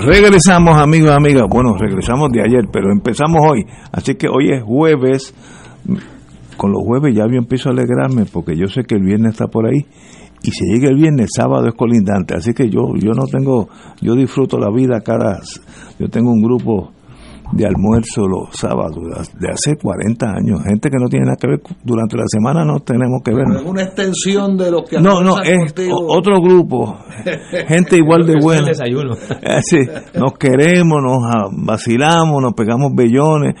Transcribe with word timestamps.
Regresamos, 0.00 0.76
amigos 0.76 1.10
amigas. 1.10 1.44
Bueno, 1.48 1.74
regresamos 1.78 2.30
de 2.30 2.42
ayer, 2.42 2.68
pero 2.70 2.92
empezamos 2.92 3.40
hoy. 3.48 3.64
Así 3.92 4.14
que 4.14 4.28
hoy 4.28 4.52
es 4.52 4.62
jueves. 4.62 5.34
Con 6.56 6.72
los 6.72 6.82
jueves 6.84 7.14
ya 7.14 7.24
yo 7.26 7.38
empiezo 7.38 7.70
a 7.70 7.72
alegrarme 7.72 8.24
porque 8.30 8.56
yo 8.56 8.66
sé 8.66 8.82
que 8.84 8.96
el 8.96 9.02
viernes 9.02 9.32
está 9.32 9.46
por 9.46 9.66
ahí. 9.66 9.86
Y 10.42 10.50
si 10.50 10.64
llega 10.66 10.90
el 10.90 10.96
viernes, 10.96 11.30
sábado 11.34 11.66
es 11.66 11.74
colindante. 11.74 12.34
Así 12.34 12.52
que 12.52 12.68
yo, 12.68 12.80
yo 12.98 13.12
no 13.12 13.26
tengo, 13.26 13.68
yo 14.00 14.14
disfruto 14.14 14.58
la 14.58 14.70
vida 14.70 15.00
cada. 15.00 15.40
Yo 15.98 16.08
tengo 16.08 16.30
un 16.30 16.42
grupo 16.42 16.92
de 17.52 17.66
almuerzo 17.66 18.26
los 18.26 18.48
sábados 18.52 18.96
de 19.38 19.48
hace 19.48 19.76
40 19.76 20.26
años. 20.26 20.62
Gente 20.64 20.90
que 20.90 20.96
no 20.98 21.08
tiene 21.08 21.26
nada 21.26 21.36
que 21.40 21.48
ver, 21.48 21.60
durante 21.84 22.16
la 22.16 22.24
semana 22.26 22.64
no 22.64 22.80
tenemos 22.80 23.22
que 23.24 23.32
ver. 23.32 23.44
Es 23.56 23.62
una 23.62 23.82
extensión 23.82 24.56
de 24.56 24.70
lo 24.70 24.84
que 24.84 25.00
No, 25.00 25.22
no, 25.22 25.40
es 25.42 25.74
otro 25.90 26.40
grupo. 26.40 26.98
Gente 27.68 27.96
igual 28.02 28.26
de 28.26 28.34
buena. 28.40 28.66
Sí, 29.62 29.78
nos 30.14 30.34
queremos, 30.38 30.98
nos 31.02 31.18
vacilamos, 31.64 32.42
nos 32.42 32.54
pegamos 32.54 32.92
bellones 32.94 33.54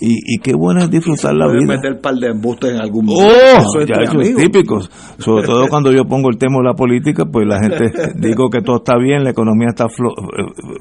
y, 0.00 0.38
qué 0.38 0.54
bueno 0.54 0.80
es 0.80 0.90
disfrutar 0.90 1.34
la 1.34 1.46
vida. 1.48 1.66
meter 1.66 1.92
un 1.92 2.00
par 2.00 2.14
de 2.14 2.28
embustes 2.28 2.70
en 2.72 2.80
algún 2.80 3.04
momento. 3.06 3.34
¡Oh! 3.34 3.84
ya 3.84 3.96
es 4.02 4.34
típico. 4.34 4.80
Sobre 5.18 5.46
todo 5.46 5.66
cuando 5.70 5.92
yo 5.92 6.04
pongo 6.04 6.30
el 6.30 6.38
tema 6.38 6.58
de 6.58 6.64
la 6.64 6.74
política, 6.74 7.24
pues 7.30 7.46
la 7.46 7.60
gente 7.60 7.92
digo 8.16 8.48
que 8.48 8.62
todo 8.62 8.76
está 8.76 8.96
bien, 8.96 9.24
la 9.24 9.30
economía 9.30 9.68
está 9.68 9.86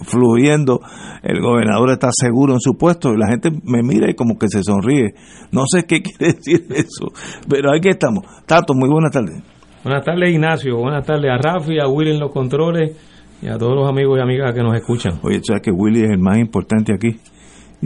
fluyendo, 0.03 0.79
el 1.21 1.41
gobernador 1.41 1.91
está 1.91 2.09
seguro 2.11 2.53
en 2.53 2.59
su 2.61 2.77
puesto 2.77 3.13
y 3.13 3.17
la 3.17 3.27
gente 3.27 3.51
me 3.63 3.83
mira 3.83 4.09
y 4.09 4.15
como 4.15 4.37
que 4.37 4.47
se 4.47 4.63
sonríe. 4.63 5.13
No 5.51 5.63
sé 5.67 5.83
qué 5.85 6.01
quiere 6.01 6.33
decir 6.33 6.65
eso, 6.69 7.11
pero 7.49 7.69
aquí 7.75 7.89
estamos. 7.89 8.23
Tato, 8.45 8.73
muy 8.73 8.89
buenas 8.89 9.11
tardes. 9.11 9.43
Buenas 9.83 10.03
tardes, 10.03 10.31
Ignacio. 10.33 10.77
Buenas 10.77 11.05
tardes 11.05 11.31
a 11.31 11.37
Rafi, 11.37 11.79
a 11.79 11.87
Willy 11.87 12.11
en 12.11 12.19
los 12.19 12.31
controles 12.31 12.97
y 13.41 13.47
a 13.47 13.57
todos 13.57 13.75
los 13.75 13.89
amigos 13.89 14.17
y 14.17 14.21
amigas 14.21 14.53
que 14.53 14.61
nos 14.61 14.75
escuchan. 14.75 15.19
Oye, 15.23 15.39
¿sabes 15.43 15.61
que 15.61 15.71
Willy 15.71 16.03
es 16.03 16.11
el 16.11 16.19
más 16.19 16.37
importante 16.37 16.93
aquí? 16.93 17.17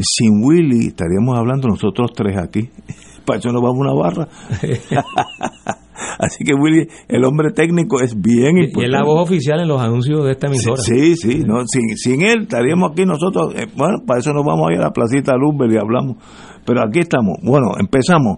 Sin 0.01 0.43
Willy 0.43 0.87
estaríamos 0.87 1.37
hablando 1.37 1.67
nosotros 1.67 2.11
tres 2.15 2.37
aquí. 2.37 2.69
Para 3.25 3.39
eso 3.39 3.51
nos 3.51 3.61
vamos 3.61 3.77
a 3.77 3.91
una 3.91 3.93
barra. 3.93 4.27
Así 6.19 6.43
que 6.43 6.53
Willy, 6.53 6.87
el 7.07 7.23
hombre 7.23 7.51
técnico, 7.51 8.01
es 8.01 8.19
bien 8.19 8.57
importante. 8.57 8.81
Y 8.81 8.85
es 8.85 8.91
la 8.91 9.03
voz 9.03 9.21
oficial 9.23 9.61
en 9.61 9.67
los 9.67 9.81
anuncios 9.81 10.25
de 10.25 10.31
esta 10.31 10.47
emisora. 10.47 10.81
Sí, 10.81 11.15
sí, 11.15 11.43
no, 11.45 11.63
sin, 11.65 11.95
sin 11.95 12.21
él 12.21 12.43
estaríamos 12.43 12.91
aquí 12.91 13.05
nosotros. 13.05 13.53
Eh, 13.55 13.67
bueno, 13.75 13.99
para 14.05 14.19
eso 14.19 14.33
nos 14.33 14.43
vamos 14.45 14.69
a 14.69 14.73
ir 14.73 14.79
a 14.79 14.85
la 14.85 14.91
placita 14.91 15.35
Lumber 15.37 15.71
y 15.71 15.77
hablamos. 15.77 16.17
Pero 16.65 16.81
aquí 16.81 16.99
estamos. 16.99 17.37
Bueno, 17.43 17.71
empezamos. 17.79 18.37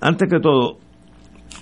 Antes 0.00 0.28
que 0.30 0.40
todo, 0.40 0.78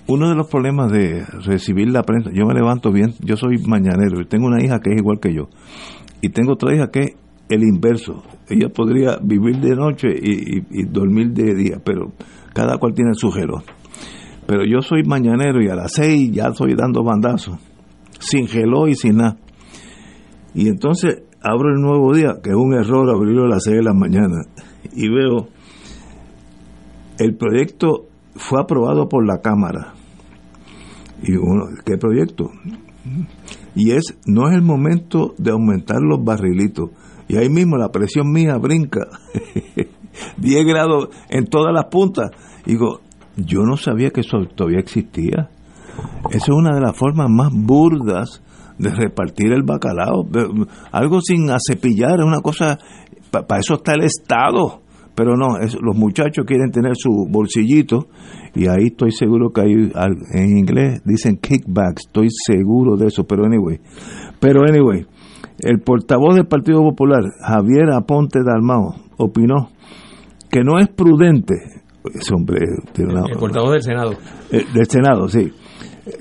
uno 0.06 0.28
de 0.28 0.34
los 0.34 0.48
problemas 0.48 0.90
de 0.90 1.24
recibir 1.44 1.90
la 1.90 2.02
prensa, 2.02 2.30
yo 2.32 2.44
me 2.44 2.54
levanto 2.54 2.90
bien, 2.92 3.14
yo 3.20 3.36
soy 3.36 3.58
mañanero 3.66 4.20
y 4.20 4.26
tengo 4.26 4.46
una 4.46 4.62
hija 4.62 4.80
que 4.80 4.90
es 4.90 4.98
igual 4.98 5.18
que 5.20 5.34
yo. 5.34 5.48
Y 6.20 6.30
tengo 6.30 6.52
otra 6.52 6.74
hija 6.74 6.90
que 6.90 7.16
el 7.52 7.62
inverso. 7.62 8.22
Ella 8.48 8.68
podría 8.68 9.18
vivir 9.22 9.60
de 9.60 9.76
noche 9.76 10.08
y, 10.10 10.84
dormir 10.84 11.32
de 11.32 11.54
día, 11.54 11.80
pero 11.84 12.12
cada 12.54 12.78
cual 12.78 12.94
tiene 12.94 13.12
su 13.14 13.30
gelo. 13.30 13.62
Pero 14.46 14.64
yo 14.64 14.80
soy 14.80 15.02
mañanero 15.04 15.62
y 15.62 15.68
a 15.68 15.74
las 15.74 15.92
seis 15.92 16.30
ya 16.32 16.48
estoy 16.48 16.74
dando 16.74 17.04
bandazos, 17.04 17.58
sin 18.18 18.46
gelo 18.48 18.88
y 18.88 18.94
sin 18.94 19.16
nada. 19.16 19.36
Y 20.54 20.68
entonces 20.68 21.22
abro 21.42 21.70
el 21.70 21.80
nuevo 21.80 22.14
día, 22.14 22.36
que 22.42 22.50
es 22.50 22.56
un 22.56 22.74
error 22.74 23.08
abrirlo 23.10 23.44
a 23.44 23.48
las 23.48 23.64
seis 23.64 23.76
de 23.76 23.82
la 23.82 23.94
mañana, 23.94 24.44
y 24.94 25.08
veo 25.08 25.48
el 27.18 27.36
proyecto 27.36 28.06
fue 28.34 28.60
aprobado 28.60 29.08
por 29.08 29.26
la 29.26 29.40
Cámara. 29.40 29.94
Y 31.22 31.36
uno, 31.36 31.66
¿qué 31.84 31.96
proyecto? 31.96 32.50
Y 33.74 33.92
es, 33.92 34.18
no 34.26 34.48
es 34.48 34.54
el 34.54 34.62
momento 34.62 35.34
de 35.38 35.52
aumentar 35.52 36.00
los 36.00 36.24
barrilitos, 36.24 36.90
y 37.32 37.36
ahí 37.38 37.48
mismo 37.48 37.78
la 37.78 37.88
presión 37.88 38.30
mía 38.30 38.58
brinca 38.58 39.08
10 40.36 40.66
grados 40.66 41.08
en 41.30 41.46
todas 41.46 41.72
las 41.72 41.86
puntas. 41.86 42.30
Digo, 42.66 43.00
yo 43.36 43.62
no 43.62 43.78
sabía 43.78 44.10
que 44.10 44.20
eso 44.20 44.36
todavía 44.54 44.80
existía. 44.80 45.48
Esa 46.28 46.36
es 46.36 46.48
una 46.50 46.74
de 46.74 46.82
las 46.82 46.94
formas 46.94 47.30
más 47.30 47.50
burdas 47.50 48.42
de 48.78 48.90
repartir 48.90 49.50
el 49.52 49.62
bacalao. 49.62 50.28
Algo 50.90 51.22
sin 51.22 51.48
acepillar, 51.48 52.20
es 52.20 52.26
una 52.26 52.42
cosa, 52.42 52.78
para 53.30 53.60
eso 53.60 53.76
está 53.76 53.94
el 53.94 54.02
Estado. 54.02 54.82
Pero 55.14 55.34
no, 55.34 55.58
los 55.58 55.96
muchachos 55.96 56.44
quieren 56.46 56.70
tener 56.70 56.96
su 56.96 57.26
bolsillito 57.30 58.08
y 58.54 58.66
ahí 58.66 58.88
estoy 58.88 59.12
seguro 59.12 59.50
que 59.50 59.62
hay, 59.62 59.72
en 60.34 60.58
inglés 60.58 61.00
dicen 61.04 61.36
kickbacks, 61.36 62.06
estoy 62.06 62.28
seguro 62.30 62.96
de 62.96 63.06
eso, 63.06 63.24
pero 63.24 63.46
anyway. 63.46 63.80
Pero 64.38 64.62
anyway, 64.68 65.06
el 65.62 65.80
portavoz 65.80 66.34
del 66.34 66.46
Partido 66.46 66.80
Popular, 66.80 67.22
Javier 67.40 67.90
Aponte 67.92 68.40
Dalmao, 68.44 68.94
opinó 69.16 69.70
que 70.50 70.62
no 70.62 70.78
es 70.78 70.88
prudente, 70.88 71.54
ese 72.12 72.34
hombre, 72.34 72.64
el, 72.96 73.38
portavoz 73.38 73.72
del 73.72 73.82
Senado, 73.82 74.12
eh, 74.50 74.64
del 74.74 74.86
Senado, 74.86 75.28
sí, 75.28 75.52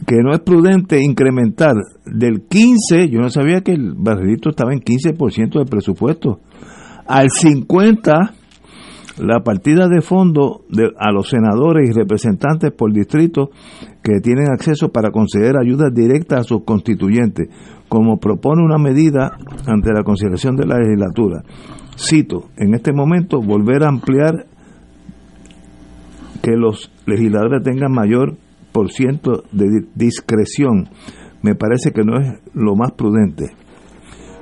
que 0.06 0.18
no 0.24 0.32
es 0.34 0.40
prudente 0.42 1.02
incrementar 1.02 1.74
del 2.06 2.44
15, 2.48 3.10
yo 3.10 3.20
no 3.20 3.30
sabía 3.30 3.62
que 3.62 3.72
el 3.72 3.94
barrilito 3.96 4.50
estaba 4.52 4.74
en 4.74 4.80
15% 4.80 5.58
del 5.58 5.68
presupuesto, 5.68 6.40
al 7.08 7.30
50% 7.30 8.32
la 9.18 9.42
partida 9.42 9.88
de 9.88 10.02
fondo 10.02 10.62
de, 10.70 10.90
a 10.98 11.12
los 11.12 11.30
senadores 11.30 11.90
y 11.90 11.94
representantes 11.94 12.72
por 12.72 12.94
distrito 12.94 13.50
que 14.02 14.20
tienen 14.22 14.50
acceso 14.52 14.90
para 14.90 15.12
conceder 15.12 15.56
ayudas 15.58 15.94
directas 15.94 16.40
a 16.40 16.44
sus 16.44 16.64
constituyentes, 16.64 17.50
como 17.92 18.20
propone 18.20 18.64
una 18.64 18.78
medida 18.78 19.38
ante 19.68 19.92
la 19.92 20.04
consideración 20.04 20.56
de 20.56 20.66
la 20.66 20.78
legislatura. 20.78 21.44
Cito, 21.98 22.46
en 22.56 22.74
este 22.74 22.94
momento 22.94 23.42
volver 23.42 23.84
a 23.84 23.90
ampliar 23.90 24.46
que 26.42 26.56
los 26.56 26.90
legisladores 27.06 27.62
tengan 27.66 27.92
mayor 27.92 28.38
por 28.72 28.94
ciento 28.94 29.44
de 29.52 29.88
discreción. 29.94 30.88
Me 31.42 31.54
parece 31.56 31.92
que 31.92 32.06
no 32.06 32.18
es 32.18 32.40
lo 32.54 32.78
más 32.78 32.94
prudente. 32.94 33.48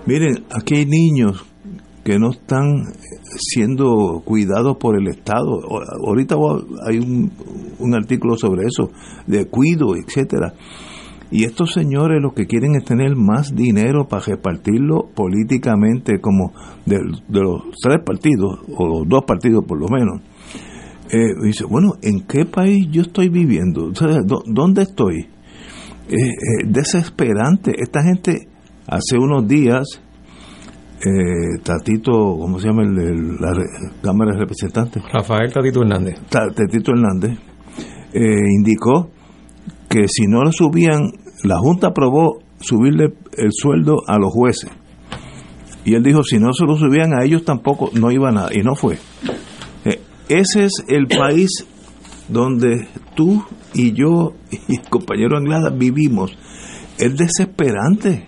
Miren, 0.05 0.45
aquí 0.51 0.75
hay 0.75 0.85
niños 0.85 1.43
que 2.03 2.19
no 2.19 2.29
están 2.29 2.83
siendo 3.35 4.21
cuidados 4.25 4.77
por 4.77 4.95
el 4.95 5.07
Estado. 5.07 5.59
Ahorita 6.05 6.35
hay 6.87 6.99
un, 6.99 7.95
artículo 7.95 8.35
sobre 8.35 8.67
eso, 8.67 8.91
de 9.25 9.47
cuido, 9.47 9.95
etcétera. 9.95 10.53
Y 11.31 11.45
estos 11.45 11.73
señores 11.73 12.21
lo 12.21 12.33
que 12.33 12.47
quieren 12.47 12.75
es 12.75 12.85
tener 12.85 13.15
más 13.15 13.53
dinero 13.55 14.07
para 14.07 14.23
repartirlo 14.23 15.09
políticamente, 15.13 16.19
como 16.19 16.53
de, 16.85 16.97
los 17.29 17.61
tres 17.81 17.99
partidos, 18.03 18.59
o 18.75 18.87
los 18.87 19.07
dos 19.07 19.23
partidos 19.25 19.63
por 19.65 19.79
lo 19.79 19.87
menos. 19.89 20.21
Eh, 21.11 21.33
dice, 21.43 21.65
bueno, 21.65 21.93
¿en 22.01 22.21
qué 22.21 22.45
país 22.45 22.87
yo 22.91 23.01
estoy 23.03 23.29
viviendo? 23.29 23.91
¿Dónde 24.45 24.83
estoy? 24.83 25.27
Eh, 26.09 26.65
desesperante. 26.65 27.73
Esta 27.77 28.01
gente 28.01 28.47
hace 28.87 29.17
unos 29.19 29.47
días, 29.47 30.01
eh, 31.05 31.61
Tatito, 31.63 32.11
¿cómo 32.11 32.59
se 32.59 32.67
llama 32.67 32.83
el, 32.83 33.35
la 33.39 33.53
Cámara 34.01 34.33
de 34.33 34.39
Representantes? 34.39 35.03
Rafael 35.13 35.53
Tatito 35.53 35.81
Hernández. 35.81 36.19
Tatito 36.29 36.91
Hernández 36.91 37.37
eh, 38.13 38.49
indicó 38.57 39.11
que 39.89 40.07
si 40.07 40.27
no 40.27 40.43
lo 40.43 40.51
subían 40.51 41.11
la 41.43 41.57
Junta 41.57 41.87
aprobó 41.87 42.39
subirle 42.59 43.13
el 43.37 43.51
sueldo 43.51 43.97
a 44.07 44.17
los 44.17 44.31
jueces. 44.33 44.69
Y 45.85 45.95
él 45.95 46.03
dijo, 46.03 46.23
si 46.23 46.37
no 46.37 46.53
se 46.53 46.65
lo 46.65 46.75
subían 46.75 47.13
a 47.13 47.23
ellos 47.23 47.45
tampoco, 47.45 47.89
no 47.93 48.11
iba 48.11 48.31
nada. 48.31 48.49
Y 48.53 48.61
no 48.61 48.75
fue. 48.75 48.97
Eh, 49.85 50.01
ese 50.27 50.65
es 50.65 50.83
el 50.87 51.07
país 51.07 51.65
donde 52.27 52.87
tú 53.15 53.43
y 53.73 53.93
yo 53.93 54.33
y 54.67 54.75
el 54.75 54.89
compañero 54.89 55.37
Anglada 55.37 55.69
vivimos. 55.69 56.37
Es 56.97 57.15
desesperante, 57.15 58.27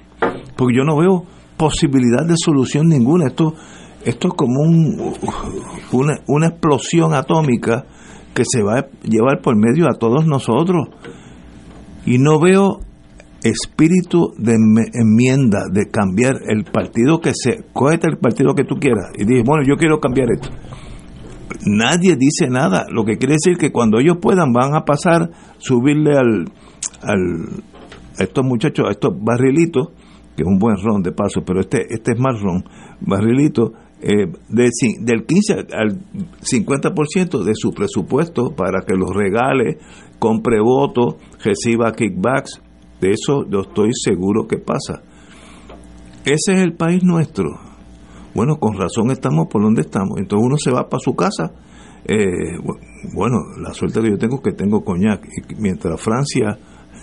porque 0.56 0.78
yo 0.78 0.84
no 0.86 0.98
veo 0.98 1.26
posibilidad 1.58 2.26
de 2.26 2.36
solución 2.38 2.88
ninguna. 2.88 3.28
Esto, 3.28 3.54
esto 4.06 4.30
es 4.30 4.34
como 4.34 4.62
un, 4.62 5.14
una, 5.92 6.14
una 6.28 6.48
explosión 6.48 7.14
atómica 7.14 7.86
que 8.34 8.44
se 8.50 8.64
va 8.64 8.80
a 8.80 8.88
llevar 9.04 9.42
por 9.42 9.58
medio 9.58 9.88
a 9.88 10.00
todos 10.00 10.26
nosotros. 10.26 10.88
Y 12.06 12.18
no 12.18 12.40
veo 12.40 12.80
espíritu 13.44 14.34
de 14.38 14.56
enmienda, 14.94 15.66
de 15.72 15.90
cambiar 15.90 16.36
el 16.48 16.64
partido 16.64 17.20
que 17.20 17.32
se, 17.34 17.64
cógete 17.74 18.08
el 18.08 18.18
partido 18.18 18.54
que 18.54 18.64
tú 18.64 18.76
quieras 18.76 19.12
y 19.16 19.26
dices, 19.26 19.44
bueno, 19.44 19.64
yo 19.68 19.76
quiero 19.76 20.00
cambiar 20.00 20.28
esto. 20.32 20.50
Nadie 21.66 22.16
dice 22.16 22.48
nada, 22.50 22.86
lo 22.90 23.04
que 23.04 23.18
quiere 23.18 23.36
decir 23.36 23.58
que 23.58 23.72
cuando 23.72 24.00
ellos 24.00 24.18
puedan 24.22 24.54
van 24.54 24.76
a 24.76 24.86
pasar, 24.86 25.32
subirle 25.58 26.18
al, 26.18 26.52
al 27.02 27.64
a 28.20 28.24
estos 28.24 28.46
muchachos, 28.46 28.88
a 28.88 28.92
estos 28.92 29.14
barrilitos, 29.20 29.90
que 30.36 30.44
es 30.44 30.48
un 30.48 30.60
buen 30.60 30.78
ron 30.78 31.02
de 31.02 31.12
paso, 31.12 31.44
pero 31.46 31.60
este, 31.60 31.94
este 31.94 32.14
es 32.14 32.20
más 32.20 32.40
ron, 32.42 32.64
barrilito, 33.02 33.74
eh, 34.02 34.32
de, 34.50 34.70
del 35.02 35.26
15 35.26 35.54
al 35.74 36.00
50% 36.42 37.44
de 37.44 37.54
su 37.56 37.72
presupuesto 37.72 38.56
para 38.56 38.82
que 38.82 38.96
los 38.96 39.16
regale, 39.16 39.78
compre 40.18 40.60
votos, 40.60 41.16
reciba 41.44 41.92
kickbacks, 41.92 42.62
de 43.00 43.12
eso 43.12 43.46
yo 43.50 43.62
estoy 43.62 43.92
seguro 43.94 44.48
que 44.48 44.58
pasa. 44.58 45.02
Ese 46.26 46.54
es 46.54 46.62
el 46.62 46.74
país 46.74 47.04
nuestro. 47.04 47.50
Bueno, 48.34 48.58
con 48.58 48.78
razón 48.78 49.12
estamos 49.12 49.48
por 49.48 49.62
donde 49.62 49.82
estamos. 49.82 50.18
Entonces 50.20 50.46
uno 50.46 50.58
se 50.58 50.72
va 50.72 50.88
para 50.88 51.00
su 51.00 51.16
casa. 51.16 51.52
Eh, 52.06 52.58
bueno, 53.14 53.38
la 53.60 53.74
suerte 53.74 54.02
que 54.02 54.12
yo 54.12 54.18
tengo 54.18 54.38
es 54.38 54.42
que 54.42 54.54
tengo 54.54 54.84
coñac. 54.84 55.26
Y 55.26 55.56
mientras 55.56 56.00
Francia 56.00 56.58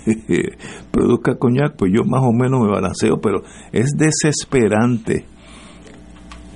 produzca 0.91 1.37
coñac, 1.37 1.77
pues 1.77 1.93
yo 1.93 2.05
más 2.05 2.23
o 2.23 2.33
menos 2.33 2.61
me 2.61 2.71
balanceo, 2.71 3.21
pero 3.21 3.43
es 3.73 3.91
desesperante. 3.97 5.27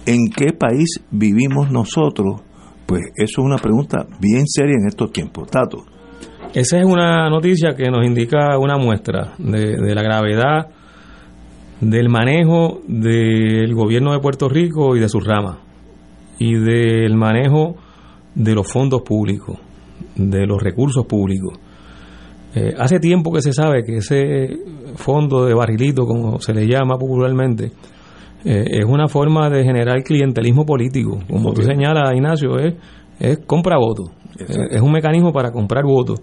¿En 0.05 0.31
qué 0.31 0.53
país 0.53 1.01
vivimos 1.11 1.71
nosotros? 1.71 2.41
Pues 2.87 3.03
eso 3.15 3.41
es 3.41 3.47
una 3.47 3.57
pregunta 3.57 4.07
bien 4.21 4.47
seria 4.47 4.75
en 4.75 4.89
estos 4.89 5.13
tiempos. 5.13 5.49
Tato. 5.49 5.85
Esa 6.55 6.79
es 6.79 6.85
una 6.85 7.31
noticia 7.31 7.75
que 7.75 7.91
nos 7.91 8.05
indica 8.05 8.59
una 8.59 8.77
muestra 8.77 9.33
de, 9.39 9.95
la 9.95 10.03
gravedad 10.03 10.69
del 11.81 12.09
manejo 12.11 12.83
del 12.87 13.73
gobierno 13.75 14.13
de 14.13 14.19
Puerto 14.19 14.49
Rico 14.49 14.95
y 14.95 15.01
de 15.01 15.09
sus 15.09 15.25
ramas, 15.25 15.59
y 16.39 16.55
del 16.55 17.15
manejo 17.17 17.77
de 18.35 18.55
los 18.55 18.71
fondos 18.71 19.01
públicos, 19.01 19.59
de 20.15 20.47
los 20.47 20.63
recursos 20.63 21.07
públicos. 21.07 21.59
Eh, 22.55 22.75
hace 22.79 23.01
tiempo 23.01 23.33
que 23.33 23.41
se 23.41 23.55
sabe 23.55 23.83
que 23.83 23.97
ese 23.97 24.59
fondo 24.97 25.47
de 25.47 25.55
barrilito, 25.55 26.05
como 26.05 26.39
se 26.39 26.53
le 26.53 26.67
llama 26.67 26.99
popularmente, 26.99 27.73
eh, 28.45 28.65
es 28.81 28.85
una 28.85 29.09
forma 29.09 29.49
de 29.51 29.65
generar 29.65 30.03
clientelismo 30.03 30.65
político. 30.65 31.21
Como 31.29 31.53
tú 31.53 31.63
señalas, 31.63 32.13
Ignacio, 32.15 32.59
es, 32.59 32.75
es 33.21 33.39
compra 33.47 33.77
votos. 33.79 34.11
Es 34.71 34.81
un 34.81 34.91
mecanismo 34.91 35.33
para 35.33 35.53
comprar 35.53 35.85
votos. 35.85 36.21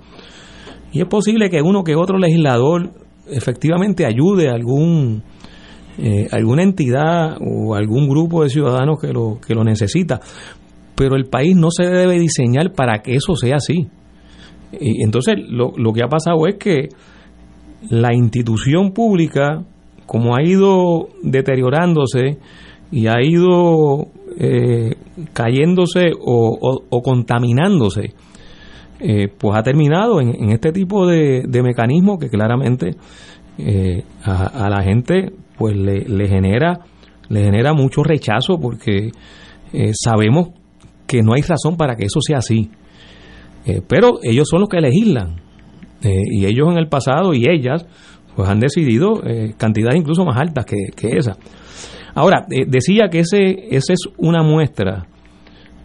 Y 0.91 1.01
es 1.01 1.07
posible 1.07 1.49
que 1.49 1.61
uno 1.61 1.83
que 1.83 1.95
otro 1.95 2.17
legislador 2.17 2.89
efectivamente 3.27 4.05
ayude 4.05 4.49
a 4.49 4.53
algún, 4.53 5.23
eh, 5.97 6.27
alguna 6.31 6.63
entidad 6.63 7.37
o 7.39 7.75
algún 7.75 8.09
grupo 8.09 8.43
de 8.43 8.49
ciudadanos 8.49 8.99
que 8.99 9.13
lo, 9.13 9.39
que 9.45 9.53
lo 9.53 9.63
necesita. 9.63 10.19
Pero 10.95 11.15
el 11.15 11.25
país 11.25 11.55
no 11.55 11.69
se 11.71 11.85
debe 11.85 12.19
diseñar 12.19 12.73
para 12.73 13.01
que 13.01 13.13
eso 13.13 13.35
sea 13.35 13.57
así. 13.57 13.87
Y 14.71 15.03
entonces 15.03 15.35
lo, 15.47 15.71
lo 15.77 15.93
que 15.93 16.03
ha 16.03 16.07
pasado 16.07 16.47
es 16.47 16.55
que 16.55 16.89
la 17.89 18.13
institución 18.13 18.91
pública, 18.91 19.63
como 20.09 20.35
ha 20.35 20.41
ido 20.41 21.09
deteriorándose 21.21 22.39
y 22.91 23.05
ha 23.05 23.21
ido 23.21 24.07
eh, 24.39 24.95
cayéndose 25.33 26.13
o, 26.19 27.01
contaminándose, 27.03 28.15
eh, 29.01 29.27
pues 29.37 29.55
ha 29.55 29.61
terminado 29.61 30.19
en, 30.19 30.49
este 30.49 30.71
tipo 30.71 31.05
de, 31.05 31.47
mecanismo 31.61 32.17
que 32.17 32.27
claramente 32.27 32.95
eh, 33.59 34.03
a, 34.23 34.67
la 34.67 34.81
gente 34.81 35.31
pues 35.59 35.77
le, 35.77 36.27
genera 36.27 36.79
le 37.29 37.43
genera 37.43 37.73
mucho 37.73 38.01
rechazo 38.01 38.59
porque 38.59 39.11
sabemos 39.93 40.49
que 41.05 41.21
no 41.21 41.35
hay 41.35 41.43
razón 41.43 41.77
para 41.77 41.95
que 41.95 42.05
eso 42.05 42.19
sea 42.19 42.39
así. 42.39 42.71
Pero 43.87 44.17
ellos 44.23 44.47
son 44.49 44.61
los 44.61 44.69
que 44.69 44.81
legislan 44.81 45.35
y 46.01 46.45
ellos 46.45 46.69
en 46.71 46.79
el 46.79 46.87
pasado 46.87 47.35
y 47.35 47.45
ellas 47.47 47.85
pues 48.39 48.49
han 48.49 48.59
decidido 48.61 49.21
cantidades 49.57 49.99
incluso 49.99 50.23
más 50.23 50.37
altas 50.37 50.65
que, 50.65 50.77
que 50.95 51.17
esa 51.17 51.35
Ahora, 52.15 52.45
eh, 52.49 52.65
decía 52.67 53.09
que 53.09 53.19
ese, 53.19 53.67
ese 53.69 53.93
es 53.93 54.09
una 54.17 54.43
muestra, 54.43 55.05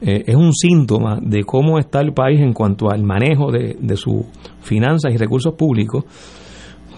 eh, 0.01 0.25
es 0.27 0.35
un 0.35 0.53
síntoma 0.53 1.19
de 1.21 1.45
cómo 1.45 1.79
está 1.79 2.01
el 2.01 2.13
país 2.13 2.41
en 2.41 2.53
cuanto 2.53 2.91
al 2.91 3.03
manejo 3.03 3.51
de, 3.51 3.77
de 3.79 3.97
sus 3.97 4.25
finanzas 4.61 5.13
y 5.13 5.17
recursos 5.17 5.55
públicos, 5.55 6.05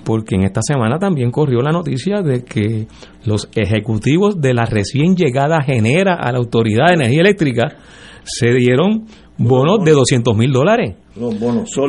porque 0.05 0.37
en 0.37 0.45
esta 0.45 0.61
semana 0.63 0.99
también 0.99 1.31
corrió 1.31 1.61
la 1.61 1.73
noticia 1.73 2.23
de 2.23 2.45
que 2.45 2.87
los 3.25 3.51
ejecutivos 3.55 4.41
de 4.41 4.55
la 4.55 4.65
recién 4.65 5.17
llegada 5.17 5.63
Genera 5.63 6.15
a 6.15 6.31
la 6.31 6.39
Autoridad 6.39 6.89
de 6.89 6.95
Energía 6.95 7.23
Eléctrica 7.23 7.77
se 8.23 8.53
dieron 8.53 9.07
bonos 9.37 9.85
de 9.85 9.93
200 9.93 10.37
mil 10.37 10.53
dólares. 10.53 10.97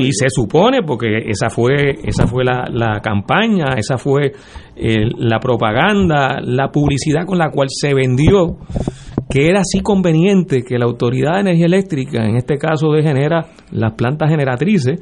Y 0.05 0.11
se 0.13 0.29
supone, 0.29 0.83
porque 0.83 1.17
esa 1.27 1.49
fue, 1.49 1.97
esa 2.03 2.27
fue 2.27 2.43
la, 2.43 2.65
la 2.71 2.99
campaña, 3.01 3.75
esa 3.77 3.97
fue 3.97 4.31
la 4.75 5.39
propaganda, 5.39 6.39
la 6.41 6.69
publicidad 6.69 7.25
con 7.25 7.37
la 7.37 7.49
cual 7.49 7.67
se 7.69 7.93
vendió 7.93 8.57
que 9.29 9.49
era 9.49 9.59
así 9.59 9.81
conveniente 9.81 10.63
que 10.63 10.77
la 10.77 10.85
Autoridad 10.85 11.35
de 11.35 11.41
Energía 11.41 11.65
Eléctrica, 11.65 12.25
en 12.25 12.37
este 12.37 12.57
caso 12.57 12.91
de 12.91 13.03
Genera, 13.03 13.47
las 13.71 13.93
plantas 13.93 14.29
generatrices, 14.29 14.99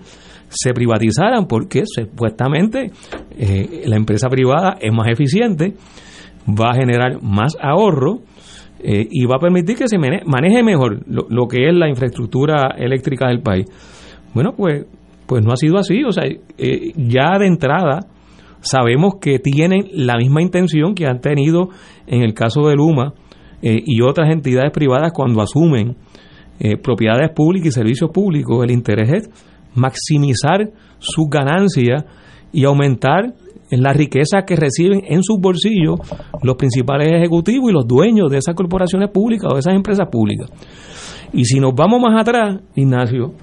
se 0.50 0.74
privatizaran 0.74 1.48
porque 1.48 1.84
supuestamente 1.86 2.92
eh, 3.38 3.84
la 3.86 3.96
empresa 3.96 4.30
privada 4.30 4.78
es 4.80 4.92
más 4.94 5.08
eficiente, 5.10 5.74
va 6.48 6.72
a 6.72 6.76
generar 6.76 7.22
más 7.22 7.56
ahorro 7.62 8.20
eh, 8.80 9.08
y 9.10 9.26
va 9.26 9.36
a 9.38 9.40
permitir 9.40 9.78
que 9.78 9.88
se 9.88 9.98
maneje 9.98 10.64
mejor 10.64 11.04
lo, 11.08 11.48
que 11.48 11.68
es 11.68 11.76
la 11.76 11.90
infraestructura 11.90 12.76
eléctrica 12.78 13.28
del 13.28 13.42
país. 13.42 13.66
Bueno, 14.36 14.54
pues, 14.56 14.86
pues 15.26 15.44
no 15.44 15.52
ha 15.52 15.58
sido 15.58 15.80
así. 15.80 16.04
O 16.04 16.12
sea, 16.12 16.26
eh, 16.26 16.92
ya 16.96 17.40
de 17.40 17.48
entrada 17.48 18.02
sabemos 18.60 19.16
que 19.20 19.40
tienen 19.40 19.88
la 19.94 20.18
misma 20.18 20.44
intención 20.44 20.94
que 20.94 21.08
han 21.08 21.22
tenido 21.22 21.70
en 22.06 22.22
el 22.22 22.36
caso 22.36 22.68
de 22.68 22.76
Luma 22.76 23.16
eh, 23.64 23.82
y 23.84 24.02
otras 24.02 24.30
entidades 24.30 24.72
privadas 24.72 25.12
cuando 25.14 25.42
asumen 25.42 25.96
propiedades 26.82 27.32
públicas 27.32 27.68
y 27.68 27.72
servicios 27.72 28.12
públicos. 28.12 28.64
El 28.64 28.72
interés 28.72 29.10
es 29.12 29.30
maximizar 29.74 30.72
sus 31.00 31.28
ganancias 31.30 32.06
y 32.54 32.64
aumentar 32.64 33.34
en 33.70 33.82
la 33.82 33.94
riqueza 33.94 34.44
que 34.46 34.56
reciben 34.56 35.02
en 35.08 35.24
sus 35.24 35.40
bolsillos 35.40 36.00
los 36.44 36.56
principales 36.56 37.12
ejecutivos 37.12 37.70
y 37.70 37.74
los 37.74 37.88
dueños 37.88 38.30
de 38.30 38.38
esas 38.38 38.56
corporaciones 38.56 39.10
públicas 39.10 39.50
o 39.52 39.56
de 39.56 39.60
esas 39.60 39.76
empresas 39.76 40.08
públicas. 40.10 40.50
Y 41.34 41.46
si 41.46 41.60
nos 41.60 41.74
vamos 41.74 42.00
más 42.02 42.20
atrás, 42.20 42.60
Ignacio, 42.76 43.34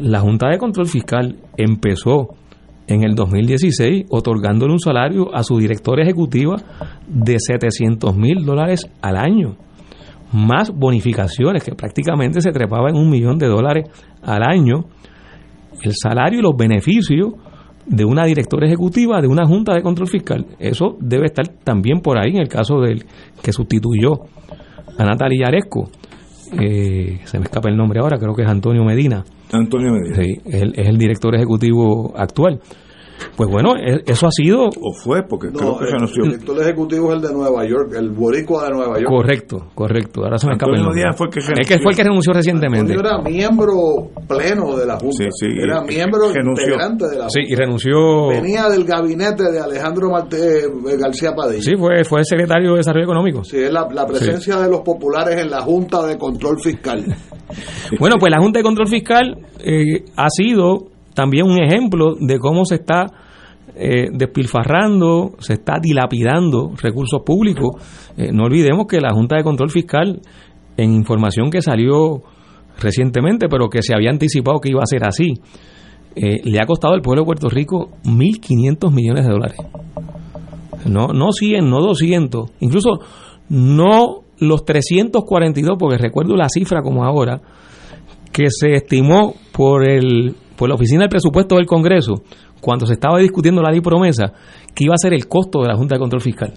la 0.00 0.20
Junta 0.20 0.48
de 0.48 0.58
Control 0.58 0.86
Fiscal 0.86 1.36
empezó 1.56 2.34
en 2.86 3.02
el 3.02 3.14
2016 3.14 4.06
otorgándole 4.10 4.72
un 4.72 4.78
salario 4.78 5.34
a 5.34 5.42
su 5.42 5.58
directora 5.58 6.02
ejecutiva 6.02 6.56
de 7.06 7.38
700 7.38 8.16
mil 8.16 8.44
dólares 8.44 8.88
al 9.02 9.16
año, 9.16 9.56
más 10.32 10.70
bonificaciones 10.70 11.64
que 11.64 11.74
prácticamente 11.74 12.40
se 12.40 12.52
trepaba 12.52 12.90
en 12.90 12.96
un 12.96 13.10
millón 13.10 13.38
de 13.38 13.48
dólares 13.48 13.88
al 14.22 14.42
año. 14.42 14.84
El 15.82 15.92
salario 15.94 16.38
y 16.38 16.42
los 16.42 16.56
beneficios 16.56 17.34
de 17.86 18.04
una 18.04 18.24
directora 18.24 18.66
ejecutiva 18.66 19.20
de 19.20 19.28
una 19.28 19.46
junta 19.46 19.74
de 19.74 19.82
control 19.82 20.08
fiscal. 20.08 20.46
Eso 20.58 20.96
debe 21.00 21.26
estar 21.26 21.46
también 21.64 22.00
por 22.00 22.18
ahí 22.18 22.30
en 22.30 22.38
el 22.38 22.48
caso 22.48 22.80
del 22.80 23.04
que 23.42 23.52
sustituyó 23.52 24.12
a 24.98 25.04
Natalia 25.04 25.48
Aresco. 25.48 25.88
Eh, 26.60 27.20
se 27.24 27.38
me 27.38 27.44
escapa 27.44 27.68
el 27.68 27.76
nombre 27.76 28.00
ahora, 28.00 28.18
creo 28.18 28.34
que 28.34 28.42
es 28.42 28.48
Antonio 28.48 28.84
Medina. 28.84 29.24
Antonio 29.52 29.92
Medina. 29.92 30.16
Sí, 30.16 30.40
es 30.44 30.88
el, 30.88 30.98
director 30.98 31.34
ejecutivo 31.34 32.12
actual. 32.16 32.60
Pues 33.36 33.50
bueno, 33.50 33.74
e- 33.76 34.02
eso 34.06 34.26
ha 34.26 34.30
sido 34.30 34.64
¿O 34.66 34.92
fue? 35.02 35.22
Porque 35.22 35.48
creo 35.48 35.78
que 35.78 35.84
el, 35.84 35.92
renunció. 35.92 36.24
el 36.24 36.30
director 36.32 36.60
ejecutivo 36.62 37.08
es 37.10 37.16
el 37.16 37.22
de 37.28 37.32
Nueva 37.34 37.66
York, 37.68 37.92
el 37.98 38.10
boricua 38.10 38.64
de 38.64 38.70
Nueva 38.70 38.94
York. 38.98 39.08
correcto, 39.08 39.66
correcto. 39.74 40.24
Ahora 40.24 40.38
se 40.38 40.46
me 40.46 40.52
escapa 40.54 40.72
el 40.74 40.82
nombre. 40.82 41.00
Díaz 41.02 41.16
fue 41.16 41.26
el 41.28 41.32
que 41.32 41.40
Es 41.40 41.68
que 41.68 41.78
fue 41.78 41.92
el 41.92 41.96
que 41.96 42.04
renunció 42.04 42.32
recientemente. 42.32 42.92
Antonio 42.92 43.10
era 43.10 43.22
miembro 43.22 43.76
pleno 44.28 44.76
de 44.76 44.86
la 44.86 44.98
Junta. 44.98 45.16
Sí, 45.18 45.26
sí, 45.30 45.46
era 45.62 45.82
miembro 45.82 46.32
renunció. 46.32 46.64
integrante 46.66 47.08
de 47.08 47.18
la 47.18 47.28
Sí, 47.30 47.40
Junta. 47.40 47.52
y 47.52 47.56
renunció. 47.56 48.28
Venía 48.28 48.68
del 48.68 48.84
gabinete 48.84 49.50
de 49.50 49.60
Alejandro 49.60 50.10
Marte- 50.10 50.64
eh, 50.64 50.96
García 50.98 51.32
Padilla. 51.34 51.62
Sí, 51.62 51.76
fue, 51.76 52.04
fue 52.04 52.24
secretario 52.24 52.72
de 52.72 52.76
Desarrollo 52.78 53.04
Económico. 53.04 53.44
Sí, 53.44 53.58
es 53.58 53.72
la, 53.72 53.86
la 53.92 54.06
presencia 54.06 54.56
de 54.58 54.70
los 54.70 54.80
populares 54.80 55.40
en 55.40 55.50
la 55.50 55.60
Junta 55.62 56.06
de 56.06 56.16
Control 56.18 56.56
Fiscal. 56.62 57.04
Bueno, 58.00 58.16
pues 58.18 58.32
la 58.32 58.38
Junta 58.40 58.58
de 58.58 58.64
Control 58.64 58.88
Fiscal 58.88 59.36
eh, 59.60 60.04
ha 60.16 60.28
sido 60.28 60.88
también 61.16 61.46
un 61.46 61.58
ejemplo 61.58 62.14
de 62.20 62.38
cómo 62.38 62.66
se 62.66 62.74
está 62.76 63.06
eh, 63.74 64.08
despilfarrando, 64.12 65.32
se 65.38 65.54
está 65.54 65.78
dilapidando 65.82 66.72
recursos 66.80 67.22
públicos. 67.24 68.12
Eh, 68.18 68.30
no 68.32 68.44
olvidemos 68.44 68.86
que 68.86 69.00
la 69.00 69.14
Junta 69.14 69.36
de 69.36 69.42
Control 69.42 69.70
Fiscal, 69.70 70.20
en 70.76 70.92
información 70.92 71.50
que 71.50 71.62
salió 71.62 72.22
recientemente, 72.78 73.48
pero 73.48 73.68
que 73.68 73.82
se 73.82 73.94
había 73.94 74.10
anticipado 74.10 74.60
que 74.60 74.68
iba 74.68 74.82
a 74.82 74.86
ser 74.86 75.04
así, 75.04 75.32
eh, 76.14 76.42
le 76.44 76.60
ha 76.60 76.66
costado 76.66 76.92
al 76.92 77.00
pueblo 77.00 77.22
de 77.22 77.26
Puerto 77.26 77.48
Rico 77.48 77.88
1.500 78.04 78.92
millones 78.92 79.24
de 79.24 79.32
dólares. 79.32 79.58
No, 80.84 81.08
no 81.08 81.32
100, 81.32 81.68
no 81.68 81.80
200, 81.80 82.50
incluso 82.60 83.00
no 83.48 84.20
los 84.38 84.66
342, 84.66 85.76
porque 85.78 85.96
recuerdo 85.96 86.36
la 86.36 86.50
cifra 86.50 86.82
como 86.82 87.04
ahora, 87.04 87.40
que 88.32 88.50
se 88.50 88.74
estimó 88.74 89.34
por, 89.52 89.88
el, 89.88 90.36
por 90.56 90.68
la 90.68 90.74
Oficina 90.74 91.00
del 91.00 91.08
Presupuesto 91.08 91.56
del 91.56 91.66
Congreso, 91.66 92.22
cuando 92.60 92.86
se 92.86 92.94
estaba 92.94 93.18
discutiendo 93.18 93.62
la 93.62 93.70
ley 93.70 93.80
promesa, 93.80 94.32
que 94.74 94.84
iba 94.84 94.94
a 94.94 94.98
ser 94.98 95.12
el 95.12 95.28
costo 95.28 95.60
de 95.62 95.68
la 95.68 95.76
Junta 95.76 95.94
de 95.94 96.00
Control 96.00 96.22
Fiscal. 96.22 96.54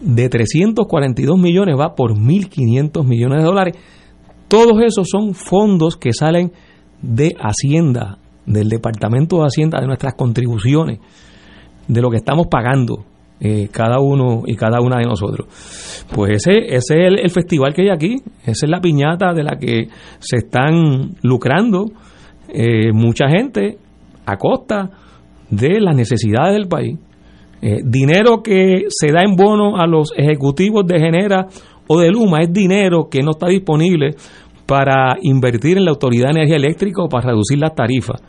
De 0.00 0.28
342 0.28 1.38
millones 1.38 1.76
va 1.78 1.94
por 1.94 2.14
1.500 2.14 3.04
millones 3.04 3.38
de 3.38 3.44
dólares. 3.44 3.76
Todos 4.48 4.80
esos 4.82 5.08
son 5.08 5.34
fondos 5.34 5.96
que 5.96 6.12
salen 6.12 6.52
de 7.02 7.34
Hacienda, 7.38 8.18
del 8.46 8.68
Departamento 8.68 9.38
de 9.38 9.46
Hacienda, 9.46 9.80
de 9.80 9.86
nuestras 9.86 10.14
contribuciones, 10.14 11.00
de 11.88 12.00
lo 12.00 12.10
que 12.10 12.16
estamos 12.16 12.46
pagando 12.48 13.04
eh, 13.40 13.68
cada 13.70 13.98
uno 14.00 14.42
y 14.46 14.54
cada 14.56 14.80
una 14.80 14.98
de 14.98 15.06
nosotros. 15.06 15.48
Pues 16.14 16.46
ese, 16.46 16.74
ese 16.74 16.76
es 16.76 16.90
el, 16.90 17.18
el 17.18 17.30
festival 17.30 17.74
que 17.74 17.82
hay 17.82 17.90
aquí, 17.90 18.16
esa 18.42 18.66
es 18.66 18.70
la 18.70 18.80
piñata 18.80 19.32
de 19.32 19.42
la 19.42 19.56
que 19.58 19.88
se 20.18 20.36
están 20.36 21.16
lucrando 21.22 21.86
eh, 22.48 22.92
mucha 22.92 23.28
gente 23.28 23.78
a 24.26 24.36
costa 24.36 24.90
de 25.50 25.80
las 25.80 25.96
necesidades 25.96 26.54
del 26.54 26.68
país. 26.68 26.98
Eh, 27.62 27.80
dinero 27.84 28.42
que 28.42 28.84
se 28.88 29.12
da 29.12 29.22
en 29.22 29.36
bono 29.36 29.76
a 29.76 29.86
los 29.86 30.12
ejecutivos 30.16 30.86
de 30.86 31.00
Genera 31.00 31.46
o 31.86 31.98
de 31.98 32.10
Luma 32.10 32.40
es 32.42 32.52
dinero 32.52 33.08
que 33.10 33.22
no 33.22 33.30
está 33.32 33.48
disponible 33.48 34.10
para 34.66 35.16
invertir 35.22 35.78
en 35.78 35.84
la 35.84 35.90
Autoridad 35.90 36.26
de 36.26 36.40
Energía 36.40 36.56
Eléctrica 36.56 37.02
o 37.02 37.08
para 37.08 37.28
reducir 37.28 37.58
las 37.58 37.74
tarifas. 37.74 38.20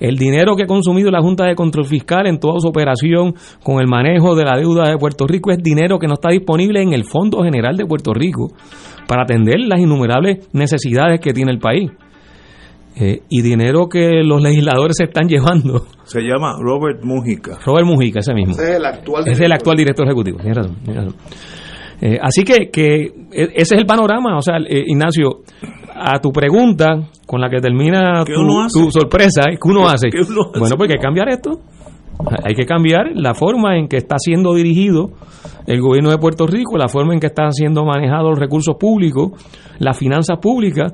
El 0.00 0.16
dinero 0.16 0.56
que 0.56 0.62
ha 0.62 0.66
consumido 0.66 1.10
la 1.10 1.20
Junta 1.20 1.44
de 1.44 1.54
Control 1.54 1.84
Fiscal 1.84 2.26
en 2.26 2.40
toda 2.40 2.58
su 2.58 2.68
operación 2.68 3.34
con 3.62 3.80
el 3.80 3.86
manejo 3.86 4.34
de 4.34 4.44
la 4.44 4.58
deuda 4.58 4.88
de 4.88 4.96
Puerto 4.96 5.26
Rico 5.26 5.50
es 5.50 5.58
dinero 5.62 5.98
que 5.98 6.06
no 6.06 6.14
está 6.14 6.30
disponible 6.30 6.82
en 6.82 6.94
el 6.94 7.04
Fondo 7.04 7.42
General 7.42 7.76
de 7.76 7.84
Puerto 7.84 8.14
Rico 8.14 8.48
para 9.06 9.24
atender 9.24 9.60
las 9.60 9.78
innumerables 9.78 10.48
necesidades 10.54 11.20
que 11.20 11.34
tiene 11.34 11.52
el 11.52 11.58
país. 11.58 11.90
Eh, 12.96 13.22
y 13.28 13.42
dinero 13.42 13.88
que 13.88 14.22
los 14.24 14.42
legisladores 14.42 14.96
se 14.98 15.04
están 15.04 15.28
llevando. 15.28 15.86
Se 16.04 16.20
llama 16.20 16.56
Robert 16.60 17.02
Mujica. 17.04 17.58
Robert 17.64 17.86
Mujica, 17.86 18.18
ese 18.18 18.34
mismo. 18.34 18.52
Ese 18.52 18.64
es 18.64 18.76
el 18.76 18.84
actual. 18.84 19.22
Ese 19.22 19.32
es 19.32 19.40
el 19.40 19.52
actual 19.52 19.76
director 19.76 20.06
ejecutivo. 20.06 20.38
Tienes 20.38 20.56
razón. 20.56 20.76
tienes 20.84 21.04
razón. 21.04 21.20
Eh, 22.02 22.18
así 22.20 22.42
que, 22.42 22.70
que 22.70 23.02
e- 23.32 23.52
ese 23.54 23.74
es 23.74 23.80
el 23.80 23.86
panorama. 23.86 24.36
O 24.36 24.42
sea, 24.42 24.56
eh, 24.68 24.84
Ignacio, 24.86 25.42
a 25.94 26.18
tu 26.20 26.30
pregunta, 26.32 27.08
con 27.26 27.40
la 27.40 27.48
que 27.48 27.60
termina 27.60 28.24
¿Qué 28.26 28.32
tu, 28.34 28.90
sorpresa, 28.90 29.42
¿qué 29.50 29.68
uno 29.68 29.86
hace? 29.88 30.08
¿Qué 30.10 30.18
uno 30.28 30.42
hace? 30.50 30.58
Bueno, 30.58 30.76
pues 30.76 30.90
hay 30.90 30.96
que 30.96 31.02
cambiar 31.02 31.28
esto. 31.28 31.60
Hay 32.44 32.54
que 32.54 32.64
cambiar 32.64 33.12
la 33.14 33.34
forma 33.34 33.78
en 33.78 33.88
que 33.88 33.96
está 33.96 34.16
siendo 34.18 34.54
dirigido 34.54 35.10
el 35.66 35.80
gobierno 35.80 36.10
de 36.10 36.18
Puerto 36.18 36.46
Rico, 36.46 36.76
la 36.76 36.88
forma 36.88 37.14
en 37.14 37.20
que 37.20 37.28
están 37.28 37.52
siendo 37.52 37.84
manejados 37.84 38.30
los 38.30 38.38
recursos 38.38 38.76
públicos, 38.78 39.32
las 39.78 39.96
finanzas 39.96 40.38
públicas, 40.38 40.92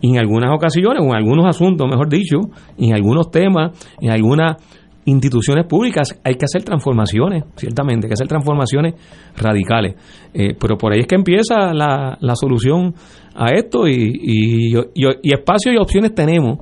y 0.00 0.10
en 0.10 0.18
algunas 0.18 0.54
ocasiones, 0.54 1.00
o 1.02 1.06
en 1.06 1.16
algunos 1.16 1.46
asuntos, 1.46 1.86
mejor 1.88 2.08
dicho, 2.08 2.38
en 2.76 2.94
algunos 2.94 3.30
temas, 3.30 3.72
en 4.00 4.10
algunas 4.10 4.56
instituciones 5.04 5.66
públicas, 5.66 6.20
hay 6.24 6.34
que 6.34 6.44
hacer 6.44 6.64
transformaciones, 6.64 7.44
ciertamente, 7.54 8.06
hay 8.06 8.08
que 8.08 8.14
hacer 8.14 8.28
transformaciones 8.28 8.94
radicales. 9.36 9.94
Eh, 10.34 10.54
pero 10.58 10.76
por 10.76 10.92
ahí 10.92 11.00
es 11.00 11.06
que 11.06 11.14
empieza 11.14 11.72
la, 11.72 12.18
la 12.20 12.34
solución 12.34 12.92
a 13.34 13.54
esto, 13.54 13.86
y, 13.86 13.92
y, 13.94 14.76
y, 14.76 15.04
y 15.22 15.32
espacio 15.32 15.72
y 15.72 15.76
opciones 15.76 16.14
tenemos 16.14 16.58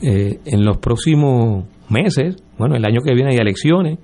eh, 0.00 0.38
en 0.44 0.64
los 0.64 0.78
próximos 0.78 1.64
meses, 1.90 2.36
bueno, 2.58 2.76
el 2.76 2.84
año 2.84 3.00
que 3.04 3.14
viene 3.14 3.32
hay 3.32 3.38
elecciones, 3.38 3.98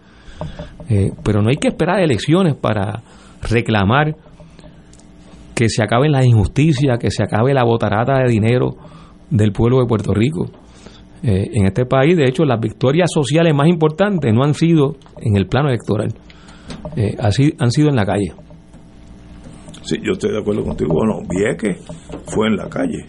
eh, 0.89 1.11
pero 1.23 1.43
no 1.43 1.51
hay 1.51 1.57
que 1.57 1.69
esperar 1.69 2.01
elecciones 2.01 2.55
para 2.55 3.03
reclamar 3.43 4.17
que 5.55 5.69
se 5.69 5.83
acaben 5.83 6.13
las 6.13 6.27
injusticias, 6.27 6.99
que 6.99 7.11
se 7.11 7.23
acabe 7.23 7.55
la 7.55 7.65
botarata 7.65 8.19
de 8.19 8.31
dinero 8.31 8.77
del 9.31 9.53
pueblo 9.53 9.81
de 9.81 9.87
Puerto 9.87 10.13
Rico. 10.13 10.47
Eh, 11.23 11.51
en 11.53 11.67
este 11.67 11.87
país, 11.87 12.17
de 12.17 12.25
hecho, 12.25 12.45
las 12.45 12.61
victorias 12.61 13.11
sociales 13.13 13.55
más 13.55 13.69
importantes 13.69 14.33
no 14.35 14.43
han 14.43 14.55
sido 14.55 14.97
en 15.21 15.37
el 15.37 15.47
plano 15.47 15.69
electoral, 15.69 16.09
eh, 16.97 17.15
así 17.19 17.55
han 17.59 17.71
sido 17.71 17.89
en 17.91 17.97
la 17.97 18.05
calle. 18.05 18.33
Sí, 19.83 19.97
yo 20.03 20.13
estoy 20.13 20.33
de 20.33 20.39
acuerdo 20.41 20.65
contigo. 20.65 20.95
Bueno, 20.95 21.21
Vieques 21.29 21.79
fue 22.27 22.49
en 22.49 22.57
la 22.57 22.69
calle. 22.69 23.05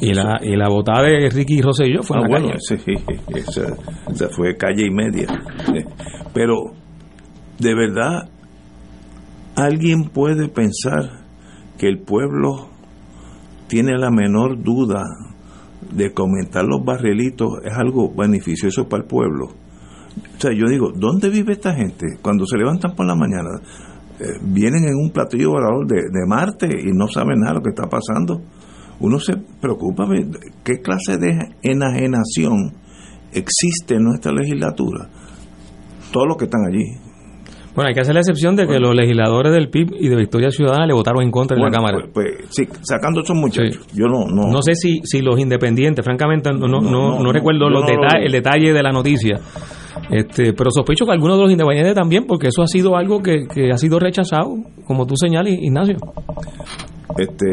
Y 0.00 0.12
la, 0.14 0.38
y 0.42 0.56
la 0.56 0.68
votada 0.68 1.02
de 1.02 1.28
Ricky 1.30 1.60
Rosselló 1.60 2.02
fue 2.02 2.18
Ah, 2.18 2.20
la 2.22 2.28
bueno, 2.28 2.48
calle. 2.48 2.58
sí, 2.84 2.94
esa, 3.34 3.74
esa 4.10 4.28
fue 4.30 4.56
calle 4.56 4.86
y 4.86 4.90
media. 4.90 5.26
Pero, 6.34 6.72
de 7.58 7.74
verdad, 7.74 8.28
¿alguien 9.56 10.04
puede 10.10 10.48
pensar 10.48 11.24
que 11.78 11.88
el 11.88 12.00
pueblo 12.00 12.68
tiene 13.68 13.96
la 13.98 14.10
menor 14.10 14.62
duda 14.62 15.02
de 15.90 16.12
comentar 16.12 16.64
los 16.64 16.84
barrilitos 16.84 17.48
es 17.64 17.72
algo 17.72 18.12
beneficioso 18.14 18.88
para 18.88 19.02
el 19.02 19.08
pueblo? 19.08 19.46
O 19.46 20.40
sea, 20.40 20.52
yo 20.52 20.66
digo, 20.68 20.90
¿dónde 20.94 21.30
vive 21.30 21.52
esta 21.52 21.74
gente? 21.74 22.06
Cuando 22.20 22.44
se 22.46 22.58
levantan 22.58 22.94
por 22.94 23.06
la 23.06 23.14
mañana, 23.14 23.48
eh, 24.20 24.24
vienen 24.42 24.84
en 24.84 24.94
un 24.94 25.10
platillo 25.10 25.50
volador 25.50 25.86
de, 25.86 26.02
de 26.02 26.26
Marte 26.26 26.66
y 26.66 26.92
no 26.92 27.08
saben 27.08 27.40
nada 27.40 27.52
de 27.52 27.58
lo 27.58 27.62
que 27.62 27.70
está 27.70 27.88
pasando. 27.88 28.42
Uno 29.02 29.18
se 29.18 29.34
preocupa. 29.60 30.06
¿qué 30.64 30.80
clase 30.80 31.18
de 31.18 31.38
enajenación 31.62 32.72
existe 33.32 33.96
en 33.96 34.04
nuestra 34.04 34.32
legislatura? 34.32 35.08
Todos 36.12 36.28
los 36.28 36.36
que 36.36 36.44
están 36.44 36.62
allí. 36.66 36.84
Bueno, 37.74 37.88
hay 37.88 37.94
que 37.94 38.00
hacer 38.00 38.12
la 38.12 38.20
excepción 38.20 38.54
de 38.54 38.66
que 38.66 38.78
los 38.78 38.94
legisladores 38.94 39.50
del 39.50 39.70
PIB 39.70 39.94
y 39.98 40.08
de 40.10 40.16
Victoria 40.16 40.50
Ciudadana 40.50 40.86
le 40.86 40.92
votaron 40.92 41.22
en 41.22 41.30
contra 41.30 41.56
en 41.56 41.62
la 41.62 41.68
Bueno, 41.70 41.76
Cámara. 41.78 42.06
Pues, 42.12 42.34
pues, 42.38 42.48
sí, 42.50 42.64
sacando 42.82 43.22
esos 43.22 43.34
muchachos. 43.34 43.80
Sí. 43.90 43.98
Yo 43.98 44.06
no, 44.08 44.26
no. 44.26 44.52
No 44.52 44.60
sé 44.60 44.74
si, 44.74 45.00
si 45.04 45.22
los 45.22 45.38
independientes, 45.40 46.04
francamente, 46.04 46.50
no, 46.52 46.68
no, 46.68 46.80
No, 46.82 47.18
no, 47.18 47.32
recuerdo 47.32 47.60
yo 47.60 47.70
los 47.70 47.80
no 47.84 47.88
deta- 47.88 48.18
lo- 48.18 48.26
el 48.26 48.30
detalle 48.32 48.74
de 48.74 48.82
la 48.82 48.92
noticia. 48.92 49.40
Este, 50.10 50.52
pero 50.52 50.70
sospecho 50.70 51.06
que 51.06 51.12
algunos 51.12 51.38
de 51.38 51.44
los 51.44 51.50
independientes 51.52 51.94
también, 51.94 52.26
porque 52.26 52.48
eso 52.48 52.60
ha 52.62 52.66
sido 52.66 52.94
algo 52.94 53.22
que, 53.22 53.46
que 53.46 53.70
ha 53.70 53.78
sido 53.78 53.98
rechazado, 53.98 54.54
como 54.86 55.06
tú 55.06 55.14
señalas, 55.16 55.54
Ignacio. 55.54 55.96
Este, 57.16 57.46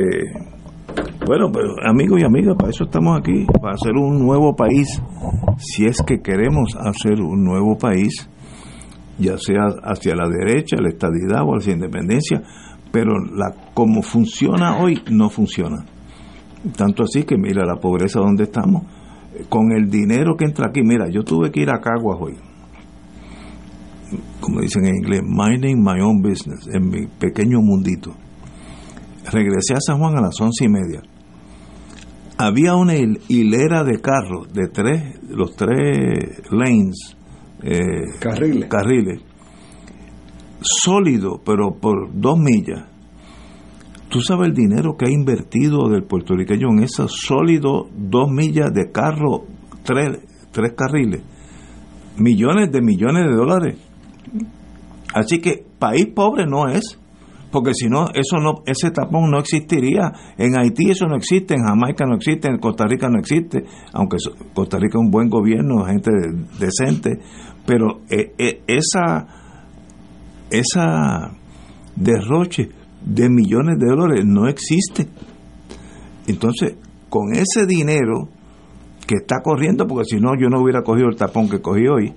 bueno, 1.29 1.51
pero 1.53 1.75
amigos 1.87 2.19
y 2.19 2.25
amigas, 2.25 2.55
para 2.57 2.71
eso 2.71 2.85
estamos 2.85 3.19
aquí, 3.19 3.45
para 3.61 3.75
hacer 3.75 3.93
un 3.93 4.17
nuevo 4.17 4.55
país. 4.55 4.99
Si 5.59 5.85
es 5.85 6.01
que 6.01 6.21
queremos 6.23 6.75
hacer 6.75 7.21
un 7.21 7.43
nuevo 7.43 7.77
país, 7.77 8.27
ya 9.19 9.37
sea 9.37 9.65
hacia 9.83 10.15
la 10.15 10.27
derecha, 10.27 10.77
la 10.81 10.89
estadidad 10.89 11.43
o 11.45 11.55
hacia 11.55 11.73
la 11.73 11.85
independencia, 11.85 12.41
pero 12.91 13.11
la 13.35 13.53
como 13.75 14.01
funciona 14.01 14.79
hoy 14.79 15.03
no 15.11 15.29
funciona. 15.29 15.85
Tanto 16.75 17.03
así 17.03 17.21
que 17.25 17.37
mira 17.37 17.63
la 17.63 17.75
pobreza 17.75 18.19
donde 18.19 18.45
estamos, 18.45 18.85
con 19.49 19.71
el 19.71 19.87
dinero 19.87 20.35
que 20.35 20.45
entra 20.45 20.69
aquí, 20.69 20.81
mira, 20.81 21.11
yo 21.11 21.21
tuve 21.21 21.51
que 21.51 21.61
ir 21.61 21.69
a 21.69 21.79
Caguas 21.79 22.17
hoy. 22.19 22.37
Como 24.39 24.61
dicen 24.61 24.83
en 24.87 24.95
inglés, 24.95 25.21
minding 25.23 25.79
my 25.79 26.01
own 26.01 26.23
business, 26.23 26.67
en 26.73 26.89
mi 26.89 27.05
pequeño 27.05 27.61
mundito 27.61 28.15
regresé 29.31 29.75
a 29.75 29.79
San 29.79 29.99
Juan 29.99 30.17
a 30.17 30.21
las 30.21 30.41
once 30.41 30.65
y 30.65 30.69
media. 30.69 31.03
Había 32.41 32.75
una 32.75 32.93
hil- 32.95 33.19
hilera 33.27 33.83
de 33.83 33.99
carros 33.99 34.51
de 34.53 34.69
tres, 34.69 35.19
los 35.29 35.55
tres 35.57 36.41
lanes, 36.49 37.17
eh, 37.63 37.79
Carriles. 38.19 38.69
carriles, 38.69 39.21
sólido, 40.61 41.41
pero 41.45 41.75
por 41.79 42.09
dos 42.13 42.37
millas. 42.39 42.85
Tú 44.09 44.21
sabes 44.21 44.47
el 44.47 44.53
dinero 44.55 44.95
que 44.97 45.05
ha 45.05 45.11
invertido 45.11 45.89
del 45.89 46.03
puertorriqueño 46.03 46.69
en 46.71 46.83
esos 46.83 47.11
sólidos 47.11 47.87
dos 47.95 48.29
millas 48.31 48.73
de 48.73 48.89
carro, 48.91 49.43
tres, 49.83 50.19
tres 50.51 50.73
carriles. 50.77 51.21
millones 52.17 52.69
de 52.71 52.81
millones 52.81 53.27
de 53.29 53.35
dólares. 53.35 53.77
Así 55.13 55.39
que 55.39 55.63
país 55.77 56.07
pobre 56.07 56.45
no 56.45 56.67
es, 56.67 56.99
porque 57.51 57.73
si 57.73 57.87
no, 57.87 58.09
eso 58.13 58.37
no, 58.37 58.61
ese 58.65 58.91
tapón 58.91 59.31
no 59.31 59.39
existiría. 59.39 60.11
En 60.37 60.57
Haití 60.57 60.91
eso 60.91 61.07
no 61.07 61.15
existe, 61.15 61.55
en 61.55 61.63
Jamaica 61.63 62.05
no 62.05 62.15
existe, 62.15 62.47
en 62.47 62.59
Costa 62.59 62.85
Rica 62.85 63.09
no 63.09 63.19
existe, 63.19 63.63
aunque 63.93 64.17
Costa 64.53 64.77
Rica 64.77 64.97
es 64.99 65.03
un 65.03 65.11
buen 65.11 65.29
gobierno, 65.29 65.85
gente 65.85 66.11
decente, 66.59 67.19
pero 67.65 68.01
eh, 68.09 68.33
eh, 68.37 68.61
esa, 68.67 69.27
esa 70.51 71.31
derroche 71.95 72.69
de 73.03 73.29
millones 73.29 73.79
de 73.79 73.87
dólares 73.87 74.25
no 74.25 74.47
existe. 74.47 75.07
Entonces, 76.27 76.75
con 77.09 77.33
ese 77.33 77.65
dinero 77.65 78.29
que 79.07 79.15
está 79.15 79.41
corriendo, 79.41 79.87
porque 79.87 80.05
si 80.05 80.17
no 80.17 80.35
yo 80.39 80.49
no 80.49 80.61
hubiera 80.61 80.83
cogido 80.83 81.07
el 81.07 81.15
tapón 81.15 81.49
que 81.49 81.61
cogí 81.61 81.87
hoy, 81.87 82.13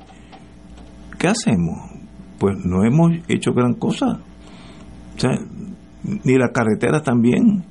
¿qué 1.19 1.29
hacemos? 1.29 1.91
Pues 2.39 2.57
no 2.65 2.85
hemos 2.85 3.13
hecho 3.29 3.55
gran 3.55 3.75
cosa. 3.75 4.21
Ni 6.25 6.37
las 6.37 6.51
carreteras 6.53 7.03
también. 7.03 7.65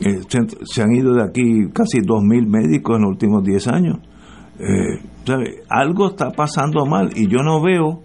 Eh, 0.00 0.20
se, 0.28 0.82
han 0.82 0.92
ido 0.92 1.14
de 1.14 1.22
aquí 1.22 1.68
casi 1.74 1.98
2.000 1.98 2.46
médicos 2.46 2.96
en 2.96 3.02
los 3.02 3.10
últimos 3.10 3.44
10 3.44 3.68
años. 3.68 3.98
Eh, 4.58 5.00
algo 5.68 6.08
está 6.08 6.30
pasando 6.30 6.84
mal 6.86 7.10
y 7.14 7.28
yo 7.28 7.38
no 7.42 7.62
veo 7.62 8.02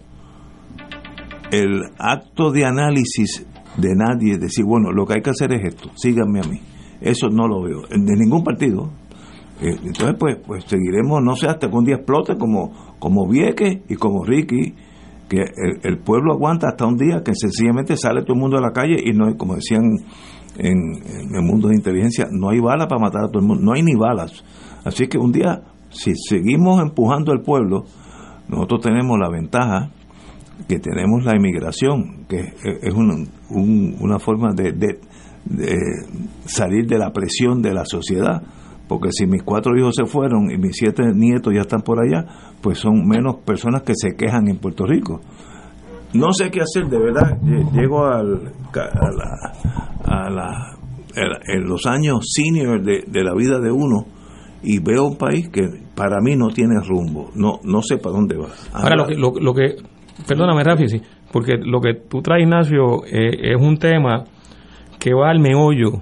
el 1.51 1.83
acto 1.97 2.51
de 2.51 2.65
análisis 2.65 3.45
de 3.77 3.95
nadie, 3.95 4.37
decir, 4.37 4.65
bueno, 4.65 4.91
lo 4.91 5.05
que 5.05 5.15
hay 5.15 5.21
que 5.21 5.31
hacer 5.31 5.53
es 5.53 5.73
esto, 5.73 5.89
síganme 5.95 6.39
a 6.39 6.49
mí. 6.49 6.59
Eso 7.01 7.29
no 7.29 7.47
lo 7.47 7.61
veo, 7.61 7.81
de 7.89 8.15
ningún 8.17 8.43
partido. 8.43 8.89
Eh, 9.61 9.75
entonces, 9.83 10.15
pues, 10.19 10.37
pues 10.45 10.65
seguiremos, 10.65 11.21
no 11.23 11.35
sé, 11.35 11.47
hasta 11.47 11.69
que 11.69 11.75
un 11.75 11.85
día 11.85 11.95
explote 11.95 12.37
como, 12.37 12.95
como 12.99 13.27
y 13.33 13.95
como 13.95 14.23
Ricky, 14.25 14.75
que 15.29 15.43
el, 15.83 15.97
pueblo 15.99 16.33
aguanta 16.33 16.67
hasta 16.69 16.85
un 16.85 16.97
día 16.97 17.23
que 17.23 17.33
sencillamente 17.33 17.97
sale 17.97 18.21
todo 18.21 18.33
el 18.33 18.39
mundo 18.39 18.57
a 18.57 18.61
la 18.61 18.71
calle 18.71 18.97
y 19.03 19.11
no 19.13 19.27
hay, 19.27 19.35
como 19.35 19.55
decían 19.55 19.83
en, 20.57 21.35
el 21.35 21.41
mundo 21.41 21.69
de 21.69 21.75
inteligencia, 21.75 22.27
no 22.31 22.49
hay 22.49 22.59
balas 22.59 22.87
para 22.87 23.01
matar 23.01 23.25
a 23.25 23.27
todo 23.27 23.39
el 23.39 23.47
mundo, 23.47 23.63
no 23.63 23.73
hay 23.73 23.83
ni 23.83 23.95
balas. 23.95 24.43
Así 24.83 25.07
que 25.07 25.17
un 25.17 25.31
día, 25.31 25.63
si 25.89 26.13
seguimos 26.15 26.81
empujando 26.81 27.31
al 27.31 27.41
pueblo, 27.41 27.85
nosotros 28.47 28.81
tenemos 28.81 29.17
la 29.19 29.29
ventaja 29.29 29.91
que 30.67 30.79
tenemos 30.79 31.25
la 31.25 31.35
inmigración, 31.35 32.25
que 32.29 32.53
es 32.81 32.93
una 32.93 34.19
forma 34.19 34.53
de, 34.53 34.71
de, 34.71 34.99
salir 36.45 36.87
de 36.87 36.97
la 36.97 37.11
presión 37.11 37.61
de 37.61 37.73
la 37.73 37.85
sociedad. 37.85 38.41
Porque 38.87 39.09
si 39.11 39.25
mis 39.25 39.43
cuatro 39.43 39.77
hijos 39.77 39.95
se 39.95 40.05
fueron 40.05 40.51
y 40.51 40.57
mis 40.57 40.75
siete 40.75 41.03
nietos 41.13 41.53
ya 41.53 41.61
están 41.61 41.81
por 41.81 41.99
allá, 41.99 42.25
pues 42.61 42.79
son 42.79 43.07
menos 43.07 43.37
personas 43.37 43.81
que 43.81 43.93
se 43.95 44.15
quejan 44.15 44.47
en 44.47 44.57
Puerto 44.57 44.85
Rico. 44.85 45.21
No 46.13 46.31
sé 46.31 46.49
qué 46.51 46.61
hacer, 46.61 46.87
de 46.87 46.99
verdad. 46.99 47.37
Llego 47.73 48.05
al, 48.05 48.53
a, 50.05 50.29
la, 50.29 50.77
en 51.47 51.67
los 51.67 51.85
años 51.85 52.19
senior 52.31 52.81
de, 52.83 53.23
la 53.23 53.33
vida 53.33 53.59
de 53.59 53.71
uno 53.71 54.05
y 54.61 54.79
veo 54.79 55.05
un 55.05 55.17
país 55.17 55.49
que 55.49 55.63
para 55.95 56.21
mí 56.21 56.35
no 56.35 56.49
tiene 56.49 56.75
rumbo, 56.79 57.29
no 57.35 57.59
no 57.63 57.81
sé 57.81 57.97
para 57.97 58.15
dónde 58.15 58.37
va. 58.37 58.47
Ahora, 58.73 58.95
lo 58.95 59.33
que, 59.33 59.41
lo 59.41 59.53
que 59.53 59.75
Perdóname, 60.27 60.63
Rafi, 60.63 60.87
sí, 60.87 61.01
porque 61.31 61.57
lo 61.57 61.81
que 61.81 61.93
tú 62.09 62.21
traes, 62.21 62.43
Ignacio, 62.43 63.05
eh, 63.05 63.53
es 63.53 63.61
un 63.61 63.77
tema 63.77 64.23
que 64.97 65.13
va 65.13 65.29
al 65.29 65.39
meollo 65.39 66.01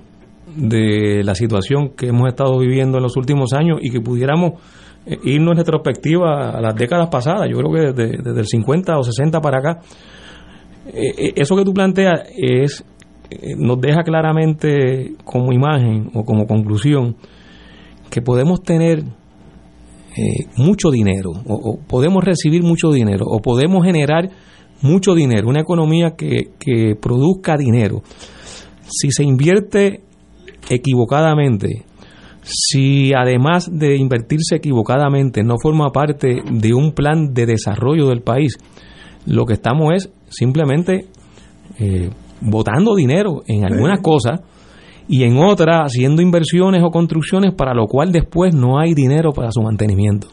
de 0.56 1.24
la 1.24 1.36
situación 1.36 1.90
que 1.90 2.08
hemos 2.08 2.28
estado 2.28 2.58
viviendo 2.60 2.98
en 2.98 3.04
los 3.04 3.18
últimos 3.18 3.54
años 3.54 3.80
y 3.82 3.90
que 3.90 4.02
pudiéramos 4.02 4.54
eh, 5.06 5.18
irnos 5.24 5.52
en 5.54 5.58
retrospectiva 5.58 6.52
a 6.52 6.62
las 6.62 6.76
décadas 6.76 7.10
pasadas, 7.10 7.50
yo 7.50 7.58
creo 7.58 7.72
que 7.72 8.04
desde, 8.04 8.40
el 8.40 8.48
50 8.48 8.98
o 8.98 9.04
60 9.04 9.42
para 9.42 9.60
acá. 9.60 9.80
Eh, 10.88 11.34
eso 11.36 11.56
que 11.56 11.64
tú 11.64 11.74
planteas 11.74 12.24
es 12.36 12.86
nos 13.58 13.82
deja 13.82 14.04
claramente 14.04 15.16
como 15.24 15.54
imagen 15.54 16.12
o 16.14 16.24
como 16.24 16.46
conclusión 16.46 17.16
que 18.12 18.22
podemos 18.22 18.62
tener 18.62 19.00
eh, 19.00 20.46
mucho 20.58 20.92
dinero, 20.92 21.32
o, 21.48 21.80
podemos 21.88 22.24
recibir 22.24 22.62
mucho 22.62 22.92
dinero, 22.92 23.26
o 23.28 23.40
podemos 23.40 23.84
generar 23.84 24.30
mucho 24.82 25.16
dinero, 25.16 25.48
una 25.48 25.62
economía 25.62 26.12
que 26.16 26.96
produzca 27.02 27.58
dinero. 27.58 28.04
Si 28.88 29.12
se 29.12 29.24
invierte 29.24 30.04
equivocadamente, 30.70 31.86
si 32.44 33.14
además 33.14 33.70
de 33.72 33.96
invertirse 33.96 34.56
equivocadamente 34.56 35.44
no 35.44 35.56
forma 35.62 35.92
parte 35.92 36.42
de 36.50 36.74
un 36.74 36.92
plan 36.92 37.34
de 37.34 37.46
desarrollo 37.46 38.08
del 38.08 38.22
país, 38.22 38.58
lo 39.26 39.46
que 39.46 39.54
estamos 39.54 39.94
es 39.94 40.12
simplemente 40.30 41.08
eh, 41.80 42.10
botando 42.42 42.96
dinero 42.96 43.44
en 43.48 43.66
algunas 43.66 44.02
cosas 44.02 44.42
y 45.08 45.24
en 45.24 45.38
otra 45.38 45.84
haciendo 45.84 46.22
inversiones 46.22 46.82
o 46.84 46.90
construcciones 46.90 47.54
para 47.54 47.74
lo 47.74 47.88
cual 47.88 48.12
después 48.12 48.54
no 48.54 48.80
hay 48.80 48.94
dinero 48.94 49.32
para 49.32 49.52
su 49.52 49.62
mantenimiento. 49.62 50.28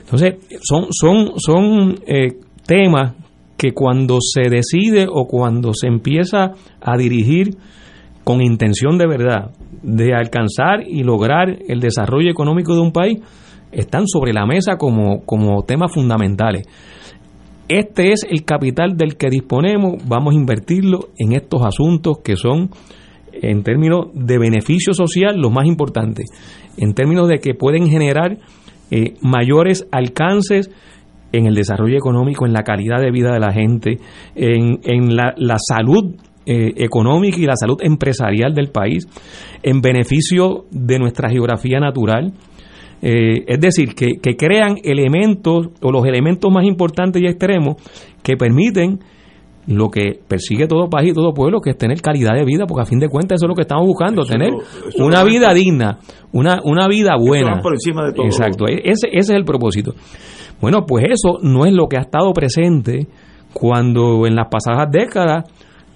Entonces, 0.00 0.34
son, 0.62 0.86
son, 0.90 1.32
son 1.38 1.98
eh, 2.06 2.38
temas 2.66 3.14
que 3.56 3.72
cuando 3.72 4.18
se 4.20 4.50
decide 4.50 5.06
o 5.08 5.26
cuando 5.26 5.72
se 5.72 5.86
empieza 5.86 6.52
a 6.80 6.96
dirigir 6.96 7.56
con 8.24 8.40
intención 8.42 8.98
de 8.98 9.06
verdad 9.06 9.50
de 9.82 10.14
alcanzar 10.14 10.82
y 10.86 11.02
lograr 11.02 11.58
el 11.68 11.80
desarrollo 11.80 12.30
económico 12.30 12.74
de 12.74 12.80
un 12.80 12.92
país, 12.92 13.20
están 13.70 14.06
sobre 14.06 14.32
la 14.32 14.46
mesa 14.46 14.76
como, 14.76 15.24
como 15.24 15.62
temas 15.64 15.92
fundamentales. 15.92 16.66
Este 17.68 18.12
es 18.12 18.26
el 18.28 18.44
capital 18.44 18.96
del 18.96 19.16
que 19.16 19.28
disponemos, 19.30 19.96
vamos 20.06 20.34
a 20.34 20.38
invertirlo 20.38 21.08
en 21.18 21.32
estos 21.32 21.62
asuntos 21.64 22.18
que 22.22 22.36
son 22.36 22.70
en 23.32 23.62
términos 23.62 24.06
de 24.14 24.38
beneficio 24.38 24.94
social, 24.94 25.36
lo 25.36 25.50
más 25.50 25.66
importante, 25.66 26.24
en 26.76 26.94
términos 26.94 27.28
de 27.28 27.38
que 27.38 27.54
pueden 27.54 27.88
generar 27.88 28.38
eh, 28.90 29.14
mayores 29.22 29.86
alcances 29.90 30.70
en 31.32 31.46
el 31.46 31.54
desarrollo 31.54 31.96
económico, 31.96 32.46
en 32.46 32.52
la 32.52 32.62
calidad 32.62 33.00
de 33.00 33.10
vida 33.10 33.32
de 33.32 33.40
la 33.40 33.52
gente, 33.52 33.98
en, 34.36 34.78
en 34.84 35.16
la, 35.16 35.34
salud 35.58 36.14
eh, 36.46 36.72
económica 36.76 37.38
y 37.38 37.46
la 37.46 37.56
salud 37.56 37.78
empresarial 37.80 38.54
del 38.54 38.70
país, 38.70 39.06
en 39.62 39.80
beneficio 39.80 40.66
de 40.70 40.98
nuestra 40.98 41.30
geografía 41.30 41.80
natural. 41.80 42.32
Eh, 43.02 43.44
es 43.46 43.60
decir, 43.60 43.94
que, 43.94 44.16
que 44.22 44.36
crean 44.36 44.76
elementos 44.82 45.68
o 45.82 45.92
los 45.92 46.06
elementos 46.06 46.50
más 46.50 46.64
importantes 46.64 47.20
y 47.20 47.26
extremos 47.26 47.76
que 48.22 48.36
permiten 48.36 49.00
lo 49.66 49.88
que 49.90 50.20
persigue 50.26 50.66
todo 50.66 50.88
país 50.90 51.10
y 51.10 51.14
todo 51.14 51.32
pueblo, 51.32 51.60
que 51.60 51.70
es 51.70 51.78
tener 51.78 52.00
calidad 52.00 52.34
de 52.34 52.44
vida, 52.44 52.66
porque 52.66 52.82
a 52.82 52.86
fin 52.86 52.98
de 52.98 53.08
cuentas 53.08 53.36
eso 53.36 53.46
es 53.46 53.48
lo 53.48 53.54
que 53.54 53.62
estamos 53.62 53.86
buscando, 53.86 54.24
tener 54.24 54.52
una 54.98 55.24
vida 55.24 55.52
digna, 55.54 55.98
una, 56.32 56.60
una 56.64 56.86
vida 56.88 57.16
buena. 57.18 57.60
Por 57.60 57.72
encima 57.72 58.06
de 58.06 58.12
todo. 58.12 58.26
Exacto, 58.26 58.66
e-, 58.68 58.82
ese, 58.84 59.08
ese 59.08 59.18
es 59.18 59.30
el 59.30 59.44
propósito. 59.44 59.94
Bueno, 60.60 60.84
pues 60.86 61.06
eso 61.10 61.38
no 61.42 61.66
es 61.66 61.72
lo 61.72 61.88
que 61.88 61.96
ha 61.96 62.02
estado 62.02 62.32
presente 62.32 63.06
cuando 63.52 64.26
en 64.26 64.34
las 64.34 64.48
pasadas 64.48 64.90
décadas 64.90 65.44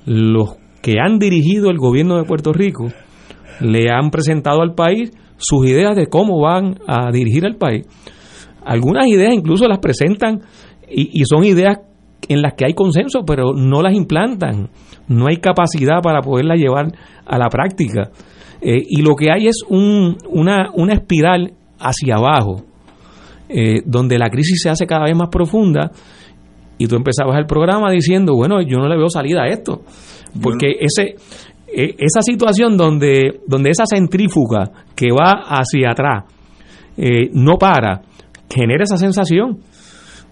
los 0.08 0.56
que 0.80 0.96
han 1.00 1.18
dirigido 1.18 1.70
el 1.70 1.76
gobierno 1.76 2.16
de 2.16 2.24
Puerto 2.24 2.52
Rico 2.52 2.86
le 3.60 3.90
han 3.90 4.10
presentado 4.10 4.62
al 4.62 4.74
país 4.74 5.12
sus 5.36 5.66
ideas 5.66 5.94
de 5.96 6.06
cómo 6.06 6.40
van 6.40 6.78
a 6.86 7.10
dirigir 7.12 7.44
al 7.44 7.56
país. 7.56 7.86
Algunas 8.64 9.06
ideas 9.06 9.34
incluso 9.34 9.68
las 9.68 9.78
presentan 9.78 10.40
y, 10.90 11.22
son 11.24 11.44
ideas 11.44 11.78
en 12.28 12.40
las 12.40 12.54
que 12.54 12.64
hay 12.64 12.74
consenso, 12.74 13.24
pero 13.26 13.52
no 13.52 13.82
las 13.82 13.94
implantan. 13.94 14.70
No 15.06 15.26
hay 15.28 15.36
capacidad 15.36 16.00
para 16.02 16.22
poderlas 16.22 16.58
llevar 16.58 16.92
a 17.26 17.38
la 17.38 17.48
práctica. 17.48 18.10
Eh, 18.60 18.82
y 18.88 19.02
lo 19.02 19.14
que 19.14 19.30
hay 19.30 19.46
es 19.46 19.62
un, 19.68 20.16
una, 20.28 20.70
una 20.74 20.94
espiral 20.94 21.52
hacia 21.78 22.16
abajo, 22.16 22.64
eh, 23.48 23.82
donde 23.84 24.18
la 24.18 24.30
crisis 24.30 24.62
se 24.62 24.70
hace 24.70 24.86
cada 24.86 25.04
vez 25.04 25.16
más 25.16 25.28
profunda. 25.30 25.90
Y 26.78 26.86
tú 26.86 26.96
empezabas 26.96 27.36
el 27.38 27.46
programa 27.46 27.90
diciendo, 27.90 28.34
bueno, 28.34 28.62
yo 28.62 28.78
no 28.78 28.88
le 28.88 28.96
veo 28.96 29.10
salida 29.10 29.42
a 29.42 29.48
esto. 29.48 29.82
Porque 30.40 30.76
ese, 30.80 31.16
e, 31.66 31.94
esa 31.98 32.22
situación 32.22 32.76
donde, 32.76 33.40
donde 33.46 33.70
esa 33.70 33.84
centrífuga 33.86 34.70
que 34.94 35.08
va 35.12 35.42
hacia 35.46 35.90
atrás 35.90 36.24
eh, 36.96 37.30
no 37.32 37.56
para, 37.56 38.02
genera 38.48 38.84
esa 38.84 38.96
sensación. 38.96 39.58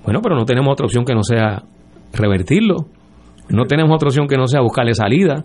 Bueno, 0.05 0.21
pero 0.23 0.37
no 0.37 0.45
tenemos 0.45 0.73
otra 0.73 0.87
opción 0.87 1.05
que 1.05 1.15
no 1.15 1.23
sea 1.23 1.63
revertirlo. 2.13 2.87
No 3.49 3.65
tenemos 3.65 3.95
otra 3.95 4.09
opción 4.09 4.27
que 4.27 4.37
no 4.37 4.49
sea 4.49 4.61
buscarle 4.61 4.93
salida. 4.95 5.45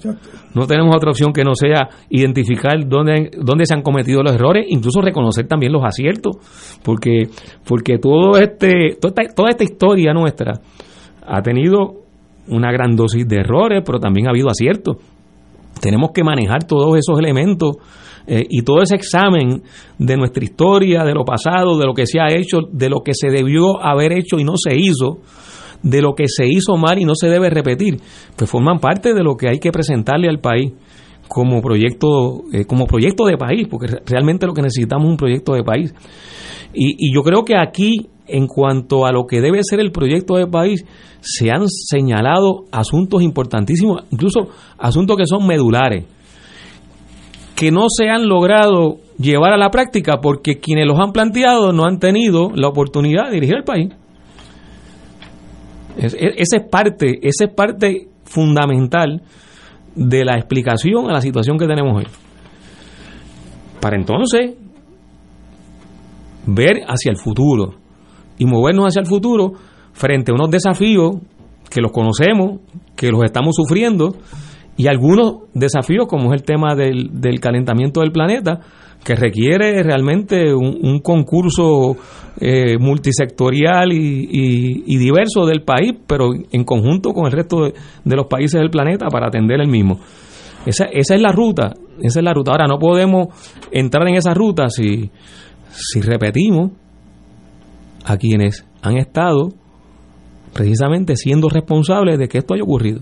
No 0.56 0.66
tenemos 0.66 0.96
otra 0.96 1.12
opción 1.12 1.34
que 1.34 1.44
no 1.44 1.54
sea 1.54 1.90
identificar 2.10 2.88
dónde, 2.88 3.30
dónde 3.38 3.66
se 3.66 3.76
han 3.76 3.84
cometido 3.84 4.24
los 4.24 4.34
errores, 4.34 4.66
incluso 4.70 5.02
reconocer 5.02 5.48
también 5.48 5.72
los 5.72 5.84
aciertos. 5.84 6.38
Porque, 6.84 7.30
porque 7.68 8.00
todo 8.00 8.38
este, 8.38 8.98
toda, 9.00 9.14
esta, 9.16 9.36
toda 9.36 9.50
esta 9.52 9.64
historia 9.64 10.14
nuestra 10.14 10.54
ha 11.26 11.42
tenido 11.42 12.02
una 12.48 12.72
gran 12.72 12.96
dosis 12.96 13.28
de 13.28 13.38
errores, 13.38 13.82
pero 13.86 14.00
también 14.00 14.28
ha 14.28 14.32
habido 14.32 14.50
aciertos. 14.50 14.98
tenemos 15.80 16.12
que 16.14 16.24
manejar 16.24 16.66
todos 16.66 16.98
esos 16.98 17.18
elementos 17.18 17.78
eh, 18.28 18.46
y 18.50 18.62
todo 18.62 18.84
ese 18.84 18.96
examen 18.96 19.64
de 19.98 20.18
nuestra 20.18 20.44
historia, 20.44 21.04
de 21.04 21.14
lo 21.14 21.26
pasado, 21.26 21.78
de 21.78 21.86
lo 21.86 21.94
que 21.94 22.06
se 22.06 22.20
ha 22.20 22.28
hecho, 22.28 22.60
de 22.72 22.90
lo 22.90 23.02
que 23.02 23.14
se 23.14 23.30
debió 23.30 23.82
haber 23.82 24.14
hecho 24.14 24.38
y 24.38 24.44
no 24.44 24.54
se 24.58 24.78
hizo, 24.78 25.20
de 25.82 26.02
lo 26.02 26.14
que 26.14 26.28
se 26.28 26.46
hizo 26.46 26.78
mal 26.78 27.00
y 27.00 27.06
no 27.06 27.16
se 27.16 27.30
debe 27.30 27.50
repetir, 27.50 28.00
pues 28.36 28.50
forman 28.50 28.80
parte 28.80 29.14
de 29.14 29.24
lo 29.24 29.36
que 29.36 29.50
hay 29.50 29.60
que 29.60 29.72
presentarle 29.72 30.28
al 30.30 30.40
país 30.40 30.74
como 31.28 31.62
proyecto, 31.62 32.44
eh, 32.52 32.66
como 32.66 32.86
proyecto 32.86 33.26
de 33.26 33.38
país, 33.38 33.68
porque 33.70 33.88
realmente 34.06 34.46
lo 34.46 34.54
que 34.54 34.62
necesitamos 34.62 35.06
es 35.06 35.12
un 35.12 35.18
proyecto 35.18 35.54
de 35.54 35.64
país. 35.64 35.96
Y, 36.74 37.08
y 37.08 37.14
yo 37.14 37.24
creo 37.24 37.44
que 37.44 37.56
aquí, 37.58 38.08
en 38.32 38.48
cuanto 38.48 39.06
a 39.06 39.12
lo 39.12 39.26
que 39.26 39.42
debe 39.42 39.60
ser 39.64 39.80
el 39.80 39.92
proyecto 39.92 40.36
de 40.36 40.48
país, 40.48 40.86
se 41.22 41.52
han 41.52 41.68
señalado 41.68 42.66
asuntos 42.72 43.22
importantísimos, 43.22 44.04
incluso 44.12 44.50
asuntos 44.78 45.18
que 45.18 45.26
son 45.26 45.46
medulares, 45.46 46.06
que 47.56 47.72
no 47.72 47.88
se 47.90 48.10
han 48.10 48.28
logrado 48.28 48.98
llevar 49.20 49.54
a 49.54 49.58
la 49.58 49.70
práctica 49.70 50.20
porque 50.22 50.60
quienes 50.60 50.88
los 50.88 51.00
han 51.00 51.12
planteado 51.12 51.72
no 51.74 51.86
han 51.86 52.00
tenido 52.00 52.50
la 52.56 52.70
oportunidad 52.70 53.26
de 53.28 53.34
dirigir 53.36 53.58
el 53.58 53.64
país. 53.64 53.90
esa 55.98 56.58
es 56.58 56.64
parte, 56.72 57.20
esa 57.22 57.46
es 57.46 57.54
parte 57.54 58.08
fundamental 58.24 59.22
de 59.94 60.26
la 60.26 60.38
explicación 60.38 61.10
a 61.10 61.14
la 61.14 61.22
situación 61.22 61.58
que 61.58 61.68
tenemos 61.68 61.98
hoy. 61.98 62.08
Para 63.80 63.98
entonces 63.98 64.56
ver 66.46 66.82
hacia 66.88 67.12
el 67.12 67.18
futuro 67.18 67.81
y 68.42 68.46
movernos 68.46 68.88
hacia 68.88 69.02
el 69.02 69.06
futuro 69.06 69.54
frente 69.94 70.32
a 70.32 70.34
unos 70.34 70.50
desafíos 70.50 71.12
que 71.70 71.80
los 71.80 71.92
conocemos, 71.92 72.62
que 72.96 73.12
los 73.12 73.24
estamos 73.24 73.56
sufriendo, 73.56 74.16
y 74.78 74.88
algunos 74.88 75.44
desafíos 75.54 76.08
como 76.08 76.34
es 76.34 76.42
el 76.42 76.44
tema 76.44 76.74
del, 76.74 77.22
del 77.22 77.40
calentamiento 77.40 78.00
del 78.00 78.12
planeta, 78.12 78.60
que 79.04 79.14
requiere 79.14 79.84
realmente 79.84 80.56
un, 80.56 81.00
concurso 81.02 81.98
eh, 82.40 82.80
multisectorial 82.80 83.92
y, 83.92 84.98
diverso 84.98 85.46
del 85.46 85.62
país, 85.62 85.94
pero 86.08 86.30
en 86.34 86.64
conjunto 86.64 87.12
con 87.12 87.28
el 87.28 87.32
resto 87.32 87.66
de, 87.66 87.74
de, 88.04 88.16
los 88.16 88.26
países 88.26 88.60
del 88.60 88.72
planeta 88.72 89.06
para 89.08 89.28
atender 89.28 89.62
el 89.62 89.68
mismo. 89.68 90.00
Esa, 90.66 90.86
esa 90.86 91.14
es 91.14 91.22
la 91.22 91.32
ruta, 91.32 91.74
esa 92.02 92.20
es 92.20 92.24
la 92.24 92.34
ruta. 92.34 92.52
Ahora 92.52 92.66
no 92.66 92.80
podemos 92.80 93.28
entrar 93.72 94.08
en 94.08 94.16
esa 94.16 94.34
ruta 94.34 94.68
si, 94.70 95.12
si 95.70 96.02
repetimos 96.02 96.72
a 98.06 98.18
quienes 98.18 98.66
han 98.82 98.98
estado 98.98 99.50
precisamente 100.54 101.16
siendo 101.16 101.50
responsables 101.50 102.20
de 102.20 102.28
que 102.28 102.40
esto 102.40 102.54
haya 102.54 102.64
ocurrido. 102.64 103.02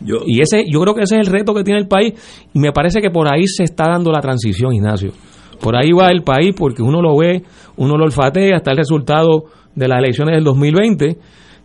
Yo, 0.00 0.16
y 0.26 0.40
ese, 0.40 0.64
yo 0.68 0.80
creo 0.80 0.94
que 0.94 1.02
ese 1.02 1.20
es 1.20 1.28
el 1.28 1.32
reto 1.32 1.54
que 1.54 1.62
tiene 1.62 1.78
el 1.78 1.86
país 1.86 2.14
y 2.52 2.58
me 2.58 2.72
parece 2.72 3.00
que 3.00 3.10
por 3.10 3.32
ahí 3.32 3.46
se 3.46 3.64
está 3.64 3.84
dando 3.88 4.10
la 4.10 4.20
transición, 4.20 4.74
Ignacio. 4.74 5.12
Por 5.60 5.76
ahí 5.76 5.92
va 5.92 6.10
el 6.10 6.22
país 6.22 6.54
porque 6.56 6.82
uno 6.82 7.00
lo 7.00 7.16
ve, 7.16 7.42
uno 7.76 7.96
lo 7.96 8.04
olfatea, 8.04 8.56
está 8.56 8.72
el 8.72 8.78
resultado 8.78 9.44
de 9.76 9.88
las 9.88 9.98
elecciones 9.98 10.34
del 10.34 10.44
2020 10.44 11.18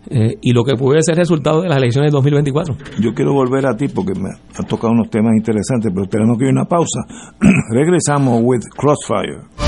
eh, 0.10 0.38
y 0.42 0.54
lo 0.54 0.64
que 0.64 0.76
puede 0.76 1.02
ser 1.02 1.16
resultado 1.16 1.62
de 1.62 1.70
las 1.70 1.78
elecciones 1.78 2.12
del 2.12 2.22
2024. 2.22 2.76
Yo 3.02 3.14
quiero 3.14 3.34
volver 3.34 3.66
a 3.66 3.76
ti 3.76 3.88
porque 3.88 4.14
me 4.14 4.30
han 4.30 4.68
tocado 4.68 4.94
unos 4.94 5.10
temas 5.10 5.34
interesantes, 5.36 5.92
pero 5.94 6.08
tenemos 6.08 6.38
que 6.38 6.46
ir 6.46 6.50
a 6.50 6.62
una 6.62 6.66
pausa. 6.66 7.00
Regresamos 7.72 8.40
with 8.44 8.62
Crossfire. 8.78 9.67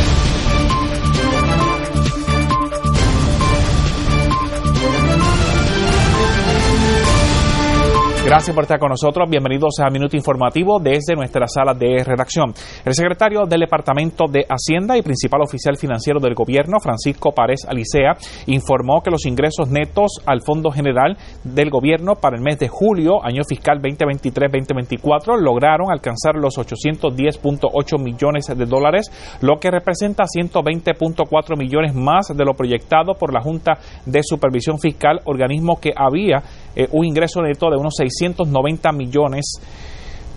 Gracias 8.29 8.53
por 8.53 8.65
estar 8.65 8.77
con 8.77 8.89
nosotros. 8.89 9.27
Bienvenidos 9.27 9.79
a 9.83 9.89
Minuto 9.89 10.15
Informativo 10.15 10.79
desde 10.79 11.15
nuestra 11.15 11.47
sala 11.47 11.73
de 11.73 12.03
redacción. 12.03 12.53
El 12.85 12.93
secretario 12.93 13.47
del 13.47 13.61
Departamento 13.61 14.25
de 14.29 14.45
Hacienda 14.47 14.95
y 14.95 15.01
principal 15.01 15.41
oficial 15.41 15.77
financiero 15.77 16.19
del 16.19 16.35
gobierno, 16.35 16.79
Francisco 16.79 17.31
Párez 17.31 17.65
Alicea, 17.67 18.17
informó 18.45 19.01
que 19.01 19.09
los 19.09 19.25
ingresos 19.25 19.71
netos 19.71 20.21
al 20.27 20.43
Fondo 20.43 20.69
General 20.69 21.17
del 21.43 21.71
Gobierno 21.71 22.17
para 22.21 22.37
el 22.37 22.43
mes 22.43 22.59
de 22.59 22.67
julio, 22.67 23.25
año 23.25 23.41
fiscal 23.49 23.81
2023-2024, 23.81 25.35
lograron 25.35 25.91
alcanzar 25.91 26.35
los 26.35 26.55
810.8 26.59 27.99
millones 27.99 28.45
de 28.45 28.65
dólares, 28.65 29.09
lo 29.41 29.57
que 29.57 29.71
representa 29.71 30.25
120.4 30.25 31.57
millones 31.57 31.95
más 31.95 32.27
de 32.27 32.45
lo 32.45 32.53
proyectado 32.53 33.15
por 33.15 33.33
la 33.33 33.41
Junta 33.41 33.79
de 34.05 34.21
Supervisión 34.21 34.77
Fiscal, 34.77 35.19
organismo 35.25 35.79
que 35.81 35.93
había 35.95 36.43
eh, 36.75 36.87
un 36.91 37.05
ingreso 37.05 37.41
neto 37.41 37.69
de 37.69 37.77
unos 37.77 37.95
690 37.97 38.91
millones 38.91 39.59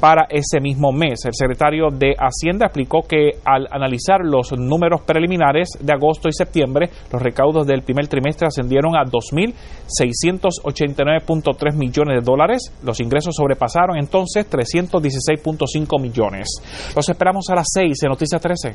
para 0.03 0.27
ese 0.29 0.61
mismo 0.61 0.91
mes. 0.91 1.25
El 1.25 1.33
secretario 1.33 1.87
de 1.93 2.17
Hacienda 2.19 2.67
explicó 2.67 3.03
que 3.03 3.39
al 3.45 3.69
analizar 3.71 4.19
los 4.25 4.51
números 4.51 5.03
preliminares 5.03 5.69
de 5.81 5.93
agosto 5.93 6.29
y 6.29 6.33
septiembre, 6.33 6.91
los 7.13 7.23
recaudos 7.23 7.69
del 7.69 7.83
primer 7.83 8.09
trimestre 8.09 8.49
ascendieron 8.49 8.97
a 8.97 9.05
2.689.3 9.05 11.77
millones 11.77 12.17
de 12.17 12.23
dólares. 12.25 12.73
Los 12.83 13.01
ingresos 13.01 13.37
sobrepasaron 13.37 13.97
entonces 13.97 14.51
316.5 14.51 16.01
millones. 16.01 16.49
Los 16.97 17.09
esperamos 17.09 17.49
a 17.51 17.55
las 17.55 17.69
6 17.73 18.03
en 18.03 18.09
Noticias 18.09 18.41
13. 18.41 18.75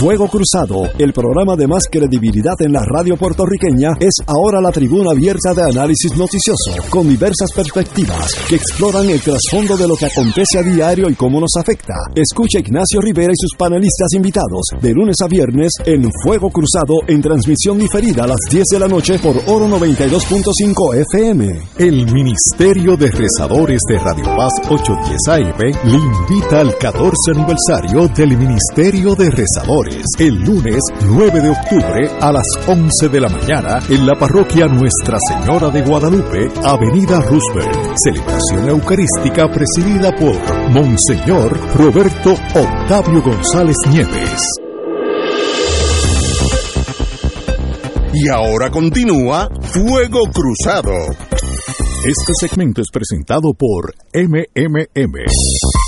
Fuego 0.00 0.28
Cruzado, 0.28 0.88
el 0.98 1.12
programa 1.12 1.56
de 1.56 1.66
más 1.66 1.82
credibilidad 1.90 2.54
en 2.60 2.72
la 2.72 2.82
radio 2.86 3.18
puertorriqueña, 3.18 3.90
es 4.00 4.14
ahora 4.26 4.58
la 4.58 4.72
tribuna 4.72 5.10
abierta 5.10 5.52
de 5.52 5.62
análisis 5.62 6.16
noticioso, 6.16 6.72
con 6.88 7.06
diversas 7.06 7.52
perspectivas 7.52 8.34
que 8.48 8.54
exploran 8.54 9.10
el 9.10 9.20
trasfondo 9.20 9.76
de 9.76 9.86
lo 9.86 9.96
que 9.96 10.06
acontece 10.06 10.58
a 10.58 10.62
diario 10.62 11.10
y 11.10 11.14
cómo 11.14 11.38
nos 11.38 11.50
afecta. 11.60 11.92
Escucha 12.14 12.60
Ignacio 12.60 13.02
Rivera 13.02 13.30
y 13.30 13.36
sus 13.36 13.54
panelistas 13.58 14.14
invitados 14.14 14.68
de 14.80 14.94
lunes 14.94 15.16
a 15.22 15.28
viernes 15.28 15.72
en 15.84 16.10
Fuego 16.24 16.48
Cruzado 16.48 16.94
en 17.06 17.20
transmisión 17.20 17.78
diferida 17.78 18.24
a 18.24 18.28
las 18.28 18.40
10 18.50 18.64
de 18.72 18.78
la 18.78 18.88
noche 18.88 19.18
por 19.18 19.36
Oro 19.48 19.68
92.5 19.68 20.96
FM. 21.12 21.60
El 21.76 22.10
Ministerio 22.10 22.96
de 22.96 23.10
Rezadores 23.10 23.80
de 23.86 23.98
Radio 23.98 24.24
Paz 24.34 24.52
810 24.66 25.28
AM 25.28 25.58
le 25.58 25.98
invita 25.98 26.60
al 26.60 26.78
14 26.78 27.32
aniversario 27.34 28.08
del 28.16 28.38
Ministerio 28.38 29.14
de 29.14 29.30
Rezadores 29.30 29.89
el 30.18 30.34
lunes 30.44 30.78
9 31.06 31.40
de 31.40 31.50
octubre 31.50 32.10
a 32.20 32.32
las 32.32 32.46
11 32.66 33.08
de 33.08 33.20
la 33.20 33.28
mañana 33.28 33.78
en 33.88 34.06
la 34.06 34.14
parroquia 34.18 34.66
Nuestra 34.66 35.18
Señora 35.28 35.70
de 35.70 35.82
Guadalupe, 35.82 36.48
Avenida 36.64 37.20
Roosevelt. 37.20 37.96
Celebración 37.96 38.68
eucarística 38.68 39.48
presidida 39.48 40.14
por 40.14 40.36
Monseñor 40.70 41.58
Roberto 41.74 42.32
Octavio 42.32 43.22
González 43.22 43.76
Nieves. 43.90 44.40
Y 48.12 48.28
ahora 48.28 48.70
continúa 48.70 49.48
Fuego 49.60 50.20
Cruzado. 50.32 50.92
Este 52.04 52.32
segmento 52.40 52.80
es 52.80 52.88
presentado 52.90 53.52
por 53.54 53.94
MMM. 54.14 55.79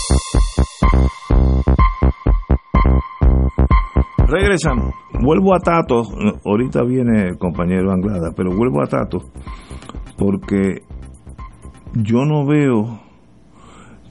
Regresamos. 4.32 4.94
Vuelvo 5.20 5.54
a 5.54 5.58
Tato. 5.58 6.02
Ahorita 6.44 6.82
viene 6.84 7.28
el 7.28 7.38
compañero 7.38 7.92
Anglada, 7.92 8.32
pero 8.34 8.50
vuelvo 8.50 8.82
a 8.82 8.86
Tato 8.86 9.18
porque 10.16 10.82
yo 11.94 12.24
no 12.24 12.46
veo 12.46 13.00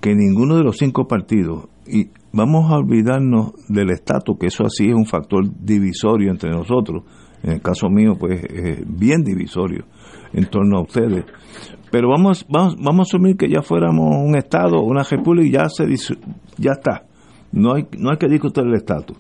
que 0.02 0.14
ninguno 0.14 0.58
de 0.58 0.64
los 0.64 0.78
cinco 0.78 1.08
partidos, 1.08 1.70
y 1.88 2.10
vamos 2.34 2.72
a 2.72 2.76
olvidarnos 2.76 3.54
del 3.70 3.92
estatus, 3.92 4.38
que 4.38 4.48
eso 4.48 4.66
así 4.66 4.90
es 4.90 4.94
un 4.94 5.06
factor 5.06 5.46
divisorio 5.60 6.32
entre 6.32 6.50
nosotros, 6.50 7.04
en 7.44 7.54
el 7.54 7.62
caso 7.62 7.90
mío, 7.90 8.16
pues 8.20 8.42
bien 8.88 9.24
divisorio 9.24 9.86
en 10.34 10.46
torno 10.46 10.80
a 10.80 10.82
ustedes. 10.82 11.26
Pero 11.92 12.10
vamos, 12.10 12.46
vamos, 12.50 12.76
vamos 12.78 13.08
a 13.08 13.10
asumir 13.10 13.38
que 13.38 13.50
ya 13.50 13.62
fuéramos 13.62 14.18
un 14.18 14.36
Estado, 14.36 14.82
una 14.82 15.04
república 15.04 15.48
y 15.48 15.52
ya, 15.52 15.70
se, 15.70 15.86
ya 16.58 16.72
está. 16.72 17.06
No 17.52 17.74
hay, 17.74 17.88
no 17.98 18.12
hay 18.12 18.18
que 18.18 18.28
discutir 18.28 18.64
el 18.66 18.76
estatus. 18.76 19.18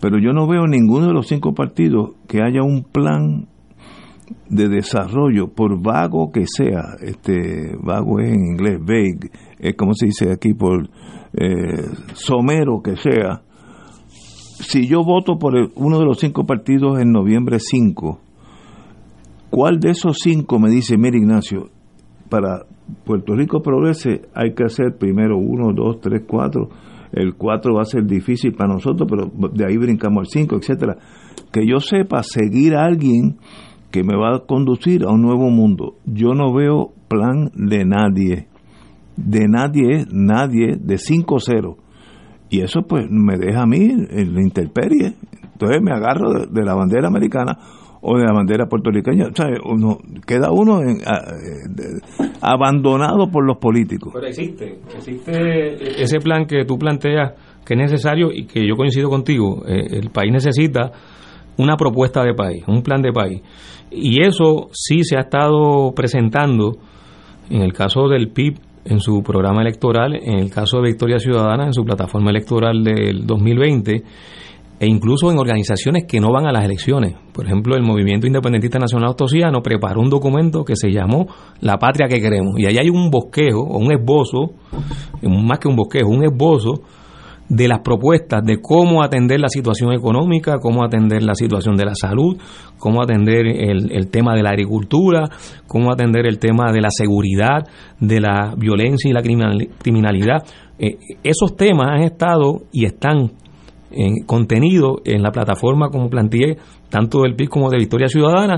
Pero 0.00 0.18
yo 0.18 0.32
no 0.32 0.46
veo 0.46 0.66
ninguno 0.66 1.06
de 1.06 1.12
los 1.12 1.26
cinco 1.26 1.54
partidos 1.54 2.10
que 2.28 2.42
haya 2.42 2.62
un 2.62 2.84
plan 2.84 3.46
de 4.48 4.68
desarrollo, 4.68 5.48
por 5.48 5.80
vago 5.80 6.30
que 6.32 6.44
sea, 6.46 6.96
este 7.00 7.76
vago 7.82 8.20
es 8.20 8.30
en 8.30 8.44
inglés, 8.44 8.78
vague, 8.80 9.30
es 9.58 9.74
como 9.76 9.94
se 9.94 10.06
dice 10.06 10.32
aquí, 10.32 10.52
por 10.52 10.88
eh, 11.32 11.84
somero 12.14 12.82
que 12.82 12.96
sea, 12.96 13.42
si 14.58 14.86
yo 14.86 15.04
voto 15.04 15.38
por 15.38 15.54
uno 15.74 15.98
de 15.98 16.04
los 16.04 16.18
cinco 16.18 16.44
partidos 16.44 16.98
en 16.98 17.12
noviembre 17.12 17.58
5, 17.60 18.20
¿cuál 19.50 19.78
de 19.78 19.90
esos 19.90 20.18
cinco 20.22 20.58
me 20.58 20.70
dice, 20.70 20.96
mira 20.96 21.16
Ignacio, 21.16 21.68
para 22.28 22.64
Puerto 23.04 23.34
Rico 23.34 23.62
progrese 23.62 24.22
hay 24.34 24.54
que 24.54 24.64
hacer 24.64 24.96
primero 24.98 25.36
uno, 25.38 25.72
dos, 25.74 26.00
tres, 26.00 26.22
cuatro, 26.26 26.68
el 27.16 27.34
cuatro 27.34 27.74
va 27.74 27.82
a 27.82 27.86
ser 27.86 28.04
difícil 28.04 28.52
para 28.52 28.74
nosotros, 28.74 29.08
pero 29.10 29.30
de 29.52 29.64
ahí 29.66 29.78
brincamos 29.78 30.20
al 30.20 30.26
cinco, 30.26 30.56
etcétera. 30.56 30.98
Que 31.50 31.66
yo 31.66 31.80
sepa 31.80 32.22
seguir 32.22 32.74
a 32.76 32.84
alguien 32.84 33.38
que 33.90 34.04
me 34.04 34.16
va 34.16 34.36
a 34.36 34.40
conducir 34.46 35.04
a 35.04 35.10
un 35.10 35.22
nuevo 35.22 35.48
mundo. 35.48 35.96
Yo 36.04 36.34
no 36.34 36.52
veo 36.52 36.92
plan 37.08 37.50
de 37.54 37.86
nadie. 37.86 38.48
De 39.16 39.48
nadie, 39.48 40.04
nadie, 40.12 40.76
de 40.78 40.96
5-0. 40.96 41.76
Y 42.50 42.60
eso 42.60 42.82
pues 42.82 43.06
me 43.10 43.38
deja 43.38 43.62
a 43.62 43.66
mí 43.66 43.78
en 43.78 44.34
la 44.34 44.42
intemperie. 44.42 45.14
Entonces 45.52 45.80
me 45.82 45.92
agarro 45.92 46.46
de, 46.46 46.64
la 46.64 46.74
bandera 46.74 47.08
americana 47.08 47.58
o 48.00 48.18
de 48.18 48.24
la 48.24 48.32
bandera 48.32 48.66
puertorriqueña. 48.66 49.26
O 49.28 49.34
sea, 49.34 49.46
uno, 49.64 49.98
queda 50.26 50.50
uno 50.50 50.80
en, 50.82 50.98
abandonado 52.40 53.30
por 53.30 53.44
los 53.44 53.58
políticos. 53.58 54.12
Pero 54.14 54.26
existe, 54.26 54.78
existe 54.94 56.02
ese 56.02 56.18
plan 56.18 56.46
que 56.46 56.64
tú 56.64 56.78
planteas 56.78 57.32
que 57.64 57.74
es 57.74 57.80
necesario 57.80 58.32
y 58.32 58.46
que 58.46 58.66
yo 58.66 58.76
coincido 58.76 59.08
contigo. 59.08 59.64
Eh, 59.66 59.98
el 59.98 60.10
país 60.10 60.32
necesita 60.32 60.92
una 61.58 61.76
propuesta 61.76 62.22
de 62.22 62.34
país, 62.34 62.62
un 62.66 62.82
plan 62.82 63.02
de 63.02 63.12
país. 63.12 63.42
Y 63.90 64.22
eso 64.22 64.68
sí 64.72 65.02
se 65.02 65.16
ha 65.16 65.22
estado 65.22 65.92
presentando 65.94 66.76
en 67.50 67.62
el 67.62 67.72
caso 67.72 68.08
del 68.08 68.28
PIB 68.28 68.58
en 68.84 69.00
su 69.00 69.22
programa 69.22 69.62
electoral, 69.62 70.14
en 70.14 70.38
el 70.38 70.50
caso 70.50 70.78
de 70.78 70.90
Victoria 70.90 71.18
Ciudadana 71.18 71.66
en 71.66 71.72
su 71.72 71.84
plataforma 71.84 72.30
electoral 72.30 72.84
del 72.84 73.26
2020 73.26 74.02
e 74.78 74.86
incluso 74.86 75.30
en 75.30 75.38
organizaciones 75.38 76.04
que 76.06 76.20
no 76.20 76.32
van 76.32 76.46
a 76.46 76.52
las 76.52 76.64
elecciones. 76.64 77.14
Por 77.32 77.46
ejemplo, 77.46 77.76
el 77.76 77.82
Movimiento 77.82 78.26
Independentista 78.26 78.78
Nacional 78.78 79.10
Ostosiano 79.10 79.62
preparó 79.62 80.00
un 80.00 80.10
documento 80.10 80.64
que 80.64 80.76
se 80.76 80.90
llamó 80.90 81.26
La 81.60 81.78
Patria 81.78 82.08
que 82.08 82.20
Queremos. 82.20 82.58
Y 82.58 82.66
ahí 82.66 82.76
hay 82.78 82.90
un 82.90 83.10
bosquejo, 83.10 83.60
o 83.60 83.78
un 83.78 83.92
esbozo, 83.92 84.52
más 85.22 85.58
que 85.58 85.68
un 85.68 85.76
bosquejo, 85.76 86.08
un 86.10 86.24
esbozo 86.24 86.82
de 87.48 87.68
las 87.68 87.80
propuestas 87.80 88.44
de 88.44 88.60
cómo 88.60 89.02
atender 89.02 89.40
la 89.40 89.48
situación 89.48 89.92
económica, 89.92 90.58
cómo 90.60 90.84
atender 90.84 91.22
la 91.22 91.34
situación 91.34 91.76
de 91.76 91.84
la 91.84 91.94
salud, 91.94 92.36
cómo 92.78 93.02
atender 93.02 93.46
el, 93.46 94.10
tema 94.10 94.34
de 94.34 94.42
la 94.42 94.50
agricultura, 94.50 95.28
cómo 95.66 95.92
atender 95.92 96.26
el 96.26 96.38
tema 96.38 96.72
de 96.72 96.80
la 96.80 96.90
seguridad, 96.90 97.66
de 98.00 98.20
la 98.20 98.54
violencia 98.56 99.08
y 99.08 99.12
la 99.12 99.22
criminalidad. 99.22 100.42
Eh, 100.78 100.98
esos 101.22 101.56
temas 101.56 101.86
han 101.92 102.02
estado 102.02 102.62
y 102.72 102.84
están 102.84 103.32
en, 103.96 104.24
contenidos 104.24 104.98
en 105.04 105.22
la 105.22 105.30
plataforma, 105.30 105.88
como 105.88 106.08
planteé, 106.08 106.56
tanto 106.88 107.22
del 107.22 107.34
PIB 107.34 107.48
como 107.48 107.70
de 107.70 107.78
Victoria 107.78 108.08
Ciudadana 108.08 108.56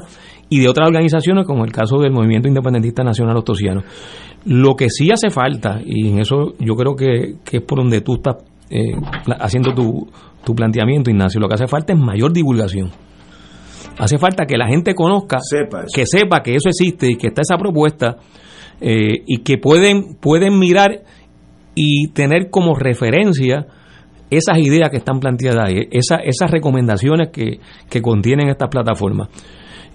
y 0.49 0.61
de 0.61 0.69
otras 0.69 0.89
organizaciones, 0.89 1.47
como 1.47 1.65
el 1.65 1.73
caso 1.73 1.99
del 1.99 2.13
Movimiento 2.13 2.49
Independentista 2.49 3.03
Nacional 3.03 3.37
Ostosiano. 3.37 3.83
Lo 4.45 4.75
que 4.77 4.89
sí 4.91 5.11
hace 5.13 5.31
falta, 5.31 5.81
y 5.85 6.09
en 6.09 6.21
eso 6.21 6.55
yo 6.59 6.75
creo 6.75 6.95
que, 6.97 7.37
que 7.45 7.59
es 7.59 7.63
por 7.63 7.79
donde 7.79 8.01
tú 8.01 8.15
estás 8.15 8.37
eh, 8.71 8.93
haciendo 9.41 9.75
tu, 9.75 10.09
tu 10.45 10.55
planteamiento, 10.55 11.11
Ignacio, 11.11 11.41
lo 11.41 11.49
que 11.49 11.55
hace 11.55 11.67
falta 11.67 11.93
es 11.93 11.99
mayor 11.99 12.33
divulgación. 12.33 12.91
Hace 13.99 14.19
falta 14.19 14.47
que 14.47 14.57
la 14.57 14.69
gente 14.69 14.95
conozca, 14.95 15.39
que 15.93 16.07
sepa 16.07 16.41
que 16.43 16.55
eso 16.55 16.69
existe 16.69 17.11
y 17.11 17.17
que 17.17 17.29
está 17.29 17.43
esa 17.43 17.57
propuesta 17.57 18.17
eh, 18.81 19.25
y 19.27 19.39
que 19.39 19.59
pueden, 19.59 20.15
pueden 20.21 20.59
mirar 20.59 21.03
y 21.75 22.09
tener 22.13 22.49
como 22.51 22.75
referencia 22.75 23.67
esas 24.31 24.59
ideas 24.59 24.91
que 24.91 24.99
están 24.99 25.21
planteadas 25.21 25.69
ahí, 25.69 25.89
esas 25.91 26.51
recomendaciones 26.51 27.31
que, 27.31 27.61
que 27.89 28.03
contienen 28.03 28.49
estas 28.49 28.69
plataformas. 28.69 29.29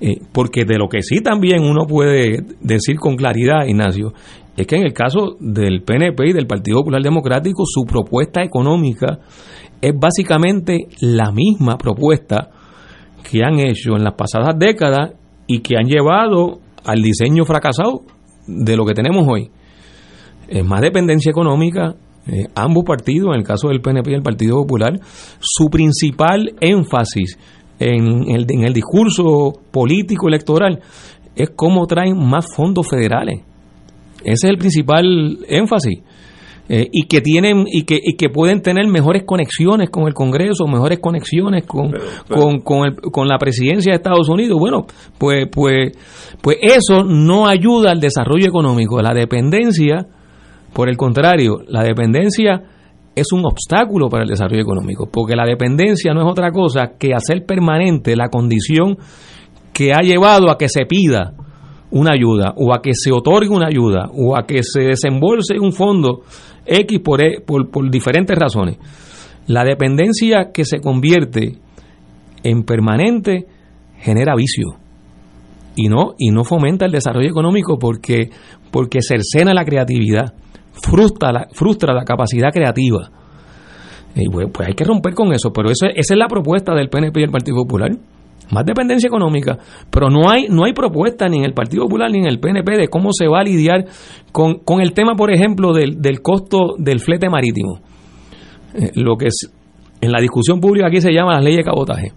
Eh, 0.01 0.19
porque 0.33 0.65
de 0.65 0.77
lo 0.77 0.89
que 0.89 1.01
sí 1.01 1.21
también 1.21 1.63
uno 1.63 1.85
puede 1.85 2.43
decir 2.59 2.97
con 2.97 3.15
claridad, 3.15 3.65
Ignacio, 3.65 4.13
es 4.57 4.67
que 4.67 4.75
en 4.75 4.83
el 4.83 4.93
caso 4.93 5.37
del 5.39 5.83
PNP 5.83 6.29
y 6.29 6.33
del 6.33 6.47
Partido 6.47 6.79
Popular 6.79 7.01
Democrático, 7.01 7.63
su 7.65 7.85
propuesta 7.85 8.43
económica 8.43 9.19
es 9.81 9.93
básicamente 9.97 10.87
la 11.01 11.31
misma 11.31 11.77
propuesta 11.77 12.49
que 13.29 13.43
han 13.43 13.59
hecho 13.59 13.95
en 13.95 14.03
las 14.03 14.13
pasadas 14.13 14.57
décadas 14.57 15.13
y 15.47 15.59
que 15.59 15.75
han 15.77 15.85
llevado 15.85 16.59
al 16.85 17.01
diseño 17.01 17.45
fracasado 17.45 18.03
de 18.47 18.75
lo 18.75 18.85
que 18.85 18.93
tenemos 18.93 19.25
hoy. 19.27 19.49
Es 20.47 20.65
más 20.65 20.81
dependencia 20.81 21.29
económica, 21.29 21.95
eh, 22.27 22.47
ambos 22.55 22.83
partidos, 22.85 23.29
en 23.33 23.39
el 23.39 23.45
caso 23.45 23.67
del 23.67 23.81
PNP 23.81 24.11
y 24.11 24.15
el 24.15 24.21
Partido 24.21 24.57
Popular, 24.57 24.99
su 25.39 25.69
principal 25.69 26.53
énfasis 26.59 27.37
en 27.79 28.29
el, 28.29 28.45
en 28.49 28.63
el 28.63 28.73
discurso 28.73 29.53
político 29.71 30.27
electoral 30.27 30.79
es 31.35 31.49
cómo 31.55 31.85
traen 31.87 32.17
más 32.17 32.45
fondos 32.55 32.87
federales 32.87 33.41
ese 34.23 34.47
es 34.47 34.51
el 34.51 34.57
principal 34.57 35.39
énfasis. 35.47 35.99
Eh, 36.69 36.87
y 36.93 37.07
que 37.07 37.19
tienen 37.19 37.65
y 37.67 37.83
que, 37.83 37.99
y 38.01 38.15
que 38.15 38.29
pueden 38.29 38.61
tener 38.61 38.87
mejores 38.87 39.23
conexiones 39.25 39.89
con 39.89 40.07
el 40.07 40.13
Congreso, 40.13 40.65
mejores 40.65 40.99
conexiones 40.99 41.65
con, 41.65 41.91
con, 42.29 42.61
con, 42.61 42.85
el, 42.85 42.95
con, 43.11 43.27
la 43.27 43.37
presidencia 43.37 43.91
de 43.91 43.97
Estados 43.97 44.29
Unidos. 44.29 44.57
Bueno, 44.57 44.85
pues, 45.17 45.49
pues, 45.51 45.91
pues 46.41 46.57
eso 46.61 47.03
no 47.03 47.47
ayuda 47.47 47.91
al 47.91 47.99
desarrollo 47.99 48.47
económico. 48.47 49.01
La 49.01 49.13
dependencia, 49.13 50.07
por 50.73 50.89
el 50.89 50.97
contrario, 50.97 51.61
la 51.67 51.83
dependencia 51.83 52.63
es 53.15 53.31
un 53.31 53.45
obstáculo 53.45 54.09
para 54.09 54.23
el 54.23 54.29
desarrollo 54.29 54.61
económico, 54.61 55.07
porque 55.11 55.35
la 55.35 55.45
dependencia 55.45 56.13
no 56.13 56.21
es 56.21 56.27
otra 56.31 56.51
cosa 56.51 56.93
que 56.97 57.13
hacer 57.13 57.45
permanente 57.45 58.15
la 58.15 58.29
condición 58.29 58.97
que 59.71 59.91
ha 59.93 60.01
llevado 60.01 60.49
a 60.49 60.57
que 60.57 60.69
se 60.69 60.85
pida 60.85 61.33
una 61.91 62.11
ayuda 62.11 62.53
o 62.57 62.73
a 62.73 62.81
que 62.81 62.91
se 62.93 63.11
otorgue 63.11 63.49
una 63.49 63.67
ayuda 63.67 64.09
o 64.13 64.35
a 64.35 64.45
que 64.47 64.63
se 64.63 64.81
desembolse 64.81 65.59
un 65.59 65.73
fondo 65.73 66.21
X 66.65 66.99
por, 66.99 67.23
e, 67.23 67.41
por, 67.41 67.91
diferentes 67.91 68.37
razones. 68.37 68.77
La 69.47 69.63
dependencia 69.63 70.51
que 70.51 70.65
se 70.65 70.79
convierte 70.79 71.57
en 72.43 72.63
permanente 72.63 73.45
genera 73.99 74.35
vicio 74.35 74.77
y 75.75 75.87
no 75.87 76.13
y 76.17 76.31
no 76.31 76.43
fomenta 76.43 76.85
el 76.85 76.91
desarrollo 76.91 77.29
económico 77.29 77.77
porque 77.77 78.29
porque 78.71 78.99
cercena 79.01 79.53
la 79.53 79.65
creatividad, 79.65 80.33
frustra 80.81 81.31
la, 81.31 81.47
frustra 81.53 81.93
la 81.93 82.03
capacidad 82.03 82.49
creativa. 82.51 83.09
Y 84.15 84.29
pues, 84.29 84.47
pues 84.53 84.67
hay 84.67 84.73
que 84.75 84.83
romper 84.83 85.13
con 85.13 85.33
eso, 85.33 85.51
pero 85.51 85.69
eso, 85.69 85.87
esa 85.87 86.13
es 86.13 86.17
la 86.17 86.27
propuesta 86.27 86.73
del 86.73 86.89
PNP 86.89 87.19
y 87.19 87.23
el 87.23 87.31
Partido 87.31 87.57
Popular 87.57 87.91
más 88.51 88.65
dependencia 88.65 89.07
económica, 89.07 89.57
pero 89.89 90.09
no 90.09 90.29
hay, 90.29 90.47
no 90.49 90.65
hay 90.65 90.73
propuesta 90.73 91.27
ni 91.27 91.37
en 91.37 91.43
el 91.43 91.53
Partido 91.53 91.83
Popular 91.83 92.11
ni 92.11 92.19
en 92.19 92.27
el 92.27 92.39
PNP 92.39 92.77
de 92.77 92.87
cómo 92.87 93.09
se 93.11 93.27
va 93.27 93.39
a 93.39 93.43
lidiar 93.43 93.85
con, 94.31 94.61
el 94.81 94.93
tema, 94.93 95.15
por 95.15 95.33
ejemplo, 95.33 95.73
del, 95.73 96.01
del 96.01 96.21
costo 96.21 96.75
del 96.77 96.99
flete 96.99 97.29
marítimo. 97.29 97.79
Eh, 98.75 98.91
lo 98.95 99.15
que 99.17 99.27
es, 99.27 99.51
en 100.01 100.11
la 100.11 100.19
discusión 100.19 100.59
pública 100.59 100.87
aquí 100.87 101.01
se 101.01 101.11
llama 101.11 101.33
las 101.33 101.43
leyes 101.43 101.59
de 101.59 101.63
cabotaje, 101.63 102.11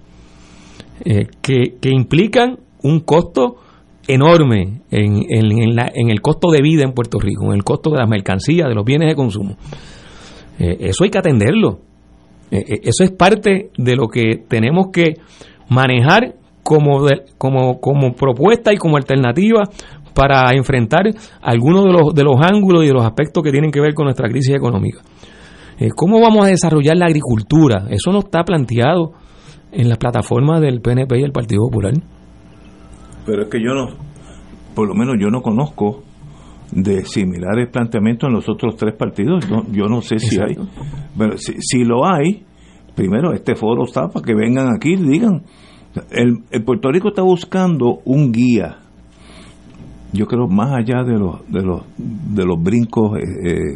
eh, 1.05 1.27
que, 1.43 1.77
que, 1.81 1.91
implican 1.91 2.59
un 2.83 3.01
costo 3.01 3.57
enorme 4.09 4.83
en, 4.91 5.23
en, 5.29 5.79
en, 5.79 6.11
el 6.11 6.21
costo 6.21 6.51
de 6.51 6.63
vida 6.63 6.85
en 6.85 6.93
Puerto 6.93 7.19
Rico, 7.19 7.47
en 7.47 7.55
el 7.55 7.65
costo 7.65 7.91
de 7.91 7.99
las 7.99 8.09
mercancías, 8.09 8.69
de 8.69 8.75
los 8.75 8.85
bienes 8.85 9.09
de 9.09 9.15
consumo. 9.15 9.57
Eh, 10.59 10.77
eso 10.81 11.05
hay 11.05 11.11
que 11.11 11.19
atenderlo. 11.19 11.81
eso 12.51 13.05
es 13.05 13.11
parte 13.11 13.71
de 13.77 13.97
lo 13.97 14.09
que 14.09 14.45
tenemos 14.49 14.89
que 14.93 15.15
manejar 15.69 16.37
como, 16.63 17.07
como, 17.39 17.81
como 17.81 18.13
propuesta 18.15 18.73
y 18.73 18.77
como 18.77 18.97
alternativa 18.97 19.65
para 20.15 20.51
enfrentar 20.55 21.03
algunos 21.43 21.85
de 21.85 21.93
los, 21.93 22.15
de 22.15 22.25
los 22.25 22.37
ángulos 22.41 22.85
y 22.85 22.87
de 22.87 22.93
los 22.95 23.05
aspectos 23.05 23.43
que 23.43 23.53
tienen 23.53 23.71
que 23.71 23.81
ver 23.81 23.95
con 23.95 24.07
nuestra 24.07 24.29
crisis 24.29 24.55
económica. 24.55 25.01
Eh, 25.79 25.91
¿Cómo 25.95 26.21
vamos 26.21 26.47
a 26.47 26.49
desarrollar 26.49 26.97
la 26.97 27.07
agricultura? 27.07 27.87
Eso 27.91 28.11
no 28.11 28.21
está 28.21 28.43
planteado 28.43 29.13
en 29.73 29.91
las 29.91 29.99
plataformas 29.99 30.63
del 30.63 30.81
PNP 30.81 31.19
y 31.19 31.23
el 31.23 31.33
Partido 31.33 31.65
Popular. 31.69 31.93
Pero 33.27 33.43
es 33.43 33.49
que 33.49 33.59
yo 33.61 33.75
no, 33.75 33.89
por 34.75 34.89
lo 34.89 34.95
menos 34.95 35.17
yo 35.21 35.29
no 35.29 35.43
conozco 35.43 36.03
de 36.73 37.05
similares 37.05 37.69
planteamientos 37.71 38.29
en 38.29 38.35
los 38.35 38.49
otros 38.49 38.77
tres 38.77 38.95
partidos. 38.95 39.45
yo 39.73 39.87
no 39.87 40.01
sé 40.01 40.19
si 40.19 40.39
hay. 40.41 40.57
Pero 41.17 41.37
si, 41.37 41.55
si 41.61 41.85
lo 41.85 42.07
hay, 42.07 42.45
primero, 42.95 43.33
este 43.33 43.55
foro 43.55 43.85
está 43.85 44.09
para 44.09 44.25
que 44.25 44.35
vengan 44.35 44.75
aquí 44.75 44.95
y 44.95 44.97
digan 44.97 45.43
El, 46.11 46.45
el 46.51 46.65
Puerto 46.65 46.91
Rico 46.91 47.09
está 47.09 47.23
buscando 47.23 48.01
un 48.05 48.33
guía 48.33 48.79
yo 50.13 50.27
creo 50.27 50.49
más 50.49 50.73
allá 50.73 51.03
de 51.05 51.19
los 51.19 51.47
de 51.51 51.63
los 51.63 51.83
de 51.99 52.45
los 52.45 52.63
brincos 52.63 53.19
eh, 53.19 53.75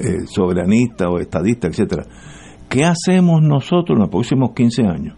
eh, 0.00 0.26
soberanistas 0.26 1.08
o 1.08 1.18
estadistas 1.18 1.70
etcétera 1.70 2.04
qué 2.68 2.84
hacemos 2.84 3.42
nosotros 3.42 3.96
en 3.96 4.00
los 4.00 4.08
próximos 4.08 4.52
15 4.54 4.82
años 4.82 5.16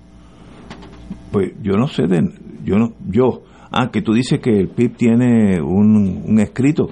pues 1.33 1.53
yo 1.63 1.77
no 1.77 1.87
sé 1.89 2.07
de 2.07 2.29
yo 2.65 2.77
no 2.77 2.93
yo 3.09 3.43
ah 3.71 3.91
que 3.91 4.03
tú 4.03 4.13
dices 4.13 4.41
que 4.41 4.51
el 4.51 4.69
PIB 4.69 4.97
tiene 4.97 5.61
un, 5.61 6.23
un 6.27 6.41
escrito 6.41 6.89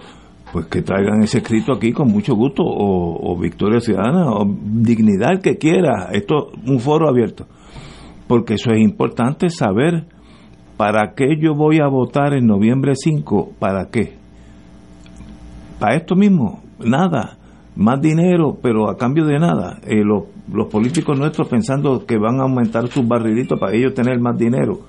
pues 0.53 0.67
que 0.67 0.83
traigan 0.83 1.23
ese 1.23 1.39
escrito 1.39 1.73
aquí 1.73 1.93
con 1.93 2.09
mucho 2.09 2.35
gusto 2.35 2.63
o, 2.65 3.39
Victoria 3.39 3.81
Ciudadana 3.81 4.31
o 4.31 4.47
dignidad 4.47 5.41
que 5.43 5.57
quiera 5.57 6.09
esto 6.13 6.51
un 6.67 6.81
foro 6.81 7.09
abierto 7.09 7.47
porque 8.27 8.55
eso 8.55 8.71
es 8.73 8.81
importante 8.81 9.51
saber 9.51 10.07
¿Para 10.77 11.15
qué 11.15 11.39
yo 11.41 11.55
voy 11.55 11.81
a 11.81 11.89
votar 11.89 12.35
en 12.35 12.47
noviembre 12.47 12.93
5? 12.95 13.53
¿Para 13.59 13.89
qué? 13.91 14.15
Para 15.81 15.97
esto 15.97 16.15
mismo, 16.15 16.61
nada, 16.79 17.39
más 17.75 18.01
dinero, 18.01 18.59
pero 18.61 18.91
a 18.91 18.97
cambio 18.97 19.25
de 19.25 19.39
nada. 19.39 19.79
Eh, 19.87 20.05
los, 20.05 20.25
los 20.53 20.67
políticos 20.67 21.19
nuestros 21.19 21.49
pensando 21.49 22.05
que 22.05 22.19
van 22.19 22.41
a 22.41 22.43
aumentar 22.43 22.89
sus 22.89 23.09
barrilitos 23.09 23.59
para 23.59 23.75
ellos 23.75 23.95
tener 23.95 24.21
más 24.21 24.37
dinero. 24.37 24.81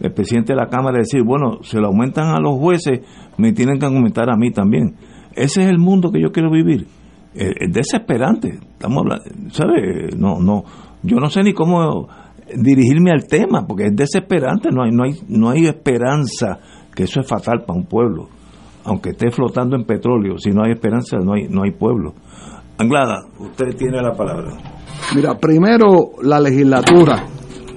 El 0.00 0.12
presidente 0.12 0.54
de 0.54 0.56
la 0.56 0.68
Cámara 0.68 0.98
decir, 0.98 1.22
bueno, 1.22 1.62
se 1.62 1.78
lo 1.78 1.88
aumentan 1.88 2.34
a 2.34 2.40
los 2.40 2.58
jueces, 2.58 3.00
me 3.36 3.52
tienen 3.52 3.78
que 3.78 3.86
aumentar 3.86 4.30
a 4.30 4.36
mí 4.36 4.50
también. 4.50 4.96
Ese 5.32 5.62
es 5.62 5.68
el 5.68 5.78
mundo 5.78 6.10
que 6.10 6.20
yo 6.20 6.32
quiero 6.32 6.50
vivir. 6.50 6.86
Eh, 7.34 7.52
es 7.60 7.72
desesperante. 7.72 8.58
Estamos 8.72 8.98
hablando, 8.98 9.24
¿sabes? 9.50 10.16
No, 10.16 10.40
no, 10.40 10.64
yo 11.02 11.18
no 11.18 11.28
sé 11.28 11.42
ni 11.42 11.52
cómo 11.52 12.08
dirigirme 12.56 13.10
al 13.10 13.26
tema, 13.26 13.66
porque 13.66 13.86
es 13.86 13.96
desesperante, 13.96 14.70
no 14.70 14.82
hay, 14.82 14.90
no 14.90 15.04
hay, 15.04 15.12
no 15.28 15.50
hay 15.50 15.66
esperanza, 15.66 16.58
que 16.94 17.04
eso 17.04 17.20
es 17.20 17.28
fatal 17.28 17.64
para 17.66 17.78
un 17.78 17.86
pueblo, 17.86 18.28
aunque 18.84 19.10
esté 19.10 19.30
flotando 19.30 19.76
en 19.76 19.84
petróleo, 19.84 20.38
si 20.38 20.50
no 20.50 20.62
hay 20.64 20.72
esperanza 20.72 21.18
no 21.18 21.34
hay, 21.34 21.48
no 21.48 21.62
hay 21.62 21.72
pueblo. 21.72 22.14
Anglada, 22.78 23.26
usted 23.38 23.76
tiene 23.76 24.00
la 24.00 24.12
palabra. 24.12 24.56
Mira, 25.14 25.34
primero 25.38 26.12
la 26.22 26.40
legislatura. 26.40 27.24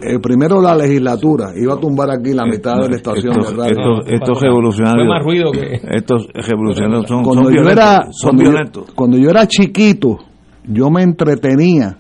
Eh, 0.06 0.20
primero 0.20 0.62
la 0.62 0.76
legislatura. 0.76 1.52
Iba 1.56 1.74
a 1.76 1.80
tumbar 1.80 2.10
aquí 2.12 2.34
la 2.34 2.46
mitad 2.46 2.76
de 2.82 2.90
la 2.90 2.96
estación 2.96 3.32
estos, 3.34 3.52
de 3.52 3.58
radio. 3.58 3.72
Estos, 3.72 4.14
estos 4.14 4.42
revolucionarios. 4.42 5.08
Fue 5.08 5.16
más 5.16 5.24
ruido 5.26 5.52
que. 5.52 5.82
Estos 5.98 6.28
revolucionarios 6.34 7.08
son, 7.08 7.24
cuando 7.24 7.44
son 7.46 7.54
yo 7.54 7.62
violentos. 7.62 7.84
era 7.86 8.08
son 8.12 8.30
cuando 8.32 8.44
yo- 8.44 8.50
violentos. 8.52 8.92
cuando 8.94 9.18
yo 9.18 9.30
era 9.30 9.48
chiquito 9.48 10.18
yo 10.66 10.90
me 10.90 11.04
entretenía 11.04 11.98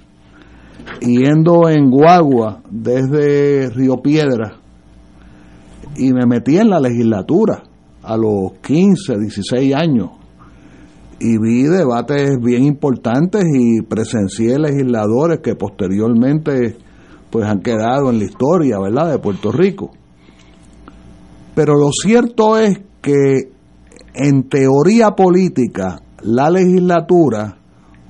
yendo 1.01 1.67
en 1.69 1.89
guagua 1.89 2.61
desde 2.69 3.69
Río 3.69 3.97
Piedra 3.97 4.53
y 5.97 6.13
me 6.13 6.25
metí 6.25 6.57
en 6.57 6.69
la 6.69 6.79
legislatura 6.79 7.63
a 8.01 8.17
los 8.17 8.53
15, 8.61 9.17
16 9.19 9.75
años 9.75 10.09
y 11.19 11.37
vi 11.37 11.63
debates 11.63 12.37
bien 12.41 12.63
importantes 12.65 13.43
y 13.53 13.81
presencié 13.81 14.57
legisladores 14.59 15.39
que 15.39 15.55
posteriormente 15.55 16.77
pues 17.33 17.47
han 17.47 17.61
quedado 17.61 18.11
en 18.11 18.19
la 18.19 18.25
historia, 18.25 18.77
¿verdad?, 18.77 19.09
de 19.09 19.17
Puerto 19.17 19.51
Rico. 19.51 19.89
Pero 21.55 21.73
lo 21.73 21.89
cierto 21.91 22.59
es 22.59 22.79
que 23.01 23.49
en 24.13 24.47
teoría 24.47 25.15
política, 25.15 25.99
la 26.21 26.51
legislatura 26.51 27.57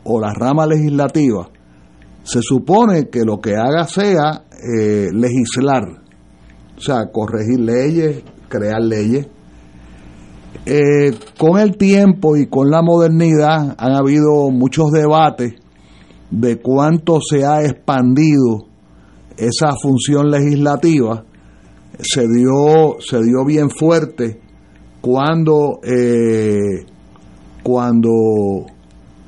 o 0.03 0.19
la 0.19 0.33
rama 0.33 0.67
legislativa 0.67 1.47
se 2.23 2.41
supone 2.41 3.07
que 3.09 3.23
lo 3.23 3.39
que 3.39 3.55
haga 3.55 3.87
sea 3.87 4.43
eh, 4.77 5.07
legislar, 5.13 5.83
o 6.77 6.81
sea, 6.81 7.09
corregir 7.09 7.61
leyes, 7.61 8.23
crear 8.49 8.81
leyes. 8.81 9.27
Eh, 10.65 11.17
con 11.37 11.61
el 11.61 11.77
tiempo 11.77 12.35
y 12.35 12.47
con 12.47 12.69
la 12.69 12.81
modernidad 12.81 13.73
han 13.77 13.93
habido 13.93 14.49
muchos 14.51 14.91
debates 14.91 15.53
de 16.29 16.57
cuánto 16.59 17.19
se 17.21 17.45
ha 17.45 17.63
expandido 17.63 18.72
esa 19.37 19.71
función 19.81 20.29
legislativa. 20.29 21.23
Se 21.99 22.27
dio, 22.27 22.97
se 22.99 23.21
dio 23.21 23.45
bien 23.45 23.69
fuerte 23.69 24.39
cuando, 25.01 25.79
eh, 25.83 26.85
cuando 27.61 28.65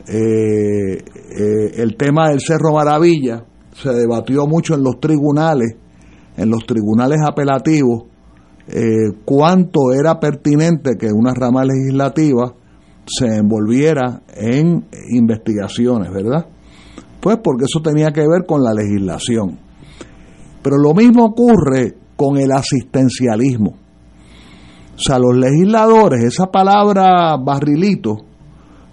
eh, 0.07 0.97
eh, 0.97 1.71
el 1.75 1.95
tema 1.97 2.29
del 2.29 2.39
Cerro 2.39 2.73
Maravilla 2.73 3.43
se 3.73 3.89
debatió 3.89 4.45
mucho 4.47 4.75
en 4.75 4.83
los 4.83 4.99
tribunales, 4.99 5.75
en 6.37 6.49
los 6.49 6.65
tribunales 6.65 7.19
apelativos, 7.25 8.03
eh, 8.67 9.11
cuánto 9.25 9.93
era 9.93 10.19
pertinente 10.19 10.97
que 10.97 11.07
una 11.11 11.33
rama 11.33 11.63
legislativa 11.65 12.53
se 13.05 13.37
envolviera 13.37 14.21
en 14.35 14.85
investigaciones, 15.09 16.11
¿verdad? 16.11 16.47
Pues 17.19 17.37
porque 17.43 17.65
eso 17.65 17.81
tenía 17.81 18.11
que 18.11 18.21
ver 18.21 18.45
con 18.47 18.63
la 18.63 18.73
legislación. 18.73 19.59
Pero 20.65 20.77
lo 20.77 20.95
mismo 20.95 21.25
ocurre 21.25 21.95
con 22.15 22.37
el 22.37 22.51
asistencialismo. 22.51 23.75
O 24.95 24.97
sea, 24.97 25.19
los 25.19 25.37
legisladores, 25.37 26.23
esa 26.23 26.47
palabra 26.47 27.37
barrilito, 27.37 28.15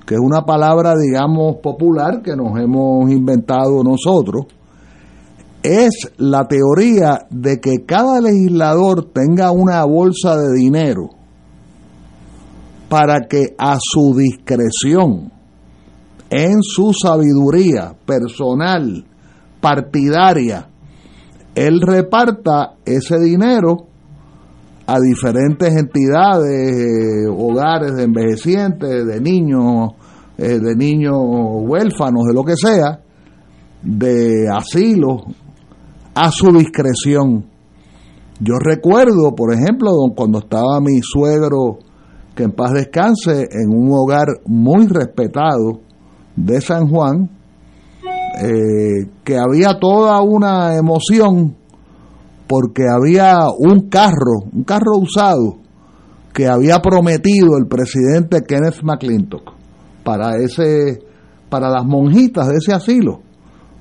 que 0.04 0.16
es 0.16 0.20
una 0.20 0.42
palabra, 0.42 0.94
digamos, 0.98 1.56
popular 1.62 2.20
que 2.20 2.36
nos 2.36 2.60
hemos 2.60 3.10
inventado 3.10 3.82
nosotros, 3.82 4.48
es 5.62 6.12
la 6.18 6.46
teoría 6.46 7.20
de 7.30 7.58
que 7.58 7.86
cada 7.86 8.20
legislador 8.20 9.10
tenga 9.10 9.50
una 9.50 9.82
bolsa 9.86 10.36
de 10.36 10.52
dinero 10.54 11.08
para 12.90 13.20
que 13.26 13.54
a 13.56 13.78
su 13.80 14.14
discreción, 14.14 15.32
en 16.28 16.62
su 16.62 16.92
sabiduría 16.92 17.94
personal, 18.04 19.06
partidaria, 19.62 20.68
él 21.54 21.80
reparta 21.80 22.74
ese 22.84 23.18
dinero 23.18 23.86
a 24.86 24.98
diferentes 24.98 25.74
entidades, 25.76 26.50
eh, 26.50 27.28
hogares 27.28 27.94
de 27.94 28.04
envejecientes, 28.04 29.06
de 29.06 29.20
niños, 29.20 29.92
eh, 30.38 30.58
de 30.58 30.74
niños 30.74 31.16
huérfanos, 31.16 32.24
de 32.26 32.34
lo 32.34 32.42
que 32.42 32.56
sea, 32.56 33.00
de 33.82 34.48
asilo, 34.52 35.18
a 36.14 36.30
su 36.30 36.52
discreción. 36.52 37.46
Yo 38.40 38.54
recuerdo, 38.58 39.34
por 39.36 39.54
ejemplo, 39.54 39.92
cuando 40.16 40.40
estaba 40.40 40.80
mi 40.80 41.00
suegro, 41.00 41.78
que 42.34 42.44
en 42.44 42.52
paz 42.52 42.72
descanse, 42.72 43.48
en 43.50 43.70
un 43.70 43.90
hogar 43.92 44.26
muy 44.46 44.86
respetado 44.86 45.80
de 46.34 46.60
San 46.60 46.88
Juan, 46.88 47.30
eh, 48.40 49.08
que 49.24 49.36
había 49.36 49.78
toda 49.78 50.20
una 50.22 50.76
emoción 50.76 51.56
porque 52.46 52.82
había 52.86 53.46
un 53.58 53.88
carro, 53.88 54.44
un 54.52 54.64
carro 54.64 54.98
usado, 54.98 55.58
que 56.34 56.46
había 56.48 56.80
prometido 56.80 57.56
el 57.58 57.66
presidente 57.66 58.42
Kenneth 58.46 58.82
McClintock 58.82 59.52
para 60.04 60.36
ese, 60.36 61.02
para 61.48 61.70
las 61.70 61.84
monjitas 61.84 62.48
de 62.48 62.56
ese 62.56 62.72
asilo, 62.72 63.20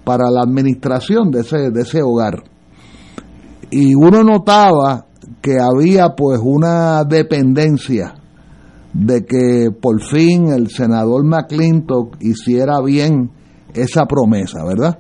para 0.04 0.30
la 0.30 0.42
administración 0.42 1.32
de 1.32 1.42
ese, 1.42 1.72
de 1.72 1.82
ese 1.82 2.02
hogar. 2.02 2.44
Y 3.70 3.96
uno 3.96 4.24
notaba 4.24 5.06
que 5.42 5.58
había 5.60 6.10
pues 6.16 6.40
una 6.44 7.04
dependencia 7.04 8.16
de 8.94 9.26
que 9.26 9.70
por 9.72 10.02
fin 10.02 10.48
el 10.48 10.70
senador 10.70 11.26
McClintock 11.26 12.18
hiciera 12.22 12.82
bien 12.82 13.32
esa 13.74 14.06
promesa, 14.06 14.64
¿verdad? 14.66 15.00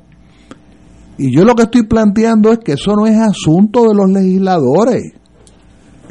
Y 1.17 1.35
yo 1.35 1.43
lo 1.43 1.55
que 1.55 1.63
estoy 1.63 1.83
planteando 1.83 2.51
es 2.51 2.59
que 2.59 2.73
eso 2.73 2.93
no 2.95 3.05
es 3.05 3.17
asunto 3.17 3.87
de 3.87 3.93
los 3.95 4.09
legisladores. 4.09 5.13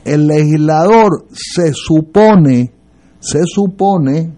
El 0.04 0.26
legislador 0.26 1.26
se 1.32 1.72
supone, 1.72 2.72
se 3.18 3.40
supone 3.44 4.32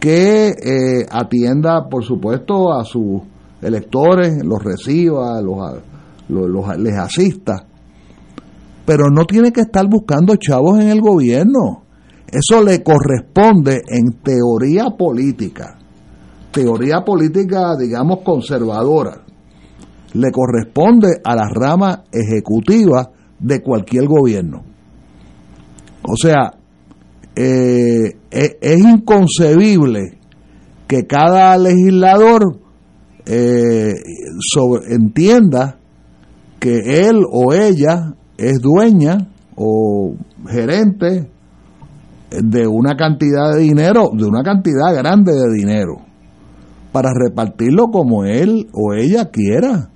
que 0.00 0.48
eh, 0.48 1.06
atienda, 1.10 1.88
por 1.90 2.04
supuesto, 2.04 2.72
a 2.72 2.84
sus 2.84 3.20
electores, 3.60 4.44
los 4.44 4.62
reciba, 4.62 5.40
los, 5.42 5.56
los- 6.28 6.48
los- 6.48 6.78
les 6.78 6.96
asista, 6.96 7.66
pero 8.86 9.10
no 9.10 9.24
tiene 9.24 9.52
que 9.52 9.62
estar 9.62 9.86
buscando 9.88 10.36
chavos 10.36 10.78
en 10.80 10.88
el 10.88 11.00
gobierno. 11.00 11.82
Eso 12.30 12.62
le 12.62 12.82
corresponde 12.82 13.80
en 13.88 14.12
teoría 14.22 14.90
política, 14.96 15.77
teoría 16.50 17.04
política, 17.04 17.76
digamos, 17.78 18.20
conservadora 18.24 19.24
le 20.14 20.30
corresponde 20.32 21.20
a 21.22 21.34
la 21.36 21.48
rama 21.48 22.04
ejecutiva 22.10 23.10
de 23.38 23.60
cualquier 23.60 24.06
gobierno. 24.06 24.62
O 26.02 26.16
sea, 26.16 26.54
eh, 27.36 28.16
es, 28.30 28.56
es 28.60 28.78
inconcebible 28.80 30.18
que 30.86 31.06
cada 31.06 31.56
legislador 31.58 32.58
eh, 33.26 33.94
sobre- 34.40 34.94
entienda 34.94 35.78
que 36.58 37.06
él 37.08 37.22
o 37.30 37.52
ella 37.52 38.14
es 38.38 38.58
dueña 38.60 39.28
o 39.56 40.14
gerente 40.48 41.30
de 42.30 42.66
una 42.66 42.96
cantidad 42.96 43.52
de 43.54 43.60
dinero, 43.60 44.10
de 44.14 44.24
una 44.24 44.42
cantidad 44.42 44.94
grande 44.94 45.32
de 45.34 45.52
dinero, 45.52 45.96
para 46.92 47.10
repartirlo 47.12 47.88
como 47.88 48.24
él 48.24 48.68
o 48.72 48.94
ella 48.94 49.30
quiera. 49.30 49.90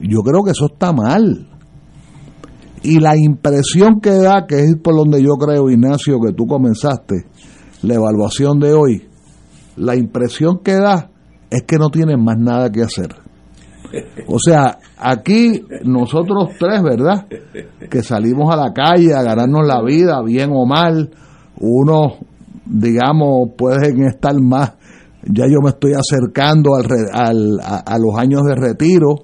Yo 0.00 0.22
creo 0.22 0.42
que 0.44 0.52
eso 0.52 0.66
está 0.72 0.92
mal. 0.92 1.48
Y 2.82 3.00
la 3.00 3.16
impresión 3.16 4.00
que 4.00 4.12
da, 4.12 4.46
que 4.46 4.60
es 4.60 4.76
por 4.76 4.96
donde 4.96 5.22
yo 5.22 5.34
creo, 5.34 5.68
Ignacio, 5.68 6.20
que 6.20 6.32
tú 6.32 6.46
comenzaste, 6.46 7.26
la 7.82 7.94
evaluación 7.94 8.60
de 8.60 8.72
hoy, 8.72 9.08
la 9.76 9.96
impresión 9.96 10.60
que 10.62 10.74
da 10.74 11.10
es 11.50 11.62
que 11.62 11.76
no 11.76 11.88
tienen 11.88 12.22
más 12.22 12.36
nada 12.38 12.70
que 12.70 12.82
hacer. 12.82 13.14
O 14.26 14.38
sea, 14.38 14.78
aquí 14.98 15.62
nosotros 15.84 16.50
tres, 16.58 16.82
¿verdad? 16.82 17.26
Que 17.90 18.02
salimos 18.02 18.52
a 18.52 18.56
la 18.56 18.72
calle 18.72 19.14
a 19.14 19.22
ganarnos 19.22 19.66
la 19.66 19.82
vida, 19.82 20.22
bien 20.22 20.50
o 20.52 20.66
mal, 20.66 21.10
unos, 21.58 22.18
digamos, 22.66 23.50
pueden 23.56 24.04
estar 24.06 24.34
más, 24.40 24.74
ya 25.24 25.46
yo 25.46 25.60
me 25.62 25.70
estoy 25.70 25.92
acercando 25.94 26.74
al, 26.76 26.86
al 27.12 27.60
a, 27.60 27.98
los 27.98 28.16
años 28.18 28.42
de 28.44 28.54
retiro 28.54 29.16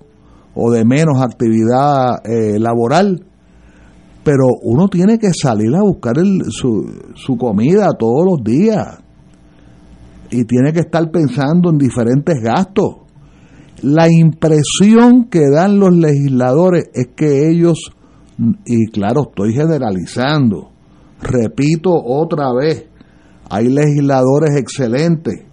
o 0.54 0.70
de 0.70 0.84
menos 0.84 1.22
actividad 1.22 2.24
eh, 2.24 2.58
laboral, 2.58 3.24
pero 4.22 4.46
uno 4.62 4.88
tiene 4.88 5.18
que 5.18 5.32
salir 5.32 5.74
a 5.74 5.82
buscar 5.82 6.14
su, 6.48 6.84
su 7.14 7.36
comida 7.36 7.90
todos 7.98 8.24
los 8.24 8.44
días 8.44 8.98
y 10.30 10.44
tiene 10.44 10.72
que 10.72 10.80
estar 10.80 11.10
pensando 11.10 11.70
en 11.70 11.78
diferentes 11.78 12.40
gastos. 12.42 12.96
La 13.82 14.06
impresión 14.10 15.24
que 15.28 15.48
dan 15.50 15.78
los 15.78 15.94
legisladores 15.94 16.90
es 16.94 17.08
que 17.14 17.50
ellos, 17.50 17.90
y 18.64 18.86
claro, 18.86 19.28
estoy 19.28 19.52
generalizando, 19.52 20.70
repito 21.20 21.90
otra 21.92 22.52
vez, 22.52 22.88
hay 23.50 23.68
legisladores 23.68 24.56
excelentes, 24.56 25.44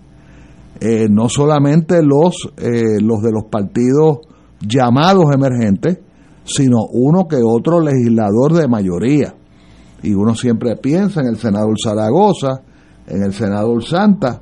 eh, 0.82 1.08
no 1.10 1.30
solamente 1.30 2.02
los, 2.02 2.52
eh, 2.58 3.00
los 3.00 3.22
de 3.22 3.32
los 3.32 3.46
partidos 3.52 4.22
llamados 4.60 5.26
emergentes, 5.34 6.00
sino 6.44 6.80
uno 6.92 7.28
que 7.28 7.38
otro 7.44 7.80
legislador 7.80 8.54
de 8.54 8.68
mayoría. 8.68 9.36
Y 10.02 10.16
uno 10.16 10.34
siempre 10.34 10.76
piensa 10.78 11.22
en 11.22 11.28
el 11.28 11.38
senador 11.38 11.76
Zaragoza, 11.82 12.64
en 13.06 13.22
el 13.22 13.34
senador 13.34 13.84
Santa, 13.84 14.42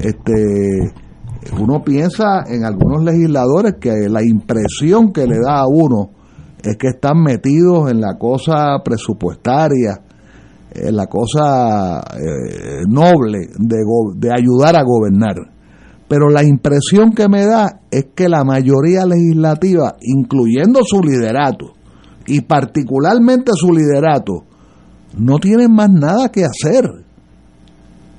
este, 0.00 0.92
uno 1.60 1.82
piensa 1.84 2.44
en 2.46 2.64
algunos 2.64 3.04
legisladores 3.04 3.74
que 3.80 4.08
la 4.08 4.22
impresión 4.22 5.12
que 5.12 5.26
le 5.26 5.36
da 5.38 5.60
a 5.60 5.66
uno 5.66 6.10
es 6.62 6.76
que 6.76 6.88
están 6.88 7.22
metidos 7.22 7.90
en 7.90 8.00
la 8.00 8.16
cosa 8.18 8.78
presupuestaria, 8.84 10.00
en 10.74 10.96
la 10.96 11.06
cosa 11.06 12.00
eh, 12.00 12.82
noble 12.88 13.48
de, 13.58 13.76
de 14.16 14.30
ayudar 14.30 14.76
a 14.76 14.84
gobernar. 14.84 15.36
Pero 16.08 16.28
la 16.28 16.42
impresión 16.44 17.12
que 17.12 17.28
me 17.28 17.46
da 17.46 17.80
es 17.90 18.06
que 18.14 18.28
la 18.28 18.44
mayoría 18.44 19.06
legislativa, 19.06 19.96
incluyendo 20.02 20.80
su 20.84 21.00
liderato, 21.00 21.72
y 22.26 22.42
particularmente 22.42 23.52
su 23.54 23.72
liderato, 23.72 24.44
no 25.18 25.38
tienen 25.38 25.72
más 25.72 25.90
nada 25.90 26.28
que 26.30 26.44
hacer 26.44 27.02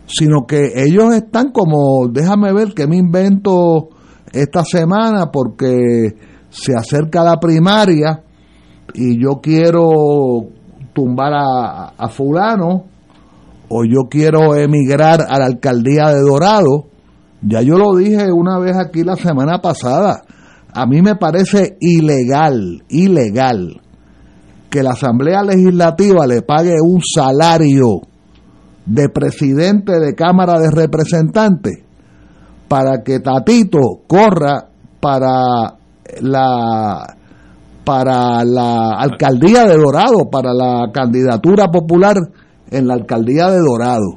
sino 0.07 0.45
que 0.45 0.73
ellos 0.75 1.13
están 1.15 1.51
como, 1.51 2.07
déjame 2.07 2.53
ver 2.53 2.73
qué 2.75 2.87
me 2.87 2.97
invento 2.97 3.89
esta 4.31 4.63
semana 4.63 5.31
porque 5.31 6.15
se 6.49 6.75
acerca 6.75 7.23
la 7.23 7.39
primaria 7.39 8.23
y 8.93 9.19
yo 9.21 9.39
quiero 9.41 10.49
tumbar 10.93 11.33
a, 11.33 11.93
a 11.97 12.09
fulano 12.09 12.85
o 13.69 13.83
yo 13.85 14.07
quiero 14.09 14.55
emigrar 14.55 15.21
a 15.27 15.39
la 15.39 15.45
alcaldía 15.45 16.09
de 16.09 16.21
Dorado. 16.21 16.85
Ya 17.41 17.61
yo 17.61 17.75
lo 17.75 17.95
dije 17.95 18.31
una 18.31 18.59
vez 18.59 18.77
aquí 18.77 19.03
la 19.03 19.15
semana 19.15 19.59
pasada. 19.61 20.21
A 20.73 20.85
mí 20.85 21.01
me 21.01 21.15
parece 21.15 21.77
ilegal, 21.79 22.83
ilegal, 22.89 23.81
que 24.69 24.83
la 24.83 24.91
Asamblea 24.91 25.43
Legislativa 25.43 26.25
le 26.25 26.41
pague 26.41 26.75
un 26.83 27.01
salario 27.01 28.01
de 28.85 29.09
presidente 29.09 29.99
de 29.99 30.15
Cámara 30.15 30.59
de 30.59 30.71
Representantes 30.71 31.83
para 32.67 33.03
que 33.03 33.19
Tatito 33.19 33.79
corra 34.07 34.67
para 34.99 35.75
la 36.21 37.17
para 37.83 38.43
la 38.43 38.91
alcaldía 38.97 39.65
de 39.65 39.77
Dorado, 39.77 40.29
para 40.29 40.53
la 40.53 40.91
candidatura 40.93 41.69
popular 41.69 42.15
en 42.71 42.87
la 42.87 42.93
alcaldía 42.95 43.49
de 43.49 43.59
Dorado. 43.59 44.15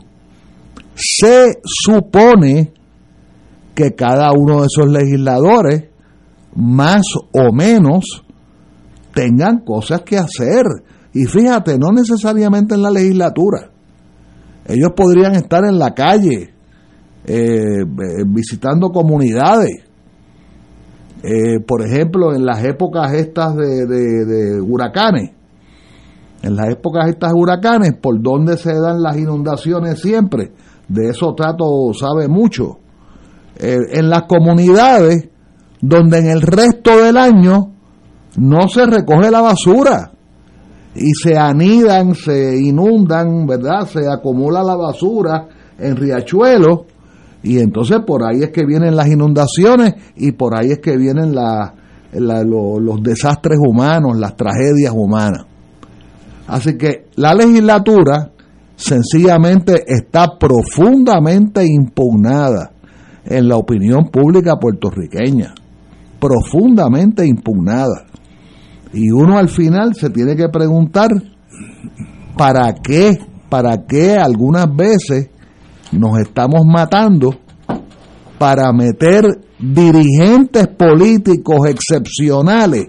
Se 0.94 1.60
supone 1.64 2.72
que 3.74 3.94
cada 3.94 4.32
uno 4.32 4.60
de 4.60 4.66
esos 4.66 4.88
legisladores, 4.88 5.84
más 6.54 7.02
o 7.32 7.52
menos, 7.52 8.24
tengan 9.12 9.60
cosas 9.60 10.02
que 10.02 10.16
hacer. 10.16 10.64
Y 11.12 11.24
fíjate, 11.26 11.78
no 11.78 11.92
necesariamente 11.92 12.74
en 12.74 12.82
la 12.82 12.90
legislatura 12.90 13.70
ellos 14.68 14.90
podrían 14.96 15.34
estar 15.34 15.64
en 15.64 15.78
la 15.78 15.94
calle 15.94 16.50
eh, 17.24 17.84
visitando 18.26 18.90
comunidades. 18.90 19.84
Eh, 21.22 21.60
por 21.66 21.84
ejemplo, 21.84 22.34
en 22.34 22.44
las 22.44 22.64
épocas 22.64 23.12
estas 23.14 23.56
de, 23.56 24.60
huracanes, 24.60 25.32
en 26.42 26.56
las 26.56 26.68
épocas 26.70 27.08
estas 27.08 27.32
de 27.32 27.38
huracanes, 27.38 27.94
por 27.94 28.20
donde 28.20 28.56
se 28.56 28.74
dan 28.74 29.02
las 29.02 29.16
inundaciones 29.16 30.00
siempre, 30.00 30.52
de 30.88 31.08
eso 31.08 31.34
Trato 31.34 31.92
sabe 31.98 32.28
mucho. 32.28 32.78
Eh, 33.58 33.76
en 33.92 34.10
las 34.10 34.24
comunidades 34.24 35.28
donde 35.80 36.18
en 36.18 36.26
el 36.26 36.42
resto 36.42 36.98
del 37.02 37.16
año 37.16 37.72
no 38.36 38.68
se 38.68 38.84
recoge 38.86 39.30
la 39.30 39.40
basura 39.40 40.12
y 40.94 41.12
se 41.14 41.36
anidan, 41.36 42.14
se 42.14 42.58
inundan, 42.58 43.46
¿verdad? 43.46 43.86
Se 43.86 44.00
acumula 44.08 44.62
la 44.62 44.76
basura 44.76 45.48
en 45.78 45.96
riachuelos 45.96 46.80
y 47.42 47.58
entonces 47.58 47.98
por 48.06 48.24
ahí 48.24 48.42
es 48.42 48.50
que 48.50 48.64
vienen 48.64 48.96
las 48.96 49.08
inundaciones 49.08 49.94
y 50.16 50.32
por 50.32 50.56
ahí 50.56 50.72
es 50.72 50.78
que 50.78 50.96
vienen 50.96 51.34
los 51.34 53.02
desastres 53.02 53.58
humanos, 53.60 54.18
las 54.18 54.36
tragedias 54.36 54.92
humanas. 54.94 55.46
Así 56.48 56.76
que 56.76 57.06
la 57.16 57.34
legislatura 57.34 58.32
sencillamente 58.76 59.84
está 59.86 60.38
profundamente 60.38 61.64
impugnada 61.64 62.72
en 63.24 63.48
la 63.48 63.56
opinión 63.56 64.10
pública 64.10 64.56
puertorriqueña, 64.56 65.54
profundamente 66.20 67.26
impugnada. 67.26 68.06
Y 68.92 69.10
uno 69.10 69.38
al 69.38 69.48
final 69.48 69.94
se 69.94 70.10
tiene 70.10 70.36
que 70.36 70.48
preguntar, 70.48 71.10
¿para 72.36 72.74
qué? 72.82 73.18
¿Para 73.48 73.84
qué 73.86 74.16
algunas 74.16 74.66
veces 74.74 75.30
nos 75.96 76.18
estamos 76.18 76.64
matando 76.66 77.34
para 78.38 78.72
meter 78.72 79.24
dirigentes 79.58 80.68
políticos 80.68 81.60
excepcionales 81.68 82.88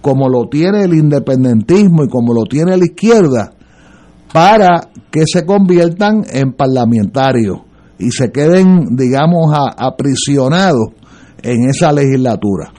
como 0.00 0.28
lo 0.28 0.48
tiene 0.48 0.84
el 0.84 0.94
independentismo 0.94 2.04
y 2.04 2.08
como 2.08 2.32
lo 2.32 2.44
tiene 2.44 2.76
la 2.76 2.84
izquierda 2.84 3.52
para 4.32 4.88
que 5.10 5.22
se 5.26 5.44
conviertan 5.44 6.24
en 6.32 6.52
parlamentarios 6.52 7.58
y 7.98 8.10
se 8.10 8.30
queden, 8.30 8.96
digamos, 8.96 9.52
aprisionados 9.76 10.88
en 11.42 11.68
esa 11.68 11.92
legislatura. 11.92 12.72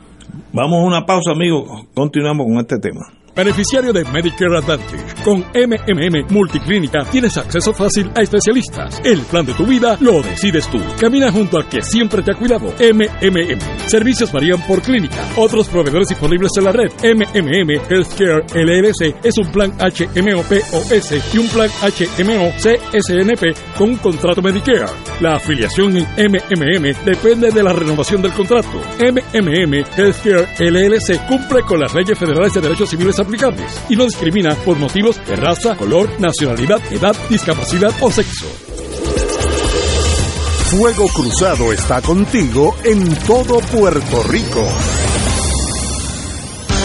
Vamos 0.54 0.80
a 0.80 0.88
una 0.88 1.06
pausa, 1.06 1.32
amigos. 1.32 1.88
Continuamos 1.94 2.48
con 2.48 2.58
este 2.58 2.80
tema. 2.80 3.21
Beneficiario 3.36 3.94
de 3.94 4.04
Medicare 4.06 4.58
Advantage. 4.58 5.24
Con 5.24 5.40
MMM 5.40 6.34
Multiclínica 6.34 7.06
tienes 7.10 7.38
acceso 7.38 7.74
fácil 7.74 8.12
a 8.14 8.22
especialistas. 8.22 9.02
El 9.06 9.22
plan 9.22 9.46
de 9.46 9.54
tu 9.54 9.66
vida 9.66 9.98
lo 10.02 10.22
decides 10.22 10.70
tú. 10.70 10.80
Camina 11.00 11.32
junto 11.32 11.58
al 11.58 11.70
que 11.70 11.82
siempre 11.82 12.22
te 12.24 12.32
ha 12.32 12.36
cuidado. 12.38 12.74
MMM. 12.80 13.88
Servicios 13.88 14.32
varían 14.34 14.62
por 14.68 14.82
clínica. 14.82 15.30
Otros 15.38 15.70
proveedores 15.70 16.10
disponibles 16.10 16.52
en 16.58 16.66
la 16.66 16.72
red. 16.74 16.92
MMM 17.04 17.72
Healthcare 17.90 18.44
LLC 18.54 19.16
es 19.24 19.38
un 19.38 19.50
plan 19.50 19.72
HMO 19.80 20.44
POS 20.44 21.34
y 21.34 21.38
un 21.38 21.48
plan 21.48 21.70
HMO 21.70 22.52
CSNP 22.58 23.78
con 23.78 23.92
un 23.92 23.98
contrato 23.98 24.42
Medicare. 24.42 24.88
La 25.22 25.36
afiliación 25.36 25.96
en 25.96 26.32
MMM 26.32 27.06
depende 27.06 27.52
de 27.52 27.64
la 27.64 27.72
renovación 27.72 28.22
del 28.22 28.34
contrato. 28.34 28.82
MMM 29.00 29.86
Healthcare 29.96 30.48
LLC 30.60 31.26
cumple 31.28 31.62
con 31.62 31.80
las 31.80 31.94
leyes 31.96 32.18
federales 32.18 32.54
de 32.54 32.62
derechos 32.62 32.90
civiles 32.90 33.21
aplicables 33.22 33.72
y 33.90 33.96
no 33.96 34.06
discrimina 34.06 34.56
por 34.56 34.78
motivos 34.78 35.20
de 35.26 35.36
raza, 35.36 35.76
color, 35.76 36.10
nacionalidad, 36.20 36.82
edad, 36.92 37.16
discapacidad 37.30 37.94
o 38.02 38.12
sexo. 38.12 38.46
Fuego 40.72 41.08
Cruzado 41.10 41.74
está 41.74 42.02
contigo 42.02 42.76
en 42.84 43.14
todo 43.26 43.60
Puerto 43.60 44.24
Rico. 44.24 44.66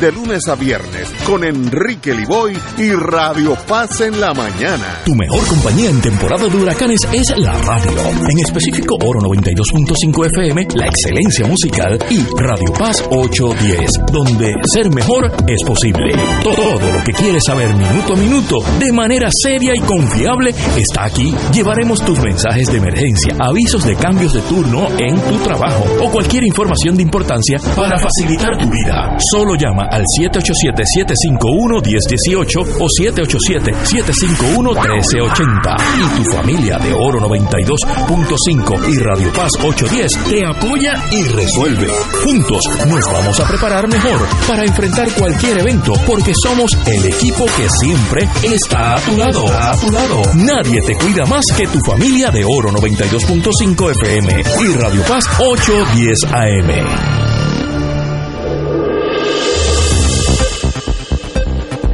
de 0.00 0.12
lunes 0.12 0.48
a 0.48 0.54
viernes 0.54 1.12
con 1.26 1.44
Enrique 1.44 2.14
Liboy 2.14 2.56
y 2.78 2.90
Radio 2.92 3.54
Paz 3.68 4.00
en 4.00 4.18
la 4.18 4.32
mañana. 4.32 5.02
Tu 5.04 5.14
mejor 5.14 5.46
compañía 5.46 5.90
en 5.90 6.00
temporada 6.00 6.48
de 6.48 6.56
huracanes 6.56 7.00
es 7.12 7.36
la 7.36 7.52
radio. 7.52 7.92
En 8.30 8.38
específico 8.38 8.94
Oro 9.04 9.20
92.5 9.20 10.26
FM, 10.26 10.68
la 10.74 10.86
excelencia 10.86 11.46
musical 11.46 11.98
y 12.08 12.20
Radio 12.40 12.72
Paz 12.78 13.04
810, 13.10 13.90
donde 14.10 14.54
ser 14.72 14.90
mejor 14.94 15.30
es 15.46 15.62
posible. 15.66 16.14
Todo 16.42 16.80
lo 16.80 17.04
que 17.04 17.12
quieres 17.12 17.42
saber 17.44 17.74
minuto 17.74 18.14
a 18.14 18.16
minuto, 18.16 18.56
de 18.78 18.92
manera 18.92 19.28
seria 19.30 19.72
y 19.74 19.80
confiable, 19.80 20.54
está 20.78 21.04
aquí. 21.04 21.34
Llevaremos 21.52 22.00
tus 22.00 22.18
mensajes 22.20 22.72
de 22.72 22.78
emergencia, 22.78 23.36
avisos 23.38 23.84
de 23.84 23.96
cambios 23.96 24.32
de 24.32 24.40
turno 24.42 24.88
en 24.98 25.20
tu 25.20 25.36
trabajo 25.44 25.84
o 26.02 26.10
cualquier 26.10 26.44
información 26.44 26.96
de 26.96 27.02
importancia 27.02 27.58
para 27.76 27.98
facilitar 27.98 28.56
tu 28.56 28.70
vida. 28.70 29.18
Solo 29.30 29.54
llama 29.56 29.89
al 29.90 30.04
787-751-1018 30.04 32.66
o 32.78 32.86
787-751-1380. 33.00 35.76
Y 35.96 36.02
tu 36.16 36.24
familia 36.30 36.78
de 36.78 36.92
Oro 36.94 37.18
92.5 37.20 38.88
y 38.88 38.98
Radio 38.98 39.32
Paz 39.32 39.50
810 39.62 40.12
te 40.28 40.46
apoya 40.46 40.94
y 41.10 41.24
resuelve. 41.24 41.88
Juntos 42.24 42.62
nos 42.88 43.04
vamos 43.12 43.40
a 43.40 43.48
preparar 43.48 43.88
mejor 43.88 44.20
para 44.46 44.64
enfrentar 44.64 45.10
cualquier 45.12 45.58
evento 45.58 45.92
porque 46.06 46.32
somos 46.42 46.70
el 46.86 47.06
equipo 47.06 47.44
que 47.56 47.68
siempre 47.80 48.28
está 48.42 48.94
a 48.94 49.00
tu 49.00 49.16
lado. 49.16 49.48
A 49.48 49.76
tu 49.76 49.90
lado. 49.90 50.22
Nadie 50.34 50.80
te 50.82 50.94
cuida 50.94 51.26
más 51.26 51.44
que 51.56 51.66
tu 51.66 51.80
familia 51.80 52.30
de 52.30 52.44
Oro 52.44 52.70
92.5 52.70 53.90
FM 54.02 54.44
y 54.62 54.72
Radio 54.74 55.02
Paz 55.04 55.24
810 55.38 56.18
AM. 56.32 57.29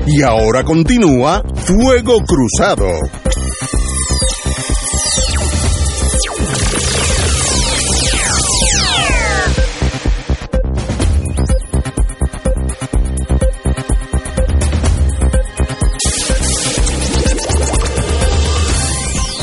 Y 0.09 0.23
ahora 0.23 0.63
continúa 0.63 1.43
Fuego 1.43 2.19
Cruzado. 2.25 2.87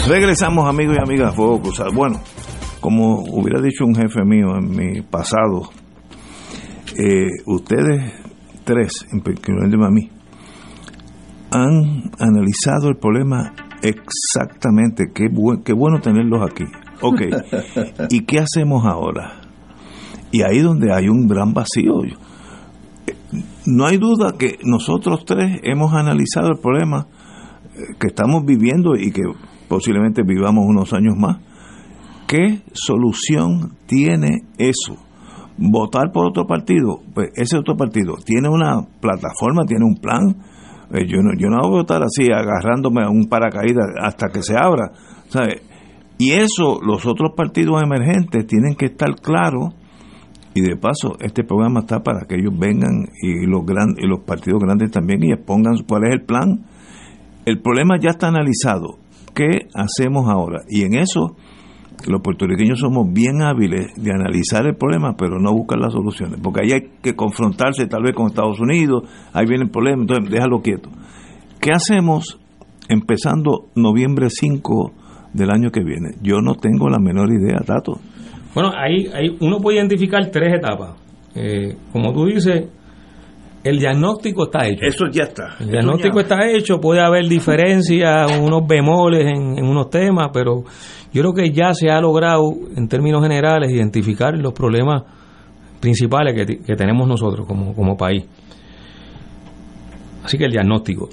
Regresamos 0.07 0.69
amigos 0.69 0.95
y 0.97 1.01
amigas 1.01 1.33
a 1.33 1.35
Fuego 1.35 1.61
Cruzado. 1.61 1.91
Bueno, 1.93 2.21
como 2.79 3.19
hubiera 3.19 3.61
dicho 3.61 3.83
un 3.83 3.95
jefe 3.95 4.23
mío 4.23 4.55
en 4.57 4.69
mi 4.69 5.01
pasado, 5.01 5.69
eh, 6.97 7.27
ustedes 7.47 8.13
tres, 8.63 9.05
incluyéndome 9.11 9.85
a 9.85 9.89
mí, 9.89 10.09
han 11.53 12.11
analizado 12.19 12.89
el 12.89 12.97
problema 12.97 13.53
exactamente. 13.83 15.11
Qué, 15.13 15.27
bueno 15.29 15.99
tenerlos 16.01 16.41
aquí. 16.41 16.63
Ok. 17.01 17.21
¿Y 18.09 18.21
qué 18.21 18.39
hacemos 18.39 18.85
ahora? 18.85 19.41
Y 20.31 20.41
ahí 20.41 20.59
donde 20.59 20.91
hay 20.91 21.07
un 21.07 21.27
gran 21.27 21.53
vacío. 21.53 22.01
No 23.65 23.85
hay 23.85 23.97
duda 23.97 24.33
que 24.37 24.57
nosotros 24.63 25.25
tres 25.25 25.59
hemos 25.63 25.93
analizado 25.93 26.49
el 26.49 26.59
problema 26.59 27.07
eh, 27.75 27.95
que 27.99 28.07
estamos 28.07 28.43
viviendo 28.45 28.95
y 28.95 29.11
que 29.11 29.21
posiblemente 29.67 30.23
vivamos 30.23 30.65
unos 30.67 30.91
años 30.93 31.15
más. 31.17 31.37
¿Qué 32.27 32.61
solución 32.73 33.75
tiene 33.85 34.41
eso? 34.57 34.97
¿Votar 35.57 36.11
por 36.11 36.25
otro 36.25 36.47
partido? 36.47 37.01
Pues 37.13 37.29
ese 37.35 37.57
otro 37.57 37.75
partido 37.75 38.15
tiene 38.25 38.49
una 38.49 38.81
plataforma, 38.99 39.65
tiene 39.65 39.85
un 39.85 39.95
plan, 39.95 40.35
eh, 40.93 41.07
yo 41.07 41.21
no, 41.21 41.31
yo 41.37 41.49
no 41.49 41.67
voy 41.67 41.79
a 41.79 41.81
estar 41.81 42.03
así 42.03 42.31
agarrándome 42.31 43.03
a 43.03 43.09
un 43.09 43.25
paracaídas 43.25 43.87
hasta 43.99 44.29
que 44.29 44.43
se 44.43 44.55
abra. 44.55 44.91
Y 46.17 46.31
eso 46.31 46.79
los 46.81 47.05
otros 47.05 47.31
partidos 47.35 47.81
emergentes 47.81 48.45
tienen 48.45 48.75
que 48.75 48.85
estar 48.85 49.15
claros. 49.15 49.73
Y 50.55 50.61
de 50.61 50.77
paso, 50.77 51.17
este 51.19 51.43
programa 51.43 51.79
está 51.79 52.03
para 52.03 52.27
que 52.27 52.35
ellos 52.35 52.53
vengan 52.55 53.07
y 53.19 53.47
los, 53.47 53.63
y 53.97 54.07
los 54.07 54.19
partidos 54.19 54.61
grandes 54.61 54.91
también 54.91 55.23
y 55.23 55.31
expongan 55.31 55.73
cuál 55.87 56.03
es 56.05 56.13
el 56.13 56.21
plan. 56.21 56.65
El 57.45 57.59
problema 57.59 57.97
ya 57.99 58.11
está 58.11 58.27
analizado. 58.27 58.99
¿Qué 59.33 59.67
hacemos 59.73 60.29
ahora? 60.29 60.61
Y 60.69 60.83
en 60.83 60.93
eso 60.93 61.35
los 62.07 62.21
puertorriqueños 62.21 62.79
somos 62.79 63.11
bien 63.11 63.41
hábiles 63.41 63.93
de 63.95 64.11
analizar 64.11 64.65
el 64.65 64.75
problema, 64.75 65.15
pero 65.17 65.39
no 65.39 65.53
buscar 65.53 65.79
las 65.79 65.93
soluciones, 65.93 66.39
porque 66.41 66.61
ahí 66.63 66.71
hay 66.71 66.89
que 67.01 67.15
confrontarse 67.15 67.87
tal 67.87 68.03
vez 68.03 68.15
con 68.15 68.27
Estados 68.27 68.59
Unidos, 68.59 69.03
ahí 69.33 69.45
viene 69.45 69.65
el 69.65 69.69
problema, 69.71 70.01
entonces 70.01 70.29
déjalo 70.29 70.61
quieto. 70.61 70.89
¿Qué 71.59 71.71
hacemos 71.71 72.39
empezando 72.89 73.69
noviembre 73.75 74.27
5 74.29 74.91
del 75.33 75.49
año 75.49 75.71
que 75.71 75.83
viene? 75.83 76.15
Yo 76.21 76.41
no 76.41 76.55
tengo 76.55 76.89
la 76.89 76.99
menor 76.99 77.29
idea, 77.31 77.59
Tato. 77.65 77.99
Bueno, 78.53 78.71
ahí, 78.75 79.07
ahí 79.13 79.35
uno 79.39 79.59
puede 79.59 79.77
identificar 79.77 80.29
tres 80.29 80.53
etapas. 80.55 80.95
Eh, 81.35 81.75
como 81.91 82.13
tú 82.13 82.25
dices, 82.25 82.67
el 83.63 83.79
diagnóstico 83.79 84.45
está 84.45 84.67
hecho. 84.67 84.85
Eso 84.85 85.05
ya 85.11 85.23
está. 85.23 85.55
El 85.59 85.71
diagnóstico 85.71 86.19
está 86.19 86.47
hecho, 86.49 86.79
puede 86.79 87.01
haber 87.01 87.27
diferencias, 87.27 88.37
unos 88.39 88.67
bemoles 88.67 89.25
en, 89.25 89.57
en, 89.57 89.65
unos 89.65 89.89
temas, 89.89 90.29
pero 90.33 90.63
yo 91.13 91.21
creo 91.21 91.33
que 91.33 91.51
ya 91.51 91.73
se 91.73 91.89
ha 91.91 92.01
logrado, 92.01 92.53
en 92.75 92.87
términos 92.87 93.21
generales, 93.21 93.71
identificar 93.71 94.35
los 94.35 94.53
problemas 94.53 95.03
principales 95.79 96.33
que, 96.33 96.75
tenemos 96.75 97.07
nosotros 97.07 97.45
como, 97.45 97.75
como 97.75 97.95
país. 97.95 98.25
Así 100.23 100.37
que 100.37 100.45
el 100.45 100.51
diagnóstico. 100.51 101.09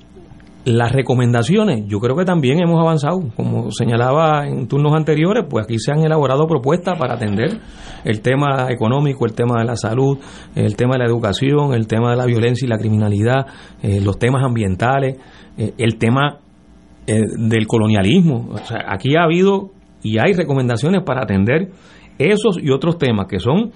Las 0.64 0.92
recomendaciones, 0.92 1.86
yo 1.86 2.00
creo 2.00 2.14
que 2.16 2.24
también 2.24 2.62
hemos 2.62 2.80
avanzado. 2.80 3.20
Como 3.34 3.70
señalaba 3.72 4.46
en 4.46 4.68
turnos 4.68 4.94
anteriores, 4.94 5.44
pues 5.48 5.64
aquí 5.64 5.78
se 5.78 5.90
han 5.90 6.00
elaborado 6.00 6.46
propuestas 6.46 6.98
para 6.98 7.14
atender 7.14 7.58
el 8.04 8.20
tema 8.20 8.68
económico, 8.70 9.26
el 9.26 9.32
tema 9.32 9.58
de 9.60 9.64
la 9.64 9.76
salud, 9.76 10.18
el 10.54 10.76
tema 10.76 10.94
de 10.94 10.98
la 11.00 11.06
educación, 11.06 11.74
el 11.74 11.86
tema 11.86 12.10
de 12.10 12.16
la 12.16 12.26
violencia 12.26 12.66
y 12.66 12.68
la 12.68 12.78
criminalidad, 12.78 13.46
eh, 13.82 14.00
los 14.00 14.18
temas 14.18 14.44
ambientales, 14.44 15.16
eh, 15.56 15.72
el 15.78 15.96
tema 15.98 16.38
eh, 17.06 17.22
del 17.38 17.66
colonialismo. 17.66 18.50
O 18.52 18.58
sea, 18.58 18.84
aquí 18.86 19.16
ha 19.16 19.24
habido 19.24 19.70
y 20.02 20.18
hay 20.18 20.32
recomendaciones 20.32 21.02
para 21.04 21.22
atender 21.22 21.70
esos 22.18 22.58
y 22.62 22.70
otros 22.70 22.98
temas 22.98 23.26
que 23.26 23.38
son 23.38 23.72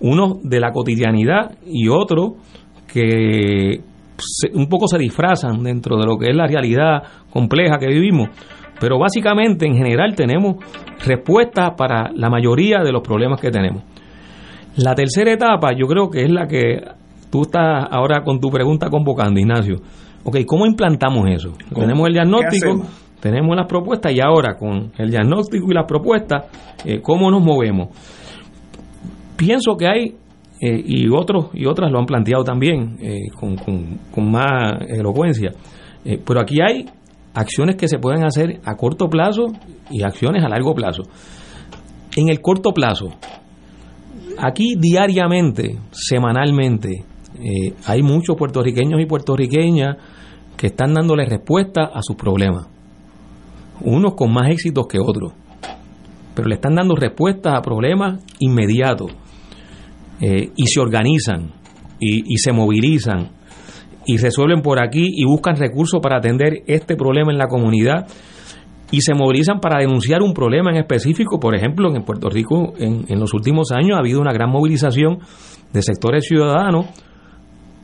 unos 0.00 0.42
de 0.42 0.60
la 0.60 0.72
cotidianidad 0.72 1.56
y 1.66 1.88
otros 1.88 2.32
que 2.92 3.80
un 4.54 4.68
poco 4.68 4.88
se 4.88 4.98
disfrazan 4.98 5.62
dentro 5.62 5.96
de 5.96 6.06
lo 6.06 6.16
que 6.18 6.30
es 6.30 6.36
la 6.36 6.46
realidad 6.46 7.02
compleja 7.30 7.78
que 7.78 7.88
vivimos. 7.88 8.28
Pero 8.80 8.98
básicamente, 8.98 9.66
en 9.66 9.74
general, 9.74 10.14
tenemos 10.14 10.56
respuestas 11.04 11.72
para 11.76 12.10
la 12.14 12.30
mayoría 12.30 12.78
de 12.84 12.92
los 12.92 13.02
problemas 13.02 13.40
que 13.40 13.50
tenemos. 13.50 13.82
La 14.76 14.94
tercera 14.94 15.32
etapa, 15.32 15.72
yo 15.76 15.86
creo 15.86 16.08
que 16.08 16.22
es 16.22 16.30
la 16.30 16.46
que 16.46 16.80
tú 17.30 17.42
estás 17.42 17.86
ahora 17.90 18.22
con 18.22 18.38
tu 18.40 18.48
pregunta 18.50 18.88
convocando, 18.88 19.40
Ignacio. 19.40 19.76
Ok, 20.22 20.38
¿cómo 20.46 20.66
implantamos 20.66 21.28
eso? 21.28 21.52
Tenemos 21.74 22.06
el 22.06 22.14
diagnóstico, 22.14 22.86
tenemos 23.20 23.56
las 23.56 23.66
propuestas 23.66 24.12
y 24.12 24.20
ahora 24.20 24.56
con 24.56 24.92
el 24.96 25.10
diagnóstico 25.10 25.66
y 25.70 25.74
las 25.74 25.86
propuestas, 25.86 26.44
eh, 26.84 27.00
¿cómo 27.02 27.30
nos 27.30 27.42
movemos? 27.42 27.88
Pienso 29.36 29.76
que 29.76 29.86
hay 29.86 30.16
eh, 30.60 30.82
y 30.84 31.08
otros 31.08 31.48
y 31.52 31.66
otras 31.66 31.90
lo 31.90 31.98
han 31.98 32.06
planteado 32.06 32.44
también 32.44 32.96
eh, 33.00 33.30
con, 33.38 33.56
con, 33.56 34.30
más 34.30 34.80
elocuencia. 34.88 35.50
Pero 36.04 36.40
aquí 36.40 36.58
hay 36.62 36.86
acciones 37.34 37.76
que 37.76 37.86
se 37.86 37.98
pueden 37.98 38.24
hacer 38.24 38.60
a 38.64 38.76
corto 38.76 39.08
plazo 39.08 39.46
y 39.90 40.02
acciones 40.02 40.42
a 40.42 40.48
largo 40.48 40.74
plazo. 40.74 41.02
En 42.16 42.30
el 42.30 42.40
corto 42.40 42.72
plazo, 42.72 43.08
aquí 44.38 44.74
diariamente, 44.78 45.76
semanalmente, 45.90 47.04
hay 47.84 48.02
muchos 48.02 48.36
puertorriqueños 48.36 49.00
y 49.00 49.06
puertorriqueñas 49.06 49.96
que 50.56 50.68
están 50.68 50.94
dándole 50.94 51.26
respuesta 51.26 51.90
a 51.92 52.00
sus 52.00 52.16
problemas. 52.16 52.77
Unos 53.80 54.14
con 54.14 54.32
más 54.32 54.50
éxitos 54.50 54.86
que 54.86 54.98
otros. 54.98 55.32
Pero 56.34 56.48
le 56.48 56.54
están 56.54 56.74
dando 56.74 56.94
respuestas 56.94 57.54
a 57.54 57.62
problemas 57.62 58.22
inmediatos 58.38 59.12
eh, 60.20 60.50
y 60.54 60.66
se 60.66 60.80
organizan 60.80 61.52
y, 61.98 62.22
y 62.32 62.38
se 62.38 62.52
movilizan 62.52 63.30
y 64.06 64.16
resuelven 64.16 64.62
por 64.62 64.82
aquí 64.82 65.04
y 65.14 65.24
buscan 65.24 65.56
recursos 65.56 66.00
para 66.02 66.18
atender 66.18 66.62
este 66.66 66.96
problema 66.96 67.30
en 67.30 67.38
la 67.38 67.46
comunidad 67.46 68.06
y 68.90 69.02
se 69.02 69.14
movilizan 69.14 69.60
para 69.60 69.80
denunciar 69.80 70.22
un 70.22 70.32
problema 70.32 70.70
en 70.70 70.78
específico. 70.78 71.38
Por 71.38 71.54
ejemplo, 71.54 71.94
en 71.94 72.02
Puerto 72.04 72.30
Rico 72.30 72.72
en, 72.78 73.04
en 73.08 73.20
los 73.20 73.34
últimos 73.34 73.70
años 73.72 73.96
ha 73.96 74.00
habido 74.00 74.20
una 74.20 74.32
gran 74.32 74.50
movilización 74.50 75.18
de 75.72 75.82
sectores 75.82 76.24
ciudadanos 76.26 76.86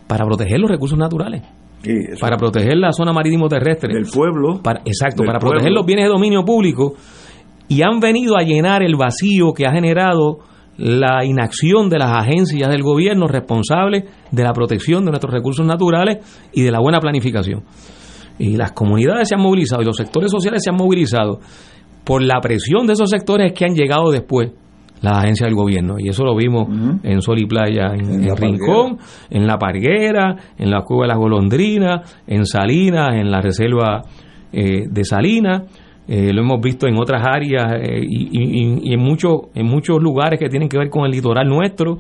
para 0.07 0.25
proteger 0.25 0.59
los 0.61 0.71
recursos 0.71 0.99
naturales. 0.99 1.43
Sí, 1.85 1.93
para 2.21 2.37
proteger 2.37 2.77
la 2.77 2.93
zona 2.93 3.13
marítimo 3.13 3.49
terrestre. 3.49 3.93
del 3.93 4.07
pueblo. 4.07 4.61
Para, 4.63 4.81
exacto, 4.85 5.23
del 5.23 5.27
para 5.27 5.39
pueblo. 5.39 5.57
proteger 5.57 5.73
los 5.73 5.85
bienes 5.85 6.07
de 6.07 6.11
dominio 6.11 6.45
público 6.45 6.95
y 7.69 7.83
han 7.83 8.01
venido 8.01 8.37
a 8.37 8.43
llenar 8.43 8.83
el 8.83 8.97
vacío 8.97 9.53
que 9.53 9.67
ha 9.67 9.73
generado 9.73 10.39
la 10.77 11.25
inacción 11.25 11.89
de 11.89 11.99
las 11.99 12.11
agencias 12.11 12.69
del 12.69 12.83
gobierno 12.83 13.27
responsables 13.29 14.05
de 14.31 14.43
la 14.43 14.53
protección 14.53 15.05
de 15.05 15.11
nuestros 15.11 15.33
recursos 15.33 15.65
naturales 15.65 16.49
y 16.53 16.63
de 16.63 16.71
la 16.73 16.81
buena 16.81 16.99
planificación. 17.01 17.63
Y 18.39 18.57
las 18.57 18.73
comunidades 18.73 19.29
se 19.29 19.37
han 19.37 19.41
movilizado 19.41 19.83
y 19.83 19.85
los 19.85 19.97
sectores 19.97 20.31
sociales 20.31 20.63
se 20.65 20.71
han 20.71 20.77
movilizado 20.77 21.39
por 22.05 22.23
la 22.23 22.41
presión 22.41 22.87
de 22.87 22.95
esos 22.95 23.11
sectores 23.11 23.53
que 23.53 23.65
han 23.65 23.75
llegado 23.75 24.11
después 24.11 24.51
las 25.05 25.19
agencias 25.19 25.47
del 25.49 25.55
gobierno. 25.57 25.97
Y 25.99 26.09
eso 26.09 26.25
lo 26.25 26.35
vimos 26.35 26.67
en 27.03 27.21
Sol 27.23 27.39
y 27.41 27.47
Playa, 27.47 27.95
en, 27.95 28.01
En 28.07 28.23
en 28.23 28.29
La 28.29 28.35
Rincón, 28.35 28.99
en 29.31 29.47
La 29.47 29.59
Parguera, 29.59 30.37
en 30.59 30.71
la 30.71 30.83
Cueva 30.83 31.03
de 31.05 31.09
las 31.09 31.19
Golondrinas, 31.19 32.23
en 32.27 32.45
Salinas, 32.47 33.15
en 33.15 33.31
la 33.31 33.41
Reserva 33.41 34.03
eh, 34.53 34.83
de 34.91 35.05
Salinas. 35.05 35.63
Eh, 36.07 36.33
lo 36.35 36.43
hemos 36.43 36.61
visto 36.61 36.87
en 36.87 36.99
otras 37.01 37.25
áreas 37.27 37.65
eh, 37.81 38.01
y, 38.03 38.29
y- 38.33 38.91
y 38.91 38.93
en, 38.93 39.01
muchos 39.01 39.35
en 39.55 39.67
muchos 39.67 40.03
lugares 40.03 40.39
que 40.39 40.49
tienen 40.51 40.69
que 40.69 40.77
ver 40.79 40.91
con 40.91 41.07
el 41.07 41.11
litoral 41.13 41.49
nuestro, 41.49 41.97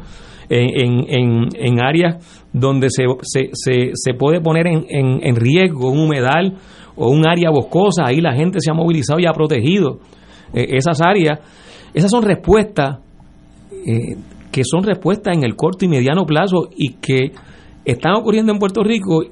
en, 0.50 0.68
en- 0.78 1.05
en- 1.09 1.48
en 1.55 1.80
áreas 1.82 2.46
donde 2.52 2.88
se, 2.90 3.05
se, 3.22 3.48
se, 3.52 3.90
se 3.94 4.12
puede 4.14 4.42
poner 4.42 4.66
en, 4.66 4.84
en, 4.90 5.20
en 5.26 5.36
riesgo 5.36 5.90
un 5.90 6.00
humedal 6.00 6.52
o 6.96 7.09
un 7.11 7.26
área 7.26 7.48
boscosa, 7.50 8.05
ahí 8.07 8.20
la 8.20 8.34
gente 8.34 8.59
se 8.61 8.70
ha 8.70 8.74
movilizado 8.74 9.18
y 9.20 9.24
ha 9.26 9.32
protegido 9.32 10.00
esas 10.52 11.00
áreas. 11.00 11.40
Esas 11.95 12.11
son 12.11 12.22
respuestas 12.22 12.99
eh, 13.86 14.16
que 14.55 14.62
son 14.64 14.84
respuestas 14.84 15.36
en 15.36 15.42
el 15.42 15.57
corto 15.57 15.84
y 15.84 15.88
mediano 15.88 16.24
plazo 16.26 16.68
y 16.76 16.95
que 16.95 17.32
están 17.84 18.14
ocurriendo 18.14 18.53
en 18.53 18.61
Puerto 18.61 18.84
Rico 18.84 19.24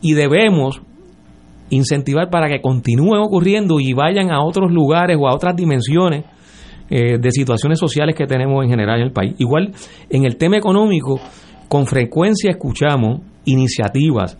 y 0.00 0.14
debemos 0.14 0.80
incentivar 1.68 2.30
para 2.30 2.48
que 2.48 2.62
continúen 2.62 3.20
ocurriendo 3.20 3.80
y 3.80 3.92
vayan 3.92 4.30
a 4.30 4.42
otros 4.42 4.72
lugares 4.72 5.18
o 5.20 5.28
a 5.28 5.34
otras 5.34 5.54
dimensiones 5.56 6.24
eh, 6.88 7.18
de 7.18 7.30
situaciones 7.32 7.78
sociales 7.78 8.14
que 8.14 8.26
tenemos 8.26 8.64
en 8.64 8.70
general 8.70 9.00
en 9.00 9.06
el 9.08 9.12
país. 9.12 9.34
Igual 9.38 9.72
en 10.08 10.24
el 10.24 10.36
tema 10.36 10.56
económico, 10.56 11.20
con 11.68 11.86
frecuencia 11.86 12.50
escuchamos 12.50 13.20
iniciativas 13.44 14.38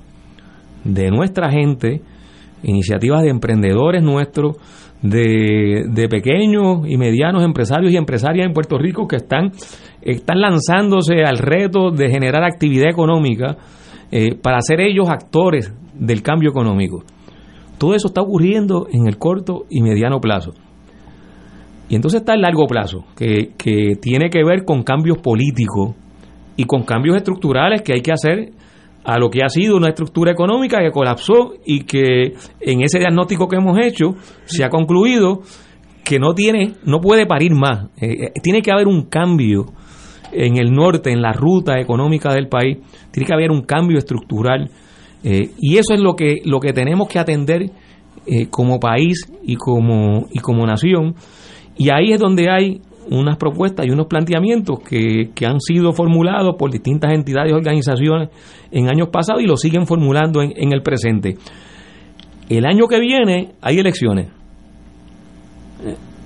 de 0.82 1.10
nuestra 1.10 1.50
gente, 1.50 2.00
iniciativas 2.62 3.22
de 3.22 3.28
emprendedores 3.28 4.02
nuestros, 4.02 4.56
de, 5.02 5.84
de 5.88 6.08
pequeños 6.08 6.86
y 6.86 6.96
medianos 6.96 7.44
empresarios 7.44 7.92
y 7.92 7.96
empresarias 7.96 8.46
en 8.46 8.52
Puerto 8.52 8.78
Rico 8.78 9.06
que 9.06 9.16
están, 9.16 9.52
están 10.02 10.40
lanzándose 10.40 11.22
al 11.24 11.38
reto 11.38 11.90
de 11.90 12.10
generar 12.10 12.44
actividad 12.44 12.88
económica 12.88 13.56
eh, 14.10 14.34
para 14.36 14.60
ser 14.60 14.80
ellos 14.80 15.08
actores 15.08 15.72
del 15.94 16.22
cambio 16.22 16.50
económico. 16.50 17.02
Todo 17.78 17.94
eso 17.94 18.08
está 18.08 18.22
ocurriendo 18.22 18.86
en 18.90 19.06
el 19.06 19.18
corto 19.18 19.66
y 19.68 19.82
mediano 19.82 20.20
plazo. 20.20 20.52
Y 21.88 21.94
entonces 21.94 22.20
está 22.20 22.34
el 22.34 22.40
largo 22.40 22.66
plazo, 22.66 23.04
que, 23.16 23.52
que 23.56 23.92
tiene 24.00 24.30
que 24.30 24.42
ver 24.44 24.64
con 24.64 24.82
cambios 24.82 25.18
políticos 25.18 25.94
y 26.56 26.64
con 26.64 26.82
cambios 26.82 27.16
estructurales 27.16 27.82
que 27.82 27.92
hay 27.92 28.00
que 28.00 28.12
hacer 28.12 28.50
a 29.06 29.18
lo 29.18 29.30
que 29.30 29.44
ha 29.44 29.48
sido 29.48 29.76
una 29.76 29.90
estructura 29.90 30.32
económica 30.32 30.80
que 30.80 30.90
colapsó 30.90 31.54
y 31.64 31.84
que 31.84 32.34
en 32.60 32.82
ese 32.82 32.98
diagnóstico 32.98 33.46
que 33.46 33.54
hemos 33.54 33.78
hecho 33.78 34.16
se 34.46 34.64
ha 34.64 34.68
concluido 34.68 35.42
que 36.02 36.18
no 36.18 36.34
tiene, 36.34 36.74
no 36.84 37.00
puede 37.00 37.24
parir 37.24 37.52
más. 37.54 37.84
Eh, 38.00 38.24
eh, 38.24 38.32
tiene 38.42 38.62
que 38.62 38.72
haber 38.72 38.88
un 38.88 39.02
cambio 39.02 39.66
en 40.32 40.56
el 40.56 40.72
norte, 40.72 41.12
en 41.12 41.22
la 41.22 41.32
ruta 41.32 41.78
económica 41.78 42.34
del 42.34 42.48
país. 42.48 42.78
Tiene 43.12 43.28
que 43.28 43.32
haber 43.32 43.52
un 43.52 43.62
cambio 43.62 43.96
estructural. 43.96 44.70
eh, 45.22 45.50
y 45.56 45.76
eso 45.76 45.94
es 45.94 46.00
lo 46.00 46.14
que, 46.16 46.40
lo 46.44 46.58
que 46.58 46.72
tenemos 46.72 47.08
que 47.08 47.20
atender 47.20 47.70
como 48.50 48.80
país 48.80 49.32
y 49.44 49.54
como, 49.54 50.26
y 50.32 50.40
como 50.40 50.66
nación. 50.66 51.14
Y 51.76 51.90
ahí 51.90 52.12
es 52.12 52.18
donde 52.18 52.50
hay 52.50 52.80
unas 53.10 53.36
propuestas 53.36 53.86
y 53.86 53.90
unos 53.90 54.06
planteamientos 54.06 54.80
que, 54.80 55.30
que 55.34 55.46
han 55.46 55.60
sido 55.60 55.92
formulados 55.92 56.56
por 56.58 56.70
distintas 56.70 57.12
entidades 57.12 57.52
y 57.52 57.54
organizaciones 57.54 58.30
en 58.70 58.88
años 58.88 59.08
pasados 59.08 59.42
y 59.42 59.46
lo 59.46 59.56
siguen 59.56 59.86
formulando 59.86 60.42
en, 60.42 60.52
en 60.56 60.72
el 60.72 60.82
presente. 60.82 61.36
El 62.48 62.64
año 62.66 62.86
que 62.86 63.00
viene 63.00 63.52
hay 63.60 63.78
elecciones. 63.78 64.28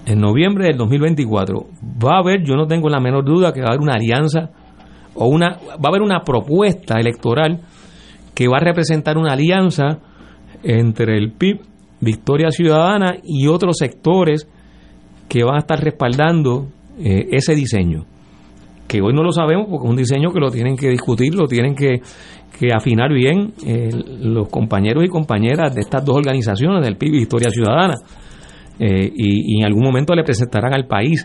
En 0.06 0.20
noviembre 0.20 0.66
del 0.66 0.76
2024 0.76 1.66
va 2.04 2.16
a 2.16 2.20
haber, 2.20 2.42
yo 2.42 2.56
no 2.56 2.66
tengo 2.66 2.88
la 2.88 3.00
menor 3.00 3.24
duda 3.24 3.52
que 3.52 3.60
va 3.60 3.68
a 3.68 3.70
haber 3.70 3.80
una 3.80 3.94
alianza 3.94 4.50
o 5.14 5.26
una 5.28 5.50
va 5.50 5.84
a 5.84 5.88
haber 5.88 6.02
una 6.02 6.20
propuesta 6.20 6.98
electoral 6.98 7.60
que 8.34 8.48
va 8.48 8.58
a 8.58 8.60
representar 8.60 9.18
una 9.18 9.32
alianza 9.32 9.98
entre 10.62 11.16
el 11.16 11.32
PIB, 11.32 11.60
Victoria 12.00 12.50
Ciudadana 12.50 13.16
y 13.22 13.46
otros 13.46 13.76
sectores 13.78 14.48
que 15.30 15.44
van 15.44 15.54
a 15.54 15.58
estar 15.60 15.80
respaldando 15.80 16.66
eh, 16.98 17.28
ese 17.30 17.54
diseño. 17.54 18.04
Que 18.88 19.00
hoy 19.00 19.14
no 19.14 19.22
lo 19.22 19.30
sabemos 19.30 19.68
porque 19.70 19.86
es 19.86 19.90
un 19.90 19.96
diseño 19.96 20.32
que 20.32 20.40
lo 20.40 20.50
tienen 20.50 20.76
que 20.76 20.88
discutir, 20.88 21.32
lo 21.36 21.46
tienen 21.46 21.76
que, 21.76 22.02
que 22.58 22.72
afinar 22.74 23.12
bien 23.12 23.52
eh, 23.64 23.90
los 24.20 24.48
compañeros 24.48 25.04
y 25.04 25.08
compañeras 25.08 25.72
de 25.72 25.82
estas 25.82 26.04
dos 26.04 26.16
organizaciones, 26.16 26.84
del 26.84 26.96
PIB 26.96 27.14
y 27.14 27.18
Victoria 27.20 27.50
Ciudadana. 27.50 27.94
Eh, 28.80 29.12
y, 29.14 29.54
y 29.54 29.60
en 29.60 29.66
algún 29.66 29.84
momento 29.84 30.14
le 30.16 30.24
presentarán 30.24 30.74
al 30.74 30.88
país 30.88 31.24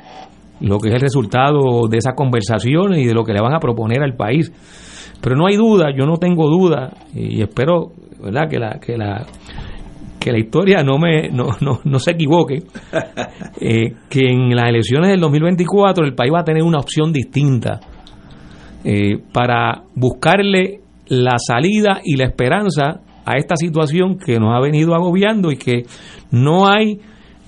lo 0.60 0.78
que 0.78 0.90
es 0.90 0.96
el 0.96 1.02
resultado 1.02 1.88
de 1.90 1.98
esas 1.98 2.14
conversaciones 2.14 3.00
y 3.00 3.06
de 3.06 3.14
lo 3.14 3.24
que 3.24 3.34
le 3.34 3.42
van 3.42 3.56
a 3.56 3.60
proponer 3.60 4.04
al 4.04 4.16
país. 4.16 4.52
Pero 5.20 5.36
no 5.36 5.48
hay 5.48 5.56
duda, 5.56 5.88
yo 5.98 6.06
no 6.06 6.18
tengo 6.18 6.48
duda 6.48 6.94
y 7.16 7.42
espero 7.42 7.94
¿verdad? 8.22 8.48
que 8.50 8.60
la 8.60 8.80
que 8.80 8.98
la 8.98 9.26
que 10.26 10.32
la 10.32 10.40
historia 10.40 10.82
no 10.82 10.98
me 10.98 11.30
no, 11.30 11.50
no, 11.62 11.82
no 11.84 12.00
se 12.00 12.14
equivoque 12.14 12.64
eh, 13.62 13.94
que 14.10 14.22
en 14.28 14.56
las 14.56 14.70
elecciones 14.70 15.12
del 15.12 15.20
2024 15.20 16.04
el 16.04 16.16
país 16.16 16.32
va 16.34 16.40
a 16.40 16.44
tener 16.44 16.64
una 16.64 16.80
opción 16.80 17.14
distinta 17.14 17.80
eh, 18.84 19.20
para 19.32 19.84
buscarle 19.94 20.80
la 21.10 21.38
salida 21.38 22.02
y 22.04 22.16
la 22.16 22.26
esperanza 22.26 23.02
a 23.24 23.38
esta 23.38 23.56
situación 23.56 24.18
que 24.18 24.40
nos 24.40 24.56
ha 24.56 24.60
venido 24.62 24.96
agobiando 24.96 25.52
y 25.52 25.58
que 25.58 25.84
no 26.32 26.68
hay 26.68 27.00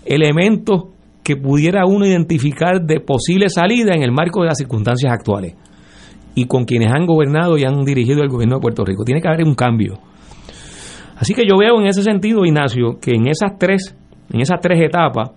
elementos 0.06 0.84
que 1.24 1.36
pudiera 1.36 1.84
uno 1.88 2.06
identificar 2.06 2.80
de 2.86 3.00
posible 3.00 3.50
salida 3.50 3.94
en 3.96 4.04
el 4.04 4.12
marco 4.12 4.42
de 4.42 4.50
las 4.50 4.58
circunstancias 4.60 5.12
actuales 5.12 5.56
y 6.36 6.46
con 6.46 6.66
quienes 6.66 6.92
han 6.92 7.08
gobernado 7.08 7.58
y 7.58 7.64
han 7.64 7.84
dirigido 7.84 8.22
el 8.22 8.30
gobierno 8.30 8.58
de 8.58 8.62
Puerto 8.62 8.86
Rico. 8.86 9.04
Tiene 9.04 9.20
que 9.20 9.28
haber 9.28 9.44
un 9.48 9.56
cambio. 9.56 9.98
Así 11.20 11.34
que 11.34 11.44
yo 11.48 11.58
veo 11.58 11.80
en 11.82 11.88
ese 11.88 12.04
sentido, 12.04 12.46
Ignacio, 12.46 13.00
que 13.02 13.12
en 13.12 13.28
esas 13.28 13.58
tres, 13.58 13.96
en 14.32 14.42
esas 14.42 14.60
tres 14.62 14.80
etapas 14.82 15.32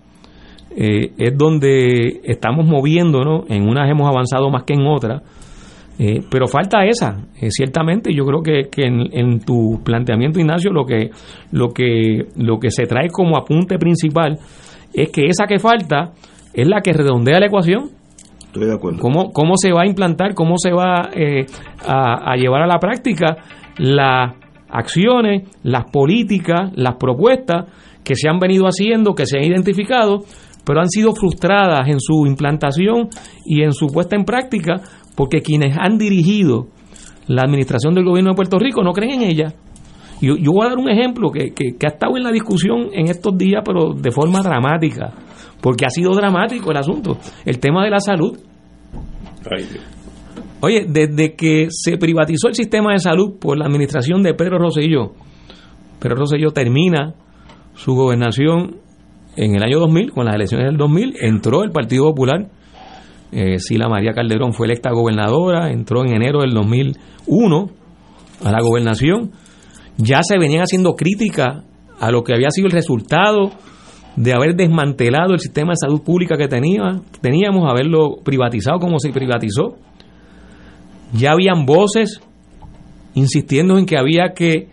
eh, 0.77 1.13
es 1.17 1.37
donde 1.37 2.21
estamos 2.25 2.67
moviéndonos, 2.67 3.51
en 3.51 3.69
unas 3.69 3.91
hemos 3.91 4.09
avanzado 4.09 4.51
más 4.51 4.65
que 4.65 4.75
en 4.75 4.87
otras, 4.87 5.23
eh, 5.99 6.21
pero 6.31 6.47
falta 6.47 6.85
esa, 6.87 7.27
eh, 7.41 7.51
ciertamente. 7.51 8.13
Yo 8.15 8.25
creo 8.25 8.43
que, 8.43 8.71
que 8.71 8.87
en, 8.87 9.09
en 9.13 9.41
tu 9.41 9.83
planteamiento, 9.85 10.39
Ignacio, 10.39 10.71
lo 10.73 10.85
que, 10.85 11.11
lo 11.53 11.69
que, 11.69 12.27
lo 12.37 12.59
que 12.59 12.71
se 12.71 12.85
trae 12.85 13.09
como 13.09 13.37
apunte 13.37 13.79
principal 13.79 14.39
es 14.95 15.11
que 15.11 15.27
esa 15.27 15.47
que 15.47 15.59
falta 15.59 16.13
es 16.55 16.67
la 16.67 16.81
que 16.81 16.93
redondea 16.93 17.41
la 17.41 17.47
ecuación. 17.47 17.91
Estoy 18.39 18.67
de 18.67 18.75
acuerdo. 18.75 18.99
¿Cómo, 18.99 19.31
cómo 19.33 19.55
se 19.57 19.73
va 19.73 19.83
a 19.83 19.87
implantar, 19.87 20.35
cómo 20.35 20.55
se 20.57 20.73
va 20.73 21.11
eh, 21.15 21.47
a, 21.87 22.33
a 22.33 22.37
llevar 22.37 22.63
a 22.63 22.67
la 22.67 22.79
práctica 22.79 23.37
las 23.79 24.35
acciones, 24.73 25.49
las 25.63 25.91
políticas, 25.91 26.73
las 26.75 26.97
propuestas 26.97 27.67
que 28.05 28.15
se 28.15 28.29
han 28.29 28.39
venido 28.39 28.67
haciendo, 28.67 29.15
que 29.15 29.27
se 29.27 29.39
han 29.39 29.45
identificado, 29.45 30.25
pero 30.65 30.81
han 30.81 30.89
sido 30.89 31.13
frustradas 31.13 31.89
en 31.89 32.01
su 32.01 32.27
implantación 32.27 33.09
y 33.45 33.63
en 33.63 33.73
su 33.73 33.89
puesta 33.89 34.17
en 34.17 34.25
práctica 34.25 34.77
porque 35.17 35.41
quienes 35.41 35.77
han 35.79 35.99
dirigido 35.99 36.69
la 37.27 37.43
administración 37.43 37.95
del 37.95 38.05
gobierno 38.05 38.31
de 38.31 38.37
Puerto 38.37 38.59
Rico 38.59 38.83
no 38.83 38.93
creen 38.93 39.23
en 39.23 39.31
ella. 39.31 39.55
Yo, 40.21 40.37
yo 40.37 40.53
voy 40.53 40.67
a 40.67 40.71
dar 40.71 40.79
un 40.79 40.91
ejemplo 40.91 41.31
que, 41.31 41.53
que, 41.55 41.77
que 41.79 41.87
ha 41.87 41.91
estado 41.91 42.17
en 42.17 42.25
la 42.25 42.33
discusión 42.33 42.89
en 42.93 43.09
estos 43.09 43.37
días, 43.39 43.63
pero 43.65 43.95
de 43.95 44.11
forma 44.11 44.43
dramática, 44.43 45.13
porque 45.61 45.87
ha 45.87 45.91
sido 45.91 46.13
dramático 46.13 46.71
el 46.71 46.77
asunto, 46.77 47.19
el 47.45 47.59
tema 47.59 47.85
de 47.85 47.91
la 47.91 48.01
salud. 48.01 48.39
Oye, 50.63 50.87
desde 50.89 51.35
que 51.35 51.69
se 51.71 51.97
privatizó 51.97 52.49
el 52.49 52.55
sistema 52.55 52.93
de 52.93 52.99
salud 52.99 53.39
por 53.41 53.59
la 53.59 53.67
administración 53.67 54.23
de 54.23 54.35
Pedro 54.35 54.59
Rosselló, 54.59 55.13
Pedro 55.99 56.17
Rosselló 56.17 56.51
termina 56.51 57.15
su 57.75 57.95
gobernación 57.95 58.77
en 59.37 59.55
el 59.55 59.63
año 59.63 59.79
2000, 59.81 60.13
con 60.13 60.27
las 60.27 60.35
elecciones 60.35 60.67
del 60.67 60.77
2000, 60.77 61.17
entró 61.21 61.63
el 61.63 61.71
Partido 61.71 62.05
Popular 62.05 62.49
Eh, 63.33 63.61
Sila 63.61 63.89
María 63.89 64.13
Calderón 64.13 64.53
fue 64.53 64.67
electa 64.67 64.91
gobernadora, 64.91 65.71
entró 65.71 66.05
en 66.05 66.15
enero 66.15 66.41
del 66.41 66.53
2001 66.53 67.71
a 68.45 68.51
la 68.51 68.59
gobernación. 68.61 69.31
Ya 69.97 70.21
se 70.25 70.37
venían 70.37 70.63
haciendo 70.63 70.95
críticas 70.95 71.65
a 72.01 72.11
lo 72.11 72.25
que 72.25 72.35
había 72.35 72.51
sido 72.51 72.67
el 72.67 72.73
resultado 72.73 73.53
de 74.17 74.33
haber 74.33 74.57
desmantelado 74.57 75.33
el 75.33 75.39
sistema 75.39 75.73
de 75.73 75.87
salud 75.87 76.03
pública 76.03 76.37
que 76.37 76.49
tenía, 76.49 77.01
teníamos, 77.21 77.71
haberlo 77.71 78.17
privatizado 78.25 78.81
como 78.81 78.99
se 78.99 79.11
privatizó. 79.11 79.77
Ya 81.13 81.33
habían 81.33 81.67
voces 81.67 82.21
insistiendo 83.15 83.79
en 83.79 83.87
que 83.87 83.99
había 83.99 84.33
que 84.35 84.69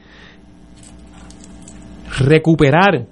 recuperar 2.20 3.08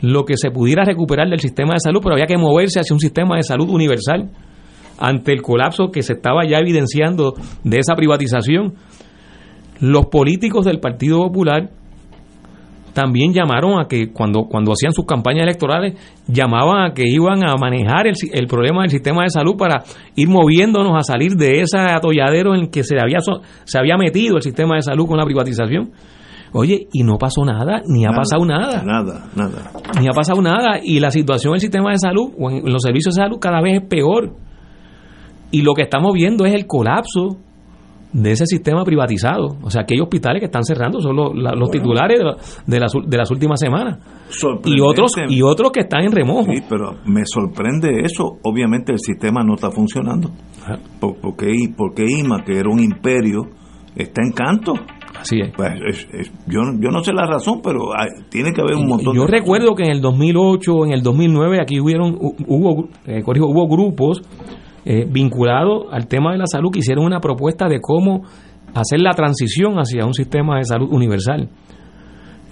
lo 0.00 0.24
que 0.24 0.36
se 0.36 0.50
pudiera 0.50 0.84
recuperar 0.84 1.28
del 1.28 1.40
sistema 1.40 1.74
de 1.74 1.80
salud, 1.80 2.00
pero 2.02 2.14
había 2.14 2.26
que 2.26 2.36
moverse 2.36 2.80
hacia 2.80 2.94
un 2.94 3.00
sistema 3.00 3.36
de 3.36 3.42
salud 3.42 3.70
universal 3.70 4.30
ante 4.98 5.32
el 5.32 5.42
colapso 5.42 5.90
que 5.90 6.02
se 6.02 6.14
estaba 6.14 6.46
ya 6.46 6.58
evidenciando 6.58 7.34
de 7.62 7.78
esa 7.78 7.94
privatización. 7.94 8.74
Los 9.80 10.06
políticos 10.06 10.66
del 10.66 10.78
Partido 10.78 11.18
Popular 11.18 11.70
también 12.94 13.34
llamaron 13.34 13.78
a 13.78 13.86
que 13.86 14.10
cuando, 14.12 14.44
cuando 14.44 14.72
hacían 14.72 14.92
sus 14.92 15.04
campañas 15.04 15.42
electorales, 15.42 15.94
llamaban 16.26 16.90
a 16.90 16.94
que 16.94 17.02
iban 17.06 17.44
a 17.44 17.56
manejar 17.56 18.06
el, 18.06 18.14
el 18.32 18.46
problema 18.46 18.82
del 18.82 18.90
sistema 18.90 19.24
de 19.24 19.30
salud 19.30 19.56
para 19.58 19.82
ir 20.14 20.28
moviéndonos 20.28 20.96
a 20.96 21.02
salir 21.02 21.32
de 21.32 21.60
ese 21.60 21.78
atolladero 21.78 22.54
en 22.54 22.70
que 22.70 22.82
se 22.84 22.96
había, 22.98 23.18
se 23.20 23.78
había 23.78 23.96
metido 23.98 24.36
el 24.36 24.42
sistema 24.42 24.76
de 24.76 24.82
salud 24.82 25.06
con 25.06 25.18
la 25.18 25.24
privatización. 25.24 25.90
Oye, 26.56 26.86
y 26.92 27.02
no 27.02 27.18
pasó 27.18 27.44
nada, 27.44 27.82
ni 27.88 28.06
ha 28.06 28.10
pasado 28.10 28.44
nada. 28.46 28.80
Nada, 28.84 29.26
nada. 29.34 29.72
Ni 30.00 30.06
ha 30.06 30.12
pasado 30.12 30.40
nada. 30.40 30.78
Y 30.80 31.00
la 31.00 31.10
situación 31.10 31.52
del 31.52 31.60
sistema 31.60 31.90
de 31.90 31.98
salud 31.98 32.32
o 32.38 32.48
en 32.48 32.72
los 32.72 32.80
servicios 32.80 33.16
de 33.16 33.22
salud 33.22 33.38
cada 33.40 33.60
vez 33.60 33.82
es 33.82 33.88
peor. 33.88 34.36
Y 35.50 35.62
lo 35.62 35.74
que 35.74 35.82
estamos 35.82 36.12
viendo 36.14 36.46
es 36.46 36.54
el 36.54 36.66
colapso 36.68 37.38
de 38.14 38.30
ese 38.30 38.46
sistema 38.46 38.84
privatizado. 38.84 39.58
O 39.60 39.70
sea, 39.70 39.82
aquellos 39.82 40.04
hospitales 40.04 40.40
que 40.40 40.46
están 40.46 40.62
cerrando 40.62 41.00
son 41.00 41.16
los, 41.16 41.32
los 41.34 41.70
titulares 41.70 42.20
de, 42.64 42.80
las, 42.80 42.92
de 42.92 43.16
las 43.16 43.30
últimas 43.30 43.58
semanas. 43.60 43.98
Y 44.64 44.80
otros, 44.80 45.12
y 45.28 45.42
otros 45.42 45.72
que 45.72 45.80
están 45.80 46.04
en 46.04 46.12
remojo. 46.12 46.44
Sí, 46.44 46.62
pero 46.68 46.92
me 47.04 47.22
sorprende 47.26 48.02
eso. 48.04 48.38
Obviamente 48.44 48.92
el 48.92 49.00
sistema 49.00 49.42
no 49.42 49.54
está 49.54 49.70
funcionando. 49.70 50.30
¿Por, 51.00 51.20
porque, 51.20 51.52
porque 51.76 52.04
IMA, 52.08 52.44
que 52.44 52.56
era 52.56 52.70
un 52.70 52.80
imperio, 52.80 53.42
está 53.96 54.22
en 54.22 54.32
canto. 54.32 54.74
Así 55.18 55.40
es. 55.40 55.52
Pues 55.56 55.72
yo, 56.46 56.60
yo 56.80 56.90
no 56.90 57.02
sé 57.02 57.12
la 57.12 57.26
razón, 57.26 57.60
pero 57.64 57.80
tiene 58.30 58.52
que 58.52 58.60
haber 58.60 58.76
un 58.76 58.86
montón 58.86 59.14
Yo 59.16 59.26
recuerdo 59.26 59.74
que 59.74 59.84
en 59.84 59.90
el 59.90 60.00
2008, 60.00 60.86
en 60.86 60.92
el 60.92 61.02
2009, 61.02 61.58
aquí 61.60 61.80
hubieron, 61.80 62.16
hubo, 62.16 62.88
eh, 63.06 63.22
hubo 63.26 63.68
grupos 63.68 64.22
eh, 64.84 65.06
vinculados 65.08 65.86
al 65.90 66.06
tema 66.06 66.32
de 66.32 66.38
la 66.38 66.46
salud 66.46 66.70
que 66.70 66.80
hicieron 66.80 67.04
una 67.04 67.20
propuesta 67.20 67.68
de 67.68 67.80
cómo 67.80 68.22
hacer 68.74 69.00
la 69.00 69.12
transición 69.12 69.76
hacia 69.76 70.04
un 70.04 70.14
sistema 70.14 70.58
de 70.58 70.64
salud 70.64 70.88
universal. 70.90 71.48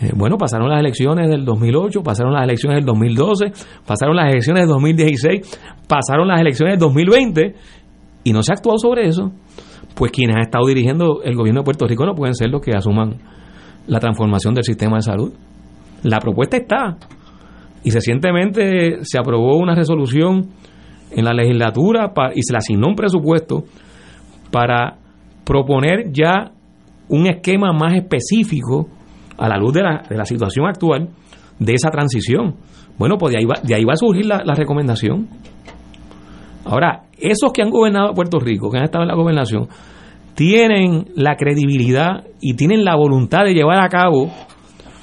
Eh, 0.01 0.11
bueno, 0.17 0.37
pasaron 0.37 0.69
las 0.69 0.81
elecciones 0.81 1.29
del 1.29 1.45
2008, 1.45 2.03
pasaron 2.03 2.33
las 2.33 2.45
elecciones 2.45 2.79
del 2.79 2.87
2012, 2.87 3.53
pasaron 3.87 4.17
las 4.17 4.33
elecciones 4.33 4.63
del 4.63 4.71
2016, 4.71 5.61
pasaron 5.87 6.27
las 6.27 6.41
elecciones 6.41 6.75
del 6.75 6.81
2020 6.81 7.55
y 8.25 8.33
no 8.33 8.43
se 8.43 8.53
ha 8.53 8.55
actuado 8.55 8.79
sobre 8.79 9.07
eso. 9.07 9.31
Pues 9.95 10.11
quienes 10.11 10.37
han 10.37 10.43
estado 10.43 10.67
dirigiendo 10.67 11.23
el 11.23 11.37
gobierno 11.37 11.61
de 11.61 11.65
Puerto 11.65 11.87
Rico 11.87 12.07
no 12.07 12.15
pueden 12.15 12.35
ser 12.35 12.49
los 12.49 12.63
que 12.63 12.73
asuman 12.73 13.19
la 13.87 14.01
transformación 14.01 14.55
del 14.55 14.65
sistema 14.65 14.97
de 14.97 15.03
salud. 15.03 15.33
La 16.03 16.19
propuesta 16.19 16.57
está. 16.57 16.97
Y 17.85 17.91
recientemente 17.91 18.99
se 19.03 19.19
aprobó 19.19 19.59
una 19.59 19.75
resolución 19.75 20.51
en 21.15 21.25
la 21.25 21.33
legislatura 21.33 22.13
y 22.35 22.43
se 22.43 22.53
le 22.53 22.59
asignó 22.59 22.89
un 22.89 22.95
presupuesto 22.95 23.65
para 24.51 24.99
proponer 25.45 26.13
ya 26.13 26.53
un 27.09 27.27
esquema 27.27 27.73
más 27.73 27.95
específico 27.95 28.89
a 29.37 29.49
la 29.49 29.57
luz 29.57 29.73
de 29.73 29.83
la, 29.83 30.03
de 30.09 30.17
la 30.17 30.25
situación 30.25 30.67
actual 30.67 31.09
de 31.59 31.75
esa 31.75 31.91
transición. 31.91 32.55
Bueno, 32.99 33.17
pues 33.19 33.33
de 33.33 33.39
ahí 33.39 33.45
va, 33.45 33.61
de 33.63 33.75
ahí 33.75 33.85
va 33.85 33.95
a 33.95 33.97
surgir 33.97 34.27
la, 34.27 34.43
la 34.45 34.55
recomendación. 34.55 35.29
Ahora, 36.65 37.05
esos 37.19 37.53
que 37.53 37.63
han 37.63 37.71
gobernado 37.71 38.13
Puerto 38.15 38.39
Rico, 38.39 38.71
que 38.71 38.79
han 38.79 38.85
estado 38.85 39.05
en 39.05 39.09
la 39.09 39.17
gobernación, 39.17 39.69
tienen 40.35 41.07
la 41.17 41.37
credibilidad 41.37 42.25
y 42.41 42.55
tienen 42.55 42.85
la 42.85 42.97
voluntad 42.97 43.45
de 43.45 43.55
llevar 43.55 43.81
a 43.81 43.89
cabo 43.89 44.31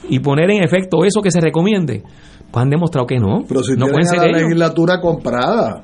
y 0.08 0.20
poner 0.20 0.50
en 0.52 0.64
efecto 0.64 1.04
eso 1.06 1.22
que 1.22 1.32
se 1.32 1.42
recomiende. 1.42 2.04
Pues 2.52 2.64
han 2.64 2.70
demostrado 2.70 3.06
que 3.06 3.18
no. 3.18 3.44
Pero 3.48 3.62
si 3.62 3.74
no 3.74 3.88
pueden 3.88 4.06
ser 4.06 4.20
la 4.20 4.40
legislatura 4.40 5.00
comprada. 5.00 5.84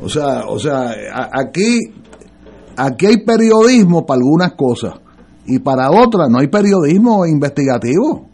O 0.00 0.08
sea, 0.08 0.44
o 0.46 0.58
sea, 0.58 0.94
aquí, 1.32 1.78
aquí 2.76 3.06
hay 3.06 3.24
periodismo 3.24 4.06
para 4.06 4.18
algunas 4.18 4.52
cosas 4.52 4.94
y 5.46 5.58
para 5.58 5.90
otras 5.90 6.28
no 6.30 6.38
hay 6.38 6.48
periodismo 6.48 7.26
investigativo. 7.26 8.28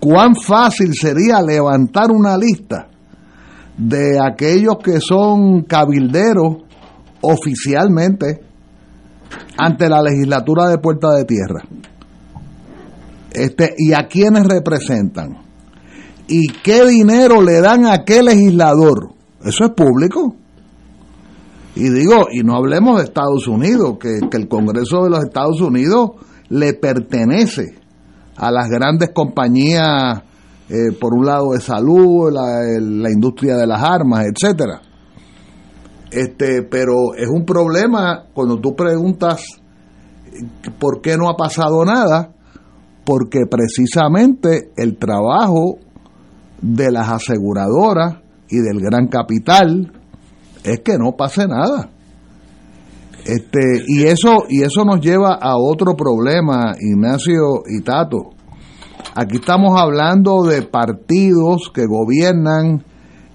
¿Cuán 0.00 0.34
fácil 0.34 0.94
sería 0.94 1.42
levantar 1.42 2.10
una 2.10 2.36
lista 2.36 2.88
de 3.76 4.18
aquellos 4.18 4.76
que 4.82 5.00
son 5.00 5.62
cabilderos 5.62 6.56
oficialmente 7.20 8.40
ante 9.58 9.88
la 9.88 10.02
legislatura 10.02 10.68
de 10.68 10.78
Puerta 10.78 11.12
de 11.12 11.24
Tierra? 11.24 11.62
Este, 13.30 13.74
y 13.78 13.92
a 13.92 14.08
quienes 14.08 14.44
representan 14.44 15.38
y 16.26 16.48
qué 16.48 16.84
dinero 16.86 17.42
le 17.42 17.60
dan 17.60 17.86
a 17.86 18.04
qué 18.04 18.22
legislador 18.22 19.19
eso 19.44 19.64
es 19.64 19.70
público. 19.72 20.34
Y 21.74 21.88
digo, 21.88 22.26
y 22.30 22.42
no 22.42 22.56
hablemos 22.56 22.98
de 22.98 23.04
Estados 23.04 23.46
Unidos, 23.46 23.96
que, 23.98 24.18
el 24.32 24.48
Congreso 24.48 25.04
de 25.04 25.10
los 25.10 25.24
Estados 25.24 25.60
Unidos 25.60 26.10
le 26.48 26.74
pertenece 26.74 27.78
a 28.36 28.50
las 28.50 28.68
grandes 28.68 29.10
compañías, 29.14 30.22
eh, 30.68 30.92
por 31.00 31.14
un 31.14 31.26
lado 31.26 31.52
de 31.52 31.60
salud, 31.60 32.30
la, 32.32 32.62
la 32.78 33.10
industria 33.10 33.56
de 33.56 33.66
las 33.66 33.82
armas, 33.82 34.26
etcétera. 34.26 34.82
Este, 36.10 36.62
pero 36.62 37.14
es 37.16 37.28
un 37.28 37.44
problema 37.44 38.24
cuando 38.34 38.58
tú 38.58 38.74
preguntas 38.74 39.44
por 40.78 41.00
qué 41.00 41.16
no 41.16 41.28
ha 41.28 41.36
pasado 41.36 41.84
nada, 41.84 42.32
porque 43.04 43.40
precisamente 43.48 44.72
el 44.76 44.98
trabajo 44.98 45.78
de 46.60 46.90
las 46.90 47.08
aseguradoras 47.08 48.18
y 48.50 48.58
del 48.58 48.80
gran 48.80 49.06
capital 49.08 49.92
es 50.64 50.80
que 50.80 50.98
no 50.98 51.12
pase 51.16 51.46
nada. 51.46 51.90
Este, 53.24 53.84
y 53.86 54.04
eso 54.04 54.44
y 54.48 54.62
eso 54.62 54.84
nos 54.84 55.00
lleva 55.00 55.34
a 55.40 55.56
otro 55.56 55.94
problema, 55.94 56.74
Ignacio 56.80 57.62
y 57.66 57.82
Tato. 57.82 58.30
Aquí 59.14 59.36
estamos 59.36 59.78
hablando 59.78 60.42
de 60.42 60.62
partidos 60.62 61.70
que 61.74 61.86
gobiernan 61.86 62.84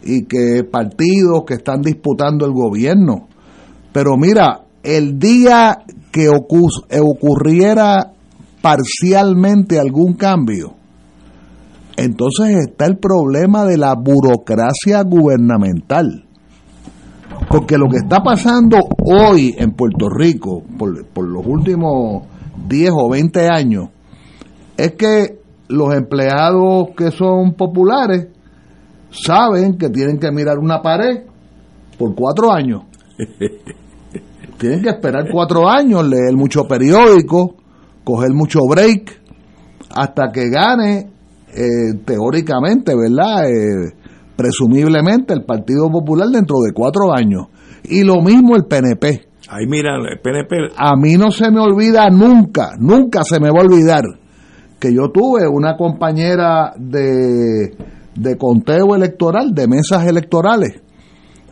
y 0.03 0.25
que 0.25 0.63
partidos 0.63 1.43
que 1.45 1.55
están 1.55 1.81
disputando 1.81 2.45
el 2.45 2.53
gobierno. 2.53 3.27
Pero 3.91 4.17
mira, 4.17 4.61
el 4.83 5.19
día 5.19 5.79
que 6.11 6.29
ocurriera 6.29 8.13
parcialmente 8.61 9.79
algún 9.79 10.13
cambio, 10.13 10.75
entonces 11.97 12.67
está 12.67 12.85
el 12.85 12.97
problema 12.97 13.65
de 13.65 13.77
la 13.77 13.95
burocracia 13.95 15.01
gubernamental. 15.03 16.25
Porque 17.49 17.77
lo 17.77 17.87
que 17.89 17.97
está 17.97 18.21
pasando 18.21 18.77
hoy 19.03 19.55
en 19.57 19.71
Puerto 19.71 20.09
Rico, 20.09 20.63
por, 20.77 21.05
por 21.07 21.27
los 21.27 21.45
últimos 21.45 22.23
10 22.67 22.91
o 22.93 23.09
20 23.09 23.47
años, 23.49 23.89
es 24.77 24.93
que 24.93 25.39
los 25.67 25.93
empleados 25.93 26.89
que 26.95 27.11
son 27.11 27.53
populares 27.53 28.27
saben 29.09 29.77
que 29.77 29.89
tienen 29.89 30.19
que 30.19 30.31
mirar 30.31 30.59
una 30.59 30.81
pared 30.81 31.23
por 31.97 32.13
cuatro 32.15 32.51
años. 32.51 32.83
tienen 34.57 34.81
que 34.81 34.89
esperar 34.89 35.29
cuatro 35.31 35.69
años, 35.69 36.07
leer 36.07 36.35
mucho 36.35 36.63
periódico, 36.65 37.55
coger 38.03 38.33
mucho 38.33 38.59
break, 38.67 39.21
hasta 39.89 40.31
que 40.31 40.49
gane 40.49 41.14
eh, 41.55 41.93
teóricamente, 42.03 42.93
¿verdad? 42.95 43.49
Eh, 43.49 43.93
presumiblemente 44.35 45.33
el 45.33 45.45
Partido 45.45 45.89
Popular 45.89 46.27
dentro 46.27 46.57
de 46.65 46.73
cuatro 46.73 47.13
años. 47.13 47.47
Y 47.83 48.03
lo 48.03 48.21
mismo 48.21 48.55
el 48.55 48.65
PNP. 48.65 49.27
Ahí 49.47 49.65
mira, 49.67 49.95
el 49.95 50.19
PNP. 50.19 50.73
A 50.75 50.95
mí 50.95 51.15
no 51.15 51.31
se 51.31 51.49
me 51.51 51.61
olvida 51.61 52.09
nunca, 52.09 52.71
nunca 52.77 53.23
se 53.23 53.39
me 53.39 53.49
va 53.51 53.61
a 53.61 53.65
olvidar 53.65 54.03
que 54.79 54.93
yo 54.93 55.09
tuve 55.11 55.47
una 55.47 55.77
compañera 55.77 56.73
de, 56.77 57.75
de 58.15 58.37
conteo 58.37 58.95
electoral, 58.95 59.53
de 59.53 59.67
mesas 59.67 60.05
electorales, 60.05 60.81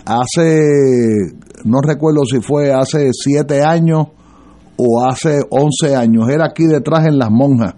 hace, 0.06 1.34
no 1.64 1.80
recuerdo 1.82 2.26
si 2.26 2.41
fue 2.41 2.74
hace 2.74 3.12
siete 3.14 3.62
años 3.64 4.08
o 4.76 5.06
hace 5.06 5.39
once 5.49 5.95
años, 5.95 6.28
era 6.30 6.47
aquí 6.47 6.66
detrás 6.66 7.06
en 7.06 7.18
Las 7.18 7.32
Monjas 7.32 7.76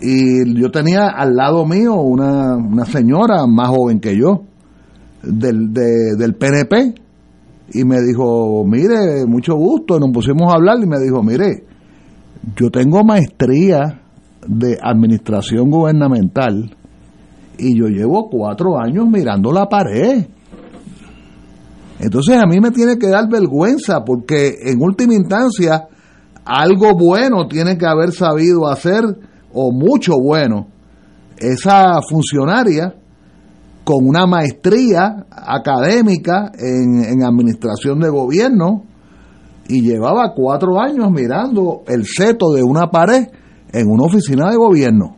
y 0.00 0.60
yo 0.60 0.70
tenía 0.70 1.08
al 1.08 1.34
lado 1.36 1.64
mío 1.66 1.94
una, 1.94 2.56
una 2.56 2.84
señora 2.84 3.46
más 3.46 3.68
joven 3.68 4.00
que 4.00 4.16
yo. 4.18 4.42
del, 5.22 5.72
de- 5.72 6.16
del 6.18 6.34
PNP 6.34 6.94
y 7.72 7.84
me 7.84 8.00
dijo, 8.02 8.62
mire, 8.66 9.24
mucho 9.26 9.54
gusto, 9.54 9.98
nos 9.98 10.10
pusimos 10.12 10.52
a 10.52 10.56
hablar 10.56 10.76
y 10.82 10.86
me 10.86 10.98
dijo, 11.00 11.22
mire, 11.22 11.64
yo 12.56 12.70
tengo 12.70 13.02
maestría 13.04 14.02
de 14.46 14.76
administración 14.82 15.70
gubernamental 15.70 16.76
y 17.56 17.78
yo 17.78 17.86
llevo 17.86 18.28
cuatro 18.28 18.78
años 18.78 19.06
mirando 19.08 19.50
la 19.50 19.66
pared. 19.66 20.26
Entonces 22.00 22.36
a 22.36 22.46
mí 22.46 22.60
me 22.60 22.70
tiene 22.70 22.98
que 22.98 23.08
dar 23.08 23.28
vergüenza 23.30 24.04
porque 24.04 24.56
en 24.64 24.82
última 24.82 25.14
instancia 25.14 25.86
algo 26.44 26.94
bueno 26.94 27.46
tiene 27.48 27.78
que 27.78 27.86
haber 27.86 28.12
sabido 28.12 28.68
hacer 28.68 29.04
o 29.54 29.72
mucho 29.72 30.14
bueno 30.20 30.66
esa 31.38 32.00
funcionaria 32.08 32.94
con 33.84 34.06
una 34.06 34.26
maestría 34.26 35.26
académica 35.30 36.52
en, 36.58 37.04
en 37.04 37.22
administración 37.24 38.00
de 38.00 38.08
gobierno 38.08 38.84
y 39.68 39.82
llevaba 39.82 40.32
cuatro 40.34 40.80
años 40.80 41.10
mirando 41.10 41.82
el 41.86 42.04
seto 42.06 42.52
de 42.52 42.62
una 42.62 42.90
pared 42.90 43.28
en 43.72 43.90
una 43.90 44.04
oficina 44.04 44.50
de 44.50 44.56
gobierno. 44.56 45.16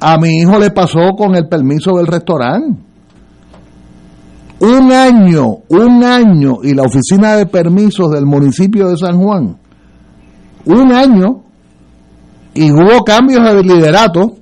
A 0.00 0.16
mi 0.18 0.40
hijo 0.40 0.58
le 0.58 0.70
pasó 0.70 1.12
con 1.16 1.34
el 1.34 1.48
permiso 1.48 1.96
del 1.96 2.06
restaurante. 2.06 2.80
Un 4.60 4.92
año, 4.92 5.46
un 5.68 6.04
año, 6.04 6.58
y 6.62 6.74
la 6.74 6.82
oficina 6.82 7.36
de 7.36 7.46
permisos 7.46 8.10
del 8.10 8.26
municipio 8.26 8.88
de 8.88 8.96
San 8.96 9.18
Juan, 9.18 9.56
un 10.66 10.92
año, 10.92 11.44
y 12.60 12.70
hubo 12.72 13.02
cambios 13.04 13.42
de 13.42 13.62
liderato, 13.62 14.36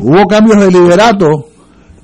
hubo 0.00 0.26
cambios 0.28 0.60
de 0.60 0.70
liderato, 0.70 1.48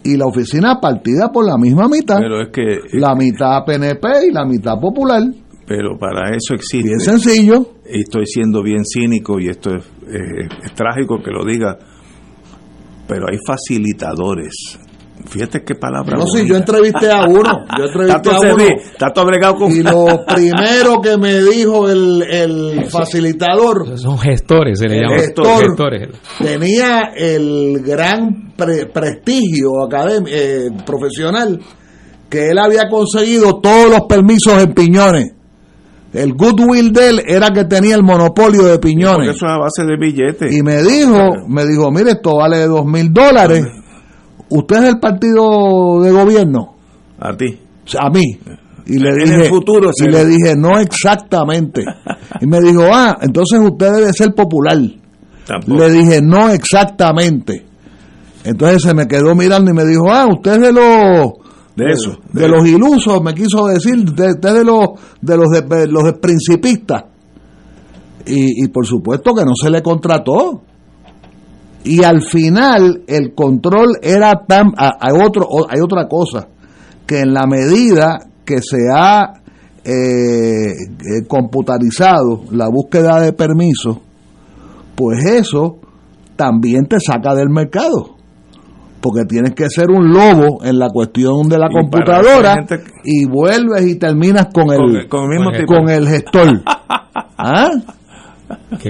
y 0.03 0.17
la 0.17 0.27
oficina 0.27 0.81
partida 0.81 1.31
por 1.33 1.47
la 1.47 1.57
misma 1.57 1.87
mitad, 1.87 2.17
Pero 2.19 2.41
es 2.41 2.49
que, 2.49 2.99
la 2.99 3.15
mitad 3.15 3.65
PNP 3.65 4.27
y 4.29 4.33
la 4.33 4.45
mitad 4.45 4.81
popular, 4.81 5.23
pero 5.69 5.97
para 5.97 6.31
eso 6.31 6.55
existe. 6.55 6.89
bien 6.89 6.99
sencillo. 6.99 7.75
y 7.89 8.01
estoy 8.01 8.27
siendo 8.27 8.61
bien 8.61 8.85
cínico 8.85 9.39
y 9.39 9.51
esto 9.51 9.71
es, 9.71 9.85
eh, 10.09 10.49
es 10.65 10.75
trágico 10.75 11.23
que 11.23 11.31
lo 11.31 11.45
diga, 11.45 11.79
pero 13.07 13.27
hay 13.31 13.39
facilitadores. 13.47 14.81
Fíjate 15.29 15.63
qué 15.65 15.75
palabra. 15.77 16.17
No, 16.17 16.27
sí, 16.27 16.45
yo 16.47 16.57
entrevisté 16.57 17.09
a 17.11 17.25
uno, 17.27 17.65
yo 17.79 17.85
entrevisté 17.87 18.13
Tato 18.23 18.31
a 18.33 18.41
uno, 18.55 18.65
Tato 18.99 19.25
bregado 19.27 19.55
con... 19.57 19.71
y 19.71 19.83
lo 19.83 20.25
primero 20.35 21.01
que 21.01 21.17
me 21.17 21.41
dijo 21.43 21.89
el, 21.89 22.23
el 22.23 22.85
facilitador 22.91 23.99
Son 23.99 24.19
gestores, 24.19 24.79
se 24.81 24.89
le 24.89 25.01
llama. 25.01 25.19
gestor. 25.19 25.63
Gestores. 25.65 26.09
tenía 26.39 27.13
el 27.17 27.81
gran 27.85 28.53
pre- 28.57 28.87
prestigio 28.87 29.85
académico, 29.87 30.29
eh, 30.35 30.69
profesional 30.85 31.61
que 32.29 32.49
él 32.51 32.59
había 32.59 32.89
conseguido 32.89 33.61
todos 33.61 33.91
los 33.91 34.01
permisos 34.09 34.61
en 34.63 34.73
piñones. 34.73 35.33
El 36.15 36.35
goodwill 36.35 36.93
de 36.93 37.09
él 37.09 37.23
era 37.27 37.51
que 37.51 37.65
tenía 37.65 37.95
el 37.95 38.03
monopolio 38.03 38.65
de 38.65 38.73
Porque 38.79 38.89
piñones. 38.89 39.29
eso 39.37 39.47
es 39.47 39.53
a 39.53 39.57
base 39.59 39.85
de 39.85 39.97
billetes. 39.97 40.53
Y 40.53 40.63
me 40.63 40.83
dijo, 40.83 41.47
me 41.49 41.65
dijo, 41.65 41.91
mire, 41.91 42.11
esto 42.13 42.37
vale 42.37 42.67
dos 42.67 42.85
mil 42.85 43.13
dólares. 43.13 43.65
¿Usted 44.55 44.77
es 44.77 44.83
del 44.83 44.99
partido 45.01 46.01
de 46.03 46.11
gobierno? 46.11 46.75
A 47.21 47.37
ti. 47.37 47.59
a 47.99 48.11
mí. 48.11 48.23
Y 48.87 48.99
le 48.99 49.11
En 49.11 49.19
dije, 49.19 49.43
el 49.45 49.49
futuro 49.49 49.91
y 49.97 50.11
le 50.11 50.25
dije, 50.27 50.55
no 50.57 50.79
exactamente. 50.79 51.83
Y 52.41 52.47
me 52.47 52.59
dijo, 52.61 52.83
ah, 52.93 53.17
entonces 53.23 53.61
usted 53.63 53.93
debe 53.93 54.13
ser 54.13 54.35
popular. 54.35 54.77
Tampoco. 55.47 55.79
Le 55.79 55.91
dije, 55.93 56.21
no 56.23 56.51
exactamente. 56.51 57.65
Entonces 58.43 58.83
se 58.83 58.95
me 58.95 59.07
quedó 59.07 59.35
mirando 59.37 59.71
y 59.71 59.75
me 59.75 59.85
dijo, 59.85 60.11
ah, 60.11 60.27
usted 60.29 60.55
es 60.55 60.61
de 60.61 60.73
los 60.73 61.33
De 61.77 61.85
eso. 61.91 62.19
de 62.33 62.49
los 62.49 62.67
ilusos, 62.67 63.23
me 63.23 63.33
quiso 63.35 63.67
decir, 63.67 64.03
de- 64.13 64.31
usted 64.31 64.49
es 64.49 64.55
de 64.55 64.65
los 64.65 64.89
de 65.21 65.37
los 65.37 65.49
de, 65.51 65.87
los 65.87 66.13
principistas. 66.21 67.05
Y, 68.27 68.65
y 68.65 68.69
por 68.69 68.85
supuesto 68.87 69.33
que 69.35 69.45
no 69.45 69.53
se 69.55 69.71
le 69.71 69.81
contrató. 69.83 70.63
Y 71.85 72.05
al 72.05 72.23
final 72.23 73.03
el 73.07 73.35
control 73.35 73.97
era 74.03 74.45
tan 74.47 74.73
hay 74.77 75.13
otro 75.21 75.45
o- 75.49 75.67
hay 75.69 75.81
otra 75.81 76.07
cosa 76.09 76.49
que 77.07 77.21
en 77.21 77.35
la 77.35 77.47
medida 77.47 78.19
que 78.45 78.59
se 78.63 78.79
ha 78.95 79.35
eh, 79.85 80.71
eh, 80.71 81.27
computarizado 81.27 82.43
la 82.53 82.69
búsqueda 82.69 83.21
de 83.21 83.33
permisos, 83.33 83.99
pues 84.95 85.25
eso 85.25 85.79
también 86.37 86.87
te 86.87 87.01
saca 87.01 87.35
del 87.35 87.51
mercado. 87.51 88.17
Porque 89.01 89.25
tienes 89.25 89.55
que 89.55 89.69
ser 89.69 89.91
un 89.91 90.11
lobo 90.13 90.63
en 90.63 90.79
la 90.79 90.89
cuestión 90.89 91.49
de 91.49 91.59
la 91.59 91.67
Y 91.69 91.75
computadora 91.75 92.55
gente- 92.55 92.85
y 93.03 93.25
vuelves 93.27 93.85
y 93.89 93.97
terminas 93.97 94.47
con 94.55 94.71
el, 94.71 94.77
Con 94.79 94.97
el- 94.97 95.09
con 95.09 95.23
el 95.25 95.29
mismo 95.31 95.45
Con 95.47 95.55
el- 95.55 95.61
tipo. 95.61 95.75
con 95.75 95.89
el 95.91 96.09
gestor. 96.09 96.63
¿Ah? 97.37 97.71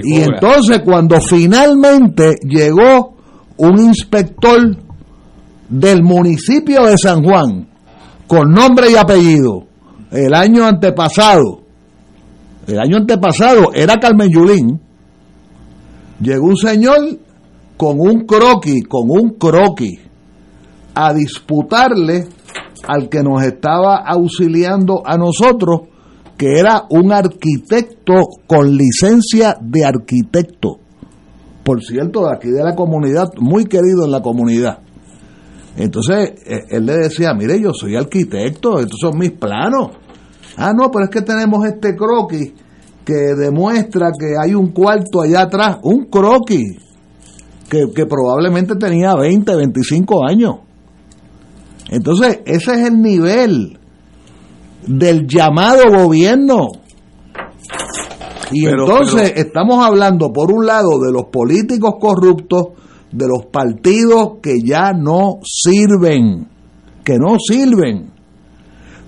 Y 0.03 0.21
entonces 0.21 0.81
cuando 0.83 1.19
finalmente 1.21 2.35
llegó 2.43 3.15
un 3.57 3.79
inspector 3.79 4.77
del 5.69 6.03
municipio 6.03 6.85
de 6.85 6.97
San 6.97 7.23
Juan, 7.23 7.67
con 8.27 8.51
nombre 8.51 8.91
y 8.91 8.95
apellido, 8.95 9.65
el 10.11 10.33
año 10.33 10.65
antepasado, 10.65 11.61
el 12.67 12.79
año 12.79 12.97
antepasado 12.97 13.73
era 13.73 13.99
Carmen 13.99 14.29
Yulín, 14.29 14.79
llegó 16.19 16.47
un 16.47 16.57
señor 16.57 16.99
con 17.77 17.99
un 17.99 18.25
croquis, 18.25 18.87
con 18.87 19.09
un 19.09 19.31
croquis, 19.31 19.99
a 20.95 21.13
disputarle 21.13 22.27
al 22.87 23.09
que 23.09 23.23
nos 23.23 23.43
estaba 23.43 23.97
auxiliando 23.97 25.01
a 25.05 25.17
nosotros, 25.17 25.81
que 26.37 26.59
era 26.59 26.85
un 26.89 27.11
arquitecto 27.11 28.13
con 28.47 28.75
licencia 28.75 29.55
de 29.61 29.85
arquitecto. 29.85 30.79
Por 31.63 31.81
cierto, 31.81 32.25
de 32.25 32.35
aquí 32.35 32.49
de 32.49 32.63
la 32.63 32.75
comunidad, 32.75 33.29
muy 33.37 33.65
querido 33.65 34.05
en 34.05 34.11
la 34.11 34.21
comunidad. 34.21 34.79
Entonces, 35.77 36.33
eh, 36.45 36.65
él 36.69 36.85
le 36.85 36.97
decía, 36.97 37.33
mire, 37.33 37.59
yo 37.59 37.73
soy 37.73 37.95
arquitecto, 37.95 38.79
estos 38.79 38.99
son 38.99 39.17
mis 39.17 39.31
planos. 39.31 39.91
Ah, 40.57 40.73
no, 40.75 40.91
pero 40.91 41.05
es 41.05 41.11
que 41.11 41.21
tenemos 41.21 41.65
este 41.65 41.95
croquis 41.95 42.53
que 43.05 43.35
demuestra 43.37 44.11
que 44.17 44.33
hay 44.39 44.53
un 44.53 44.71
cuarto 44.71 45.21
allá 45.21 45.41
atrás, 45.41 45.77
un 45.83 46.05
croquis, 46.05 46.77
que, 47.69 47.85
que 47.93 48.05
probablemente 48.05 48.75
tenía 48.75 49.15
20, 49.15 49.55
25 49.55 50.25
años. 50.27 50.55
Entonces, 51.89 52.41
ese 52.45 52.73
es 52.73 52.87
el 52.87 53.01
nivel 53.01 53.79
del 54.87 55.27
llamado 55.27 55.83
gobierno. 55.89 56.67
Y 58.51 58.65
Pero- 58.65 58.83
entonces 58.83 59.33
estamos 59.35 59.83
hablando, 59.83 60.31
por 60.31 60.51
un 60.51 60.65
lado, 60.65 60.99
de 60.99 61.11
los 61.11 61.25
políticos 61.31 61.95
corruptos, 61.99 62.67
de 63.11 63.27
los 63.27 63.45
partidos 63.51 64.39
que 64.41 64.55
ya 64.63 64.91
no 64.93 65.39
sirven, 65.43 66.47
que 67.03 67.17
no 67.17 67.37
sirven. 67.39 68.11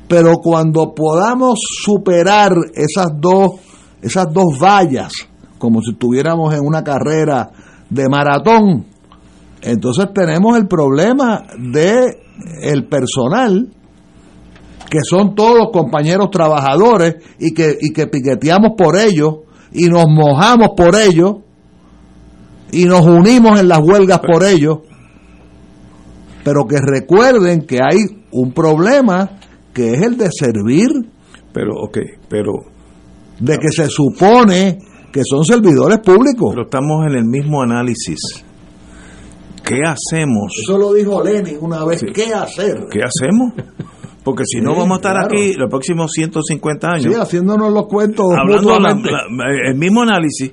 Pero 0.07 0.33
cuando 0.37 0.93
podamos 0.93 1.59
superar 1.83 2.53
esas 2.75 3.07
dos, 3.19 3.53
esas 4.01 4.31
dos 4.31 4.57
vallas, 4.61 5.11
como 5.57 5.81
si 5.81 5.91
estuviéramos 5.91 6.53
en 6.53 6.61
una 6.63 6.83
carrera 6.83 7.49
de 7.89 8.07
maratón, 8.09 8.85
entonces 9.61 10.07
tenemos 10.13 10.57
el 10.57 10.67
problema 10.67 11.43
de 11.57 12.17
el 12.61 12.85
personal 12.87 13.67
que 14.89 14.99
son 15.03 15.35
todos 15.35 15.69
compañeros 15.71 16.29
trabajadores 16.31 17.15
y 17.39 17.53
que, 17.53 17.77
y 17.81 17.91
que 17.93 18.07
piqueteamos 18.07 18.71
por 18.77 18.97
ellos 18.97 19.35
y 19.71 19.85
nos 19.87 20.05
mojamos 20.07 20.69
por 20.77 20.95
ellos 20.95 21.37
y 22.71 22.85
nos 22.85 23.01
unimos 23.05 23.59
en 23.59 23.67
las 23.67 23.79
huelgas 23.79 24.19
por 24.19 24.43
ellos, 24.43 24.79
pero 26.43 26.65
que 26.67 26.77
recuerden 26.79 27.65
que 27.65 27.79
hay 27.81 28.23
un 28.31 28.51
problema 28.51 29.31
que 29.73 29.93
es 29.93 30.01
el 30.01 30.17
de 30.17 30.29
servir, 30.31 30.87
Pero, 31.53 31.71
ok, 31.83 31.97
pero, 32.29 32.51
de 33.39 33.57
que 33.57 33.69
se 33.69 33.87
supone 33.87 34.77
que 35.11 35.21
son 35.23 35.43
servidores 35.45 35.99
públicos. 35.99 36.51
pero 36.51 36.63
estamos 36.63 37.05
en 37.07 37.15
el 37.17 37.25
mismo 37.25 37.61
análisis. 37.61 38.19
¿Qué 39.63 39.79
hacemos? 39.85 40.53
Eso 40.61 40.77
lo 40.77 40.93
dijo 40.93 41.23
Lenin 41.23 41.57
una 41.61 41.83
vez, 41.85 42.01
Sí. 42.01 42.07
¿qué 42.13 42.33
hacer? 42.33 42.85
¿Qué 42.91 42.99
hacemos? 42.99 43.53
Porque 44.25 44.43
si 44.45 44.59
no 44.59 44.71
vamos 44.75 44.91
a 44.91 44.95
estar 44.95 45.11
claro. 45.13 45.27
aquí 45.27 45.53
los 45.53 45.69
próximos 45.69 46.11
150 46.11 46.87
años. 46.89 47.03
Sí, 47.03 47.13
haciéndonos 47.13 47.71
los 47.71 47.85
cuentos 47.87 48.25
hablando 48.37 48.77
la- 48.79 49.69
el 49.69 49.75
mismo 49.77 50.01
análisis, 50.01 50.51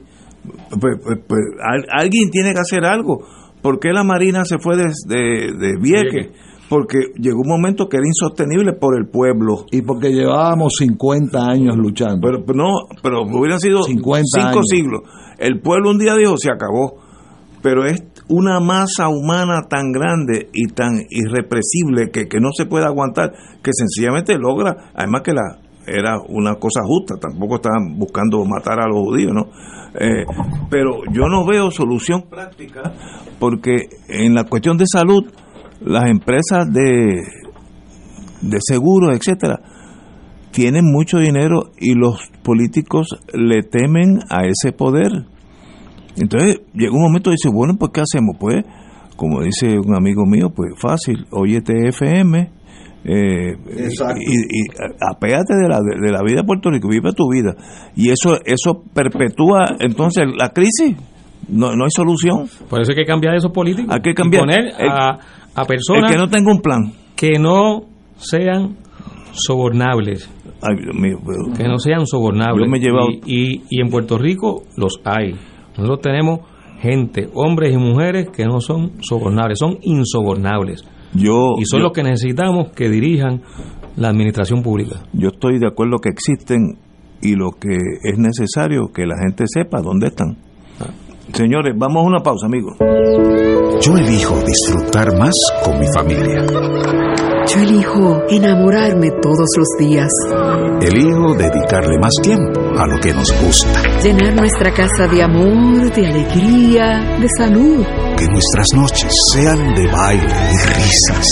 pues, 0.79 0.99
pues- 1.03 1.19
pues, 1.27 1.41
al- 1.61 1.87
alguien 1.91 2.31
tiene 2.31 2.53
que 2.53 2.61
hacer 2.61 2.85
algo. 2.85 3.25
¿Por 3.63 3.81
qué 3.81 3.89
la 3.93 4.05
Marina 4.05 4.45
se 4.45 4.59
fue 4.59 4.77
de, 4.77 4.85
de, 5.09 5.53
de 5.59 5.77
Vieques? 5.81 6.13
Vieques. 6.13 6.31
Porque 6.69 6.99
llegó 7.19 7.41
un 7.43 7.49
momento 7.49 7.87
que 7.89 7.99
era 7.99 8.07
insostenible 8.07 8.73
por 8.73 8.97
el 8.99 9.07
pueblo. 9.07 9.67
Y 9.71 9.83
porque 9.83 10.11
llevábamos 10.11 10.73
50 10.79 11.39
años 11.47 11.77
luchando. 11.77 12.21
Pero, 12.23 12.45
pero 12.47 12.59
no, 12.59 12.71
pero 13.03 13.23
hubieran 13.25 13.61
sido 13.61 13.83
50 13.83 14.25
cinco 14.33 14.49
años. 14.49 14.67
siglos. 14.69 15.01
El 15.39 15.61
pueblo 15.61 15.91
un 15.91 15.99
día 15.99 16.15
dijo, 16.15 16.37
se 16.37 16.51
acabó. 16.51 16.97
pero 17.63 17.85
es 17.87 18.03
una 18.29 18.61
masa 18.61 19.09
humana 19.09 19.63
tan 19.69 19.93
grande 19.93 20.49
y 20.53 20.69
tan 20.69 21.05
irrepresible 21.11 22.11
que, 22.13 22.29
que 22.29 22.41
no 22.41 22.51
se 22.57 22.67
puede 22.67 22.87
aguantar, 22.87 23.33
que 23.63 23.71
sencillamente 23.73 24.39
logra, 24.39 24.91
además 24.95 25.23
que 25.23 25.33
la 25.33 25.59
era 25.87 26.19
una 26.29 26.55
cosa 26.57 26.81
justa, 26.85 27.17
tampoco 27.21 27.57
estaban 27.57 27.99
buscando 27.99 28.45
matar 28.45 28.81
a 28.81 28.87
los 28.87 28.99
judíos, 28.99 29.33
¿no? 29.35 29.49
Eh, 29.99 30.25
pero 30.71 31.01
yo 31.13 31.29
no 31.29 31.45
veo 31.45 31.71
solución 31.71 32.23
práctica 32.23 32.81
porque 33.39 33.89
en 34.09 34.35
la 34.35 34.45
cuestión 34.45 34.79
de 34.79 34.87
salud, 34.87 35.25
las 35.81 36.09
empresas 36.09 36.73
de, 36.73 37.23
de 38.41 38.59
seguros, 38.61 39.17
etcétera, 39.17 39.61
tienen 40.51 40.85
mucho 40.85 41.19
dinero 41.19 41.73
y 41.79 41.95
los 41.95 42.31
políticos 42.43 43.09
le 43.35 43.63
temen 43.63 44.21
a 44.31 44.47
ese 44.47 44.73
poder. 44.73 45.27
Entonces 46.17 46.61
llega 46.75 46.93
un 46.93 47.03
momento 47.03 47.31
y 47.31 47.35
dice, 47.35 47.49
bueno, 47.53 47.75
pues 47.79 47.91
¿qué 47.95 48.01
hacemos? 48.03 48.37
Pues, 48.39 48.65
como 49.17 49.43
dice 49.43 49.79
un 49.79 49.95
amigo 49.97 50.25
mío, 50.27 50.51
pues 50.55 50.71
fácil, 50.81 51.27
óyete 51.31 51.89
FM, 51.89 52.51
eh, 53.05 53.57
y, 54.21 54.33
y 54.35 54.63
apégate 55.11 55.55
de 55.55 55.69
la, 55.69 55.79
de 55.81 56.13
la 56.13 56.23
vida 56.23 56.41
de 56.43 56.45
Puerto 56.45 56.71
Rico, 56.71 56.89
vive 56.89 57.13
tu 57.13 57.29
vida. 57.33 57.55
Y 57.97 58.11
eso, 58.11 58.39
eso 58.45 58.83
perpetúa 58.95 59.77
entonces 59.81 60.27
la 60.37 60.51
crisis. 60.51 60.97
No, 61.49 61.75
no 61.75 61.85
hay 61.85 61.91
solución. 61.91 62.49
Por 62.71 62.81
eso 62.81 62.93
hay 62.93 62.97
que 62.97 63.05
cambiar 63.05 63.35
esos 63.35 63.51
políticos. 63.51 63.93
Hay 63.93 64.01
que 64.01 64.15
cambiar. 64.15 64.45
Y 64.45 64.47
poner 64.47 64.73
a, 64.89 65.19
a 65.55 65.65
personas 65.65 66.05
El 66.05 66.11
que 66.13 66.17
no 66.17 66.29
tenga 66.29 66.51
un 66.53 66.61
plan. 66.61 66.93
que 67.17 67.33
no 67.41 67.83
sean 68.17 68.77
sobornables. 69.33 70.31
Ay, 70.63 70.77
Dios 70.83 70.95
mío, 70.95 71.19
pero- 71.27 71.57
Que 71.57 71.65
no 71.69 71.79
sean 71.79 72.07
sobornables. 72.07 72.65
Yo 72.65 72.71
me 72.71 72.79
he 72.79 72.81
llevado- 72.81 73.09
y, 73.27 73.55
y, 73.57 73.63
y 73.71 73.81
en 73.81 73.89
Puerto 73.91 74.19
Rico 74.19 74.63
los 74.77 75.01
hay. 75.05 75.35
Nosotros 75.77 76.01
tenemos 76.03 76.41
gente, 76.81 77.29
hombres 77.35 77.73
y 77.75 77.77
mujeres 77.79 78.29
que 78.31 78.45
no 78.45 78.61
son 78.61 78.93
sobornables, 79.03 79.59
son 79.59 79.79
insobornables. 79.83 80.85
yo, 81.15 81.55
Y 81.59 81.65
son 81.67 81.81
yo- 81.81 81.85
los 81.85 81.93
que 81.93 82.03
necesitamos 82.03 82.71
que 82.75 82.89
dirijan 82.89 83.43
la 83.97 84.09
administración 84.09 84.63
pública. 84.63 84.97
yo 85.13 85.29
estoy 85.29 85.59
de 85.59 85.67
acuerdo 85.69 85.99
que 85.99 86.09
existen 86.09 86.79
y 87.21 87.35
lo 87.37 87.51
que 87.53 87.77
es 88.03 88.19
necesario 88.19 88.91
que 88.93 89.07
la 89.07 89.15
gente 89.23 89.45
sepa 89.47 89.81
dónde 89.83 90.09
están. 90.09 90.37
Señores, 91.33 91.75
vamos 91.77 92.03
a 92.05 92.07
una 92.09 92.19
pausa, 92.21 92.47
amigos. 92.47 92.75
Yo 93.81 93.97
elijo 93.97 94.35
disfrutar 94.45 95.17
más 95.19 95.35
con 95.65 95.79
mi 95.79 95.87
familia. 95.95 96.45
Yo 97.47 97.61
elijo 97.61 98.23
enamorarme 98.29 99.11
todos 99.23 99.49
los 99.57 99.69
días, 99.79 100.09
Elijo 100.81 101.35
dedicarle 101.35 101.99
más 101.99 102.13
tiempo 102.23 102.61
a 102.77 102.87
lo 102.87 102.99
que 102.99 103.13
nos 103.13 103.33
gusta. 103.43 103.83
llenar 104.03 104.35
nuestra 104.35 104.73
casa 104.73 105.07
de 105.07 105.23
amor, 105.23 105.93
de 105.93 106.07
alegría, 106.07 107.19
de 107.21 107.29
salud. 107.39 107.85
Que 108.17 108.27
nuestras 108.27 108.67
noches 108.75 109.13
sean 109.33 109.75
de 109.75 109.87
baile 109.87 110.25
y 110.25 110.57
risas. 110.75 111.27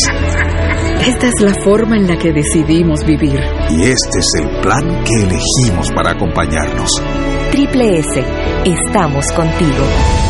Esta 1.06 1.28
es 1.28 1.40
la 1.40 1.54
forma 1.64 1.96
en 1.96 2.06
la 2.06 2.16
que 2.16 2.32
decidimos 2.32 3.04
vivir. 3.04 3.40
Y 3.70 3.82
este 3.82 4.18
es 4.18 4.26
el 4.36 4.60
plan 4.60 5.02
que 5.04 5.14
elegimos 5.14 5.90
para 5.94 6.10
acompañarnos. 6.10 6.90
Triple 7.50 7.98
S, 7.98 8.24
estamos 8.64 9.32
contigo. 9.32 10.29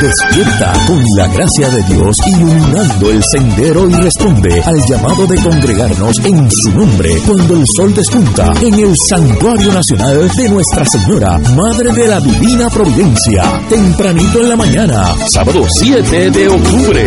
Despierta 0.00 0.72
con 0.86 1.02
la 1.16 1.26
gracia 1.28 1.68
de 1.70 1.82
Dios 1.84 2.16
iluminando 2.26 3.10
el 3.10 3.22
sendero 3.24 3.88
y 3.88 3.94
responde 3.94 4.62
al 4.62 4.76
llamado 4.86 5.26
de 5.26 5.36
congregarnos 5.36 6.18
en 6.22 6.50
su 6.50 6.70
nombre 6.72 7.16
cuando 7.26 7.56
el 7.56 7.64
sol 7.66 7.94
despunta 7.94 8.52
en 8.60 8.74
el 8.74 8.94
Santuario 9.08 9.72
Nacional 9.72 10.30
de 10.36 10.48
Nuestra 10.50 10.84
Señora, 10.84 11.38
Madre 11.56 11.92
de 11.92 12.08
la 12.08 12.20
Divina 12.20 12.68
Providencia, 12.68 13.42
tempranito 13.70 14.40
en 14.40 14.48
la 14.50 14.56
mañana, 14.56 15.14
sábado 15.28 15.64
7 15.66 16.30
de 16.30 16.48
octubre. 16.48 17.06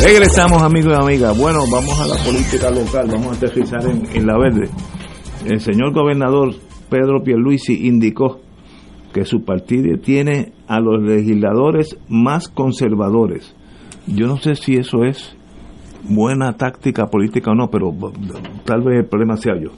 Regresamos 0.00 0.62
amigos 0.62 0.92
y 0.96 1.02
amigas. 1.02 1.36
Bueno, 1.36 1.58
vamos 1.70 2.00
a 2.00 2.06
la 2.06 2.14
política 2.24 2.70
local, 2.70 3.08
vamos 3.10 3.32
a 3.32 3.46
aterrizar 3.46 3.80
en, 3.84 4.26
la 4.26 4.38
verde. 4.38 4.70
El 5.44 5.58
señor 5.60 5.92
gobernador 5.92 6.54
Pedro 6.88 7.24
Pierluisi 7.24 7.86
indicó 7.88 8.40
que 9.12 9.24
su 9.24 9.44
partido 9.44 9.98
tiene 9.98 10.52
a 10.68 10.78
los 10.78 11.02
legisladores 11.02 11.98
más 12.08 12.48
conservadores. 12.48 13.56
Yo 14.06 14.28
no 14.28 14.36
sé 14.36 14.54
si 14.54 14.76
eso 14.76 15.02
es 15.02 15.36
buena 16.08 16.52
táctica 16.52 17.06
política 17.06 17.50
o 17.50 17.54
no, 17.56 17.68
pero 17.68 17.92
tal 18.64 18.82
vez 18.82 19.00
el 19.00 19.06
problema 19.06 19.36
sea 19.36 19.54
yo. 19.60 19.72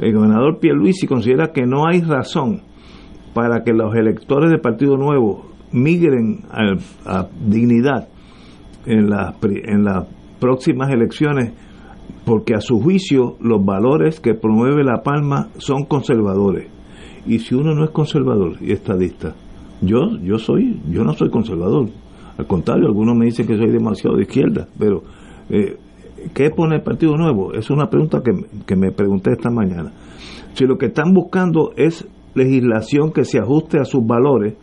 El 0.00 0.14
gobernador 0.14 0.58
Pierluisi 0.58 1.06
considera 1.06 1.52
que 1.52 1.66
no 1.66 1.86
hay 1.86 2.00
razón 2.00 2.62
para 3.34 3.62
que 3.62 3.74
los 3.74 3.94
electores 3.94 4.48
del 4.50 4.60
Partido 4.60 4.96
Nuevo 4.96 5.50
migren 5.70 6.46
a 7.04 7.28
dignidad 7.46 8.08
en 8.90 9.08
las 9.08 9.34
en 9.42 9.84
las 9.84 10.06
próximas 10.40 10.90
elecciones 10.90 11.52
porque 12.24 12.54
a 12.54 12.60
su 12.60 12.80
juicio 12.80 13.36
los 13.40 13.64
valores 13.64 14.20
que 14.20 14.34
promueve 14.34 14.82
La 14.84 15.02
Palma 15.02 15.48
son 15.58 15.84
conservadores. 15.84 16.68
Y 17.26 17.38
si 17.38 17.54
uno 17.54 17.74
no 17.74 17.84
es 17.84 17.90
conservador 17.90 18.56
y 18.60 18.72
estadista 18.72 19.34
yo 19.80 20.16
yo 20.22 20.38
soy 20.38 20.80
yo 20.90 21.04
no 21.04 21.12
soy 21.14 21.30
conservador. 21.30 21.88
Al 22.36 22.46
contrario 22.46 22.86
algunos 22.86 23.16
me 23.16 23.26
dicen 23.26 23.46
que 23.46 23.56
soy 23.56 23.70
demasiado 23.70 24.16
de 24.16 24.22
izquierda 24.22 24.68
pero 24.78 25.02
eh, 25.50 25.76
¿qué 26.34 26.50
pone 26.50 26.76
el 26.76 26.82
Partido 26.82 27.16
Nuevo? 27.16 27.54
es 27.54 27.70
una 27.70 27.88
pregunta 27.88 28.22
que, 28.24 28.32
que 28.66 28.76
me 28.76 28.90
pregunté 28.90 29.32
esta 29.32 29.50
mañana. 29.50 29.92
Si 30.54 30.66
lo 30.66 30.76
que 30.78 30.86
están 30.86 31.12
buscando 31.12 31.72
es 31.76 32.06
legislación 32.34 33.12
que 33.12 33.24
se 33.24 33.38
ajuste 33.38 33.78
a 33.78 33.84
sus 33.84 34.04
valores 34.04 34.54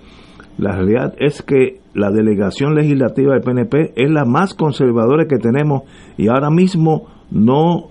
la 0.57 0.71
realidad 0.71 1.13
es 1.19 1.43
que 1.43 1.79
la 1.97 2.11
delegación 2.11 2.75
legislativa 2.75 3.33
del 3.33 3.41
PNP 3.41 3.93
es 3.95 4.11
la 4.11 4.23
más 4.23 4.53
conservadora 4.53 5.25
que 5.25 5.39
tenemos 5.39 5.81
y 6.15 6.27
ahora 6.27 6.51
mismo 6.51 7.07
no, 7.31 7.89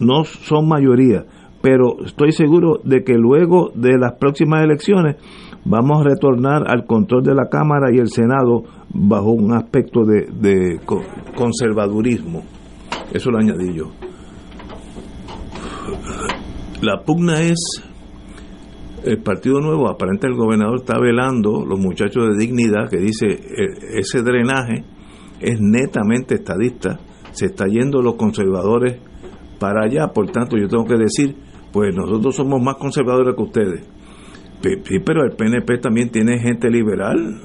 no 0.00 0.24
son 0.24 0.66
mayoría. 0.66 1.26
Pero 1.60 2.02
estoy 2.06 2.32
seguro 2.32 2.80
de 2.84 3.04
que 3.04 3.14
luego 3.14 3.70
de 3.74 3.98
las 3.98 4.14
próximas 4.14 4.64
elecciones 4.64 5.16
vamos 5.66 6.00
a 6.00 6.08
retornar 6.08 6.70
al 6.70 6.86
control 6.86 7.22
de 7.22 7.34
la 7.34 7.50
Cámara 7.50 7.92
y 7.92 7.98
el 7.98 8.08
Senado 8.08 8.62
bajo 8.94 9.32
un 9.32 9.52
aspecto 9.52 10.04
de, 10.04 10.26
de 10.32 10.80
conservadurismo. 11.36 12.44
Eso 13.12 13.30
lo 13.30 13.38
añadí 13.38 13.74
yo. 13.74 13.90
La 16.80 17.02
pugna 17.04 17.42
es 17.42 17.84
el 19.04 19.22
Partido 19.22 19.60
Nuevo, 19.60 19.88
aparentemente 19.88 20.26
el 20.28 20.34
gobernador 20.34 20.76
está 20.76 20.98
velando, 20.98 21.64
los 21.64 21.78
muchachos 21.78 22.28
de 22.28 22.36
dignidad, 22.36 22.88
que 22.88 22.98
dice 22.98 23.26
ese 23.94 24.22
drenaje 24.22 24.84
es 25.40 25.60
netamente 25.60 26.36
estadista, 26.36 26.98
se 27.32 27.46
está 27.46 27.66
yendo 27.66 28.00
los 28.00 28.14
conservadores 28.14 28.98
para 29.58 29.84
allá, 29.84 30.08
por 30.08 30.30
tanto 30.30 30.56
yo 30.56 30.68
tengo 30.68 30.84
que 30.84 30.96
decir, 30.96 31.36
pues 31.72 31.94
nosotros 31.94 32.34
somos 32.34 32.62
más 32.62 32.76
conservadores 32.76 33.34
que 33.34 33.42
ustedes. 33.42 33.94
Sí, 34.62 34.98
pero 35.04 35.24
el 35.24 35.32
PNP 35.36 35.78
también 35.78 36.08
tiene 36.08 36.38
gente 36.38 36.70
liberal. 36.70 37.40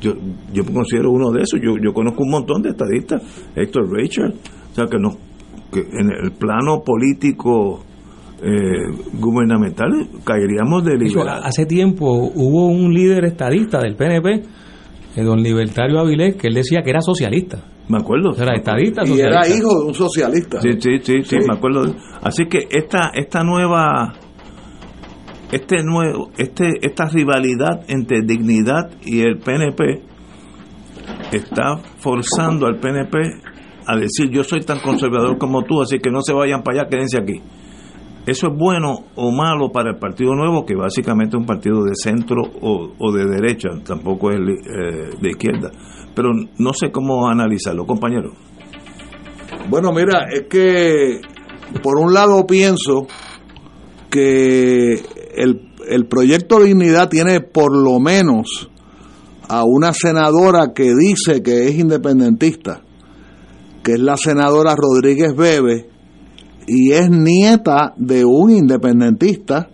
Yo, 0.00 0.12
yo 0.52 0.64
considero 0.64 1.10
uno 1.10 1.32
de 1.32 1.42
esos. 1.42 1.60
Yo, 1.60 1.76
yo 1.82 1.92
conozco 1.92 2.22
un 2.22 2.30
montón 2.30 2.62
de 2.62 2.70
estadistas. 2.70 3.22
Héctor 3.56 3.90
Rachel. 3.90 4.34
O 4.70 4.74
sea, 4.74 4.86
que, 4.86 4.98
no, 4.98 5.16
que 5.72 5.80
en 5.80 6.12
el 6.12 6.32
plano 6.32 6.82
político 6.84 7.84
eh, 8.42 8.90
gubernamental 9.12 10.08
caeríamos 10.24 10.84
de 10.84 10.96
liberal. 10.96 11.42
Hace 11.44 11.64
tiempo 11.64 12.06
hubo 12.34 12.66
un 12.66 12.92
líder 12.92 13.24
estadista 13.26 13.80
del 13.80 13.94
PNP, 13.94 14.42
eh, 15.16 15.22
don 15.22 15.40
Libertario 15.40 16.00
Avilés, 16.00 16.34
que 16.34 16.48
él 16.48 16.54
decía 16.54 16.82
que 16.82 16.90
era 16.90 17.00
socialista. 17.00 17.62
Me 17.88 17.98
acuerdo. 17.98 18.34
Era 18.36 18.56
estadista, 18.56 19.02
Y 19.06 19.20
era 19.20 19.46
hijo 19.46 19.80
de 19.80 19.86
un 19.86 19.94
socialista. 19.94 20.60
Sí, 20.60 20.70
sí, 20.80 20.98
sí, 21.02 21.22
sí, 21.22 21.36
me 21.46 21.54
acuerdo. 21.54 21.94
Así 22.22 22.46
que 22.46 22.66
esta 22.70 23.10
esta 23.14 23.44
nueva 23.44 24.12
este 25.52 25.84
nuevo 25.84 26.30
este 26.36 26.68
esta 26.80 27.06
rivalidad 27.06 27.84
entre 27.88 28.22
dignidad 28.22 28.90
y 29.04 29.20
el 29.20 29.38
PNP 29.38 30.02
está 31.30 31.76
forzando 31.98 32.66
al 32.66 32.80
PNP 32.80 33.18
a 33.86 33.96
decir 33.96 34.30
yo 34.30 34.42
soy 34.42 34.62
tan 34.62 34.80
conservador 34.80 35.38
como 35.38 35.62
tú, 35.62 35.80
así 35.80 35.98
que 35.98 36.10
no 36.10 36.22
se 36.22 36.32
vayan 36.32 36.62
para 36.62 36.80
allá, 36.80 36.90
quédense 36.90 37.18
aquí. 37.18 37.40
¿Eso 38.24 38.46
es 38.46 38.56
bueno 38.56 39.04
o 39.16 39.32
malo 39.32 39.72
para 39.72 39.90
el 39.90 39.98
Partido 39.98 40.34
Nuevo, 40.34 40.64
que 40.64 40.76
básicamente 40.76 41.36
es 41.36 41.40
un 41.40 41.46
partido 41.46 41.82
de 41.82 41.92
centro 41.94 42.42
o, 42.60 43.12
de 43.12 43.26
derecha, 43.26 43.70
tampoco 43.84 44.30
es 44.30 44.38
eh, 44.38 45.10
de 45.20 45.28
izquierda? 45.28 45.72
Pero 46.14 46.30
no 46.58 46.72
sé 46.72 46.92
cómo 46.92 47.28
analizarlo, 47.28 47.84
compañero. 47.84 48.32
Bueno, 49.68 49.92
mira, 49.92 50.28
es 50.32 50.46
que 50.48 51.20
por 51.82 51.98
un 51.98 52.14
lado 52.14 52.46
pienso 52.46 53.08
que 54.08 55.02
el, 55.34 55.72
el 55.88 56.06
proyecto 56.06 56.60
Dignidad 56.60 57.08
tiene 57.08 57.40
por 57.40 57.76
lo 57.76 57.98
menos 57.98 58.70
a 59.48 59.64
una 59.64 59.92
senadora 59.92 60.72
que 60.74 60.94
dice 60.94 61.42
que 61.42 61.68
es 61.68 61.74
independentista, 61.74 62.82
que 63.82 63.94
es 63.94 64.00
la 64.00 64.16
senadora 64.16 64.76
Rodríguez 64.76 65.34
Bebe, 65.34 65.91
y 66.66 66.92
es 66.92 67.10
nieta 67.10 67.94
de 67.96 68.24
un 68.24 68.50
independentista 68.50 69.68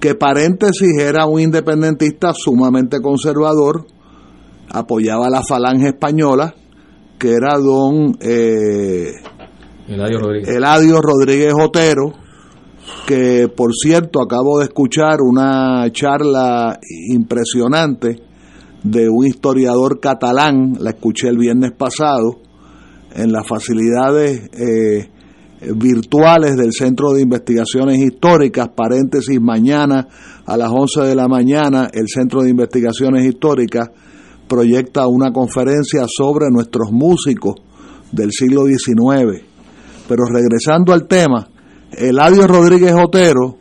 que 0.00 0.14
paréntesis 0.14 0.98
era 0.98 1.26
un 1.26 1.40
independentista 1.40 2.32
sumamente 2.34 3.00
conservador, 3.00 3.86
apoyaba 4.70 5.28
a 5.28 5.30
la 5.30 5.42
falange 5.42 5.88
española, 5.88 6.54
que 7.18 7.32
era 7.32 7.56
don 7.56 8.16
eh, 8.20 9.12
Eladio 9.88 10.18
Rodríguez. 10.18 10.48
Eladio 10.48 11.00
Rodríguez 11.00 11.54
Otero, 11.58 12.12
que 13.06 13.48
por 13.48 13.72
cierto 13.74 14.20
acabo 14.20 14.58
de 14.58 14.64
escuchar 14.64 15.22
una 15.22 15.90
charla 15.90 16.78
impresionante 17.08 18.20
de 18.82 19.08
un 19.08 19.26
historiador 19.26 20.00
catalán, 20.00 20.76
la 20.80 20.90
escuché 20.90 21.28
el 21.28 21.38
viernes 21.38 21.72
pasado, 21.72 22.40
en 23.14 23.32
las 23.32 23.46
facilidades 23.46 24.50
eh, 24.52 25.08
virtuales 25.74 26.56
del 26.56 26.72
Centro 26.72 27.12
de 27.12 27.22
Investigaciones 27.22 27.98
Históricas, 27.98 28.68
paréntesis, 28.74 29.40
mañana 29.40 30.08
a 30.46 30.56
las 30.56 30.70
11 30.70 31.02
de 31.02 31.14
la 31.14 31.28
mañana 31.28 31.88
el 31.92 32.08
Centro 32.08 32.42
de 32.42 32.50
Investigaciones 32.50 33.24
Históricas 33.24 33.90
proyecta 34.46 35.06
una 35.06 35.32
conferencia 35.32 36.04
sobre 36.06 36.50
nuestros 36.50 36.90
músicos 36.92 37.54
del 38.12 38.30
siglo 38.30 38.66
XIX. 38.66 39.42
Pero 40.08 40.24
regresando 40.26 40.92
al 40.92 41.06
tema, 41.06 41.48
Eladio 41.92 42.46
Rodríguez 42.46 42.92
Otero, 42.92 43.56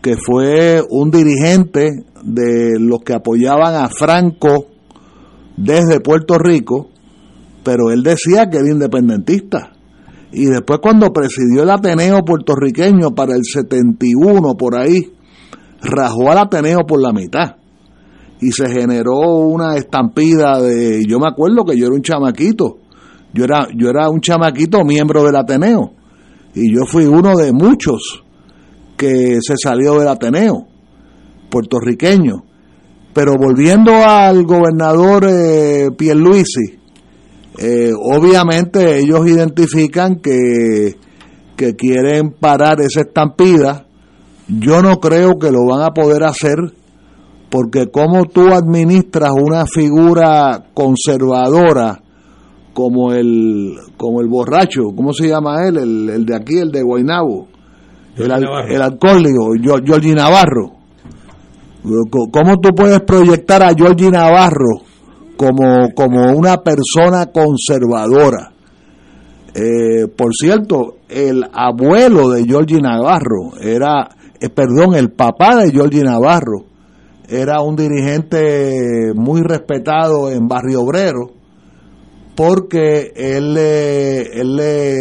que 0.00 0.16
fue 0.16 0.82
un 0.88 1.10
dirigente 1.10 2.04
de 2.22 2.78
los 2.78 3.00
que 3.00 3.14
apoyaban 3.14 3.74
a 3.74 3.88
Franco 3.88 4.66
desde 5.56 6.00
Puerto 6.00 6.38
Rico, 6.38 6.88
pero 7.62 7.90
él 7.90 8.02
decía 8.02 8.48
que 8.48 8.58
era 8.58 8.70
independentista. 8.70 9.72
Y 10.32 10.46
después 10.46 10.80
cuando 10.82 11.12
presidió 11.12 11.62
el 11.62 11.70
Ateneo 11.70 12.24
puertorriqueño 12.24 13.14
para 13.14 13.34
el 13.34 13.44
71 13.44 14.54
por 14.56 14.76
ahí, 14.76 15.12
rajó 15.82 16.30
al 16.30 16.38
Ateneo 16.38 16.86
por 16.86 17.00
la 17.02 17.12
mitad. 17.12 17.56
Y 18.40 18.52
se 18.52 18.70
generó 18.70 19.18
una 19.18 19.76
estampida 19.76 20.60
de, 20.60 21.04
yo 21.06 21.18
me 21.18 21.28
acuerdo 21.28 21.64
que 21.64 21.76
yo 21.76 21.86
era 21.86 21.94
un 21.94 22.02
chamaquito, 22.02 22.78
Yo 23.34 23.44
era, 23.44 23.68
yo 23.76 23.90
era 23.90 24.08
un 24.08 24.20
chamaquito 24.20 24.84
miembro 24.84 25.24
del 25.24 25.36
Ateneo 25.36 25.92
y 26.54 26.74
yo 26.74 26.84
fui 26.84 27.04
uno 27.06 27.36
de 27.36 27.52
muchos 27.52 28.24
que 28.96 29.38
se 29.40 29.54
salió 29.56 29.98
del 29.98 30.08
Ateneo 30.08 30.66
puertorriqueño. 31.50 32.44
Pero 33.12 33.34
volviendo 33.36 33.92
al 33.92 34.44
gobernador 34.44 35.26
eh, 35.28 35.90
Pierluisi, 35.96 36.79
eh, 37.58 37.92
obviamente 37.94 38.98
ellos 38.98 39.26
identifican 39.26 40.16
que, 40.16 40.96
que 41.56 41.74
quieren 41.74 42.30
parar 42.32 42.80
esa 42.80 43.00
estampida. 43.00 43.86
Yo 44.48 44.82
no 44.82 44.98
creo 45.00 45.38
que 45.38 45.50
lo 45.50 45.66
van 45.66 45.82
a 45.82 45.90
poder 45.90 46.24
hacer 46.24 46.58
porque 47.50 47.90
como 47.90 48.26
tú 48.26 48.52
administras 48.52 49.32
una 49.32 49.66
figura 49.66 50.66
conservadora 50.72 52.00
como 52.72 53.12
el 53.12 53.76
como 53.96 54.20
el 54.20 54.28
borracho, 54.28 54.82
¿cómo 54.96 55.12
se 55.12 55.28
llama 55.28 55.66
él? 55.66 55.76
El, 55.76 56.24
de 56.24 56.36
aquí, 56.36 56.58
el 56.58 56.70
de 56.70 56.82
Guaynabo, 56.82 57.48
el, 58.16 58.30
el 58.30 58.82
alcohólico, 58.82 59.54
Navarro. 60.14 60.72
¿Cómo 62.32 62.58
tú 62.58 62.70
puedes 62.74 63.00
proyectar 63.00 63.62
a 63.62 63.74
Georgie 63.74 64.10
Navarro 64.10 64.89
como, 65.40 65.94
como 65.94 66.36
una 66.36 66.58
persona 66.58 67.32
conservadora? 67.32 68.52
Eh, 69.54 70.06
por 70.14 70.34
cierto, 70.34 70.96
el 71.08 71.42
abuelo 71.50 72.28
de 72.28 72.44
Georgie 72.44 72.82
Navarro 72.82 73.58
era, 73.58 74.10
eh, 74.38 74.50
perdón, 74.50 74.94
el 74.94 75.12
papá 75.12 75.56
de 75.56 75.70
Georgie 75.70 76.02
Navarro 76.02 76.66
era 77.26 77.62
un 77.62 77.74
dirigente 77.74 79.14
muy 79.14 79.40
respetado 79.40 80.30
en 80.30 80.46
Barrio 80.46 80.82
Obrero 80.82 81.30
porque 82.36 83.12
él, 83.16 83.56
él 83.56 84.56
le 84.56 84.96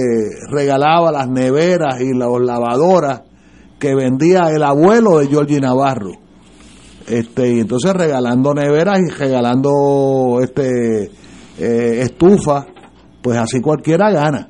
regalaba 0.50 1.12
las 1.12 1.28
neveras 1.28 2.00
y 2.00 2.14
las 2.14 2.30
lavadoras 2.40 3.24
que 3.78 3.94
vendía 3.94 4.52
el 4.56 4.64
abuelo 4.64 5.20
de 5.20 5.28
Georgie 5.28 5.60
Navarro. 5.60 6.29
Este, 7.10 7.56
y 7.56 7.60
entonces 7.62 7.92
regalando 7.94 8.54
neveras 8.54 9.00
y 9.00 9.10
regalando 9.10 10.40
este 10.44 11.06
eh, 11.58 12.02
estufa, 12.02 12.68
pues 13.24 13.36
así 13.40 13.62
cualquiera 13.62 14.12
gana. 14.12 14.48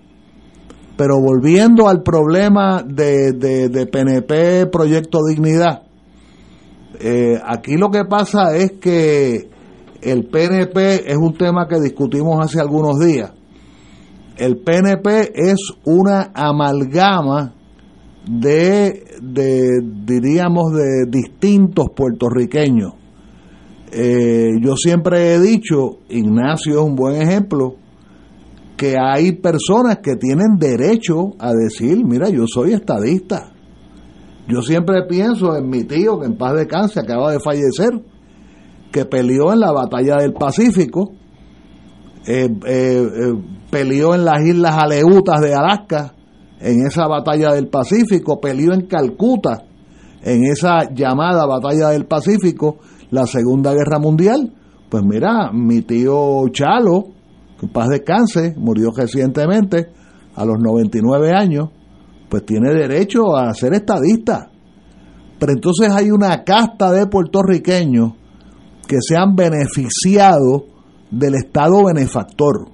Pero 0.97 1.21
volviendo 1.21 1.87
al 1.87 2.03
problema 2.03 2.83
de, 2.85 3.31
de, 3.31 3.85
PNP 3.87 4.65
Proyecto 4.65 5.19
Dignidad, 5.25 5.83
eh, 6.99 7.39
aquí 7.45 7.77
lo 7.77 7.89
que 7.89 8.03
pasa 8.03 8.53
es 8.57 8.73
que 8.73 9.49
el 10.01 10.25
PNP 10.25 11.09
es 11.09 11.17
un 11.17 11.37
tema 11.37 11.65
que 11.69 11.79
discutimos 11.79 12.43
hace 12.43 12.59
algunos 12.59 12.99
días. 12.99 13.31
El 14.35 14.57
PNP 14.57 15.31
es 15.33 15.59
una 15.85 16.31
amalgama 16.33 17.53
de, 18.29 19.05
de 19.21 19.81
diríamos, 20.05 20.71
de 20.73 21.05
distintos 21.09 21.87
puertorriqueños. 21.95 22.93
Eh, 23.91 24.51
yo 24.61 24.75
siempre 24.75 25.33
he 25.33 25.39
dicho, 25.39 25.97
Ignacio 26.09 26.73
es 26.73 26.85
un 26.85 26.95
buen 26.95 27.19
ejemplo, 27.19 27.75
que 28.77 28.95
hay 29.01 29.31
personas 29.33 29.97
que 29.97 30.15
tienen 30.15 30.57
derecho 30.59 31.33
a 31.39 31.53
decir, 31.53 32.05
mira, 32.05 32.29
yo 32.29 32.45
soy 32.47 32.73
estadista. 32.73 33.51
Yo 34.47 34.61
siempre 34.61 35.03
pienso 35.07 35.55
en 35.57 35.67
mi 35.67 35.83
tío, 35.83 36.19
que 36.19 36.27
en 36.27 36.37
paz 36.37 36.53
de 36.55 36.67
cáncer 36.67 37.03
acaba 37.03 37.31
de 37.31 37.39
fallecer, 37.39 37.99
que 38.91 39.05
peleó 39.05 39.53
en 39.53 39.59
la 39.59 39.71
batalla 39.71 40.17
del 40.17 40.33
Pacífico, 40.33 41.13
eh, 42.27 42.47
eh, 42.65 43.33
peleó 43.71 44.13
en 44.13 44.23
las 44.23 44.43
islas 44.45 44.77
Aleutas 44.77 45.41
de 45.41 45.53
Alaska, 45.53 46.13
en 46.59 46.85
esa 46.85 47.07
batalla 47.07 47.53
del 47.53 47.67
Pacífico, 47.67 48.39
peleó 48.39 48.73
en 48.73 48.87
Calcuta, 48.87 49.63
en 50.21 50.43
esa 50.43 50.93
llamada 50.93 51.45
batalla 51.45 51.89
del 51.89 52.05
Pacífico, 52.05 52.79
la 53.11 53.25
Segunda 53.25 53.73
Guerra 53.73 53.99
Mundial. 53.99 54.53
Pues 54.89 55.03
mira, 55.03 55.51
mi 55.53 55.81
tío 55.81 56.47
Chalo, 56.51 57.05
que 57.59 57.67
paz 57.67 57.87
descanse, 57.89 58.55
murió 58.57 58.89
recientemente 58.95 59.89
a 60.35 60.45
los 60.45 60.57
99 60.59 61.31
años, 61.31 61.69
pues 62.29 62.45
tiene 62.45 62.73
derecho 62.73 63.35
a 63.35 63.53
ser 63.53 63.73
estadista. 63.73 64.49
Pero 65.39 65.53
entonces 65.53 65.89
hay 65.91 66.11
una 66.11 66.43
casta 66.43 66.91
de 66.91 67.07
puertorriqueños 67.07 68.13
que 68.87 68.97
se 68.99 69.15
han 69.15 69.35
beneficiado 69.35 70.65
del 71.11 71.35
Estado 71.35 71.85
benefactor. 71.85 72.69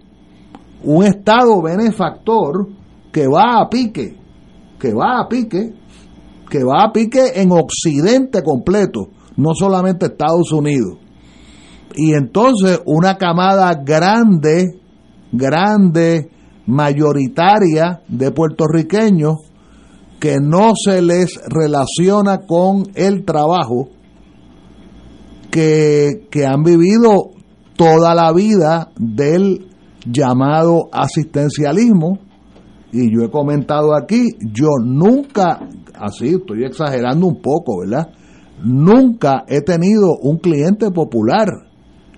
Un 0.83 1.05
Estado 1.05 1.61
benefactor 1.61 2.67
que 3.15 3.29
va 3.29 3.61
a 3.61 3.69
pique, 3.69 4.13
que 4.77 4.93
va 4.93 5.21
a 5.21 5.29
pique, 5.29 5.73
que 6.49 6.63
va 6.65 6.83
a 6.83 6.91
pique 6.91 7.31
en 7.35 7.49
Occidente 7.49 8.43
completo, 8.43 9.07
no 9.37 9.53
solamente 9.53 10.07
Estados 10.07 10.51
Unidos. 10.51 10.97
Y 11.95 12.11
entonces 12.11 12.81
una 12.85 13.17
camada 13.17 13.73
grande, 13.73 14.81
grande, 15.31 16.29
mayoritaria 16.65 18.01
de 18.09 18.31
puertorriqueños 18.31 19.35
que 20.19 20.35
no 20.41 20.73
se 20.75 21.01
les 21.01 21.39
relaciona 21.47 22.39
con 22.39 22.83
el 22.95 23.23
trabajo, 23.23 23.87
que, 25.49 26.27
que 26.29 26.45
han 26.45 26.63
vivido 26.63 27.29
toda 27.77 28.13
la 28.13 28.33
vida 28.33 28.91
del 28.97 29.69
llamado 30.05 30.89
asistencialismo, 30.91 32.24
y 32.95 33.11
yo 33.11 33.23
he 33.23 33.29
comentado 33.29 33.93
aquí, 33.93 34.29
yo 34.53 34.69
nunca, 34.81 35.59
así 35.93 36.35
estoy 36.35 36.63
exagerando 36.63 37.27
un 37.27 37.41
poco, 37.41 37.79
¿verdad? 37.81 38.09
Nunca 38.63 39.43
he 39.49 39.61
tenido 39.61 40.15
un 40.21 40.37
cliente 40.37 40.89
popular, 40.91 41.49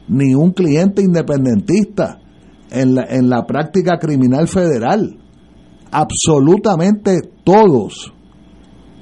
ni 0.08 0.36
un 0.36 0.52
cliente 0.52 1.02
independentista 1.02 2.20
en 2.70 2.94
la, 2.94 3.06
en 3.10 3.28
la 3.28 3.48
práctica 3.48 3.98
criminal 3.98 4.48
federal. 4.48 5.18
Absolutamente 5.90 7.22
todos 7.44 8.14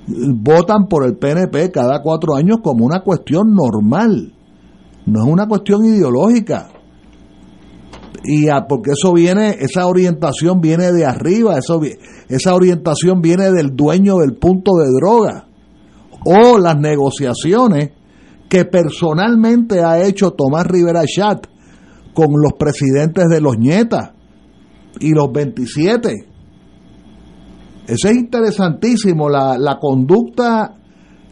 votan 0.08 0.88
por 0.88 1.06
el 1.06 1.18
PNP 1.18 1.72
cada 1.72 2.02
cuatro 2.02 2.36
años 2.36 2.60
como 2.64 2.86
una 2.86 3.02
cuestión 3.02 3.54
normal, 3.54 4.34
no 5.06 5.26
es 5.26 5.30
una 5.30 5.48
cuestión 5.48 5.84
ideológica 5.84 6.70
y 8.28 8.48
porque 8.68 8.92
eso 8.92 9.14
viene, 9.14 9.58
esa 9.60 9.88
orientación 9.88 10.60
viene 10.60 10.92
de 10.92 11.06
arriba, 11.06 11.58
eso, 11.58 11.80
esa 12.28 12.56
orientación 12.56 13.22
viene 13.22 13.52
del 13.52 13.76
dueño 13.76 14.18
del 14.18 14.36
punto 14.36 14.72
de 14.78 14.88
droga 14.90 15.48
o 16.26 16.58
las 16.58 16.78
negociaciones 16.78 17.92
que 18.50 18.66
personalmente 18.66 19.84
ha 19.84 20.04
hecho 20.04 20.32
Tomás 20.32 20.66
Rivera 20.66 21.04
Chat 21.06 21.46
con 22.14 22.28
los 22.42 22.54
presidentes 22.58 23.26
de 23.30 23.42
los 23.42 23.58
nietas 23.58 24.12
y 25.00 25.12
los 25.12 25.32
27. 25.32 26.14
Eso 27.88 28.08
es 28.08 28.16
interesantísimo, 28.16 29.30
la, 29.30 29.58
la 29.60 29.78
conducta, 29.80 30.78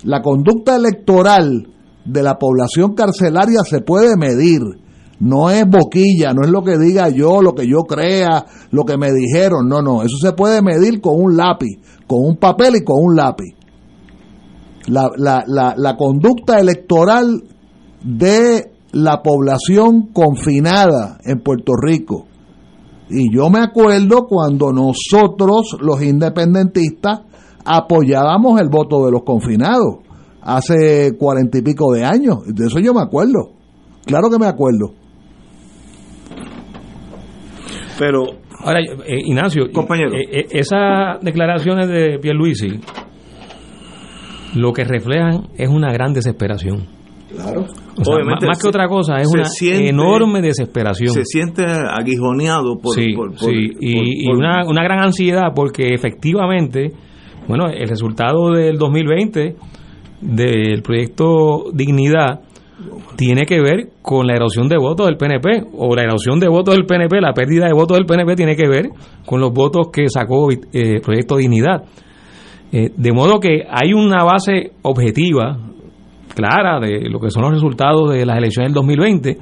la 0.04 0.22
conducta 0.22 0.76
electoral 0.76 1.68
de 2.06 2.22
la 2.22 2.38
población 2.38 2.94
carcelaria 2.94 3.62
se 3.68 3.82
puede 3.82 4.16
medir 4.18 4.83
no 5.20 5.50
es 5.50 5.66
boquilla, 5.68 6.34
no 6.34 6.42
es 6.44 6.50
lo 6.50 6.64
que 6.64 6.78
diga 6.78 7.10
yo, 7.10 7.42
lo 7.42 7.54
que 7.54 7.68
yo 7.68 7.84
crea, 7.88 8.46
lo 8.72 8.84
que 8.84 8.98
me 8.98 9.12
dijeron. 9.12 9.68
No, 9.68 9.82
no. 9.82 10.02
Eso 10.02 10.18
se 10.22 10.34
puede 10.34 10.62
medir 10.62 11.02
con 11.02 11.14
un 11.22 11.38
lápiz, 11.38 11.80
con 12.08 12.20
un 12.22 12.38
papel 12.38 12.76
y 12.78 12.84
con 12.84 12.98
un 13.00 13.16
lápiz. 13.16 13.56
La, 14.88 15.10
la, 15.16 15.44
la, 15.48 15.76
la 15.78 15.96
conducta 15.96 16.60
electoral 16.60 17.44
de 18.04 18.72
la 18.92 19.22
población 19.24 20.10
confinada 20.14 21.20
en 21.24 21.42
Puerto 21.42 21.74
Rico. 21.82 22.26
Y 23.10 23.34
yo 23.34 23.50
me 23.50 23.60
acuerdo 23.60 24.28
cuando 24.28 24.74
nosotros, 24.74 25.78
los 25.80 26.02
independentistas, 26.02 27.22
apoyábamos 27.66 28.60
el 28.60 28.70
voto 28.70 29.06
de 29.06 29.12
los 29.12 29.24
confinados 29.24 29.98
hace 30.42 31.16
cuarenta 31.18 31.58
y 31.58 31.62
pico 31.62 31.94
de 31.94 32.04
años. 32.04 32.40
De 32.48 32.66
eso 32.66 32.80
yo 32.80 32.94
me 32.94 33.02
acuerdo. 33.02 33.52
Claro 34.06 34.30
que 34.30 34.38
me 34.38 34.48
acuerdo. 34.48 35.03
Pero. 38.00 38.24
Ahora, 38.60 38.80
eh, 38.82 39.22
Ignacio, 39.26 39.72
compañero. 39.72 40.14
Eh, 40.14 40.26
eh, 40.32 40.48
esas 40.52 41.20
declaraciones 41.22 41.88
de 41.88 42.20
Pierluisi 42.20 42.80
lo 44.56 44.72
que 44.72 44.84
reflejan 44.84 45.48
es 45.58 45.70
una 45.70 45.92
gran 45.92 46.14
desesperación. 46.14 46.88
Claro. 47.34 47.66
Obviamente, 48.06 48.46
más, 48.46 48.60
que 48.62 48.68
otra 48.68 48.88
cosa, 48.88 49.18
es 49.18 49.28
una 49.28 49.48
enorme 49.88 50.42
desesperación. 50.42 51.10
Se 51.10 51.26
siente 51.26 51.64
aguijoneado 51.64 52.78
por. 52.80 52.94
Sí, 52.94 53.16
sí. 53.38 53.72
y, 53.80 54.32
una, 54.32 54.66
una, 54.68 54.84
gran 54.84 55.00
ansiedad 55.00 55.52
porque 55.56 55.94
efectivamente, 55.94 56.92
bueno, 57.48 57.70
el 57.70 57.88
resultado 57.88 58.52
del 58.52 58.78
2020 58.78 59.56
del 60.22 60.82
proyecto 60.84 61.66
Dignidad 61.74 62.42
tiene 63.16 63.46
que 63.46 63.62
ver 63.62 63.90
con 64.02 64.28
la 64.28 64.34
erosión 64.34 64.68
de 64.68 64.78
votos 64.78 65.08
del 65.08 65.18
PNP, 65.18 65.68
o 65.78 65.96
la 65.96 66.04
erosión 66.04 66.40
de 66.40 66.48
votos 66.48 66.76
del 66.76 66.86
PNP, 66.86 67.22
la 67.22 67.34
pérdida 67.34 67.68
de 67.68 67.74
votos 67.74 67.98
del 67.98 68.06
PNP 68.06 68.36
tiene 68.36 68.56
que 68.56 68.68
ver 68.68 68.90
con 69.26 69.40
los 69.40 69.54
votos 69.54 69.90
que 69.92 70.10
sacó 70.10 70.52
eh, 70.52 71.00
Proyecto 71.02 71.38
Dignidad. 71.38 71.84
Eh, 72.72 72.90
de 72.96 73.12
modo 73.12 73.40
que 73.40 73.64
hay 73.70 73.94
una 73.94 74.24
base 74.24 74.72
objetiva, 74.82 75.58
clara, 76.34 76.80
de 76.80 77.10
lo 77.10 77.20
que 77.20 77.30
son 77.30 77.44
los 77.44 77.54
resultados 77.54 78.12
de 78.12 78.26
las 78.26 78.38
elecciones 78.38 78.70
del 78.70 78.76
2020, 78.76 79.38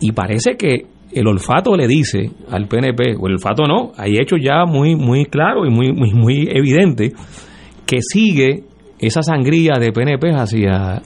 y 0.00 0.12
parece 0.12 0.56
que 0.56 0.86
el 1.12 1.26
olfato 1.26 1.74
le 1.76 1.86
dice 1.86 2.30
al 2.50 2.66
PNP, 2.68 3.16
o 3.18 3.26
el 3.26 3.34
olfato 3.34 3.64
no, 3.66 3.92
hay 3.96 4.18
hechos 4.20 4.38
ya 4.42 4.66
muy, 4.66 4.94
muy 4.94 5.24
claros 5.24 5.66
y 5.66 5.70
muy, 5.70 5.92
muy, 5.92 6.12
muy 6.12 6.48
evidentes, 6.52 7.14
que 7.86 7.98
sigue 8.02 8.64
esa 8.98 9.22
sangría 9.22 9.74
de 9.80 9.92
PNP 9.92 10.32
hacia 10.32 11.02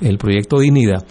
el 0.00 0.18
proyecto 0.18 0.58
Dignidad 0.58 1.04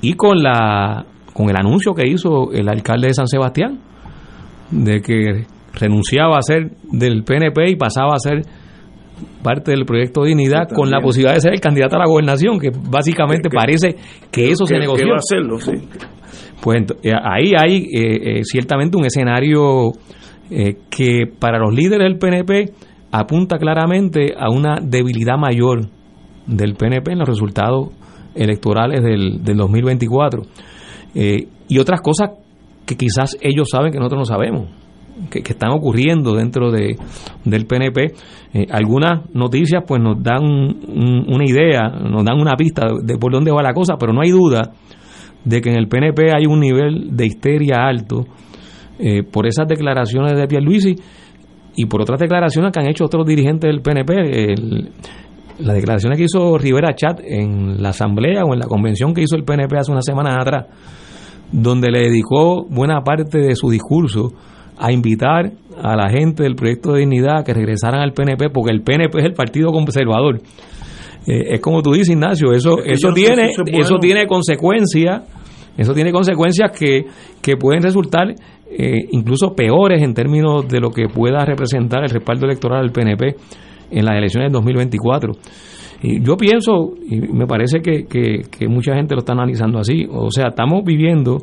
y 0.00 0.14
con 0.14 0.42
la 0.42 1.04
con 1.32 1.50
el 1.50 1.56
anuncio 1.56 1.94
que 1.94 2.08
hizo 2.08 2.52
el 2.52 2.68
alcalde 2.68 3.08
de 3.08 3.14
San 3.14 3.26
Sebastián 3.26 3.80
de 4.70 5.00
que 5.00 5.46
renunciaba 5.72 6.36
a 6.38 6.42
ser 6.42 6.70
del 6.90 7.24
PNP 7.24 7.70
y 7.70 7.76
pasaba 7.76 8.14
a 8.14 8.18
ser 8.18 8.42
parte 9.42 9.72
del 9.72 9.84
proyecto 9.84 10.24
Dignidad 10.24 10.68
con 10.74 10.90
la 10.90 11.00
posibilidad 11.00 11.34
de 11.34 11.40
ser 11.40 11.52
el 11.54 11.60
candidato 11.60 11.96
a 11.96 11.98
la 12.00 12.06
gobernación, 12.06 12.58
que 12.58 12.70
básicamente 12.70 13.48
parece 13.50 13.96
que 14.30 14.50
eso 14.50 14.66
se 14.66 14.78
negoció. 14.78 15.14
hacerlo, 15.14 15.58
sí. 15.58 15.72
Pues 16.62 16.82
eh, 17.02 17.12
ahí 17.12 17.52
hay 17.56 17.76
eh, 17.76 18.38
eh, 18.38 18.44
ciertamente 18.44 18.96
un 18.96 19.04
escenario 19.04 19.92
que 20.48 21.22
para 21.38 21.58
los 21.58 21.74
líderes 21.74 22.06
del 22.06 22.18
PNP 22.18 22.72
apunta 23.10 23.58
claramente 23.58 24.34
a 24.38 24.50
una 24.50 24.78
debilidad 24.80 25.36
mayor 25.36 25.88
del 26.46 26.74
PNP 26.74 27.12
en 27.12 27.18
los 27.18 27.28
resultados 27.28 27.88
electorales 28.34 29.02
del, 29.02 29.42
del 29.42 29.56
2024. 29.56 30.42
y 31.14 31.78
otras 31.78 32.00
cosas 32.00 32.30
que 32.86 32.96
quizás 32.96 33.36
ellos 33.40 33.68
saben 33.70 33.92
que 33.92 33.98
nosotros 33.98 34.20
no 34.20 34.24
sabemos. 34.24 34.68
Que, 35.30 35.40
están 35.46 35.70
ocurriendo 35.70 36.34
dentro 36.34 36.72
de, 36.72 36.96
del 37.44 37.66
PNP. 37.66 38.14
algunas 38.70 39.32
noticias 39.32 39.84
pues 39.86 40.02
nos 40.02 40.20
dan 40.20 40.42
una 40.42 41.44
idea, 41.44 41.88
nos 41.88 42.24
dan 42.24 42.40
una 42.40 42.56
pista 42.56 42.86
de 43.00 43.16
por 43.16 43.32
dónde 43.32 43.52
va 43.52 43.62
la 43.62 43.72
cosa, 43.72 43.94
pero 43.98 44.12
no 44.12 44.22
hay 44.22 44.30
duda 44.30 44.72
de 45.44 45.60
que 45.60 45.70
en 45.70 45.76
el 45.76 45.88
PNP 45.88 46.32
hay 46.34 46.46
un 46.46 46.58
nivel 46.58 47.16
de 47.16 47.26
histeria 47.26 47.86
alto 47.86 48.24
eh, 48.98 49.22
por 49.22 49.46
esas 49.46 49.68
declaraciones 49.68 50.36
de 50.36 50.46
Pierluisi 50.46 50.94
y 51.76 51.86
por 51.86 52.00
otras 52.00 52.20
declaraciones 52.20 52.72
que 52.72 52.80
han 52.80 52.88
hecho 52.88 53.04
otros 53.04 53.26
dirigentes 53.26 53.68
del 53.68 53.82
PNP. 53.82 54.54
Las 55.58 55.74
declaraciones 55.74 56.18
que 56.18 56.24
hizo 56.24 56.58
Rivera 56.58 56.94
Chat 56.94 57.20
en 57.22 57.82
la 57.82 57.90
asamblea 57.90 58.44
o 58.44 58.54
en 58.54 58.60
la 58.60 58.66
convención 58.66 59.14
que 59.14 59.22
hizo 59.22 59.36
el 59.36 59.44
PNP 59.44 59.76
hace 59.76 59.92
unas 59.92 60.04
semanas 60.04 60.36
atrás, 60.38 60.66
donde 61.52 61.90
le 61.90 62.00
dedicó 62.00 62.64
buena 62.64 63.02
parte 63.02 63.38
de 63.38 63.54
su 63.54 63.70
discurso 63.70 64.32
a 64.76 64.92
invitar 64.92 65.52
a 65.80 65.96
la 65.96 66.10
gente 66.10 66.42
del 66.42 66.56
proyecto 66.56 66.92
de 66.92 67.00
dignidad 67.00 67.38
a 67.38 67.44
que 67.44 67.54
regresaran 67.54 68.00
al 68.00 68.12
PNP, 68.12 68.50
porque 68.50 68.72
el 68.72 68.82
PNP 68.82 69.18
es 69.18 69.24
el 69.24 69.34
partido 69.34 69.70
conservador. 69.70 70.40
Eh, 71.26 71.54
es 71.54 71.60
como 71.60 71.82
tú 71.82 71.92
dices, 71.92 72.10
Ignacio, 72.10 72.52
eso, 72.52 72.78
eso 72.84 73.12
tiene, 73.12 73.50
eso, 73.50 73.98
tiene 74.00 74.26
consecuencias, 74.26 75.22
eso 75.76 75.94
tiene 75.94 76.12
consecuencias 76.12 76.72
que, 76.72 77.04
que 77.40 77.56
pueden 77.56 77.82
resultar 77.82 78.34
eh, 78.76 78.94
incluso 79.12 79.54
peores 79.54 80.02
en 80.02 80.14
términos 80.14 80.68
de 80.68 80.80
lo 80.80 80.90
que 80.90 81.08
pueda 81.08 81.44
representar 81.44 82.02
el 82.02 82.10
respaldo 82.10 82.46
electoral 82.46 82.82
del 82.82 82.92
PNP 82.92 83.36
en 83.94 84.04
las 84.04 84.16
elecciones 84.16 84.46
del 84.46 84.52
2024. 84.52 85.32
Y 86.02 86.22
yo 86.22 86.36
pienso, 86.36 86.94
y 87.08 87.20
me 87.20 87.46
parece 87.46 87.80
que, 87.80 88.04
que, 88.04 88.68
mucha 88.68 88.94
gente 88.94 89.14
lo 89.14 89.20
está 89.20 89.32
analizando 89.32 89.78
así, 89.78 90.06
o 90.10 90.30
sea, 90.30 90.48
estamos 90.48 90.84
viviendo, 90.84 91.38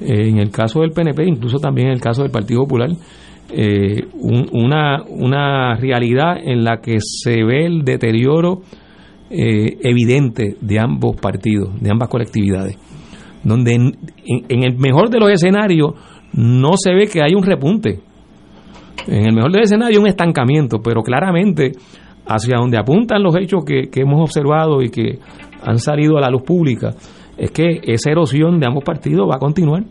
eh, 0.00 0.28
en 0.28 0.38
el 0.38 0.50
caso 0.50 0.80
del 0.80 0.92
PNP, 0.92 1.24
incluso 1.26 1.58
también 1.58 1.88
en 1.88 1.94
el 1.94 2.00
caso 2.00 2.22
del 2.22 2.30
Partido 2.30 2.62
Popular, 2.62 2.90
una, 4.52 5.02
una 5.08 5.76
realidad 5.76 6.36
en 6.42 6.64
la 6.64 6.78
que 6.78 6.96
se 6.98 7.44
ve 7.44 7.66
el 7.66 7.84
deterioro 7.84 8.62
eh, 9.30 9.78
evidente 9.82 10.56
de 10.60 10.78
ambos 10.78 11.16
partidos, 11.16 11.80
de 11.80 11.90
ambas 11.90 12.08
colectividades, 12.08 12.76
donde 13.42 13.74
en, 13.74 13.94
el 14.48 14.76
mejor 14.76 15.10
de 15.10 15.18
los 15.18 15.30
escenarios 15.30 15.94
no 16.34 16.76
se 16.76 16.92
ve 16.92 17.08
que 17.08 17.22
hay 17.22 17.34
un 17.34 17.42
repunte, 17.42 18.00
en 19.06 19.26
el 19.26 19.34
mejor 19.34 19.52
de 19.52 19.58
los 19.58 19.66
escenarios 19.66 20.00
un 20.00 20.08
estancamiento, 20.08 20.80
pero 20.82 21.02
claramente 21.02 21.72
hacia 22.26 22.56
donde 22.58 22.78
apuntan 22.78 23.22
los 23.22 23.36
hechos 23.36 23.64
que, 23.64 23.88
hemos 23.94 24.20
observado 24.20 24.82
y 24.82 24.88
que 24.88 25.18
han 25.62 25.78
salido 25.78 26.16
a 26.16 26.20
la 26.20 26.30
luz 26.30 26.42
pública, 26.42 26.94
es 27.36 27.50
que 27.50 27.80
esa 27.82 28.10
erosión 28.10 28.58
de 28.58 28.66
ambos 28.66 28.84
partidos 28.84 29.28
va 29.28 29.36
a 29.36 29.38
continuar 29.38 29.84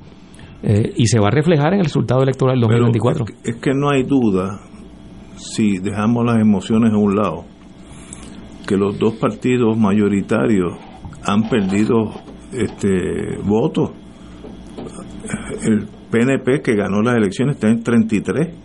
eh, 0.63 0.93
y 0.95 1.07
se 1.07 1.19
va 1.19 1.27
a 1.27 1.31
reflejar 1.31 1.73
en 1.73 1.79
el 1.79 1.85
resultado 1.85 2.23
electoral 2.23 2.59
del 2.59 2.69
2024. 2.69 3.25
es 3.43 3.55
que 3.57 3.71
no 3.73 3.89
hay 3.89 4.03
duda, 4.03 4.61
si 5.35 5.77
dejamos 5.79 6.25
las 6.25 6.39
emociones 6.39 6.91
a 6.93 6.97
un 6.97 7.15
lado, 7.15 7.43
que 8.67 8.77
los 8.77 8.97
dos 8.97 9.15
partidos 9.15 9.77
mayoritarios 9.77 10.77
han 11.25 11.49
perdido 11.49 12.11
este 12.53 13.37
votos. 13.43 13.91
El 15.63 15.87
PNP 16.09 16.61
que 16.61 16.75
ganó 16.75 17.01
las 17.01 17.15
elecciones 17.15 17.55
está 17.55 17.69
en 17.69 17.83
33 17.83 18.62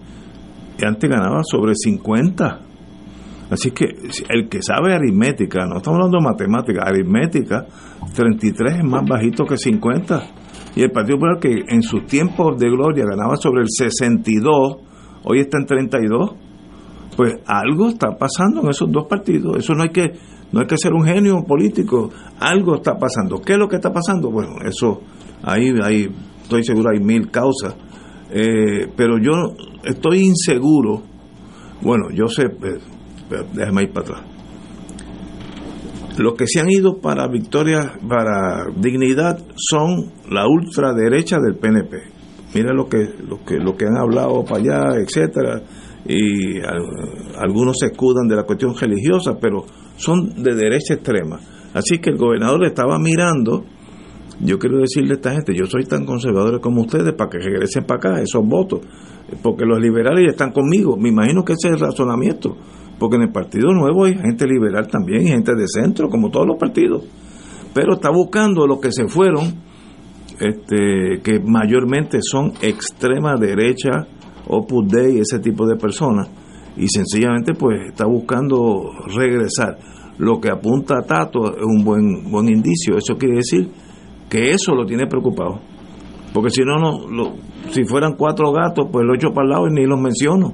antes 0.84 1.10
ganaba 1.10 1.42
sobre 1.42 1.74
50. 1.74 2.60
Así 3.50 3.70
que 3.70 3.86
el 4.28 4.48
que 4.48 4.60
sabe 4.62 4.94
aritmética, 4.94 5.64
no 5.66 5.78
estamos 5.78 5.98
hablando 6.00 6.18
de 6.18 6.24
matemática, 6.24 6.82
aritmética, 6.84 7.66
33 8.14 8.78
es 8.78 8.84
más 8.84 9.04
bajito 9.08 9.44
que 9.44 9.56
50. 9.56 10.22
Y 10.76 10.82
el 10.82 10.90
Partido 10.90 11.16
Popular 11.16 11.38
que 11.40 11.64
en 11.68 11.82
sus 11.82 12.06
tiempos 12.06 12.58
de 12.58 12.68
gloria 12.68 13.04
ganaba 13.04 13.36
sobre 13.36 13.62
el 13.62 13.68
62, 13.68 14.76
hoy 15.24 15.40
está 15.40 15.58
en 15.58 15.66
32 15.66 16.34
pues 17.18 17.34
algo 17.46 17.88
está 17.88 18.16
pasando 18.16 18.60
en 18.60 18.70
esos 18.70 18.92
dos 18.92 19.08
partidos. 19.08 19.56
Eso 19.56 19.74
no 19.74 19.82
hay 19.82 19.88
que 19.88 20.12
no 20.52 20.60
hay 20.60 20.66
que 20.68 20.76
ser 20.78 20.92
un 20.92 21.04
genio 21.04 21.42
político. 21.42 22.10
Algo 22.38 22.76
está 22.76 22.96
pasando. 22.96 23.40
¿Qué 23.40 23.54
es 23.54 23.58
lo 23.58 23.66
que 23.66 23.74
está 23.74 23.92
pasando? 23.92 24.30
Bueno, 24.30 24.52
eso 24.64 25.00
ahí, 25.42 25.74
ahí 25.82 26.08
estoy 26.40 26.62
seguro 26.62 26.90
hay 26.90 27.00
mil 27.00 27.28
causas. 27.28 27.74
Eh, 28.30 28.88
pero 28.96 29.18
yo 29.18 29.54
estoy 29.84 30.20
inseguro. 30.20 31.02
Bueno, 31.80 32.10
yo 32.12 32.26
sé, 32.28 32.44
eh, 32.44 32.78
déjame 33.54 33.84
ir 33.84 33.92
para 33.92 34.06
atrás. 34.06 34.22
Los 36.18 36.34
que 36.34 36.46
se 36.48 36.60
han 36.60 36.68
ido 36.68 36.98
para 37.00 37.28
Victoria, 37.28 37.92
para 38.08 38.66
Dignidad, 38.76 39.38
son 39.54 40.12
la 40.30 40.48
ultraderecha 40.48 41.36
del 41.38 41.56
PNP. 41.56 41.96
Mira 42.54 42.72
lo 42.72 42.88
que, 42.88 43.08
lo 43.28 43.44
que, 43.44 43.58
lo 43.58 43.76
que 43.76 43.86
han 43.86 43.96
hablado 43.96 44.44
para 44.44 44.60
allá, 44.60 45.00
etcétera 45.00 45.62
y 46.08 46.58
algunos 47.36 47.76
se 47.78 47.86
escudan 47.86 48.26
de 48.28 48.36
la 48.36 48.44
cuestión 48.44 48.74
religiosa, 48.74 49.38
pero 49.38 49.64
son 49.96 50.42
de 50.42 50.54
derecha 50.54 50.94
extrema. 50.94 51.38
Así 51.74 51.98
que 51.98 52.10
el 52.10 52.16
gobernador 52.16 52.64
estaba 52.64 52.98
mirando, 52.98 53.64
yo 54.40 54.58
quiero 54.58 54.78
decirle 54.78 55.12
a 55.12 55.16
esta 55.16 55.32
gente, 55.32 55.52
yo 55.54 55.66
soy 55.66 55.84
tan 55.84 56.04
conservador 56.04 56.60
como 56.60 56.82
ustedes 56.82 57.12
para 57.14 57.30
que 57.30 57.38
regresen 57.38 57.84
para 57.84 57.98
acá 57.98 58.22
esos 58.22 58.46
votos, 58.46 58.80
porque 59.42 59.64
los 59.64 59.80
liberales 59.80 60.26
están 60.28 60.52
conmigo, 60.52 60.96
me 60.96 61.08
imagino 61.08 61.44
que 61.44 61.54
ese 61.54 61.68
es 61.68 61.74
el 61.74 61.80
razonamiento, 61.80 62.56
porque 62.98 63.16
en 63.16 63.22
el 63.22 63.32
Partido 63.32 63.72
Nuevo 63.72 64.04
hay 64.04 64.14
gente 64.14 64.46
liberal 64.46 64.86
también 64.86 65.22
y 65.22 65.30
gente 65.30 65.54
de 65.54 65.66
centro, 65.66 66.08
como 66.08 66.30
todos 66.30 66.46
los 66.46 66.56
partidos, 66.56 67.04
pero 67.74 67.94
está 67.94 68.10
buscando 68.10 68.66
los 68.66 68.80
que 68.80 68.92
se 68.92 69.08
fueron, 69.08 69.54
este, 70.40 71.20
que 71.22 71.40
mayormente 71.44 72.18
son 72.22 72.52
extrema 72.62 73.34
derecha, 73.36 74.06
Opus 74.46 74.88
Dei, 74.88 75.18
ese 75.18 75.40
tipo 75.40 75.66
de 75.66 75.76
personas, 75.76 76.28
y 76.76 76.86
sencillamente 76.86 77.54
pues 77.54 77.88
está 77.88 78.06
buscando 78.06 78.92
regresar. 79.14 79.78
Lo 80.18 80.40
que 80.40 80.48
apunta 80.48 80.94
a 80.98 81.06
Tato 81.06 81.56
es 81.56 81.62
un 81.62 81.84
buen, 81.84 82.30
buen 82.30 82.48
indicio, 82.48 82.96
eso 82.96 83.16
quiere 83.16 83.36
decir 83.36 83.68
que 84.28 84.50
eso 84.50 84.74
lo 84.74 84.84
tiene 84.84 85.06
preocupado. 85.06 85.60
Porque 86.32 86.50
si 86.50 86.62
no, 86.62 86.76
no 87.08 87.36
si 87.70 87.84
fueran 87.84 88.14
cuatro 88.14 88.52
gatos, 88.52 88.86
pues 88.90 89.04
lo 89.04 89.14
echo 89.14 89.32
para 89.32 89.44
el 89.44 89.50
lado 89.50 89.66
y 89.68 89.72
ni 89.72 89.86
los 89.86 90.00
menciono. 90.00 90.52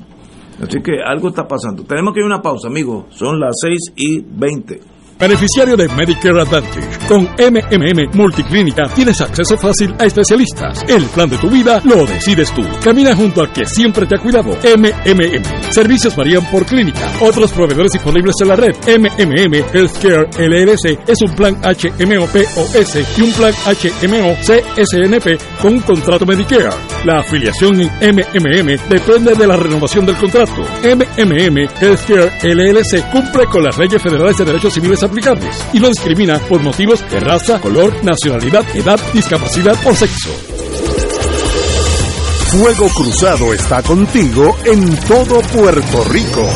Así 0.62 0.80
que 0.80 1.02
algo 1.04 1.28
está 1.28 1.46
pasando. 1.46 1.84
Tenemos 1.84 2.14
que 2.14 2.20
ir 2.20 2.24
a 2.24 2.26
una 2.26 2.42
pausa, 2.42 2.68
amigos. 2.68 3.06
Son 3.10 3.40
las 3.40 3.54
seis 3.60 3.92
y 3.96 4.20
veinte. 4.20 4.80
Beneficiario 5.18 5.76
de 5.76 5.88
Medicare 5.88 6.40
Advantage. 6.42 7.06
Con 7.08 7.24
MMM 7.38 8.16
Multiclínica 8.16 8.88
tienes 8.94 9.20
acceso 9.20 9.56
fácil 9.56 9.94
a 9.98 10.04
especialistas. 10.04 10.84
El 10.88 11.04
plan 11.06 11.28
de 11.30 11.38
tu 11.38 11.48
vida 11.48 11.80
lo 11.84 12.04
decides 12.04 12.52
tú. 12.52 12.62
Camina 12.82 13.14
junto 13.14 13.42
al 13.42 13.52
que 13.52 13.64
siempre 13.64 14.06
te 14.06 14.16
ha 14.16 14.20
cuidado. 14.20 14.50
MMM. 14.76 15.70
Servicios 15.70 16.16
varían 16.16 16.44
por 16.50 16.66
clínica. 16.66 17.12
Otros 17.20 17.52
proveedores 17.52 17.92
disponibles 17.92 18.34
en 18.42 18.48
la 18.48 18.56
red. 18.56 18.74
MMM 18.86 19.54
Healthcare 19.72 20.28
LLC 20.38 20.98
es 21.08 21.22
un 21.22 21.34
plan 21.34 21.56
HMO 21.62 22.26
POS 22.26 23.18
y 23.18 23.22
un 23.22 23.32
plan 23.32 23.52
HMO 23.64 24.36
CSNP 24.42 25.60
con 25.60 25.74
un 25.74 25.80
contrato 25.80 26.26
Medicare. 26.26 26.70
La 27.04 27.20
afiliación 27.20 27.80
en 28.00 28.16
MMM 28.16 28.88
depende 28.88 29.34
de 29.34 29.46
la 29.46 29.56
renovación 29.56 30.06
del 30.06 30.16
contrato. 30.16 30.62
MMM 30.82 31.68
Healthcare 31.80 32.32
LLC 32.42 33.10
cumple 33.10 33.46
con 33.46 33.62
las 33.62 33.78
leyes 33.78 34.02
federales 34.02 34.36
de 34.38 34.44
derechos 34.44 34.72
civiles 34.74 35.03
aplicables 35.04 35.64
y 35.72 35.80
no 35.80 35.88
discrimina 35.88 36.38
por 36.40 36.62
motivos 36.62 37.04
de 37.10 37.20
raza, 37.20 37.60
color, 37.60 37.92
nacionalidad, 38.02 38.64
edad, 38.74 38.98
discapacidad 39.12 39.76
o 39.84 39.94
sexo. 39.94 40.30
Fuego 42.50 42.88
Cruzado 42.88 43.52
está 43.52 43.82
contigo 43.82 44.56
en 44.64 44.96
todo 45.06 45.40
Puerto 45.40 46.04
Rico. 46.04 46.48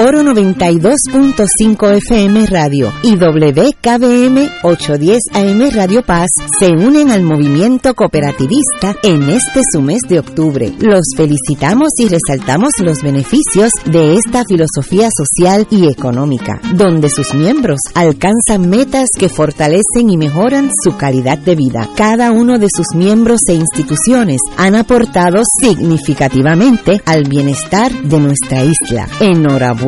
Oro 0.00 0.22
92.5 0.22 1.96
FM 1.96 2.46
Radio 2.46 2.92
y 3.02 3.16
WKBM 3.16 4.48
810 4.62 5.18
AM 5.34 5.70
Radio 5.74 6.04
Paz 6.04 6.28
se 6.56 6.68
unen 6.68 7.10
al 7.10 7.24
movimiento 7.24 7.92
cooperativista 7.94 8.94
en 9.02 9.28
este 9.28 9.62
su 9.72 9.82
mes 9.82 10.02
de 10.08 10.20
octubre. 10.20 10.72
Los 10.78 11.02
felicitamos 11.16 11.88
y 11.98 12.06
resaltamos 12.06 12.74
los 12.78 13.02
beneficios 13.02 13.72
de 13.86 14.14
esta 14.14 14.44
filosofía 14.44 15.08
social 15.10 15.66
y 15.68 15.88
económica, 15.88 16.60
donde 16.74 17.10
sus 17.10 17.34
miembros 17.34 17.80
alcanzan 17.96 18.70
metas 18.70 19.08
que 19.18 19.28
fortalecen 19.28 20.10
y 20.10 20.16
mejoran 20.16 20.70
su 20.80 20.96
calidad 20.96 21.38
de 21.38 21.56
vida. 21.56 21.88
Cada 21.96 22.30
uno 22.30 22.60
de 22.60 22.68
sus 22.72 22.94
miembros 22.94 23.40
e 23.48 23.54
instituciones 23.54 24.42
han 24.58 24.76
aportado 24.76 25.42
significativamente 25.60 27.02
al 27.04 27.24
bienestar 27.24 27.90
de 28.04 28.20
nuestra 28.20 28.62
isla. 28.62 29.08
Enhorabuena 29.18 29.87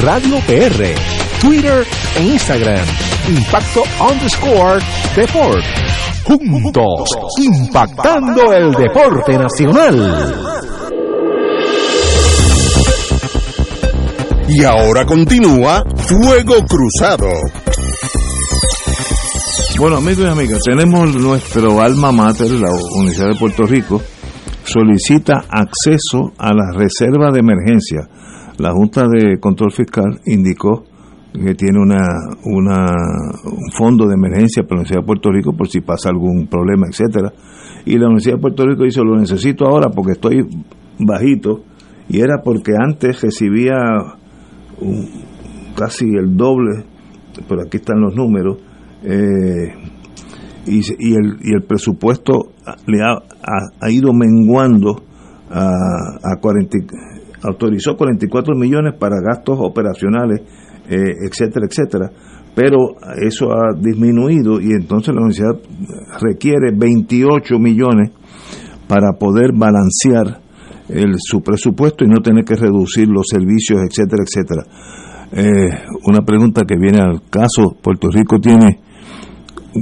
Radio 0.00 0.38
PR, 0.46 0.94
Twitter 1.40 1.86
e 2.16 2.22
Instagram, 2.22 2.84
Impacto 3.28 3.82
underscore 4.00 4.80
Deport. 5.14 5.64
Juntos, 6.24 7.08
impactando 7.38 8.52
el 8.52 8.72
deporte 8.72 9.36
nacional. 9.36 10.34
Y 14.48 14.64
ahora 14.64 15.04
continúa 15.04 15.84
Fuego 15.96 16.64
Cruzado. 16.66 17.28
Bueno, 19.78 19.96
amigos 19.96 20.26
y 20.26 20.28
amigas, 20.28 20.60
tenemos 20.64 21.14
nuestro 21.16 21.80
alma 21.80 22.12
mater, 22.12 22.50
la 22.52 22.70
Universidad 22.98 23.30
de 23.30 23.34
Puerto 23.34 23.64
Rico, 23.64 24.00
solicita 24.62 25.44
acceso 25.48 26.32
a 26.38 26.52
las 26.52 26.76
reservas 26.76 27.32
de 27.32 27.40
emergencia. 27.40 28.08
La 28.62 28.70
Junta 28.70 29.08
de 29.08 29.40
Control 29.40 29.72
Fiscal 29.72 30.20
indicó 30.24 30.84
que 31.32 31.52
tiene 31.56 31.80
una, 31.80 32.06
una, 32.44 32.92
un 33.44 33.72
fondo 33.72 34.06
de 34.06 34.14
emergencia 34.14 34.62
para 34.62 34.76
la 34.76 34.80
Universidad 34.82 35.00
de 35.00 35.06
Puerto 35.06 35.32
Rico 35.32 35.52
por 35.52 35.66
si 35.66 35.80
pasa 35.80 36.10
algún 36.10 36.46
problema, 36.46 36.86
etcétera. 36.88 37.32
Y 37.84 37.98
la 37.98 38.06
Universidad 38.06 38.36
de 38.36 38.40
Puerto 38.40 38.64
Rico 38.64 38.84
dice, 38.84 39.00
lo 39.02 39.18
necesito 39.18 39.66
ahora 39.66 39.88
porque 39.90 40.12
estoy 40.12 40.46
bajito, 41.00 41.64
y 42.08 42.20
era 42.20 42.40
porque 42.44 42.70
antes 42.80 43.20
recibía 43.20 43.74
un, 44.80 45.08
casi 45.76 46.04
el 46.04 46.36
doble, 46.36 46.84
pero 47.48 47.62
aquí 47.62 47.78
están 47.78 48.00
los 48.00 48.14
números, 48.14 48.58
eh, 49.02 49.74
y, 50.66 50.78
y, 51.00 51.14
el, 51.14 51.38
y 51.42 51.52
el 51.52 51.64
presupuesto 51.66 52.52
le 52.86 53.02
ha, 53.02 53.14
ha, 53.14 53.86
ha 53.86 53.90
ido 53.90 54.12
menguando 54.12 55.02
a, 55.50 55.72
a 56.22 56.40
40, 56.40 56.78
autorizó 57.42 57.96
44 57.96 58.54
millones 58.54 58.94
para 58.98 59.16
gastos 59.20 59.58
operacionales, 59.60 60.40
eh, 60.88 61.14
etcétera, 61.28 61.66
etcétera, 61.68 62.10
pero 62.54 62.96
eso 63.20 63.52
ha 63.52 63.74
disminuido 63.78 64.60
y 64.60 64.72
entonces 64.72 65.14
la 65.14 65.22
universidad 65.22 65.56
requiere 66.20 66.70
28 66.76 67.58
millones 67.58 68.10
para 68.86 69.12
poder 69.18 69.52
balancear 69.54 70.40
el, 70.88 71.14
su 71.18 71.40
presupuesto 71.40 72.04
y 72.04 72.08
no 72.08 72.20
tener 72.20 72.44
que 72.44 72.56
reducir 72.56 73.08
los 73.08 73.26
servicios, 73.28 73.80
etcétera, 73.88 74.22
etcétera. 74.22 74.62
Eh, 75.34 75.70
una 76.06 76.20
pregunta 76.26 76.64
que 76.66 76.76
viene 76.78 76.98
al 77.00 77.22
caso, 77.30 77.74
Puerto 77.80 78.08
Rico 78.10 78.38
tiene 78.38 78.80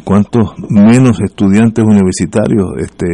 cuántos 0.05 0.55
menos 0.69 1.21
estudiantes 1.21 1.85
universitarios, 1.85 2.69
este, 2.79 3.07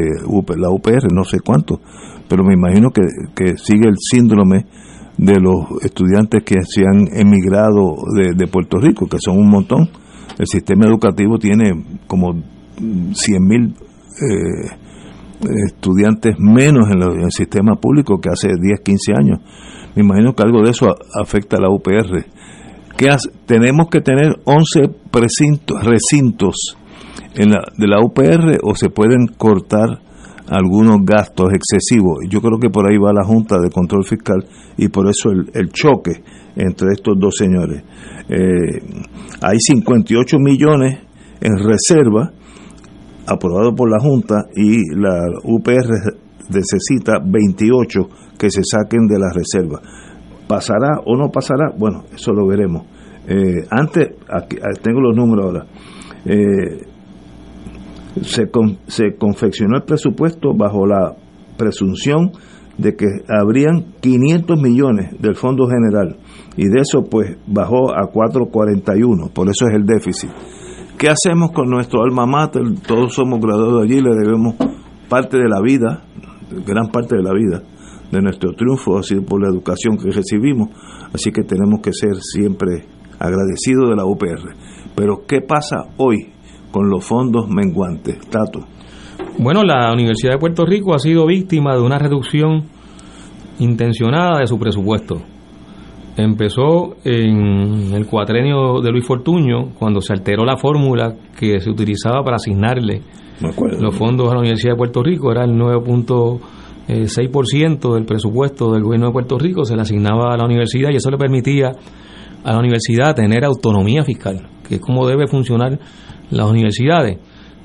la 0.58 0.70
UPR, 0.70 1.12
no 1.14 1.24
sé 1.24 1.40
cuántos, 1.40 1.80
pero 2.28 2.44
me 2.44 2.54
imagino 2.54 2.90
que, 2.90 3.02
que 3.34 3.56
sigue 3.56 3.88
el 3.88 3.96
síndrome 3.98 4.66
de 5.18 5.40
los 5.40 5.82
estudiantes 5.82 6.42
que 6.44 6.62
se 6.62 6.82
han 6.82 7.08
emigrado 7.12 7.96
de, 8.14 8.34
de 8.34 8.46
Puerto 8.46 8.78
Rico, 8.78 9.06
que 9.06 9.18
son 9.18 9.38
un 9.38 9.48
montón. 9.48 9.88
El 10.38 10.46
sistema 10.46 10.86
educativo 10.86 11.38
tiene 11.38 11.70
como 12.06 12.34
100 13.12 13.42
mil 13.42 13.74
eh, 14.20 14.70
estudiantes 15.66 16.36
menos 16.38 16.88
en, 16.90 17.02
el 17.02 17.30
sistema 17.30 17.74
público 17.76 18.20
que 18.20 18.30
hace 18.30 18.48
10, 18.48 18.80
15 18.80 19.12
años. 19.18 19.40
Me 19.94 20.02
imagino 20.02 20.34
que 20.34 20.42
algo 20.42 20.62
de 20.62 20.70
eso 20.70 20.94
afecta 21.20 21.56
a 21.56 21.60
la 21.60 21.70
UPR. 21.70 22.26
¿Qué 22.96 23.08
hace? 23.08 23.30
Tenemos 23.46 23.88
que 23.88 24.00
tener 24.00 24.36
11 24.44 24.90
precintos, 25.10 25.82
recintos 25.84 26.76
en 27.34 27.50
la, 27.50 27.62
de 27.76 27.86
la 27.86 28.00
UPR 28.00 28.58
o 28.62 28.74
se 28.74 28.90
pueden 28.90 29.26
cortar 29.26 30.00
algunos 30.48 31.04
gastos 31.04 31.52
excesivos. 31.52 32.18
Yo 32.28 32.40
creo 32.40 32.58
que 32.58 32.70
por 32.70 32.90
ahí 32.90 32.98
va 32.98 33.12
la 33.12 33.24
Junta 33.24 33.58
de 33.58 33.70
Control 33.70 34.04
Fiscal 34.04 34.44
y 34.76 34.88
por 34.88 35.08
eso 35.08 35.30
el, 35.30 35.70
choque 35.70 36.22
entre 36.56 36.92
estos 36.92 37.18
dos 37.18 37.34
señores. 37.36 37.82
Eh, 38.28 38.80
hay 39.42 39.58
58 39.58 40.38
millones 40.38 40.98
en 41.40 41.58
reserva 41.58 42.32
aprobado 43.26 43.74
por 43.74 43.90
la 43.90 43.98
Junta 43.98 44.46
y 44.54 44.94
la 44.94 45.20
UPR 45.44 45.88
necesita 46.48 47.18
28 47.24 48.08
que 48.38 48.50
se 48.50 48.62
saquen 48.64 49.06
de 49.06 49.18
la 49.18 49.32
reserva. 49.32 49.80
¿Pasará 50.46 51.00
o 51.04 51.16
no 51.16 51.30
pasará? 51.30 51.72
Bueno, 51.76 52.04
eso 52.14 52.32
lo 52.32 52.46
veremos. 52.46 52.84
Eh, 53.28 53.66
antes, 53.70 54.10
aquí, 54.28 54.56
tengo 54.82 55.00
los 55.00 55.16
números 55.16 55.46
ahora. 55.46 55.66
Eh, 56.24 56.95
se, 58.22 58.50
con, 58.50 58.78
se 58.86 59.16
confeccionó 59.16 59.76
el 59.76 59.82
presupuesto 59.84 60.54
bajo 60.54 60.86
la 60.86 61.16
presunción 61.56 62.32
de 62.78 62.94
que 62.94 63.06
habrían 63.28 63.94
500 64.00 64.60
millones 64.60 65.20
del 65.20 65.34
Fondo 65.34 65.66
General 65.66 66.16
y 66.56 66.64
de 66.64 66.80
eso 66.80 67.04
pues 67.08 67.36
bajó 67.46 67.92
a 67.92 68.06
441, 68.10 69.30
por 69.32 69.48
eso 69.48 69.66
es 69.68 69.74
el 69.74 69.86
déficit. 69.86 70.30
¿Qué 70.98 71.08
hacemos 71.08 71.52
con 71.52 71.68
nuestro 71.68 72.02
alma 72.02 72.26
mater? 72.26 72.62
Todos 72.86 73.14
somos 73.14 73.40
graduados 73.40 73.84
allí, 73.84 74.00
le 74.00 74.14
debemos 74.14 74.54
parte 75.08 75.36
de 75.36 75.48
la 75.48 75.60
vida, 75.60 76.02
gran 76.66 76.88
parte 76.88 77.16
de 77.16 77.22
la 77.22 77.32
vida, 77.34 77.62
de 78.10 78.22
nuestro 78.22 78.52
triunfo, 78.52 78.98
así 78.98 79.16
por 79.16 79.42
la 79.42 79.48
educación 79.48 79.98
que 79.98 80.10
recibimos, 80.10 80.70
así 81.12 81.30
que 81.32 81.42
tenemos 81.42 81.80
que 81.82 81.92
ser 81.92 82.16
siempre 82.20 82.86
agradecidos 83.18 83.90
de 83.90 83.96
la 83.96 84.06
UPR. 84.06 84.54
Pero 84.94 85.24
¿qué 85.26 85.42
pasa 85.42 85.88
hoy 85.98 86.32
con 86.70 86.88
los 86.88 87.04
fondos 87.04 87.48
menguantes? 87.48 88.20
Tato. 88.28 88.60
Bueno, 89.38 89.64
la 89.64 89.92
Universidad 89.92 90.32
de 90.32 90.38
Puerto 90.38 90.64
Rico 90.64 90.94
ha 90.94 90.98
sido 90.98 91.26
víctima 91.26 91.74
de 91.74 91.82
una 91.82 91.98
reducción 91.98 92.64
intencionada 93.58 94.40
de 94.40 94.46
su 94.46 94.58
presupuesto. 94.58 95.16
Empezó 96.16 96.96
en 97.04 97.92
el 97.92 98.06
cuatrenio 98.06 98.80
de 98.80 98.90
Luis 98.90 99.06
Fortuño, 99.06 99.74
cuando 99.78 100.00
se 100.00 100.14
alteró 100.14 100.46
la 100.46 100.56
fórmula 100.56 101.14
que 101.38 101.60
se 101.60 101.68
utilizaba 101.68 102.24
para 102.24 102.36
asignarle 102.36 103.02
los 103.78 103.94
fondos 103.94 104.30
a 104.30 104.34
la 104.34 104.40
Universidad 104.40 104.72
de 104.72 104.78
Puerto 104.78 105.02
Rico, 105.02 105.30
era 105.30 105.44
el 105.44 105.52
9.6% 105.52 107.94
del 107.94 108.06
presupuesto 108.06 108.72
del 108.72 108.82
gobierno 108.82 109.08
de 109.08 109.12
Puerto 109.12 109.38
Rico, 109.38 109.66
se 109.66 109.76
le 109.76 109.82
asignaba 109.82 110.32
a 110.32 110.38
la 110.38 110.46
universidad 110.46 110.88
y 110.90 110.96
eso 110.96 111.10
le 111.10 111.18
permitía 111.18 111.72
a 112.42 112.52
la 112.52 112.58
universidad 112.58 113.14
tener 113.14 113.44
autonomía 113.44 114.02
fiscal, 114.02 114.48
que 114.66 114.76
es 114.76 114.80
como 114.80 115.06
debe 115.06 115.26
funcionar 115.26 115.78
las 116.30 116.50
universidades, 116.50 117.18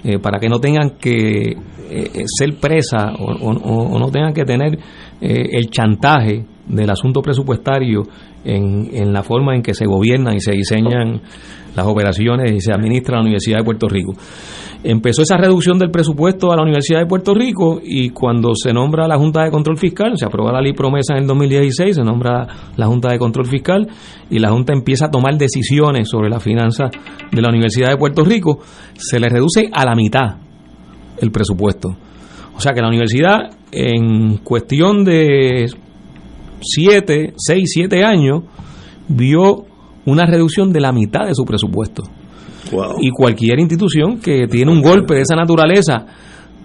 eh, 0.04 0.20
para 0.20 0.40
que 0.40 0.50
no 0.50 0.60
tengan 0.60 0.92
que 0.92 1.56
eh, 1.90 2.24
ser 2.26 2.56
presa 2.60 3.14
o, 3.20 4.00
no 4.00 4.10
tengan 4.10 4.34
que 4.34 4.46
tener 4.46 4.78
eh, 5.20 5.50
el 5.52 5.70
chantaje 5.70 6.46
del 6.68 6.90
asunto 6.90 7.22
presupuestario 7.22 8.04
en, 8.44 8.90
en 8.94 9.14
la 9.14 9.24
forma 9.24 9.56
en 9.56 9.62
que 9.62 9.74
se 9.74 9.86
gobiernan 9.86 10.36
y 10.36 10.40
se 10.40 10.54
diseñan 10.54 11.22
las 11.76 11.86
operaciones 11.86 12.52
y 12.52 12.60
se 12.60 12.72
administra 12.72 13.18
la 13.18 13.22
Universidad 13.22 13.60
de 13.60 13.64
Puerto 13.64 13.88
Rico. 13.88 14.14
Empezó 14.84 15.22
esa 15.22 15.38
reducción 15.38 15.78
del 15.78 15.91
presupuesto 15.91 16.52
a 16.52 16.56
la 16.56 16.64
Universidad 16.64 17.02
de 17.02 17.06
Puerto 17.06 17.36
Rico 17.36 17.80
y 17.84 18.10
cuando 18.10 18.56
se 18.56 18.74
nombra 18.74 19.08
la 19.08 19.16
Junta 19.16 19.44
de 19.44 19.52
Control 19.52 19.78
Fiscal, 19.78 20.18
se 20.18 20.26
aprueba 20.26 20.52
la 20.52 20.60
ley 20.60 20.74
promesa 20.74 21.14
en 21.14 21.22
el 21.22 21.28
2016, 21.28 21.98
se 21.98 22.02
nombra 22.02 22.48
la 22.76 22.88
Junta 22.88 23.10
de 23.10 23.20
Control 23.20 23.45
Fiscal 23.45 23.88
y 24.32 24.40
la 24.40 24.49
Junta 24.49 24.74
empieza 24.74 25.06
a 25.06 25.12
tomar 25.12 25.38
decisiones 25.38 26.10
sobre 26.10 26.30
la 26.30 26.40
finanza 26.40 26.86
de 27.32 27.41
la 27.41 27.49
Universidad 27.49 27.90
de 27.90 27.98
Puerto 27.98 28.24
Rico, 28.24 28.60
se 28.95 29.20
le 29.20 29.30
reduce 29.30 29.70
a 29.72 29.86
la 29.86 29.94
mitad 29.94 30.38
el 31.20 31.30
presupuesto. 31.30 31.95
O 32.58 32.60
sea 32.60 32.74
que 32.74 32.82
la 32.82 32.88
universidad 32.88 33.52
en 33.72 34.38
cuestión 34.38 35.03
de 35.03 35.72
7, 36.60 37.34
6, 37.38 37.72
7 37.72 38.03
años 38.03 38.44
vio 39.08 39.66
una 40.06 40.26
reducción 40.26 40.74
de 40.74 40.82
la 40.82 40.91
mitad 40.91 41.28
de 41.28 41.36
su 41.36 41.45
presupuesto. 41.45 42.03
Y 43.00 43.10
cualquier 43.10 43.60
institución 43.60 44.20
que 44.20 44.48
tiene 44.48 44.72
un 44.72 44.82
golpe 44.82 45.16
de 45.16 45.22
esa 45.22 45.36
naturaleza, 45.36 46.06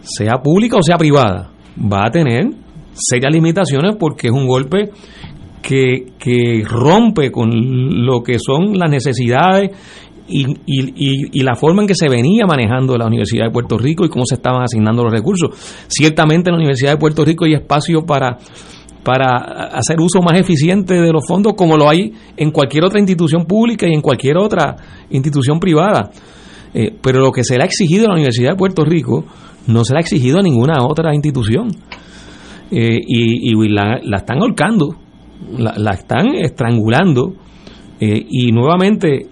sea 0.02 0.42
pública 0.42 0.76
o 0.76 0.82
sea 0.82 0.96
privada, 0.96 1.50
va 1.80 2.06
a 2.06 2.10
tener 2.10 2.50
serias 2.92 3.32
limitaciones 3.32 3.96
porque 3.98 4.28
es 4.28 4.32
un 4.32 4.46
golpe 4.46 4.90
que, 5.62 6.12
que 6.18 6.62
rompe 6.64 7.30
con 7.30 7.50
lo 8.06 8.22
que 8.22 8.38
son 8.38 8.78
las 8.78 8.90
necesidades 8.90 9.70
y, 10.28 10.44
y, 10.66 11.40
y, 11.40 11.42
la 11.42 11.54
forma 11.54 11.82
en 11.82 11.88
que 11.88 11.94
se 11.94 12.08
venía 12.08 12.46
manejando 12.46 12.96
la 12.96 13.06
Universidad 13.06 13.46
de 13.46 13.52
Puerto 13.52 13.78
Rico 13.78 14.04
y 14.04 14.08
cómo 14.08 14.24
se 14.26 14.34
estaban 14.34 14.62
asignando 14.62 15.04
los 15.04 15.12
recursos. 15.12 15.50
Ciertamente 15.86 16.50
en 16.50 16.54
la 16.54 16.58
Universidad 16.58 16.92
de 16.92 16.98
Puerto 16.98 17.24
Rico 17.24 17.44
hay 17.44 17.54
espacio 17.54 18.04
para 18.04 18.38
para 19.06 19.68
hacer 19.72 20.00
uso 20.00 20.20
más 20.20 20.36
eficiente 20.36 20.94
de 20.94 21.12
los 21.12 21.24
fondos 21.28 21.54
como 21.56 21.76
lo 21.76 21.88
hay 21.88 22.12
en 22.36 22.50
cualquier 22.50 22.84
otra 22.84 22.98
institución 22.98 23.44
pública 23.44 23.86
y 23.86 23.94
en 23.94 24.00
cualquier 24.00 24.36
otra 24.36 24.74
institución 25.10 25.60
privada. 25.60 26.10
Eh, 26.74 26.92
pero 27.00 27.20
lo 27.20 27.30
que 27.30 27.44
se 27.44 27.56
le 27.56 27.62
ha 27.62 27.66
exigido 27.66 28.06
a 28.06 28.08
la 28.08 28.14
Universidad 28.14 28.50
de 28.50 28.56
Puerto 28.56 28.84
Rico 28.84 29.24
no 29.68 29.84
se 29.84 29.92
le 29.92 29.98
ha 29.98 30.00
exigido 30.00 30.40
a 30.40 30.42
ninguna 30.42 30.84
otra 30.84 31.14
institución. 31.14 31.68
Eh, 32.72 32.98
y, 33.06 33.54
la, 33.68 34.00
están 34.16 34.42
ahorcando, 34.42 34.96
la, 35.56 35.92
están 35.92 36.34
estrangulando. 36.34 37.34
Eh, 38.00 38.26
y 38.28 38.50
nuevamente, 38.50 39.28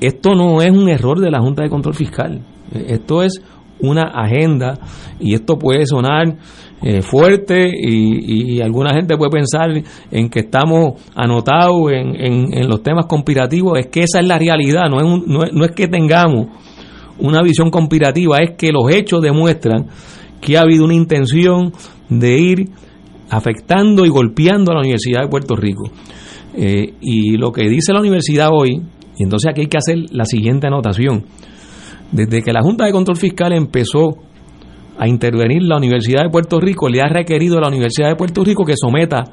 esto 0.00 0.34
no 0.34 0.60
es 0.62 0.72
un 0.72 0.88
error 0.88 1.20
de 1.20 1.30
la 1.30 1.38
Junta 1.38 1.62
de 1.62 1.70
Control 1.70 1.94
Fiscal. 1.94 2.40
Esto 2.74 3.22
es 3.22 3.40
una 3.78 4.02
agenda 4.02 4.80
y 5.20 5.34
esto 5.34 5.58
puede 5.58 5.86
sonar 5.86 6.38
eh, 6.82 7.00
fuerte 7.02 7.70
y, 7.70 8.60
alguna 8.60 8.94
gente 8.94 9.16
puede 9.16 9.30
pensar 9.30 9.70
en 10.10 10.28
que 10.28 10.40
estamos 10.40 11.00
anotados 11.14 11.92
en, 11.92 12.52
en, 12.54 12.68
los 12.68 12.82
temas 12.82 13.06
conspirativos, 13.06 13.78
es 13.78 13.86
que 13.86 14.00
esa 14.00 14.20
es 14.20 14.26
la 14.26 14.38
realidad, 14.38 14.88
no 14.90 14.98
es, 14.98 15.26
no, 15.26 15.44
es, 15.44 15.52
no 15.52 15.64
es 15.64 15.72
que 15.72 15.88
tengamos 15.88 16.46
una 17.18 17.40
visión 17.42 17.70
conspirativa, 17.70 18.38
es 18.38 18.56
que 18.56 18.72
los 18.72 18.90
hechos 18.90 19.20
demuestran 19.22 19.86
que 20.40 20.56
ha 20.56 20.62
habido 20.62 20.84
una 20.84 20.94
intención 20.94 21.72
de 22.08 22.38
ir 22.38 22.68
afectando 23.30 24.04
y 24.04 24.08
golpeando 24.08 24.72
a 24.72 24.74
la 24.74 24.80
Universidad 24.80 25.22
de 25.22 25.28
Puerto 25.28 25.56
Rico. 25.56 25.84
Eh, 26.54 26.94
y 27.00 27.36
lo 27.36 27.52
que 27.52 27.68
dice 27.68 27.92
la 27.92 28.00
universidad 28.00 28.50
hoy, 28.52 28.82
y 29.16 29.22
entonces 29.22 29.50
aquí 29.50 29.62
hay 29.62 29.66
que 29.68 29.78
hacer 29.78 29.96
la 30.10 30.24
siguiente 30.24 30.66
anotación, 30.66 31.24
desde 32.10 32.42
que 32.42 32.52
la 32.52 32.60
Junta 32.60 32.84
de 32.84 32.92
Control 32.92 33.16
Fiscal 33.16 33.52
empezó 33.52 34.18
a 34.98 35.08
intervenir 35.08 35.62
la 35.62 35.76
Universidad 35.76 36.22
de 36.22 36.30
Puerto 36.30 36.60
Rico, 36.60 36.88
le 36.88 37.00
ha 37.00 37.08
requerido 37.08 37.58
a 37.58 37.60
la 37.60 37.68
Universidad 37.68 38.08
de 38.08 38.16
Puerto 38.16 38.44
Rico 38.44 38.64
que 38.64 38.74
someta 38.76 39.24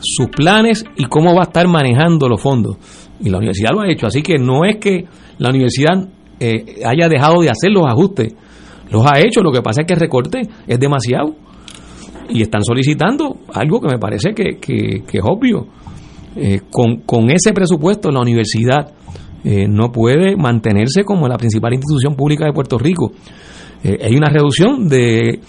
sus 0.00 0.28
planes 0.28 0.84
y 0.96 1.04
cómo 1.04 1.34
va 1.34 1.42
a 1.42 1.44
estar 1.44 1.66
manejando 1.68 2.28
los 2.28 2.40
fondos. 2.40 2.76
Y 3.20 3.30
la 3.30 3.38
universidad 3.38 3.70
lo 3.72 3.82
ha 3.82 3.90
hecho, 3.90 4.06
así 4.06 4.22
que 4.22 4.36
no 4.38 4.64
es 4.64 4.76
que 4.76 5.06
la 5.38 5.50
universidad 5.50 6.08
eh, 6.40 6.82
haya 6.84 7.08
dejado 7.08 7.40
de 7.40 7.50
hacer 7.50 7.70
los 7.70 7.86
ajustes, 7.86 8.34
los 8.90 9.06
ha 9.06 9.20
hecho, 9.20 9.42
lo 9.42 9.52
que 9.52 9.62
pasa 9.62 9.82
es 9.82 9.86
que 9.86 9.94
el 9.94 10.00
recorte 10.00 10.42
es 10.66 10.78
demasiado. 10.78 11.34
Y 12.28 12.42
están 12.42 12.62
solicitando 12.62 13.36
algo 13.52 13.80
que 13.80 13.88
me 13.88 13.98
parece 13.98 14.32
que, 14.32 14.58
es 15.12 15.20
obvio. 15.22 15.66
Eh, 16.34 16.60
con, 16.70 17.02
con, 17.02 17.30
ese 17.30 17.52
presupuesto 17.52 18.10
la 18.10 18.20
universidad 18.20 18.90
eh, 19.44 19.66
no 19.68 19.92
puede 19.92 20.34
mantenerse 20.36 21.04
como 21.04 21.28
la 21.28 21.36
principal 21.36 21.74
institución 21.74 22.14
pública 22.14 22.46
de 22.46 22.52
Puerto 22.52 22.78
Rico. 22.78 23.12
Eh, 23.84 23.98
hay 24.02 24.14
una 24.14 24.30
reducción 24.30 24.88
de 24.88 25.40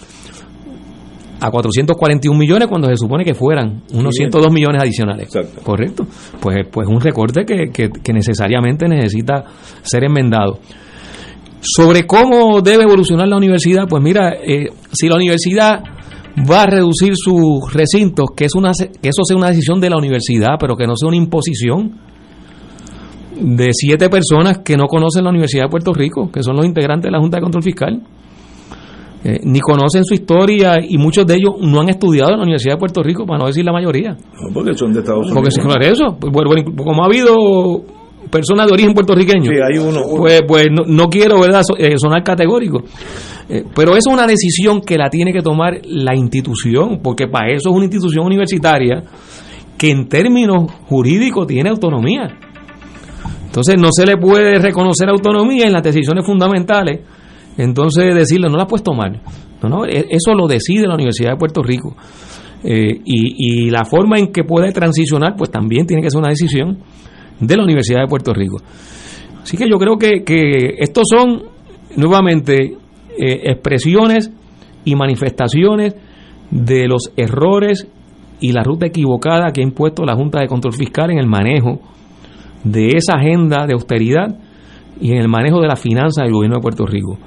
a 1.40 1.50
441 1.50 2.38
millones 2.38 2.68
cuando 2.68 2.88
se 2.88 2.96
supone 2.96 3.24
que 3.24 3.34
fueran 3.34 3.82
unos 3.92 4.14
102 4.14 4.50
millones 4.50 4.82
adicionales. 4.82 5.28
¿Correcto? 5.62 6.06
Pues, 6.40 6.66
pues 6.70 6.88
un 6.88 7.00
recorte 7.00 7.44
que, 7.44 7.70
que, 7.70 8.12
necesariamente 8.12 8.88
necesita 8.88 9.44
ser 9.82 10.04
enmendado. 10.04 10.58
Sobre 11.60 12.06
cómo 12.06 12.60
debe 12.60 12.84
evolucionar 12.84 13.28
la 13.28 13.36
universidad, 13.36 13.86
pues 13.88 14.02
mira, 14.02 14.34
eh, 14.42 14.68
si 14.92 15.08
la 15.08 15.16
universidad 15.16 15.82
va 16.50 16.62
a 16.62 16.66
reducir 16.66 17.12
sus 17.14 17.72
recintos, 17.72 18.28
que, 18.36 18.46
es 18.46 18.54
una, 18.54 18.72
que 18.72 19.08
eso 19.08 19.22
sea 19.24 19.36
una 19.36 19.48
decisión 19.48 19.80
de 19.80 19.90
la 19.90 19.96
universidad, 19.96 20.56
pero 20.58 20.76
que 20.76 20.86
no 20.86 20.96
sea 20.96 21.08
una 21.08 21.16
imposición 21.16 22.00
de 23.40 23.70
siete 23.72 24.08
personas 24.08 24.58
que 24.58 24.76
no 24.76 24.86
conocen 24.86 25.24
la 25.24 25.30
Universidad 25.30 25.64
de 25.64 25.68
Puerto 25.68 25.92
Rico, 25.92 26.30
que 26.30 26.42
son 26.42 26.56
los 26.56 26.64
integrantes 26.64 27.08
de 27.08 27.12
la 27.12 27.20
Junta 27.20 27.38
de 27.38 27.42
Control 27.42 27.62
Fiscal. 27.62 28.02
Eh, 29.26 29.40
ni 29.42 29.58
conocen 29.58 30.04
su 30.04 30.12
historia 30.12 30.74
y 30.86 30.98
muchos 30.98 31.26
de 31.26 31.36
ellos 31.36 31.54
no 31.58 31.80
han 31.80 31.88
estudiado 31.88 32.32
en 32.32 32.36
la 32.36 32.42
Universidad 32.42 32.74
de 32.74 32.78
Puerto 32.78 33.02
Rico, 33.02 33.24
para 33.24 33.38
no 33.38 33.46
decir 33.46 33.64
la 33.64 33.72
mayoría. 33.72 34.10
No, 34.10 34.52
porque 34.52 34.74
son 34.74 34.92
de 34.92 35.00
Estados 35.00 35.30
Unidos. 35.30 35.34
Porque 35.34 35.62
claro, 35.62 35.80
eso, 35.82 36.18
pues, 36.20 36.64
como 36.76 37.02
ha 37.02 37.06
habido 37.06 37.82
personas 38.30 38.66
de 38.66 38.74
origen 38.74 38.92
puertorriqueño, 38.92 39.50
hay 39.50 39.78
uno, 39.78 40.02
pues, 40.18 40.42
pues 40.46 40.66
no, 40.70 41.08
quiero 41.08 41.40
¿verdad? 41.40 41.62
Eh, 41.78 41.94
sonar 41.96 42.22
categórico. 42.22 42.82
Eh, 43.48 43.64
pero 43.74 43.92
eso 43.92 44.10
es 44.10 44.14
una 44.14 44.26
decisión 44.26 44.82
que 44.82 44.98
la 44.98 45.08
tiene 45.08 45.32
que 45.32 45.40
tomar 45.40 45.80
la 45.86 46.14
institución, 46.14 47.00
porque 47.02 47.26
para 47.26 47.48
eso 47.48 47.70
es 47.70 47.74
una 47.74 47.84
institución 47.84 48.26
universitaria 48.26 49.04
que 49.78 49.90
en 49.90 50.06
términos 50.06 50.70
jurídicos 50.86 51.46
tiene 51.46 51.70
autonomía. 51.70 52.28
Entonces 53.46 53.76
no 53.78 53.88
se 53.90 54.04
le 54.04 54.18
puede 54.18 54.58
reconocer 54.58 55.08
autonomía 55.08 55.66
en 55.66 55.72
las 55.72 55.82
decisiones 55.82 56.26
fundamentales 56.26 57.00
entonces 57.56 58.14
decirle, 58.14 58.48
no 58.48 58.56
la 58.56 58.66
puedes 58.66 58.82
tomar. 58.82 59.20
No, 59.62 59.68
no, 59.68 59.86
e, 59.86 60.06
eso 60.10 60.34
lo 60.34 60.46
decide 60.46 60.86
la 60.86 60.94
Universidad 60.94 61.32
de 61.32 61.36
Puerto 61.36 61.62
Rico. 61.62 61.94
Eh, 62.62 63.00
y, 63.04 63.70
la 63.70 63.84
forma 63.84 64.18
en 64.18 64.32
que 64.32 64.42
puede 64.42 64.72
transicionar, 64.72 65.36
pues 65.36 65.50
también 65.50 65.86
tiene 65.86 66.02
que 66.02 66.10
ser 66.10 66.18
una 66.18 66.30
decisión 66.30 66.78
de 67.38 67.56
la 67.56 67.62
Universidad 67.62 68.00
de 68.00 68.06
Puerto 68.06 68.32
Rico. 68.32 68.56
Así 69.42 69.56
que 69.56 69.68
yo 69.68 69.76
creo 69.76 69.98
que, 69.98 70.24
que 70.24 70.76
estos 70.78 71.04
son, 71.08 71.42
nuevamente, 71.96 72.76
eh, 73.18 73.40
expresiones 73.44 74.30
y 74.84 74.94
manifestaciones 74.96 75.94
de 76.50 76.88
los 76.88 77.12
errores 77.16 77.86
y 78.40 78.52
la 78.52 78.62
ruta 78.62 78.86
equivocada 78.86 79.52
que 79.52 79.60
ha 79.60 79.64
impuesto 79.64 80.04
la 80.04 80.14
Junta 80.14 80.40
de 80.40 80.48
Control 80.48 80.72
Fiscal 80.72 81.10
en 81.10 81.18
el 81.18 81.26
manejo 81.26 81.80
de 82.62 82.88
esa 82.96 83.16
agenda 83.18 83.66
de 83.66 83.74
austeridad 83.74 84.38
y 85.00 85.12
en 85.12 85.18
el 85.18 85.28
manejo 85.28 85.60
de 85.60 85.68
la 85.68 85.76
finanza 85.76 86.22
del 86.22 86.32
gobierno 86.32 86.56
de 86.56 86.62
Puerto 86.62 86.86
Rico 86.86 87.18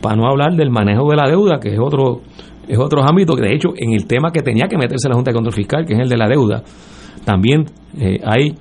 para 0.00 0.16
no 0.16 0.26
hablar 0.26 0.54
del 0.54 0.70
manejo 0.70 1.10
de 1.10 1.16
la 1.16 1.28
deuda, 1.28 1.58
que 1.60 1.74
es 1.74 1.78
otro 1.78 2.20
es 2.68 2.78
otro 2.78 3.02
ámbito 3.02 3.34
de 3.34 3.52
hecho 3.52 3.70
en 3.76 3.92
el 3.92 4.06
tema 4.06 4.30
que 4.30 4.42
tenía 4.42 4.68
que 4.68 4.78
meterse 4.78 5.08
la 5.08 5.16
Junta 5.16 5.32
de 5.32 5.34
Control 5.34 5.54
Fiscal, 5.54 5.84
que 5.84 5.94
es 5.94 6.00
el 6.00 6.08
de 6.08 6.16
la 6.16 6.28
deuda, 6.28 6.62
también 7.24 7.66
eh, 7.98 8.20
hay 8.24 8.54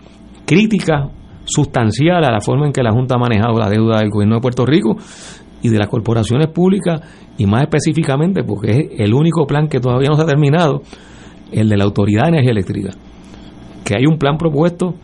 crítica 0.45 1.10
sustancial 1.45 2.24
a 2.24 2.32
la 2.32 2.41
forma 2.41 2.66
en 2.66 2.74
que 2.74 2.82
la 2.82 2.91
Junta 2.91 3.16
ha 3.16 3.18
manejado 3.20 3.57
la 3.57 3.70
deuda 3.70 3.99
del 3.99 4.10
gobierno 4.10 4.36
de 4.36 4.41
Puerto 4.41 4.66
Rico 4.66 4.98
y 5.61 5.70
de 5.70 5.78
las 5.78 5.88
corporaciones 5.88 6.48
públicas 6.48 7.02
y 7.38 7.45
más 7.45 7.61
específicamente 7.64 8.44
porque 8.44 8.72
es 8.72 8.99
el 8.99 9.14
único 9.14 9.45
plan 9.45 9.68
que 9.68 9.80
todavía 9.80 10.10
no 10.10 10.16
se 10.16 10.24
ha 10.24 10.26
terminado, 10.26 10.82
el 11.52 11.70
de 11.70 11.78
la 11.78 11.84
Autoridad 11.84 12.24
de 12.24 12.30
Energía 12.30 12.52
Eléctrica, 12.52 12.90
que 13.84 13.95
hay 13.95 14.06
un 14.06 14.18
plan 14.18 14.38
propuesto 14.38 14.95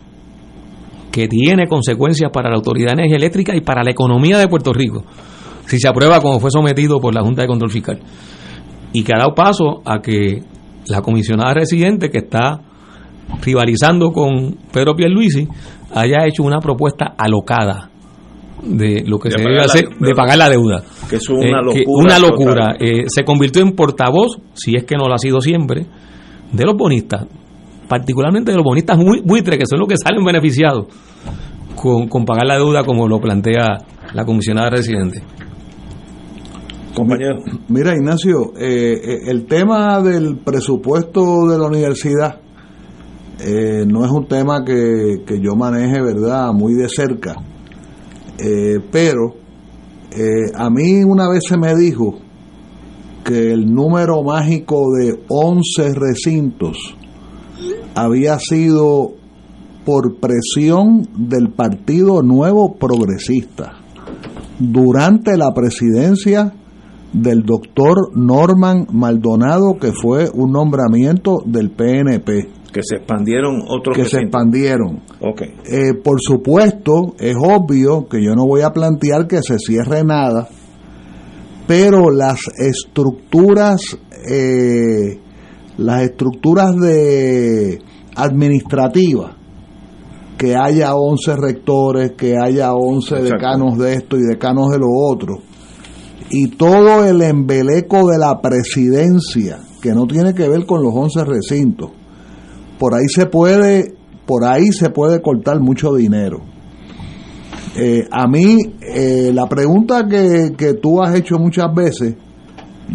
que 1.11 1.27
tiene 1.27 1.67
consecuencias 1.67 2.29
para 2.31 2.49
la 2.49 2.55
Autoridad 2.55 2.87
de 2.87 3.03
Energía 3.03 3.17
Eléctrica 3.17 3.55
y 3.55 3.61
para 3.61 3.83
la 3.83 3.91
economía 3.91 4.37
de 4.37 4.47
Puerto 4.47 4.73
Rico 4.73 5.03
si 5.65 5.79
se 5.79 5.87
aprueba 5.87 6.21
como 6.21 6.39
fue 6.39 6.51
sometido 6.51 6.99
por 6.99 7.13
la 7.13 7.21
Junta 7.21 7.41
de 7.41 7.47
Control 7.47 7.71
Fiscal. 7.71 7.99
Y 8.93 9.03
que 9.03 9.13
ha 9.13 9.19
dado 9.19 9.33
paso 9.35 9.81
a 9.85 9.99
que 9.99 10.41
la 10.87 11.01
comisionada 11.01 11.53
residente 11.53 12.09
que 12.09 12.19
está 12.19 12.61
rivalizando 13.43 14.11
con 14.11 14.57
Pedro 14.71 14.95
Pierluisi 14.95 15.47
haya 15.93 16.25
hecho 16.25 16.43
una 16.43 16.59
propuesta 16.59 17.15
alocada 17.17 17.89
de 18.63 19.03
lo 19.05 19.19
que 19.19 19.31
se 19.31 19.37
debe 19.37 19.59
hacer 19.59 19.89
de 19.99 20.13
pagar 20.13 20.37
la 20.37 20.49
deuda. 20.49 20.83
Que 21.09 21.17
es 21.17 21.29
una 21.29 21.59
eh, 21.59 21.63
locura. 21.63 21.85
una 21.87 22.19
locura. 22.19 22.75
Eh, 22.79 23.03
se 23.07 23.23
convirtió 23.23 23.61
en 23.61 23.71
portavoz, 23.73 24.37
si 24.53 24.75
es 24.75 24.85
que 24.85 24.95
no 24.95 25.07
lo 25.07 25.13
ha 25.13 25.17
sido 25.17 25.41
siempre, 25.41 25.85
de 26.51 26.65
los 26.65 26.75
bonistas. 26.75 27.25
particularmente 27.87 28.51
de 28.51 28.57
los 28.57 28.63
bonistas 28.63 28.97
buitres, 29.23 29.59
que 29.59 29.65
son 29.65 29.79
los 29.79 29.87
que 29.87 29.97
salen 29.97 30.23
beneficiados 30.23 30.87
con, 31.75 32.07
con 32.07 32.25
pagar 32.25 32.47
la 32.47 32.55
deuda 32.55 32.83
como 32.83 33.07
lo 33.07 33.19
plantea 33.19 33.77
la 34.13 34.25
comisionada 34.25 34.69
residente. 34.69 35.21
Compañero. 36.95 37.43
Mira, 37.67 37.93
Ignacio, 37.93 38.53
eh, 38.57 39.01
eh, 39.03 39.19
el 39.27 39.45
tema 39.45 40.01
del 40.01 40.37
presupuesto 40.37 41.45
de 41.45 41.59
la 41.59 41.67
universidad 41.67 42.39
eh, 43.39 43.85
no 43.85 44.05
es 44.05 44.11
un 44.11 44.27
tema 44.27 44.63
que, 44.63 45.23
que, 45.27 45.41
yo 45.41 45.55
maneje, 45.55 46.01
¿verdad?, 46.01 46.53
muy 46.53 46.73
de 46.73 46.87
cerca. 46.87 47.35
pero 48.91 49.35
a 50.55 50.69
mí 50.69 51.03
una 51.03 51.29
vez 51.29 51.43
se 51.45 51.57
me 51.57 51.75
dijo 51.75 52.19
que 53.25 53.51
el 53.51 53.65
número 53.65 54.23
mágico 54.23 54.93
de 54.97 55.19
11 55.27 55.93
recintos 55.93 56.95
había 57.95 58.39
sido 58.39 59.11
por 59.83 60.19
presión 60.21 61.07
del 61.17 61.49
Partido 61.49 62.21
Nuevo 62.21 62.75
Progresista 62.75 63.73
durante 64.59 65.35
la 65.35 65.53
presidencia 65.53 66.53
del 67.15 67.43
doctor 67.43 68.11
Norman 68.13 68.87
Maldonado, 68.91 69.77
que 69.79 69.93
fue 69.93 70.29
un 70.33 70.51
nombramiento 70.51 71.37
del 71.45 71.71
PNP. 71.71 72.49
Que 72.73 72.81
se 72.83 72.97
expandieron 72.97 73.61
otros. 73.67 73.95
Que 73.95 74.03
se 74.03 74.19
expandieron. 74.19 75.01
Okay. 75.21 75.53
Eh, 75.65 75.93
por 76.03 76.19
supuesto, 76.19 77.15
es 77.17 77.35
obvio 77.39 78.07
que 78.09 78.21
yo 78.21 78.35
no 78.35 78.45
voy 78.45 78.61
a 78.61 78.71
plantear 78.71 79.27
que 79.27 79.41
se 79.41 79.57
cierre 79.59 80.03
nada, 80.03 80.49
pero 81.67 82.11
las 82.11 82.39
estructuras, 82.57 83.97
eh, 84.29 85.17
las 85.77 86.01
estructuras 86.01 86.75
de 86.75 87.79
administrativas, 88.17 89.37
que 90.37 90.53
haya 90.53 90.95
11 90.95 91.35
rectores, 91.37 92.11
que 92.11 92.35
haya 92.37 92.73
11 92.73 93.21
decanos 93.21 93.77
de 93.77 93.93
esto 93.93 94.17
y 94.17 94.21
decanos 94.21 94.69
de 94.71 94.79
lo 94.79 94.87
otro, 94.89 95.37
y 96.29 96.49
todo 96.49 97.05
el 97.05 97.21
embeleco 97.21 98.07
de 98.07 98.17
la 98.17 98.41
presidencia, 98.41 99.59
que 99.81 99.93
no 99.93 100.07
tiene 100.07 100.33
que 100.33 100.49
ver 100.49 100.65
con 100.65 100.81
los 100.81 100.93
11 100.93 101.23
recintos, 101.25 101.91
por 102.79 102.95
ahí 102.95 103.07
se 103.07 103.27
puede, 103.27 103.93
por 104.25 104.43
ahí 104.43 104.67
se 104.71 104.89
puede 104.89 105.21
cortar 105.21 105.59
mucho 105.59 105.93
dinero. 105.93 106.41
Eh, 107.77 108.07
a 108.09 108.27
mí, 108.27 108.57
eh, 108.81 109.31
la 109.33 109.47
pregunta 109.47 110.07
que, 110.09 110.53
que 110.57 110.73
tú 110.73 111.01
has 111.01 111.15
hecho 111.15 111.37
muchas 111.37 111.73
veces, 111.75 112.15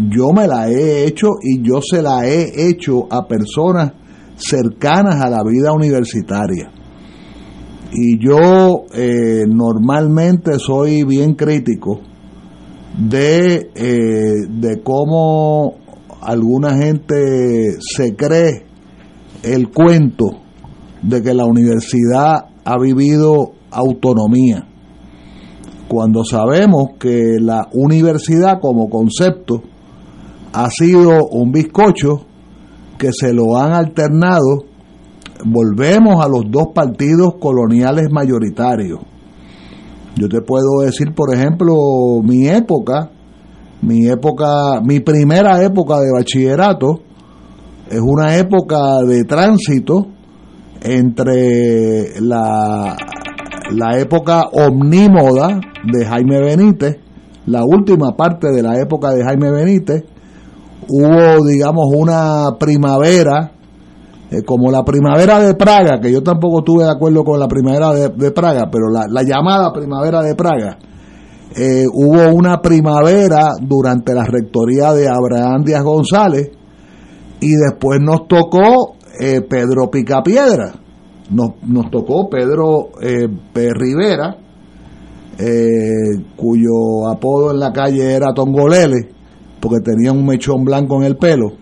yo 0.09 0.33
me 0.33 0.47
la 0.47 0.69
he 0.69 1.05
hecho 1.05 1.29
y 1.43 1.63
yo 1.63 1.81
se 1.83 2.03
la 2.03 2.27
he 2.27 2.69
hecho 2.69 3.07
a 3.11 3.27
personas 3.27 3.93
cercanas 4.37 5.17
a 5.23 5.29
la 5.29 5.43
vida 5.45 5.73
universitaria. 5.73 6.73
Y 7.93 8.19
yo 8.25 8.85
eh, 8.95 9.45
normalmente 9.49 10.59
soy 10.59 11.05
bien 11.05 11.35
crítico 11.35 12.01
de, 12.99 13.71
eh, 13.75 14.35
de 14.49 14.83
cómo 14.83 15.75
alguna 16.21 16.77
gente 16.77 17.77
se 17.81 18.15
cree 18.15 18.67
el 19.43 19.71
cuento 19.71 20.27
de 21.03 21.23
que 21.23 21.35
la 21.35 21.47
universidad 21.47 22.47
ha 22.65 22.79
vivido 22.79 23.53
autonomía, 23.71 24.67
cuando 25.89 26.25
sabemos 26.25 26.91
que 26.99 27.39
la 27.41 27.69
universidad 27.73 28.61
como 28.61 28.89
concepto 28.89 29.63
ha 30.53 30.71
sido 30.71 31.27
un 31.31 31.53
bizcocho 31.53 32.27
que 32.99 33.11
se 33.13 33.33
lo 33.33 33.57
han 33.57 33.73
alternado, 33.73 34.65
volvemos 35.45 36.25
a 36.25 36.29
los 36.29 36.43
dos 36.51 36.69
partidos 36.75 37.35
coloniales 37.41 38.09
mayoritarios, 38.11 39.01
yo 40.17 40.29
te 40.29 40.41
puedo 40.41 40.81
decir, 40.85 41.15
por 41.15 41.35
ejemplo, 41.35 41.75
mi 42.23 42.49
época, 42.49 43.11
mi 43.83 44.07
época, 44.09 44.81
mi 44.83 45.01
primera 45.01 45.63
época 45.63 46.01
de 46.01 46.13
bachillerato 46.13 47.01
es 47.91 48.01
una 48.01 48.37
época 48.37 49.03
de 49.07 49.25
tránsito 49.25 50.07
entre 50.83 52.21
la, 52.21 52.97
la 53.71 53.99
época 53.99 54.45
omnímoda 54.53 55.61
de 55.93 56.05
Jaime 56.05 56.41
Benítez, 56.41 56.99
la 57.47 57.65
última 57.65 58.17
parte 58.17 58.53
de 58.53 58.63
la 58.63 58.79
época 58.79 59.13
de 59.13 59.25
Jaime 59.25 59.51
Benítez, 59.51 60.05
hubo, 60.89 61.47
digamos, 61.47 61.87
una 61.95 62.59
primavera 62.59 63.53
eh, 64.31 64.43
como 64.45 64.71
la 64.71 64.85
primavera 64.85 65.41
de 65.41 65.55
Praga, 65.55 66.01
que 66.01 66.13
yo 66.13 66.23
tampoco 66.23 66.61
estuve 66.61 66.85
de 66.85 66.91
acuerdo 66.91 67.25
con 67.25 67.41
la 67.41 67.49
primavera 67.49 67.93
de, 67.93 68.31
Praga, 68.31 68.71
pero 68.71 68.89
la, 68.89 69.23
llamada 69.25 69.73
primavera 69.73 70.23
de 70.23 70.37
Praga, 70.37 70.79
eh, 71.57 71.85
hubo 71.93 72.33
una 72.33 72.63
primavera 72.63 73.55
durante 73.61 74.15
la 74.15 74.23
rectoría 74.23 74.93
de 74.93 75.09
Abraham 75.09 75.65
Díaz 75.65 75.83
González 75.83 76.49
y 77.41 77.57
después 77.57 77.99
nos 78.01 78.29
tocó 78.29 78.95
eh, 79.19 79.41
Pedro 79.41 79.91
Picapiedra, 79.91 80.75
nos, 81.31 81.51
nos 81.67 81.91
tocó 81.91 82.31
Pedro 82.31 82.91
Rivera, 83.53 84.37
cuyo 86.37 87.09
apodo 87.11 87.51
en 87.51 87.59
la 87.59 87.73
calle 87.73 88.13
era 88.13 88.33
Tongolele, 88.33 89.09
porque 89.59 89.79
tenía 89.81 90.13
un 90.13 90.25
mechón 90.25 90.65
blanco 90.65 90.99
en 90.99 91.03
el 91.03 91.17
pelo 91.17 91.55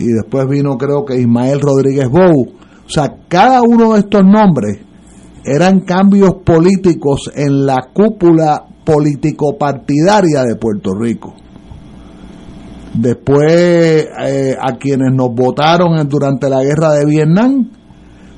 y 0.00 0.12
después 0.12 0.48
vino 0.48 0.76
creo 0.76 1.04
que 1.04 1.20
Ismael 1.20 1.60
Rodríguez 1.60 2.08
Bou. 2.08 2.54
O 2.86 2.88
sea, 2.88 3.14
cada 3.28 3.62
uno 3.62 3.92
de 3.92 4.00
estos 4.00 4.24
nombres 4.24 4.80
eran 5.44 5.80
cambios 5.80 6.34
políticos 6.44 7.30
en 7.34 7.66
la 7.66 7.88
cúpula 7.92 8.64
político-partidaria 8.84 10.42
de 10.42 10.56
Puerto 10.56 10.94
Rico. 10.94 11.34
Después, 12.94 14.08
eh, 14.26 14.56
a 14.60 14.76
quienes 14.76 15.12
nos 15.14 15.32
votaron 15.32 16.08
durante 16.08 16.48
la 16.48 16.62
guerra 16.62 16.94
de 16.94 17.06
Vietnam, 17.06 17.70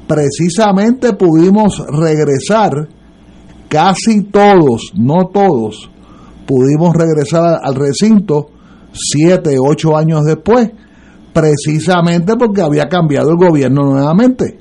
precisamente 0.07 1.15
pudimos 1.15 1.83
regresar, 1.89 2.89
casi 3.69 4.25
todos, 4.25 4.93
no 4.95 5.29
todos, 5.33 5.91
pudimos 6.47 6.95
regresar 6.95 7.61
al 7.63 7.75
recinto 7.75 8.49
siete, 8.93 9.57
ocho 9.59 9.97
años 9.97 10.23
después, 10.25 10.71
precisamente 11.33 12.37
porque 12.37 12.63
había 12.63 12.89
cambiado 12.89 13.31
el 13.31 13.37
gobierno 13.37 13.85
nuevamente. 13.85 14.59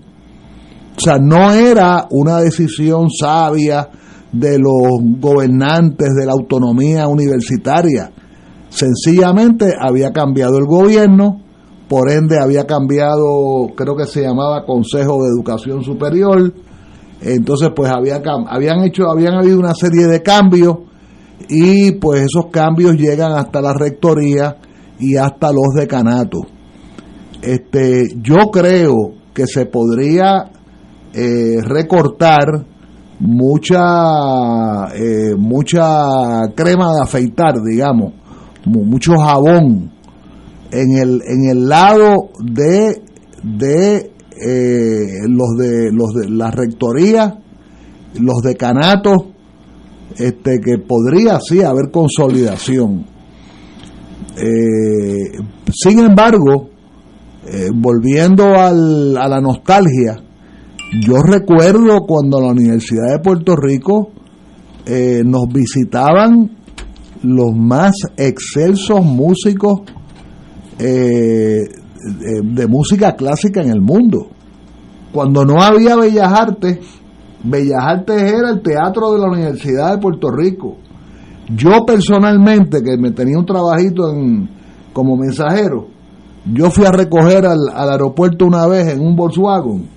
O 0.96 1.00
sea, 1.00 1.18
no 1.18 1.52
era 1.52 2.08
una 2.12 2.40
decisión 2.40 3.10
sabia 3.10 3.90
de 4.32 4.60
los 4.60 5.00
gobernantes 5.20 6.10
de 6.18 6.26
la 6.26 6.34
autonomía 6.34 7.08
universitaria. 7.08 8.12
Sencillamente 8.70 9.74
había 9.80 10.12
cambiado 10.12 10.58
el 10.58 10.66
gobierno, 10.66 11.42
por 11.90 12.10
ende 12.10 12.40
había 12.40 12.66
cambiado, 12.66 13.72
creo 13.76 13.98
que 13.98 14.06
se 14.06 14.22
llamaba 14.22 14.66
Consejo 14.66 15.24
de 15.24 15.30
Educación 15.36 15.84
Superior. 15.84 16.54
Entonces, 17.22 17.70
pues 17.76 17.92
había, 17.92 18.22
habían 18.48 18.84
hecho, 18.84 19.10
habían 19.10 19.34
habido 19.36 19.60
una 19.60 19.76
serie 19.76 20.08
de 20.08 20.24
cambios 20.24 20.78
y 21.50 21.92
pues 21.94 22.22
esos 22.22 22.50
cambios 22.50 22.96
llegan 22.96 23.34
hasta 23.34 23.62
la 23.62 23.74
rectoría 23.74 24.58
y 25.00 25.18
hasta 25.18 25.52
los 25.52 25.74
decanatos. 25.76 26.44
Este, 27.42 28.08
yo 28.22 28.52
creo 28.52 29.14
que 29.34 29.48
se 29.48 29.66
podría 29.66 30.52
eh, 31.14 31.58
recortar 31.62 32.66
mucha 33.20 34.88
eh, 34.96 35.36
mucha 35.38 36.54
crema 36.56 36.94
de 36.94 37.02
afeitar, 37.04 37.56
digamos, 37.62 38.14
mucho 38.66 39.14
jabón 39.18 39.92
en 40.72 40.98
el 40.98 41.22
en 41.28 41.50
el 41.50 41.68
lado 41.68 42.30
de 42.44 43.02
de 43.44 44.12
eh, 44.44 45.28
los 45.28 45.50
de 45.58 45.92
los 45.92 46.14
de 46.14 46.30
la 46.30 46.52
rectoría, 46.52 47.40
los 48.20 48.42
decanatos, 48.44 49.18
este 50.18 50.60
que 50.60 50.78
podría 50.78 51.40
sí 51.40 51.62
haber 51.62 51.92
consolidación. 51.92 53.06
sin 55.74 56.00
embargo, 56.00 56.71
eh, 57.48 57.70
volviendo 57.74 58.46
al, 58.56 59.18
a 59.18 59.28
la 59.28 59.42
nostalgia, 59.42 60.22
yo 61.00 61.22
recuerdo 61.24 62.02
cuando 62.06 62.42
la 62.42 62.50
Universidad 62.50 63.14
de 63.14 63.20
Puerto 63.20 63.56
Rico 63.56 64.12
eh, 64.86 65.22
nos 65.24 65.44
visitaban 65.48 66.52
los 67.24 67.56
más 67.56 67.94
excelsos 68.18 69.06
músicos 69.06 69.82
eh, 70.80 71.60
de, 72.44 72.68
música 72.68 73.16
clásica 73.16 73.62
en 73.62 73.70
el 73.70 73.80
mundo. 73.80 74.28
Cuando 75.14 75.46
no 75.46 75.62
había 75.62 75.96
Bellas 75.96 76.34
Artes, 76.34 76.80
Bellas 77.44 77.80
Artes 77.82 78.22
era 78.22 78.50
el 78.50 78.62
teatro 78.62 79.14
de 79.14 79.20
la 79.20 79.28
Universidad 79.30 79.94
de 79.94 80.02
Puerto 80.02 80.30
Rico. 80.30 80.78
Yo 81.56 81.86
personalmente, 81.86 82.82
que 82.84 82.98
me 82.98 83.12
tenía 83.12 83.38
un 83.38 83.46
trabajito 83.46 84.12
en, 84.12 84.50
como 84.92 85.16
mensajero, 85.16 85.88
yo 86.46 86.72
fui 86.72 86.86
a 86.86 86.92
recoger 86.92 87.46
al, 87.46 87.70
al 87.74 87.90
aeropuerto 87.92 88.46
una 88.46 88.68
vez 88.68 88.88
en 88.88 89.02
un 89.02 89.16
Volkswagen 89.16 89.88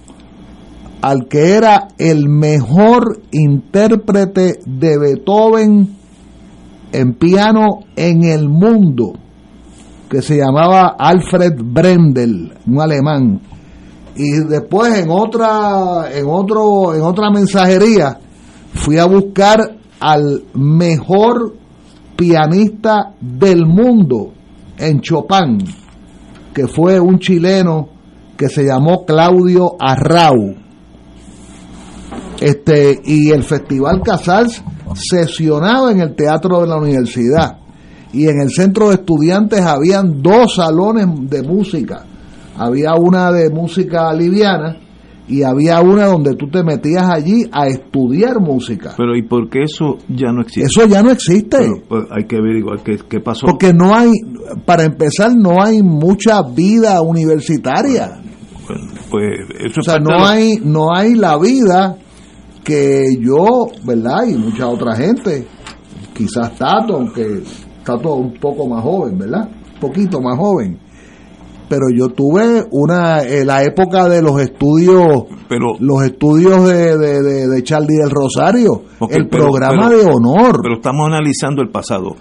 al 1.05 1.29
que 1.29 1.53
era 1.53 1.89
el 1.99 2.31
mejor 2.31 3.21
intérprete 3.31 4.61
de 4.65 4.99
Beethoven 4.99 5.97
en 6.93 7.13
piano 7.13 7.81
en 7.95 8.25
el 8.25 8.49
mundo, 8.49 9.13
que 10.09 10.23
se 10.23 10.39
llamaba 10.39 10.97
Alfred 10.99 11.57
Brendel, 11.63 12.55
un 12.67 12.81
alemán. 12.81 13.39
Y 14.17 14.31
después 14.49 14.99
en 14.99 15.11
otra, 15.11 16.11
en 16.11 16.25
otro, 16.27 16.95
en 16.95 17.03
otra 17.03 17.31
mensajería 17.31 18.19
fui 18.73 18.97
a 18.97 19.05
buscar 19.05 19.59
al 20.01 20.45
mejor 20.55 21.55
pianista 22.17 23.13
del 23.21 23.67
mundo 23.67 24.33
en 24.79 25.03
Chopin, 25.03 25.59
que 26.55 26.69
fue 26.69 27.01
un 27.01 27.19
chileno 27.19 27.89
que 28.37 28.49
se 28.49 28.65
llamó 28.65 29.05
Claudio 29.05 29.77
Arrau. 29.79 30.55
Este, 32.41 33.01
y 33.05 33.31
el 33.31 33.43
Festival 33.43 34.03
Casals 34.03 34.63
sesionaba 34.95 35.91
en 35.93 36.01
el 36.01 36.15
Teatro 36.15 36.61
de 36.61 36.69
la 36.69 36.77
Universidad. 36.77 37.59
Y 38.13 38.29
en 38.29 38.41
el 38.41 38.51
centro 38.51 38.89
de 38.89 38.95
estudiantes 38.95 39.61
habían 39.61 40.23
dos 40.23 40.55
salones 40.55 41.07
de 41.29 41.43
música. 41.43 42.05
Había 42.57 42.95
una 42.95 43.33
de 43.33 43.51
música 43.51 44.13
liviana 44.13 44.79
y 45.27 45.43
había 45.43 45.81
una 45.81 46.07
donde 46.07 46.35
tú 46.35 46.49
te 46.51 46.63
metías 46.63 47.09
allí 47.09 47.49
a 47.51 47.67
estudiar 47.67 48.41
música. 48.41 48.95
Pero 48.97 49.17
¿y 49.17 49.23
por 49.23 49.49
qué 49.49 49.63
eso 49.63 49.97
ya 50.09 50.33
no 50.33 50.43
existe? 50.43 50.69
Eso 50.69 50.87
ya 50.87 51.03
no 51.03 51.11
existe. 51.11 51.59
Pero, 51.59 51.83
pues, 51.89 52.05
hay 52.11 52.25
que 52.25 52.37
averiguar 52.37 52.83
qué, 52.83 52.99
qué 53.09 53.21
pasó. 53.21 53.47
Porque 53.47 53.73
no 53.73 53.95
hay, 53.95 54.11
para 54.67 54.85
empezar, 54.85 55.35
no 55.35 55.63
hay 55.63 55.83
mucha 55.83 56.43
vida 56.43 57.01
universitaria. 57.01 58.21
Bueno, 58.67 58.85
pues 59.11 59.25
eso 59.61 59.81
O 59.81 59.83
sea, 59.83 59.99
no 59.99 60.17
de 60.19 60.25
hay, 60.25 60.55
no 60.63 60.95
hay 60.95 61.15
la 61.15 61.39
vida 61.39 61.97
que 62.63 63.05
yo, 63.21 63.69
¿verdad? 63.85 64.27
Y 64.29 64.35
mucha 64.37 64.67
otra 64.69 64.97
gente, 64.97 65.47
quizás 66.15 66.55
Tato, 66.57 66.97
aunque 66.97 67.43
Tato 67.85 68.15
un 68.15 68.35
poco 68.35 68.67
más 68.67 68.83
joven, 68.83 69.19
¿verdad? 69.19 69.49
Un 69.75 69.81
poquito 69.81 70.21
más 70.21 70.39
joven. 70.39 70.79
Pero 71.75 71.87
yo 71.97 72.09
tuve 72.15 72.65
una, 72.71 73.23
eh, 73.23 73.45
la 73.45 73.65
época 73.65 74.09
de 74.09 74.23
los 74.23 74.41
estudios, 74.41 75.25
Pero- 75.49 75.75
los 75.81 76.03
estudios 76.05 76.65
de, 76.69 76.97
de, 76.97 77.23
de, 77.23 77.49
de 77.49 77.63
Charlie 77.65 77.97
del 77.97 78.11
Rosario, 78.11 78.83
el 79.11 79.29
pero- 79.29 79.45
programa 79.49 79.89
pero- 79.89 79.99
de 80.01 80.07
honor. 80.07 80.61
Pero 80.63 80.75
estamos 80.77 81.09
analizando 81.09 81.63
el 81.63 81.71
pasado. 81.71 82.15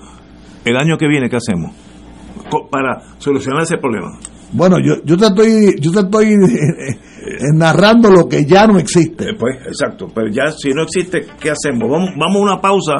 El 0.65 0.75
año 0.77 0.97
que 0.97 1.07
viene, 1.07 1.29
¿qué 1.29 1.37
hacemos? 1.37 1.71
Para 2.71 3.01
solucionar 3.19 3.63
ese 3.63 3.77
problema. 3.77 4.17
Bueno, 4.51 4.77
yo, 4.83 4.95
yo 5.03 5.17
te 5.17 5.25
estoy, 5.25 5.75
yo 5.79 5.91
te 5.91 5.99
estoy 6.01 6.25
eh, 6.27 6.35
eh, 6.89 6.97
narrando 7.55 8.09
lo 8.11 8.27
que 8.27 8.45
ya 8.45 8.67
no 8.67 8.77
existe. 8.77 9.33
Pues, 9.39 9.55
exacto. 9.67 10.07
Pero 10.13 10.27
ya, 10.31 10.51
si 10.51 10.69
no 10.71 10.83
existe, 10.83 11.25
¿qué 11.39 11.51
hacemos? 11.51 11.89
Vamos, 11.89 12.09
vamos 12.17 12.35
a 12.37 12.39
una 12.53 12.61
pausa. 12.61 12.93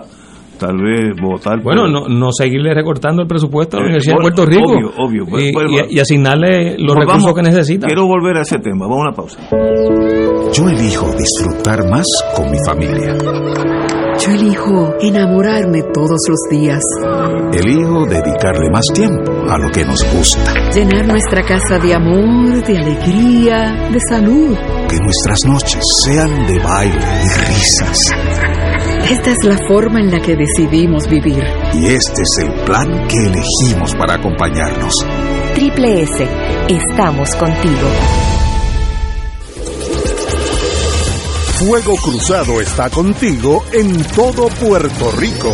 Tal 0.60 0.78
vez 0.78 1.14
votar. 1.22 1.56
por- 1.62 1.76
Bueno, 1.76 1.88
no, 1.88 2.08
no 2.08 2.32
seguirle 2.32 2.74
recortando 2.74 3.22
el 3.24 3.28
presupuesto 3.28 3.78
a 3.78 3.80
la 3.80 3.86
Eh, 3.86 3.88
Universidad 3.90 4.16
bueno, 4.16 4.30
de 4.30 4.36
Puerto 4.36 4.52
Rico. 4.52 4.72
obvio, 4.72 4.92
obvio. 4.98 5.26
Pues, 5.30 5.44
y, 5.46 5.52
pues, 5.52 5.66
y- 5.90 5.96
y 5.96 6.00
asignarle 6.00 6.78
los 6.78 6.96
Volvamos. 6.96 7.24
recursos 7.24 7.34
que 7.36 7.42
necesita. 7.42 7.88
Quiero 7.88 8.06
volver 8.08 8.38
a 8.38 8.42
ese 8.42 8.60
tema. 8.60 8.86
Vamos 8.88 8.98
a 8.98 9.02
una 9.08 9.12
pausa. 9.12 9.40
Yo 10.54 10.70
elijo 10.70 11.08
disfrutar 11.18 11.90
más 11.90 12.06
con 12.36 12.52
mi 12.52 12.58
familia. 12.66 13.18
Yo 14.20 14.32
elijo 14.32 14.94
enamorarme 15.02 15.82
todos 15.92 16.20
los 16.30 16.40
días, 16.52 16.80
Elijo 17.52 18.06
dedicarle 18.06 18.70
más 18.72 18.86
tiempo 18.94 19.32
a 19.50 19.58
lo 19.58 19.70
que 19.72 19.84
nos 19.84 20.02
gusta. 20.16 20.54
llenar 20.74 21.08
nuestra 21.08 21.44
casa 21.44 21.80
de 21.80 21.94
amor, 21.96 22.64
de 22.64 22.78
alegría, 22.78 23.90
de 23.92 24.00
salud. 24.10 24.56
Que 24.88 24.98
nuestras 25.00 25.40
noches 25.46 25.84
sean 26.06 26.46
de 26.46 26.60
baile 26.60 26.96
y 26.96 27.48
risas. 27.48 28.00
Esta 29.10 29.32
es 29.32 29.38
la 29.44 29.58
forma 29.68 30.00
en 30.00 30.12
la 30.12 30.22
que 30.22 30.36
decidimos 30.36 31.08
vivir. 31.08 31.44
Y 31.74 31.88
este 31.88 32.22
es 32.22 32.38
el 32.46 32.54
plan 32.64 33.06
que 33.08 33.18
elegimos 33.18 33.94
para 33.96 34.16
acompañarnos. 34.16 34.94
Triple 35.56 36.04
S, 36.04 36.28
estamos 36.70 37.36
contigo. 37.36 37.90
Fuego 41.60 41.96
Cruzado 41.98 42.62
está 42.62 42.90
contigo 42.90 43.64
en 43.74 44.04
todo 44.16 44.48
Puerto 44.48 45.12
Rico. 45.12 45.54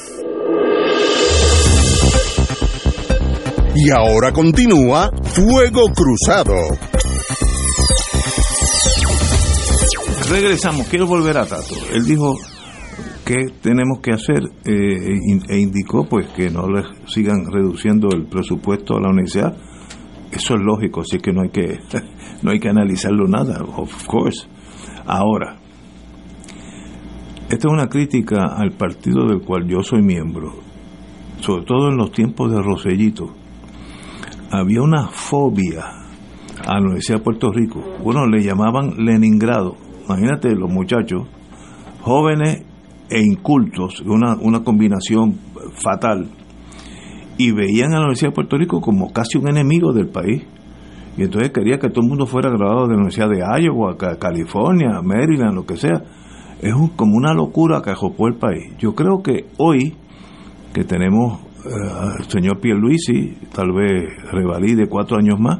Y 3.83 3.89
ahora 3.89 4.31
continúa 4.31 5.09
Fuego 5.23 5.91
Cruzado. 5.95 6.53
Regresamos. 10.29 10.87
Quiero 10.87 11.07
volver 11.07 11.39
a 11.39 11.47
Tato. 11.47 11.73
Él 11.91 12.05
dijo 12.05 12.35
que 13.25 13.47
tenemos 13.59 13.99
que 14.03 14.11
hacer 14.11 14.43
eh, 14.65 15.17
e 15.49 15.59
indicó 15.59 16.07
pues 16.07 16.27
que 16.27 16.51
no 16.51 16.67
le 16.67 16.83
sigan 17.07 17.51
reduciendo 17.51 18.09
el 18.13 18.27
presupuesto 18.27 18.97
a 18.97 19.01
la 19.01 19.09
universidad. 19.09 19.57
Eso 20.31 20.53
es 20.53 20.61
lógico, 20.61 21.01
así 21.01 21.17
que 21.17 21.33
no 21.33 21.41
hay 21.41 21.49
que 21.49 21.79
no 22.43 22.51
hay 22.51 22.59
que 22.59 22.69
analizarlo 22.69 23.27
nada, 23.27 23.63
of 23.63 24.05
course. 24.05 24.47
Ahora, 25.07 25.57
esta 27.49 27.67
es 27.67 27.73
una 27.73 27.87
crítica 27.87 28.45
al 28.55 28.73
partido 28.73 29.25
del 29.25 29.41
cual 29.41 29.67
yo 29.67 29.81
soy 29.81 30.03
miembro, 30.03 30.53
sobre 31.39 31.65
todo 31.65 31.89
en 31.89 31.97
los 31.97 32.11
tiempos 32.11 32.51
de 32.51 32.61
Rosellito. 32.61 33.40
Había 34.51 34.81
una 34.81 35.07
fobia 35.07 35.83
a 36.67 36.73
la 36.75 36.81
Universidad 36.81 37.19
de 37.19 37.23
Puerto 37.23 37.51
Rico. 37.51 37.81
Bueno, 38.03 38.27
le 38.27 38.43
llamaban 38.43 39.05
Leningrado. 39.05 39.75
Imagínate 40.05 40.53
los 40.55 40.69
muchachos, 40.69 41.27
jóvenes 42.01 42.63
e 43.09 43.21
incultos, 43.21 44.01
una, 44.01 44.35
una 44.41 44.63
combinación 44.63 45.35
fatal. 45.81 46.27
Y 47.37 47.51
veían 47.51 47.91
a 47.93 47.95
la 47.95 48.01
Universidad 48.01 48.29
de 48.31 48.35
Puerto 48.35 48.57
Rico 48.57 48.81
como 48.81 49.11
casi 49.13 49.37
un 49.37 49.47
enemigo 49.49 49.93
del 49.93 50.09
país. 50.09 50.43
Y 51.17 51.23
entonces 51.23 51.51
quería 51.51 51.77
que 51.79 51.89
todo 51.89 52.01
el 52.03 52.09
mundo 52.09 52.25
fuera 52.25 52.49
graduado 52.49 52.83
de 52.87 52.89
la 52.93 52.95
Universidad 52.97 53.29
de 53.29 53.39
Iowa, 53.63 53.97
Ca- 53.97 54.17
California, 54.19 55.01
Maryland, 55.03 55.55
lo 55.55 55.65
que 55.65 55.77
sea. 55.77 56.03
Es 56.61 56.73
un- 56.73 56.89
como 56.89 57.15
una 57.17 57.33
locura 57.33 57.81
que 57.81 57.89
ajopó 57.91 58.27
el 58.27 58.35
país. 58.35 58.75
Yo 58.79 58.93
creo 58.95 59.21
que 59.23 59.45
hoy, 59.57 59.95
que 60.73 60.83
tenemos 60.83 61.39
eh, 61.65 62.17
al 62.19 62.25
señor 62.29 62.59
Pierluisi, 62.59 63.37
tal 63.53 63.71
vez 63.73 64.03
revalide 64.31 64.87
cuatro 64.87 65.17
años 65.17 65.39
más, 65.39 65.59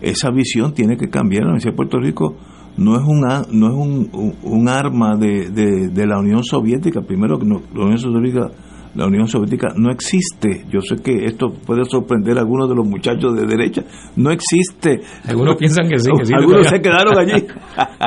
esa 0.00 0.30
visión 0.30 0.72
tiene 0.74 0.96
que 0.96 1.08
cambiar. 1.08 1.42
La 1.44 1.48
Universidad 1.50 1.72
de 1.72 1.76
Puerto 1.76 1.98
Rico 1.98 2.36
no 2.76 2.96
es, 2.96 3.02
una, 3.06 3.42
no 3.52 3.68
es 3.68 3.74
un, 3.74 4.10
un- 4.12 4.34
un 4.42 4.68
arma 4.68 5.16
de, 5.16 5.50
de- 5.50 5.88
de 5.88 6.06
la 6.06 6.18
Unión 6.18 6.42
Soviética. 6.44 7.00
Primero, 7.02 7.38
que 7.38 7.46
no- 7.46 7.62
la 7.74 7.84
Unión 7.84 7.98
Soviética 7.98 8.50
la 8.96 9.06
Unión 9.06 9.26
Soviética 9.26 9.74
no 9.76 9.90
existe. 9.90 10.66
Yo 10.70 10.80
sé 10.80 10.94
que 11.02 11.24
esto 11.24 11.48
puede 11.66 11.84
sorprender 11.84 12.38
a 12.38 12.42
algunos 12.42 12.68
de 12.68 12.76
los 12.76 12.86
muchachos 12.86 13.34
de 13.34 13.44
derecha. 13.44 13.82
No 14.14 14.30
existe. 14.30 15.00
Algunos 15.26 15.56
piensan 15.56 15.88
que 15.88 15.98
sí. 15.98 16.10
Que 16.16 16.24
sí 16.26 16.32
algunos 16.32 16.68
se 16.68 16.80
quedaron 16.80 17.18
allí. 17.18 17.44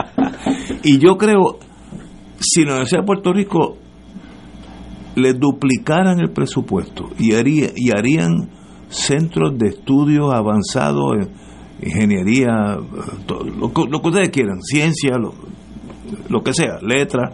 y 0.84 0.98
yo 0.98 1.18
creo, 1.18 1.60
si 2.40 2.62
la 2.64 2.72
Universidad 2.72 3.02
de 3.02 3.06
Puerto 3.06 3.34
Rico 3.34 3.78
le 5.18 5.34
duplicaran 5.34 6.20
el 6.20 6.30
presupuesto 6.30 7.10
y, 7.18 7.34
haría, 7.34 7.72
y 7.76 7.90
harían 7.90 8.52
centros 8.88 9.58
de 9.58 9.70
estudios 9.70 10.32
avanzados 10.32 11.18
en 11.18 11.32
ingeniería, 11.82 12.78
lo, 13.28 13.86
lo, 13.88 14.02
que 14.02 14.08
ustedes 14.08 14.30
quieran, 14.30 14.62
ciencia, 14.62 15.18
lo, 15.18 15.34
lo 16.30 16.44
que 16.44 16.54
sea, 16.54 16.80
letra, 16.84 17.34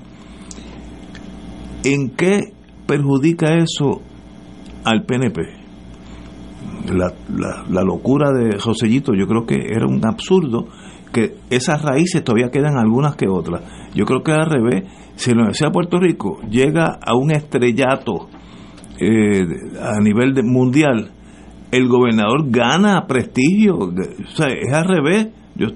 ¿en 1.84 2.12
qué 2.12 2.54
perjudica 2.88 3.58
eso 3.58 4.02
al 4.86 5.04
PNP? 5.04 5.42
La, 6.94 7.14
la, 7.36 7.66
la, 7.70 7.82
locura 7.84 8.32
de 8.32 8.60
Josellito 8.60 9.14
yo 9.14 9.28
creo 9.28 9.46
que 9.46 9.56
era 9.56 9.86
un 9.88 10.06
absurdo 10.06 10.68
que 11.14 11.36
esas 11.50 11.82
raíces 11.82 12.24
todavía 12.24 12.50
quedan 12.52 12.78
algunas 12.78 13.16
que 13.16 13.30
otras. 13.30 13.62
Yo 13.96 14.06
creo 14.06 14.24
que 14.24 14.32
al 14.32 14.50
revés, 14.50 14.84
si 15.16 15.32
la 15.32 15.38
Universidad 15.38 15.70
de 15.70 15.74
Puerto 15.74 16.00
Rico 16.00 16.40
llega 16.50 16.98
a 17.02 17.16
un 17.16 17.32
estrellato 17.32 18.28
eh, 19.00 19.46
a 19.80 20.02
nivel 20.02 20.34
de, 20.34 20.44
mundial, 20.44 21.12
el 21.72 21.88
gobernador 21.88 22.50
gana 22.50 23.06
prestigio, 23.08 23.78
o 23.78 23.92
sea, 24.36 24.48
es 24.48 24.74
al 24.74 24.86
revés. 24.86 25.30
Yo, 25.56 25.68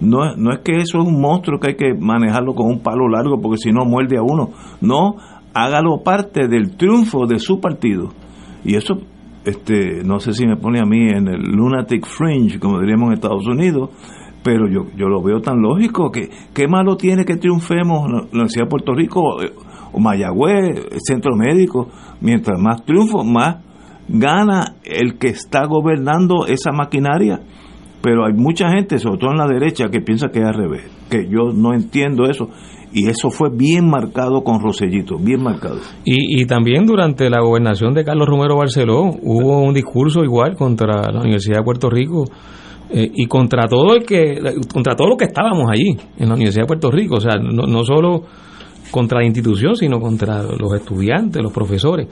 no, 0.00 0.34
no 0.36 0.52
es 0.52 0.60
que 0.60 0.76
eso 0.76 0.98
es 0.98 1.06
un 1.06 1.20
monstruo 1.20 1.60
que 1.60 1.68
hay 1.68 1.76
que 1.76 1.94
manejarlo 1.94 2.54
con 2.54 2.68
un 2.68 2.82
palo 2.82 3.08
largo 3.08 3.38
porque 3.40 3.58
si 3.58 3.70
no 3.70 3.84
muerde 3.84 4.16
a 4.16 4.22
uno. 4.22 4.50
No, 4.80 5.16
hágalo 5.54 6.02
parte 6.02 6.48
del 6.48 6.76
triunfo 6.76 7.26
de 7.26 7.38
su 7.38 7.60
partido. 7.60 8.08
Y 8.64 8.76
eso, 8.76 8.94
este, 9.44 10.02
no 10.04 10.20
sé 10.20 10.32
si 10.32 10.46
me 10.46 10.56
pone 10.56 10.80
a 10.80 10.84
mí 10.84 11.08
en 11.08 11.28
el 11.28 11.42
lunatic 11.42 12.06
fringe, 12.06 12.58
como 12.58 12.80
diríamos 12.80 13.08
en 13.08 13.14
Estados 13.14 13.46
Unidos, 13.46 13.90
pero 14.42 14.68
yo, 14.68 14.86
yo 14.96 15.08
lo 15.08 15.22
veo 15.22 15.40
tan 15.40 15.60
lógico 15.60 16.10
que 16.10 16.30
qué 16.54 16.66
malo 16.66 16.96
tiene 16.96 17.24
que 17.24 17.36
triunfemos 17.36 18.10
la 18.10 18.22
Universidad 18.32 18.64
de 18.64 18.70
Puerto 18.70 18.94
Rico 18.94 19.22
o 19.92 19.98
Mayagüez, 19.98 20.86
el 20.92 21.00
Centro 21.00 21.36
Médico, 21.36 21.88
mientras 22.20 22.58
más 22.60 22.84
triunfo, 22.84 23.24
más 23.24 23.56
gana 24.08 24.76
el 24.84 25.18
que 25.18 25.28
está 25.28 25.66
gobernando 25.66 26.46
esa 26.46 26.72
maquinaria. 26.72 27.40
Pero 28.02 28.24
hay 28.24 28.32
mucha 28.32 28.70
gente, 28.70 28.98
sobre 28.98 29.18
todo 29.18 29.32
en 29.32 29.36
la 29.36 29.46
derecha, 29.46 29.90
que 29.90 30.00
piensa 30.00 30.28
que 30.28 30.40
es 30.40 30.46
al 30.46 30.54
revés, 30.54 30.90
que 31.10 31.28
yo 31.28 31.52
no 31.54 31.74
entiendo 31.74 32.24
eso. 32.24 32.48
Y 32.92 33.08
eso 33.08 33.30
fue 33.30 33.50
bien 33.54 33.88
marcado 33.88 34.42
con 34.42 34.60
Rosellito, 34.60 35.16
bien 35.16 35.42
marcado. 35.42 35.76
Y, 36.04 36.40
y 36.40 36.46
también 36.46 36.86
durante 36.86 37.28
la 37.30 37.40
gobernación 37.40 37.94
de 37.94 38.04
Carlos 38.04 38.26
Romero 38.26 38.56
Barceló 38.56 39.10
hubo 39.22 39.62
un 39.62 39.74
discurso 39.74 40.24
igual 40.24 40.56
contra 40.56 41.12
la 41.12 41.20
Universidad 41.20 41.58
de 41.58 41.64
Puerto 41.64 41.88
Rico 41.88 42.24
eh, 42.92 43.10
y 43.14 43.26
contra 43.26 43.68
todo 43.68 43.94
el 43.94 44.04
que 44.04 44.40
contra 44.72 44.96
todo 44.96 45.08
lo 45.08 45.16
que 45.16 45.26
estábamos 45.26 45.66
allí 45.70 45.96
en 46.18 46.28
la 46.28 46.34
Universidad 46.34 46.64
de 46.64 46.68
Puerto 46.68 46.90
Rico, 46.90 47.16
o 47.16 47.20
sea, 47.20 47.36
no, 47.36 47.66
no 47.66 47.84
solo 47.84 48.24
contra 48.90 49.20
la 49.20 49.26
institución, 49.26 49.76
sino 49.76 50.00
contra 50.00 50.42
los 50.42 50.74
estudiantes, 50.74 51.42
los 51.42 51.52
profesores. 51.52 52.08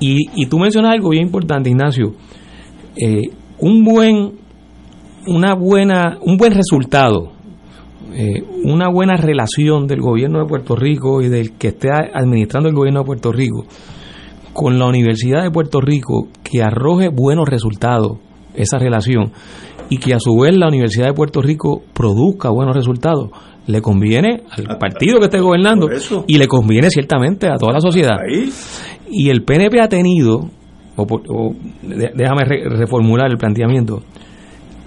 Y, 0.00 0.26
y 0.34 0.46
tú 0.46 0.58
mencionas 0.58 0.92
algo 0.92 1.10
bien 1.10 1.24
importante, 1.24 1.70
Ignacio. 1.70 2.14
Eh, 2.96 3.22
un 3.60 3.84
buen 3.84 4.32
una 5.26 5.54
buena 5.54 6.18
un 6.22 6.36
buen 6.36 6.52
resultado 6.52 7.32
eh, 8.14 8.42
una 8.64 8.88
buena 8.88 9.16
relación 9.16 9.86
del 9.86 10.00
gobierno 10.00 10.40
de 10.40 10.46
Puerto 10.46 10.74
Rico 10.74 11.20
y 11.22 11.28
del 11.28 11.52
que 11.52 11.68
esté 11.68 11.88
administrando 11.90 12.68
el 12.68 12.74
gobierno 12.74 13.00
de 13.00 13.06
Puerto 13.06 13.32
Rico 13.32 13.66
con 14.52 14.78
la 14.78 14.86
Universidad 14.86 15.42
de 15.42 15.50
Puerto 15.50 15.80
Rico 15.80 16.28
que 16.42 16.62
arroje 16.62 17.08
buenos 17.08 17.48
resultados 17.48 18.18
esa 18.54 18.78
relación 18.78 19.32
y 19.90 19.98
que 19.98 20.14
a 20.14 20.20
su 20.20 20.36
vez 20.36 20.56
la 20.56 20.68
Universidad 20.68 21.06
de 21.06 21.14
Puerto 21.14 21.40
Rico 21.40 21.82
produzca 21.94 22.50
buenos 22.50 22.74
resultados 22.74 23.30
le 23.66 23.82
conviene 23.82 24.42
al 24.50 24.78
partido 24.78 25.18
que 25.18 25.26
esté 25.26 25.40
gobernando 25.40 25.88
y 26.26 26.38
le 26.38 26.46
conviene 26.46 26.90
ciertamente 26.90 27.48
a 27.48 27.56
toda 27.56 27.74
la 27.74 27.80
sociedad 27.80 28.16
y 29.10 29.30
el 29.30 29.44
PNP 29.44 29.80
ha 29.80 29.88
tenido 29.88 30.50
o, 30.96 31.54
déjame 31.82 32.44
reformular 32.44 33.30
el 33.30 33.38
planteamiento 33.38 34.02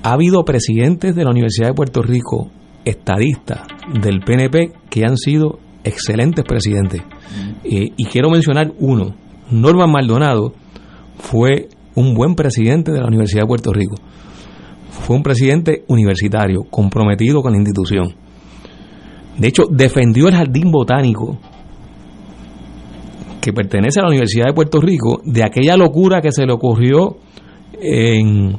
ha 0.03 0.13
habido 0.13 0.43
presidentes 0.43 1.15
de 1.15 1.23
la 1.23 1.29
Universidad 1.31 1.69
de 1.69 1.73
Puerto 1.73 2.01
Rico 2.01 2.49
estadistas 2.85 3.61
del 4.01 4.21
PNP 4.21 4.73
que 4.89 5.05
han 5.05 5.17
sido 5.17 5.59
excelentes 5.83 6.43
presidentes. 6.43 7.01
y 7.63 8.05
quiero 8.05 8.29
mencionar 8.29 8.71
uno. 8.79 9.15
Norman 9.51 9.91
Maldonado 9.91 10.53
fue 11.17 11.69
un 11.95 12.13
buen 12.13 12.35
presidente 12.35 12.91
de 12.91 12.99
la 12.99 13.07
Universidad 13.07 13.43
de 13.43 13.47
Puerto 13.47 13.73
Rico. 13.73 13.95
Fue 14.89 15.15
un 15.15 15.23
presidente 15.23 15.83
universitario, 15.87 16.63
comprometido 16.69 17.41
con 17.41 17.53
la 17.53 17.57
institución. 17.57 18.13
De 19.37 19.47
hecho, 19.47 19.63
defendió 19.69 20.27
el 20.27 20.35
jardín 20.35 20.71
botánico 20.71 21.37
que 23.39 23.53
pertenece 23.53 23.99
a 23.99 24.03
la 24.03 24.09
Universidad 24.09 24.47
de 24.47 24.53
Puerto 24.53 24.79
Rico 24.79 25.21
de 25.23 25.43
aquella 25.43 25.75
locura 25.75 26.21
que 26.21 26.31
se 26.31 26.45
le 26.45 26.53
ocurrió 26.53 27.17
en 27.73 28.57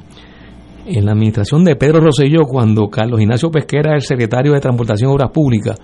en 0.87 1.05
la 1.05 1.13
administración 1.13 1.65
de 1.65 1.77
Pedro 1.77 2.01
Rosselló, 2.01 2.43
cuando 2.45 2.89
Carlos 2.89 3.21
Ignacio 3.21 3.51
Pesquera 3.51 3.91
era 3.91 3.95
el 3.97 4.03
secretario 4.03 4.53
de 4.53 4.61
Transportación 4.61 5.11
y 5.11 5.15
Obras 5.15 5.31
Públicas, 5.31 5.79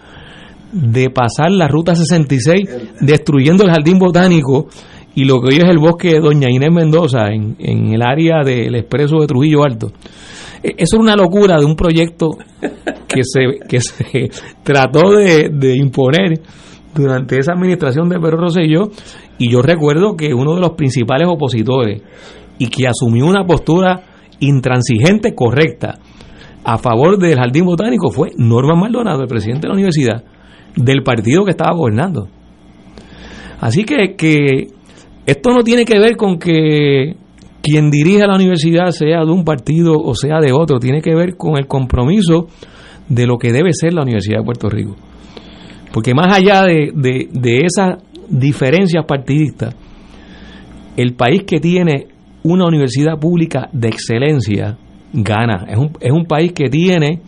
de 0.72 1.10
pasar 1.10 1.50
la 1.50 1.68
ruta 1.68 1.94
66 1.94 2.96
destruyendo 3.00 3.64
el 3.64 3.70
jardín 3.70 3.98
botánico 3.98 4.66
y 5.14 5.24
lo 5.24 5.40
que 5.40 5.48
hoy 5.48 5.56
es 5.56 5.68
el 5.68 5.78
bosque 5.78 6.12
de 6.12 6.20
Doña 6.20 6.48
Inés 6.50 6.70
Mendoza 6.72 7.28
en, 7.28 7.56
en 7.58 7.92
el 7.92 8.02
área 8.02 8.42
del 8.44 8.74
expreso 8.74 9.18
de 9.20 9.26
Trujillo 9.26 9.64
Alto. 9.64 9.88
E, 10.62 10.74
eso 10.76 10.96
era 10.96 11.02
una 11.02 11.16
locura 11.16 11.58
de 11.58 11.64
un 11.64 11.74
proyecto 11.74 12.30
que 13.08 13.22
se, 13.22 13.58
que 13.68 13.80
se 13.80 14.30
trató 14.62 15.10
de, 15.12 15.50
de 15.52 15.76
imponer 15.76 16.40
durante 16.94 17.38
esa 17.38 17.52
administración 17.52 18.08
de 18.08 18.18
Pedro 18.18 18.38
Rosselló 18.38 18.90
y 19.38 19.50
yo 19.50 19.62
recuerdo 19.62 20.16
que 20.16 20.34
uno 20.34 20.54
de 20.54 20.60
los 20.60 20.72
principales 20.72 21.28
opositores 21.28 22.02
y 22.58 22.68
que 22.68 22.88
asumió 22.88 23.26
una 23.26 23.44
postura 23.44 24.02
intransigente, 24.40 25.34
correcta, 25.34 25.98
a 26.64 26.78
favor 26.78 27.18
del 27.18 27.36
jardín 27.36 27.64
botánico 27.64 28.10
fue 28.10 28.30
Norman 28.36 28.78
Maldonado, 28.78 29.22
el 29.22 29.28
presidente 29.28 29.62
de 29.62 29.68
la 29.68 29.74
universidad, 29.74 30.24
del 30.76 31.02
partido 31.02 31.44
que 31.44 31.52
estaba 31.52 31.74
gobernando. 31.74 32.28
Así 33.60 33.84
que, 33.84 34.14
que 34.16 34.68
esto 35.28 35.52
no 35.52 35.62
tiene 35.62 35.84
que 35.84 35.98
ver 35.98 36.16
con 36.16 36.38
que 36.38 37.14
quien 37.60 37.90
dirige 37.90 38.26
la 38.26 38.34
universidad 38.34 38.92
sea 38.92 39.26
de 39.26 39.30
un 39.30 39.44
partido 39.44 39.92
o 39.98 40.14
sea 40.14 40.40
de 40.40 40.52
otro, 40.52 40.78
tiene 40.78 41.02
que 41.02 41.14
ver 41.14 41.36
con 41.36 41.58
el 41.58 41.66
compromiso 41.66 42.46
de 43.10 43.26
lo 43.26 43.36
que 43.36 43.52
debe 43.52 43.74
ser 43.74 43.92
la 43.92 44.04
Universidad 44.04 44.38
de 44.38 44.44
Puerto 44.44 44.70
Rico. 44.70 44.96
Porque 45.92 46.14
más 46.14 46.34
allá 46.34 46.62
de, 46.62 46.92
de, 46.94 47.28
de 47.30 47.58
esas 47.58 48.02
diferencias 48.30 49.04
partidistas, 49.04 49.76
el 50.96 51.12
país 51.12 51.42
que 51.42 51.60
tiene 51.60 52.06
una 52.42 52.66
universidad 52.66 53.18
pública 53.20 53.68
de 53.70 53.88
excelencia 53.88 54.78
gana. 55.12 55.66
Es 55.68 55.76
un, 55.76 55.92
es 56.00 56.10
un 56.10 56.24
país 56.24 56.52
que 56.52 56.70
tiene, 56.70 57.20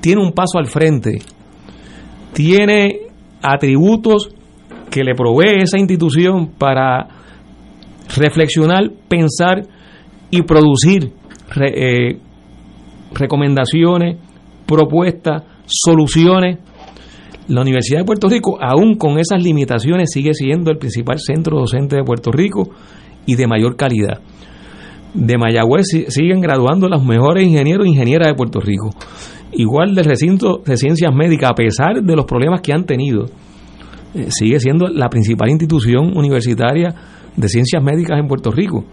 tiene 0.00 0.22
un 0.22 0.32
paso 0.32 0.56
al 0.56 0.68
frente, 0.68 1.18
tiene 2.32 3.00
atributos 3.42 4.30
que 4.90 5.04
le 5.04 5.14
provee 5.14 5.62
esa 5.62 5.78
institución 5.78 6.50
para 6.58 7.08
reflexionar, 8.16 8.90
pensar 9.08 9.62
y 10.30 10.42
producir 10.42 11.12
eh, 11.60 12.18
recomendaciones, 13.12 14.18
propuestas, 14.66 15.44
soluciones. 15.66 16.58
La 17.48 17.62
Universidad 17.62 18.00
de 18.00 18.04
Puerto 18.04 18.28
Rico, 18.28 18.58
aún 18.60 18.96
con 18.96 19.18
esas 19.18 19.42
limitaciones, 19.42 20.10
sigue 20.12 20.34
siendo 20.34 20.70
el 20.70 20.78
principal 20.78 21.18
centro 21.18 21.58
docente 21.58 21.96
de 21.96 22.04
Puerto 22.04 22.30
Rico 22.30 22.70
y 23.26 23.34
de 23.34 23.46
mayor 23.48 23.76
calidad. 23.76 24.20
De 25.14 25.36
Mayagüez 25.36 25.86
siguen 26.08 26.40
graduando 26.40 26.88
los 26.88 27.04
mejores 27.04 27.44
ingenieros 27.44 27.86
e 27.86 27.90
ingenieras 27.90 28.28
de 28.28 28.34
Puerto 28.34 28.60
Rico. 28.60 28.90
Igual 29.52 29.96
del 29.96 30.04
recinto 30.04 30.62
de 30.64 30.76
ciencias 30.76 31.12
médicas, 31.12 31.50
a 31.50 31.54
pesar 31.54 32.02
de 32.02 32.16
los 32.16 32.24
problemas 32.24 32.60
que 32.60 32.72
han 32.72 32.84
tenido, 32.84 33.26
eh, 34.14 34.26
sigue 34.30 34.58
siendo 34.60 34.88
la 34.88 35.08
principal 35.08 35.50
institución 35.50 36.16
universitaria 36.16 36.94
de 37.36 37.48
ciencias 37.48 37.82
médicas 37.82 38.18
en 38.18 38.26
Puerto 38.26 38.50
Rico. 38.50 38.84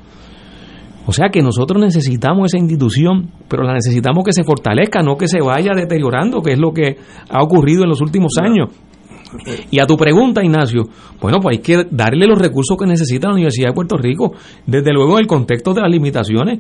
O 1.06 1.14
sea 1.14 1.30
que 1.30 1.42
nosotros 1.42 1.82
necesitamos 1.82 2.48
esa 2.48 2.58
institución, 2.58 3.32
pero 3.48 3.64
la 3.64 3.74
necesitamos 3.74 4.26
que 4.26 4.34
se 4.34 4.44
fortalezca, 4.44 5.02
no 5.02 5.16
que 5.16 5.28
se 5.28 5.40
vaya 5.40 5.72
deteriorando, 5.74 6.42
que 6.42 6.52
es 6.52 6.60
lo 6.60 6.74
que 6.74 6.98
ha 7.30 7.42
ocurrido 7.42 7.84
en 7.84 7.90
los 7.90 8.02
últimos 8.02 8.34
años. 8.42 8.70
Y 9.72 9.80
a 9.80 9.86
tu 9.86 9.98
pregunta, 9.98 10.44
Ignacio, 10.44 10.84
bueno, 11.22 11.40
pues 11.40 11.58
hay 11.58 11.64
que 11.64 11.86
darle 11.92 12.28
los 12.28 12.38
recursos 12.38 12.78
que 12.78 12.86
necesita 12.86 13.28
la 13.28 13.36
Universidad 13.36 13.70
de 13.70 13.74
Puerto 13.74 13.98
Rico, 13.98 14.34
desde 14.66 14.92
luego 14.92 15.14
en 15.14 15.20
el 15.20 15.28
contexto 15.28 15.74
de 15.74 15.82
las 15.82 15.92
limitaciones 15.92 16.60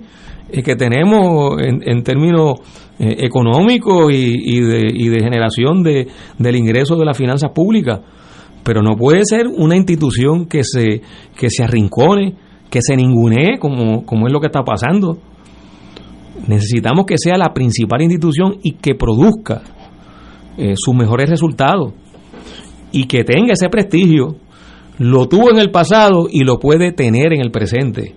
eh, 0.49 0.63
que 0.63 0.75
tenemos 0.75 1.57
en, 1.61 2.03
términos 2.03 2.59
eh, 2.99 3.15
económicos 3.19 4.11
y, 4.13 4.59
de, 4.61 5.19
generación 5.21 5.83
de, 5.83 6.07
del 6.37 6.55
ingreso 6.55 6.95
de 6.95 7.05
las 7.05 7.17
finanzas 7.17 7.51
públicas. 7.51 7.99
Pero 8.67 8.81
no 8.81 8.97
puede 8.97 9.21
ser 9.23 9.47
una 9.47 9.77
institución 9.77 10.45
que 10.45 10.65
se, 10.65 11.01
que 11.39 11.49
se 11.49 11.63
arrincone, 11.63 12.35
que 12.69 12.81
se 12.81 12.97
ningunee, 12.97 13.59
como, 13.61 14.05
como 14.05 14.27
es 14.27 14.33
lo 14.33 14.41
que 14.41 14.47
está 14.47 14.63
pasando. 14.63 15.19
Necesitamos 16.47 17.05
que 17.05 17.15
sea 17.17 17.37
la 17.37 17.53
principal 17.53 18.01
institución 18.01 18.57
y 18.61 18.73
que 18.73 18.93
produzca 18.93 19.61
eh, 20.57 20.73
sus 20.75 20.93
mejores 20.93 21.29
resultados 21.29 21.93
y 22.91 23.07
que 23.07 23.23
tenga 23.23 23.53
ese 23.53 23.69
prestigio. 23.69 24.35
Lo 24.97 25.29
tuvo 25.29 25.49
en 25.49 25.59
el 25.59 25.71
pasado 25.71 26.27
y 26.29 26.43
lo 26.43 26.59
puede 26.59 26.91
tener 26.91 27.31
en 27.31 27.39
el 27.39 27.51
presente. 27.51 28.15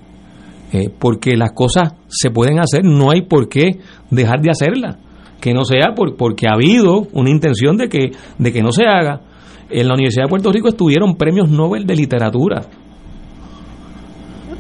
Eh, 0.73 0.91
porque 0.99 1.37
las 1.37 1.53
cosas 1.53 1.95
se 2.09 2.31
pueden 2.33 2.59
hacer, 2.59 2.83
no 2.83 3.13
hay 3.13 3.23
por 3.23 3.49
qué 3.49 3.79
dejar 4.11 4.41
de 4.41 4.51
hacerlas. 4.51 4.97
Que 5.41 5.55
no 5.55 5.65
sea 5.65 5.95
por, 5.95 6.17
porque 6.17 6.49
ha 6.49 6.55
habido 6.55 7.07
una 7.13 7.31
intención 7.31 7.77
de 7.77 7.89
que, 7.89 8.11
de 8.37 8.53
que 8.53 8.63
no 8.63 8.73
se 8.73 8.87
haga. 8.87 9.30
En 9.71 9.87
la 9.89 9.95
Universidad 9.95 10.25
de 10.25 10.29
Puerto 10.31 10.51
Rico 10.53 10.69
estuvieron 10.69 11.15
premios 11.17 11.49
Nobel 11.49 11.87
de 11.87 11.95
literatura 11.95 12.63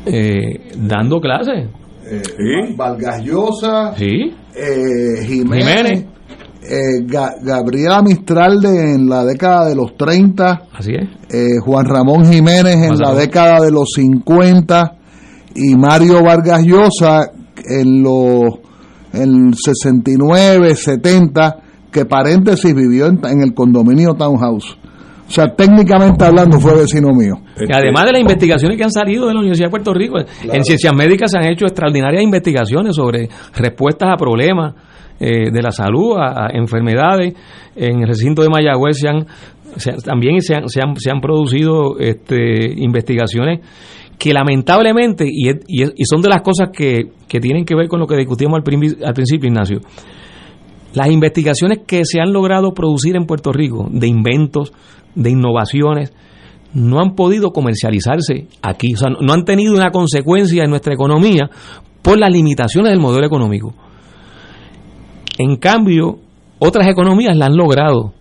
eh, 0.07 0.71
dando 0.77 1.21
clases. 1.21 1.69
Eh, 2.11 2.75
Vargas 2.77 3.23
Llosa, 3.25 3.95
Sí. 3.97 4.33
eh, 4.55 5.25
Jiménez, 5.27 5.65
Jiménez. 5.67 6.05
eh, 6.63 7.05
Ga- 7.07 7.35
Gabriela 7.43 8.03
Mistral 8.03 8.61
de, 8.61 8.95
en 8.95 9.09
la 9.09 9.25
década 9.25 9.69
de 9.69 9.75
los 9.77 9.97
30, 9.97 10.63
Así 10.73 10.93
es. 10.95 11.09
eh, 11.35 11.59
Juan 11.65 11.87
Ramón 11.87 12.25
Jiménez 12.27 12.77
en 12.77 12.99
la 12.99 13.15
década 13.15 13.61
de 13.61 13.71
los 13.71 13.91
50 13.95 14.97
y 15.55 15.75
Mario 15.77 16.23
Vargas 16.23 16.63
Llosa 16.65 17.31
en 17.69 18.03
los 18.03 18.59
en 19.13 19.53
69, 19.55 20.75
70, 20.77 21.57
que 21.91 22.05
paréntesis 22.05 22.73
vivió 22.73 23.07
en, 23.07 23.19
en 23.27 23.43
el 23.43 23.55
condominio 23.55 24.15
Townhouse. 24.15 24.79
O 25.31 25.33
sea, 25.33 25.47
técnicamente 25.55 26.25
hablando 26.25 26.59
fue 26.59 26.75
vecino 26.75 27.15
mío. 27.15 27.35
Que 27.57 27.73
además 27.73 28.05
de 28.07 28.13
las 28.13 28.21
investigaciones 28.21 28.77
que 28.77 28.83
han 28.83 28.91
salido 28.91 29.29
de 29.29 29.33
la 29.35 29.39
Universidad 29.39 29.69
de 29.69 29.71
Puerto 29.71 29.95
Rico, 29.95 30.19
en 30.19 30.65
ciencias 30.65 30.93
médicas 30.93 31.31
se 31.31 31.39
han 31.39 31.45
hecho 31.53 31.67
extraordinarias 31.67 32.21
investigaciones 32.25 32.97
sobre 32.97 33.29
respuestas 33.55 34.09
a 34.13 34.17
problemas 34.17 34.75
eh, 35.21 35.53
de 35.53 35.63
la 35.63 35.71
salud, 35.71 36.17
a, 36.19 36.47
a 36.47 36.51
enfermedades. 36.53 37.35
En 37.77 38.01
el 38.03 38.09
recinto 38.09 38.43
de 38.43 38.49
Mayagüez 38.49 38.99
se 38.99 39.09
han, 39.09 39.25
se 39.77 39.91
han- 39.93 39.99
también 40.01 40.41
se 40.41 40.57
han, 40.57 40.69
se 40.69 40.81
han, 40.83 40.97
se 40.97 41.11
han 41.13 41.21
producido 41.21 41.97
este, 42.01 42.73
investigaciones 42.79 43.61
que 44.19 44.35
lamentablemente, 44.35 45.25
y, 45.27 45.49
y, 45.69 46.05
son 46.05 46.21
de 46.23 46.29
las 46.29 46.43
cosas 46.43 46.71
que, 46.77 47.05
que 47.29 47.39
tienen 47.41 47.65
que 47.65 47.75
ver 47.77 47.87
con 47.89 48.01
lo 48.01 48.07
que 48.07 48.17
discutimos 48.17 48.55
al, 48.61 49.07
al 49.07 49.15
principio, 49.15 49.49
Ignacio, 49.49 49.79
las 50.95 51.09
investigaciones 51.11 51.81
que 51.87 52.05
se 52.05 52.21
han 52.21 52.33
logrado 52.33 52.73
producir 52.73 53.17
en 53.17 53.27
Puerto 53.27 53.53
Rico 53.53 53.89
de 53.91 54.07
inventos, 54.09 54.73
de 55.15 55.31
innovaciones, 55.31 56.13
no 56.75 57.01
han 57.01 57.15
podido 57.17 57.51
comercializarse 57.51 58.47
aquí, 58.63 58.95
o 58.95 58.97
sea, 58.97 59.11
no 59.21 59.33
han 59.33 59.45
tenido 59.45 59.75
una 59.75 59.91
consecuencia 59.91 60.63
en 60.65 60.71
nuestra 60.71 60.95
economía 60.95 61.51
por 62.03 62.19
las 62.19 62.31
limitaciones 62.31 62.91
del 62.93 63.01
modelo 63.01 63.27
económico. 63.27 63.75
En 65.39 65.57
cambio, 65.57 66.19
otras 66.59 66.87
economías 66.89 67.37
la 67.37 67.47
han 67.47 67.57
logrado 67.57 68.13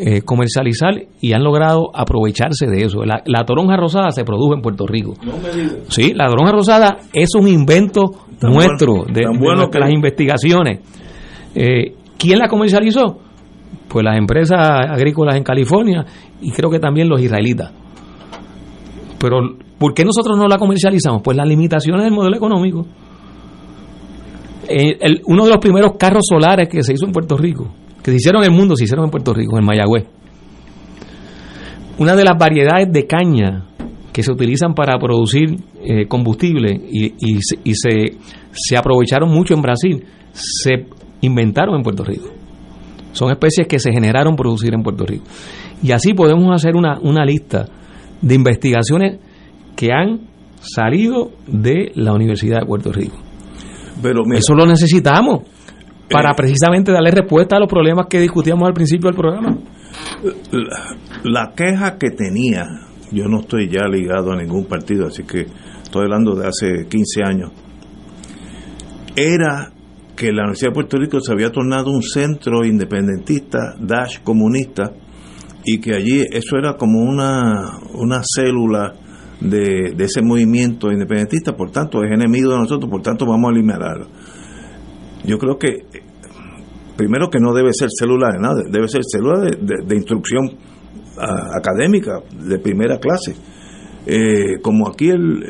eh, 0.00 0.22
comercializar 0.22 0.94
y 1.20 1.32
han 1.32 1.42
logrado 1.42 1.90
aprovecharse 1.94 2.66
de 2.66 2.84
eso. 2.84 3.04
La, 3.04 3.22
la 3.26 3.44
toronja 3.44 3.76
rosada 3.76 4.10
se 4.10 4.24
produjo 4.24 4.54
en 4.54 4.60
Puerto 4.62 4.86
Rico. 4.86 5.14
Sí, 5.88 6.12
la 6.14 6.28
toronja 6.28 6.52
rosada 6.52 6.98
es 7.12 7.30
un 7.36 7.48
invento 7.48 8.10
Tan 8.38 8.52
nuestro, 8.52 8.92
bueno- 8.98 9.12
de, 9.12 9.22
tan 9.22 9.32
de 9.32 9.38
bueno 9.38 9.56
nuestras 9.62 9.88
que- 9.88 9.94
investigaciones. 9.94 10.80
Eh, 11.54 11.94
¿Quién 12.18 12.38
la 12.40 12.48
comercializó? 12.48 13.18
Pues 13.88 14.04
las 14.04 14.18
empresas 14.18 14.58
agrícolas 14.60 15.36
en 15.36 15.44
California 15.44 16.04
y 16.40 16.50
creo 16.50 16.68
que 16.68 16.80
también 16.80 17.08
los 17.08 17.20
israelitas. 17.22 17.72
Pero, 19.18 19.56
¿por 19.78 19.94
qué 19.94 20.04
nosotros 20.04 20.36
no 20.36 20.48
la 20.48 20.58
comercializamos? 20.58 21.22
Pues 21.22 21.36
las 21.36 21.46
limitaciones 21.46 22.04
del 22.04 22.12
modelo 22.12 22.36
económico. 22.36 22.86
Eh, 24.68 24.98
uno 25.26 25.44
de 25.44 25.50
los 25.50 25.58
primeros 25.58 25.92
carros 25.98 26.24
solares 26.28 26.68
que 26.68 26.82
se 26.82 26.92
hizo 26.92 27.06
en 27.06 27.12
Puerto 27.12 27.36
Rico, 27.36 27.68
que 28.02 28.10
se 28.10 28.16
hicieron 28.16 28.42
en 28.42 28.52
el 28.52 28.56
mundo, 28.56 28.76
se 28.76 28.84
hicieron 28.84 29.06
en 29.06 29.10
Puerto 29.10 29.32
Rico, 29.32 29.58
en 29.58 29.64
Mayagüez. 29.64 30.04
Una 31.98 32.14
de 32.14 32.24
las 32.24 32.36
variedades 32.38 32.92
de 32.92 33.06
caña 33.06 33.64
que 34.12 34.22
se 34.22 34.30
utilizan 34.30 34.74
para 34.74 34.98
producir 34.98 35.56
eh, 35.82 36.06
combustible 36.06 36.70
y, 36.72 37.14
y 37.18 37.74
se, 37.74 38.18
se 38.52 38.76
aprovecharon 38.76 39.30
mucho 39.30 39.54
en 39.54 39.62
Brasil, 39.62 40.04
se 40.32 40.86
inventaron 41.20 41.76
en 41.76 41.82
Puerto 41.82 42.04
Rico. 42.04 42.28
Son 43.12 43.30
especies 43.30 43.66
que 43.66 43.78
se 43.78 43.92
generaron 43.92 44.36
producir 44.36 44.74
en 44.74 44.82
Puerto 44.82 45.04
Rico. 45.04 45.24
Y 45.82 45.92
así 45.92 46.14
podemos 46.14 46.54
hacer 46.54 46.76
una, 46.76 46.98
una 47.00 47.24
lista 47.24 47.66
de 48.20 48.34
investigaciones 48.34 49.18
que 49.76 49.92
han 49.92 50.20
salido 50.60 51.30
de 51.46 51.92
la 51.94 52.12
Universidad 52.12 52.60
de 52.60 52.66
Puerto 52.66 52.92
Rico. 52.92 53.16
Pero 54.02 54.22
mira, 54.24 54.38
Eso 54.38 54.54
lo 54.54 54.66
necesitamos 54.66 55.42
para 56.10 56.34
precisamente 56.34 56.92
darle 56.92 57.10
respuesta 57.10 57.56
a 57.56 57.60
los 57.60 57.68
problemas 57.68 58.06
que 58.08 58.20
discutíamos 58.20 58.66
al 58.66 58.74
principio 58.74 59.08
del 59.08 59.16
programa. 59.16 59.56
la, 60.52 60.96
la 61.24 61.52
queja 61.54 61.98
que 61.98 62.10
tenía, 62.10 62.64
yo 63.12 63.24
no 63.28 63.40
estoy 63.40 63.68
ya 63.68 63.86
ligado 63.88 64.32
a 64.32 64.36
ningún 64.36 64.64
partido, 64.64 65.06
así 65.06 65.24
que 65.24 65.46
estoy 65.82 66.04
hablando 66.04 66.34
de 66.34 66.46
hace 66.46 66.86
15 66.88 67.22
años, 67.24 67.50
era 69.16 69.72
que 70.18 70.32
la 70.32 70.42
Universidad 70.42 70.70
de 70.70 70.74
Puerto 70.74 70.96
Rico 70.96 71.20
se 71.20 71.32
había 71.32 71.50
tornado 71.52 71.90
un 71.90 72.02
centro 72.02 72.64
independentista, 72.64 73.74
dash 73.80 74.18
comunista, 74.24 74.92
y 75.64 75.78
que 75.80 75.94
allí 75.94 76.22
eso 76.32 76.56
era 76.58 76.74
como 76.74 77.00
una, 77.00 77.78
una 77.94 78.22
célula 78.24 78.94
de, 79.40 79.92
de 79.96 80.04
ese 80.04 80.22
movimiento 80.22 80.90
independentista, 80.90 81.52
por 81.56 81.70
tanto 81.70 82.02
es 82.02 82.10
enemigo 82.10 82.50
de 82.52 82.58
nosotros, 82.58 82.90
por 82.90 83.02
tanto 83.02 83.26
vamos 83.26 83.50
a 83.50 83.52
eliminarlo. 83.52 84.06
Yo 85.24 85.38
creo 85.38 85.56
que 85.58 85.84
primero 86.96 87.28
que 87.30 87.38
no 87.38 87.52
debe 87.54 87.72
ser 87.72 87.88
célula 87.96 88.30
de 88.32 88.38
nada, 88.40 88.62
debe 88.68 88.88
ser 88.88 89.02
célula 89.04 89.40
de, 89.40 89.84
de- 89.86 89.94
instrucción 89.96 90.50
académica 91.54 92.20
de 92.44 92.58
primera 92.58 92.98
clase. 92.98 93.34
Eh, 94.06 94.60
como 94.62 94.88
aquí 94.88 95.10
el 95.10 95.42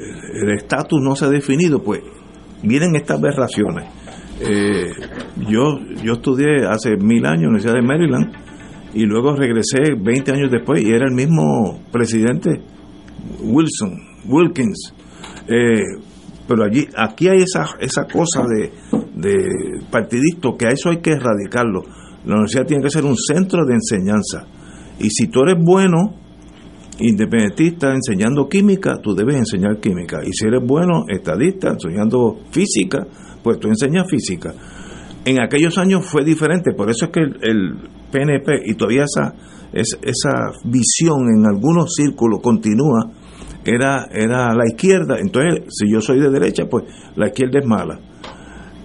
estatus 0.57 1.01
no 1.03 1.15
se 1.15 1.27
ha 1.27 1.29
definido, 1.31 1.83
pues 1.83 2.01
vienen 2.63 2.97
estas 2.97 3.19
aberraciones. 3.19 3.85
Eh, 4.41 4.91
yo, 5.49 5.79
yo 6.03 6.15
estudié 6.15 6.67
hace 6.69 6.97
mil 6.97 7.27
años 7.27 7.39
en 7.39 7.43
la 7.43 7.49
Universidad 7.49 7.75
de 7.75 7.83
Maryland 7.83 8.33
y 8.95 9.05
luego 9.05 9.35
regresé 9.35 9.95
20 10.01 10.33
años 10.33 10.51
después 10.51 10.83
y 10.83 10.91
era 10.91 11.07
el 11.07 11.15
mismo 11.15 11.81
presidente 11.91 12.63
Wilson, 13.43 13.99
Wilkins. 14.27 14.95
Eh, 15.49 15.83
pero 16.47 16.65
allí, 16.65 16.87
aquí 16.97 17.29
hay 17.29 17.43
esa, 17.43 17.67
esa 17.81 18.05
cosa 18.05 18.43
de, 18.45 18.73
de 19.15 20.57
que 20.59 20.67
a 20.67 20.71
eso 20.71 20.91
hay 20.91 20.99
que 20.99 21.11
erradicarlo. 21.11 21.83
La 22.25 22.35
universidad 22.35 22.67
tiene 22.67 22.83
que 22.83 22.91
ser 22.91 23.05
un 23.05 23.17
centro 23.17 23.65
de 23.67 23.75
enseñanza. 23.75 24.47
Y 24.99 25.11
si 25.11 25.29
tú 25.29 25.41
eres 25.43 25.63
bueno, 25.63 26.15
independentista, 26.99 27.95
enseñando 27.95 28.49
química, 28.49 28.99
tú 29.03 29.15
debes 29.15 29.37
enseñar 29.37 29.79
química. 29.79 30.21
Y 30.25 30.33
si 30.33 30.47
eres 30.47 30.61
bueno, 30.67 31.05
estadista, 31.09 31.69
enseñando 31.71 32.39
física, 32.51 33.07
pues 33.43 33.59
tú 33.59 33.69
enseñas 33.69 34.07
física. 34.09 34.53
En 35.25 35.41
aquellos 35.43 35.77
años 35.79 36.07
fue 36.07 36.25
diferente, 36.25 36.73
por 36.73 36.91
eso 36.91 37.07
es 37.07 37.11
que 37.11 37.21
el, 37.21 37.75
PNP 38.11 38.63
y 38.65 38.75
todavía 38.75 39.05
esa, 39.05 39.35
es- 39.73 39.99
esa 40.01 40.51
visión 40.65 41.19
en 41.37 41.45
algunos 41.47 41.93
círculos 41.95 42.41
continúa, 42.43 43.11
era, 43.65 44.07
era 44.11 44.55
la 44.55 44.65
izquierda. 44.67 45.17
Entonces, 45.21 45.65
si 45.69 45.93
yo 45.93 46.01
soy 46.01 46.19
de 46.21 46.31
derecha, 46.31 46.65
pues 46.71 46.85
la 47.17 47.27
izquierda 47.27 47.59
es 47.59 47.67
mala. 47.67 48.01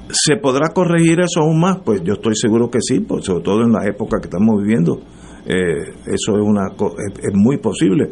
¿Se 0.09 0.35
podrá 0.35 0.73
corregir 0.73 1.21
eso 1.21 1.39
aún 1.39 1.59
más? 1.61 1.77
Pues 1.85 2.01
yo 2.03 2.13
estoy 2.15 2.35
seguro 2.35 2.69
que 2.69 2.79
sí, 2.81 2.99
pues 2.99 3.23
sobre 3.23 3.43
todo 3.43 3.61
en 3.63 3.71
la 3.71 3.85
época 3.87 4.17
que 4.19 4.27
estamos 4.27 4.61
viviendo. 4.61 4.99
Eh, 5.45 5.89
eso 6.05 6.37
es, 6.37 6.43
una, 6.43 6.67
es, 6.67 7.19
es 7.19 7.31
muy 7.33 7.57
posible. 7.59 8.09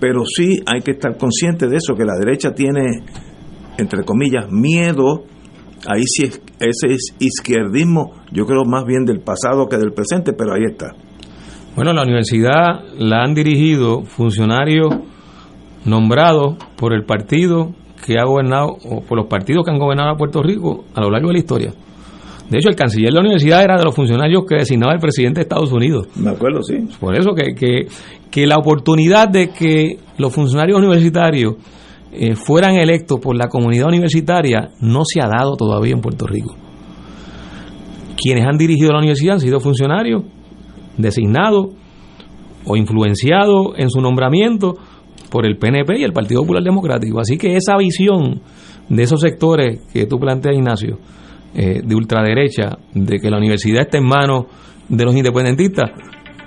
Pero 0.00 0.22
sí 0.24 0.62
hay 0.66 0.80
que 0.80 0.92
estar 0.92 1.16
consciente 1.18 1.68
de 1.68 1.76
eso, 1.76 1.94
que 1.94 2.04
la 2.06 2.14
derecha 2.18 2.54
tiene, 2.54 3.02
entre 3.76 4.02
comillas, 4.04 4.46
miedo. 4.50 5.24
Ahí 5.86 6.02
sí 6.06 6.24
es, 6.24 6.40
ese 6.58 6.94
es 6.94 7.14
izquierdismo, 7.18 8.14
yo 8.32 8.46
creo 8.46 8.64
más 8.64 8.84
bien 8.84 9.04
del 9.04 9.20
pasado 9.20 9.68
que 9.68 9.76
del 9.76 9.92
presente, 9.92 10.32
pero 10.32 10.54
ahí 10.54 10.62
está. 10.68 10.94
Bueno, 11.76 11.92
la 11.92 12.02
universidad 12.02 12.80
la 12.98 13.22
han 13.22 13.34
dirigido 13.34 14.02
funcionarios 14.02 14.88
nombrados 15.84 16.56
por 16.76 16.92
el 16.92 17.04
partido 17.04 17.74
que 18.04 18.18
ha 18.18 18.24
gobernado, 18.24 18.76
o 18.84 19.00
por 19.02 19.18
los 19.18 19.28
partidos 19.28 19.64
que 19.64 19.70
han 19.70 19.78
gobernado 19.78 20.10
a 20.10 20.16
Puerto 20.16 20.42
Rico 20.42 20.84
a 20.94 21.00
lo 21.00 21.10
largo 21.10 21.28
de 21.28 21.34
la 21.34 21.38
historia. 21.38 21.72
De 22.48 22.58
hecho, 22.58 22.70
el 22.70 22.76
canciller 22.76 23.10
de 23.10 23.14
la 23.14 23.20
universidad 23.20 23.62
era 23.62 23.76
de 23.76 23.84
los 23.84 23.94
funcionarios 23.94 24.44
que 24.48 24.56
designaba 24.56 24.94
el 24.94 25.00
presidente 25.00 25.40
de 25.40 25.42
Estados 25.42 25.70
Unidos. 25.70 26.08
Me 26.16 26.30
acuerdo, 26.30 26.62
sí. 26.62 26.88
Por 26.98 27.14
eso 27.14 27.32
que, 27.34 27.54
que, 27.54 27.86
que 28.30 28.46
la 28.46 28.56
oportunidad 28.56 29.28
de 29.28 29.50
que 29.50 29.98
los 30.16 30.34
funcionarios 30.34 30.78
universitarios 30.78 31.56
eh, 32.12 32.34
fueran 32.34 32.76
electos 32.76 33.20
por 33.20 33.36
la 33.36 33.48
comunidad 33.48 33.88
universitaria 33.88 34.70
no 34.80 35.02
se 35.04 35.20
ha 35.20 35.28
dado 35.28 35.56
todavía 35.56 35.92
en 35.92 36.00
Puerto 36.00 36.26
Rico. 36.26 36.54
Quienes 38.16 38.46
han 38.46 38.56
dirigido 38.56 38.92
la 38.92 38.98
universidad 38.98 39.34
han 39.34 39.40
sido 39.40 39.60
funcionarios 39.60 40.24
designados 40.96 41.68
o 42.64 42.76
influenciado 42.76 43.76
en 43.76 43.90
su 43.90 44.00
nombramiento 44.00 44.76
por 45.30 45.46
el 45.46 45.58
PNP 45.58 45.98
y 45.98 46.04
el 46.04 46.12
Partido 46.12 46.42
Popular 46.42 46.62
Democrático. 46.62 47.20
Así 47.20 47.36
que 47.36 47.56
esa 47.56 47.76
visión 47.76 48.40
de 48.88 49.02
esos 49.02 49.20
sectores 49.20 49.80
que 49.92 50.06
tú 50.06 50.18
planteas, 50.18 50.56
Ignacio, 50.56 50.98
eh, 51.54 51.80
de 51.84 51.94
ultraderecha, 51.94 52.78
de 52.94 53.18
que 53.18 53.30
la 53.30 53.38
universidad 53.38 53.82
está 53.82 53.98
en 53.98 54.06
manos 54.06 54.46
de 54.88 55.04
los 55.04 55.14
independentistas, 55.14 55.90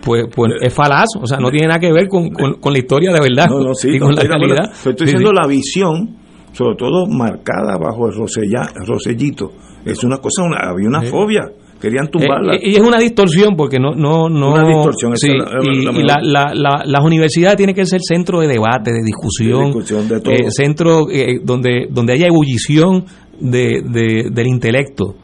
pues, 0.04 0.26
pues 0.34 0.54
es 0.62 0.74
falaz, 0.74 1.08
o 1.20 1.26
sea, 1.26 1.38
no 1.38 1.50
tiene 1.50 1.68
nada 1.68 1.80
que 1.80 1.92
ver 1.92 2.08
con, 2.08 2.30
con, 2.30 2.74
la 2.74 2.80
historia 2.80 3.12
de 3.12 3.20
verdad 3.20 3.48
no, 3.50 3.60
no, 3.60 3.74
sí, 3.74 3.90
y 3.96 4.00
con 4.00 4.16
la 4.16 4.24
realidad. 4.24 4.72
estoy 4.72 4.94
diciendo 5.06 5.32
la 5.32 5.48
visión, 5.48 6.18
sobre 6.54 6.76
todo 6.76 7.06
marcada 7.08 7.78
bajo 7.78 8.08
el 8.08 8.14
rosellito. 8.16 9.52
Es 9.86 10.04
una 10.04 10.18
cosa, 10.18 10.44
una, 10.44 10.58
había 10.70 10.88
una 10.88 11.02
fobia 11.02 11.52
querían 11.82 12.08
tumbarla. 12.10 12.54
Eh, 12.56 12.60
y 12.62 12.76
es 12.76 12.82
una 12.82 13.00
distorsión 13.00 13.56
porque 13.56 13.80
no 13.80 13.96
no 13.96 14.30
no 14.30 14.54
una 14.54 14.68
distorsión 14.68 15.18
sí, 15.18 15.32
y, 15.32 16.04
la, 16.06 16.20
la, 16.22 16.54
la, 16.54 16.84
las 16.86 17.04
universidades 17.04 17.58
tienen 17.58 17.76
que 17.76 17.86
ser 17.86 18.02
centro 18.04 18.40
de 18.40 18.48
debate 18.48 18.92
de 18.92 19.02
discusión, 19.04 19.74
de 20.08 20.22
todo. 20.22 20.32
Eh, 20.32 20.52
centro 20.52 21.10
eh, 21.10 21.40
donde 21.44 21.88
donde 21.90 22.14
haya 22.14 22.28
ebullición 22.28 23.06
de, 23.40 23.82
de 23.84 24.30
del 24.32 24.48
intelecto 24.48 25.16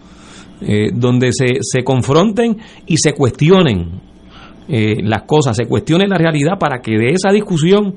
eh, 0.60 0.90
donde 0.92 1.32
se, 1.34 1.60
se 1.62 1.84
confronten 1.84 2.58
y 2.88 2.98
se 2.98 3.14
cuestionen 3.14 4.02
eh, 4.68 4.98
las 5.04 5.24
cosas 5.24 5.56
se 5.56 5.66
cuestione 5.66 6.08
la 6.08 6.18
realidad 6.18 6.58
para 6.60 6.80
que 6.80 6.98
de 6.98 7.08
esa 7.14 7.30
discusión 7.32 7.96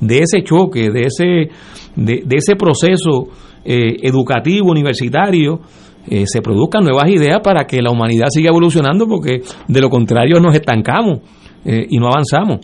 de 0.00 0.18
ese 0.18 0.42
choque 0.42 0.90
de 0.90 1.02
ese 1.02 1.50
de, 1.96 2.24
ese 2.30 2.54
proceso 2.56 3.28
educativo 3.64 4.70
universitario 4.70 5.60
eh, 6.08 6.24
se 6.26 6.40
produzcan 6.40 6.84
nuevas 6.84 7.10
ideas 7.10 7.40
para 7.42 7.66
que 7.66 7.82
la 7.82 7.90
humanidad 7.90 8.28
siga 8.30 8.50
evolucionando, 8.50 9.08
porque 9.08 9.42
de 9.66 9.80
lo 9.80 9.90
contrario 9.90 10.38
nos 10.38 10.54
estancamos 10.54 11.18
eh, 11.64 11.86
y 11.88 11.98
no 11.98 12.06
avanzamos. 12.06 12.60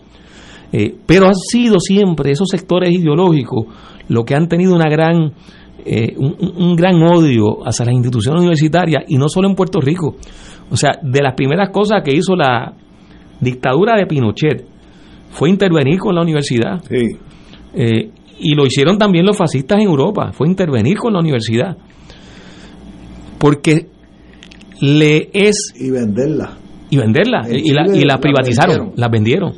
Eh, 0.71 0.95
pero 1.05 1.27
han 1.27 1.35
sido 1.35 1.79
siempre 1.79 2.31
esos 2.31 2.47
sectores 2.49 2.91
ideológicos 2.91 3.65
los 4.07 4.23
que 4.23 4.35
han 4.35 4.47
tenido 4.47 4.73
una 4.73 4.89
gran, 4.89 5.33
un, 6.17 6.75
gran 6.75 7.01
odio 7.03 7.65
hacia 7.65 7.85
las 7.85 7.93
instituciones 7.93 8.41
universitarias 8.41 9.03
y 9.07 9.17
no 9.17 9.27
solo 9.27 9.49
en 9.49 9.55
Puerto 9.55 9.79
Rico. 9.81 10.15
O 10.69 10.77
sea, 10.77 10.91
de 11.01 11.21
las 11.21 11.35
primeras 11.35 11.69
cosas 11.69 12.01
que 12.03 12.13
hizo 12.15 12.35
la 12.35 12.73
dictadura 13.43 13.95
de 13.95 14.05
Pinochet 14.05 14.65
fue 15.31 15.49
intervenir 15.49 15.99
con 15.99 16.15
la 16.15 16.21
universidad. 16.21 16.81
y 18.39 18.55
lo 18.55 18.65
hicieron 18.65 18.97
también 18.97 19.25
los 19.25 19.37
fascistas 19.37 19.79
en 19.79 19.87
Europa, 19.87 20.31
fue 20.31 20.47
intervenir 20.47 20.97
con 20.97 21.13
la 21.13 21.19
universidad 21.19 21.77
porque 23.43 23.87
le 24.79 25.29
es... 25.33 25.73
Y 25.75 25.89
venderla. 25.89 26.57
Y 26.89 26.95
venderla. 26.95 27.41
Y 27.49 27.73
la, 27.73 27.85
y 27.93 28.05
la, 28.05 28.17
privatizaron, 28.17 28.93
la 28.95 29.09
vendieron. 29.09 29.51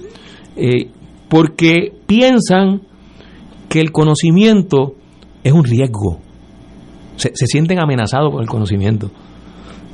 Eh, 0.56 0.90
porque 1.30 1.94
piensan 2.08 2.82
que 3.70 3.80
el 3.80 3.92
conocimiento 3.92 4.96
es 5.44 5.54
un 5.54 5.64
riesgo. 5.64 6.20
Se, 7.18 7.30
sienten 7.36 7.78
amenazados 7.78 8.32
por 8.32 8.42
el 8.42 8.48
conocimiento. 8.48 9.12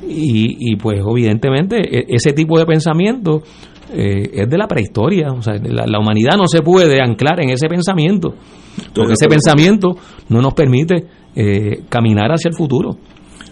Y, 0.08 0.76
pues 0.76 0.98
evidentemente 0.98 1.76
e, 1.80 2.06
ese 2.08 2.32
tipo 2.32 2.58
de 2.58 2.64
pensamiento 2.64 3.42
eh, 3.92 4.30
es 4.32 4.48
de 4.48 4.58
la 4.58 4.66
prehistoria. 4.66 5.28
O 5.32 5.42
sea, 5.42 5.54
la, 5.54 5.98
humanidad 5.98 6.36
no 6.36 6.46
se 6.46 6.62
puede 6.62 7.00
anclar 7.02 7.40
en 7.42 7.50
ese 7.50 7.68
pensamiento. 7.68 8.34
Porque 8.94 9.12
ese 9.12 9.28
pensamiento 9.28 9.96
no 10.28 10.40
nos 10.40 10.54
permite 10.54 11.06
eh, 11.34 11.82
caminar 11.88 12.30
hacia 12.30 12.48
el 12.48 12.54
futuro. 12.54 12.96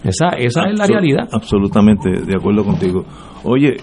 Esa, 0.03 0.29
esa 0.37 0.63
es 0.63 0.77
la 0.77 0.87
realidad. 0.87 1.29
Absolutamente 1.31 2.09
de 2.09 2.35
acuerdo 2.35 2.63
contigo. 2.63 3.05
Oye, 3.43 3.77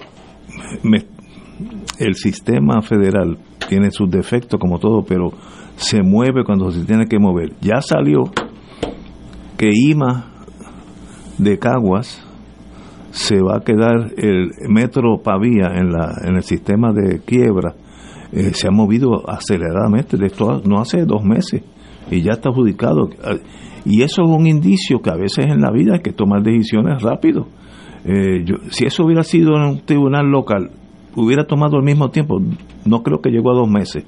el 1.99 2.15
sistema 2.15 2.81
federal 2.81 3.37
tiene 3.67 3.91
sus 3.91 4.09
defectos 4.09 4.59
como 4.59 4.79
todo, 4.79 5.03
pero 5.07 5.31
se 5.75 6.01
mueve 6.01 6.43
cuando 6.43 6.71
se 6.71 6.83
tiene 6.83 7.07
que 7.07 7.19
mover. 7.19 7.53
Ya 7.61 7.81
salió 7.81 8.23
que 9.57 9.69
IMA 9.73 10.31
de 11.37 11.57
Caguas 11.57 12.25
se 13.11 13.41
va 13.41 13.57
a 13.57 13.61
quedar 13.61 14.13
el 14.17 14.51
metro 14.69 15.21
Pavía 15.23 15.71
en, 15.75 15.91
la, 15.91 16.13
en 16.23 16.35
el 16.35 16.43
sistema 16.43 16.91
de 16.93 17.19
quiebra. 17.19 17.75
Eh, 18.31 18.53
se 18.53 18.67
ha 18.67 18.71
movido 18.71 19.27
aceleradamente, 19.27 20.17
de 20.17 20.27
esto 20.27 20.61
no 20.65 20.79
hace 20.79 21.05
dos 21.05 21.23
meses, 21.23 21.63
y 22.11 22.21
ya 22.21 22.33
está 22.33 22.49
adjudicado. 22.49 23.09
Y 23.85 24.03
eso 24.03 24.23
es 24.23 24.29
un 24.29 24.45
indicio 24.45 25.01
que 25.01 25.09
a 25.09 25.15
veces 25.15 25.45
en 25.45 25.61
la 25.61 25.71
vida 25.71 25.93
hay 25.95 26.01
que 26.01 26.11
tomar 26.11 26.43
decisiones 26.43 27.01
rápido. 27.01 27.47
Eh, 28.05 28.45
si 28.69 28.85
eso 28.85 29.03
hubiera 29.03 29.23
sido 29.23 29.55
en 29.55 29.63
un 29.63 29.81
tribunal 29.85 30.27
local, 30.27 30.71
hubiera 31.15 31.45
tomado 31.45 31.77
el 31.77 31.83
mismo 31.83 32.09
tiempo, 32.09 32.39
no 32.85 33.03
creo 33.03 33.19
que 33.21 33.29
llegó 33.29 33.51
a 33.51 33.55
dos 33.55 33.69
meses. 33.69 34.05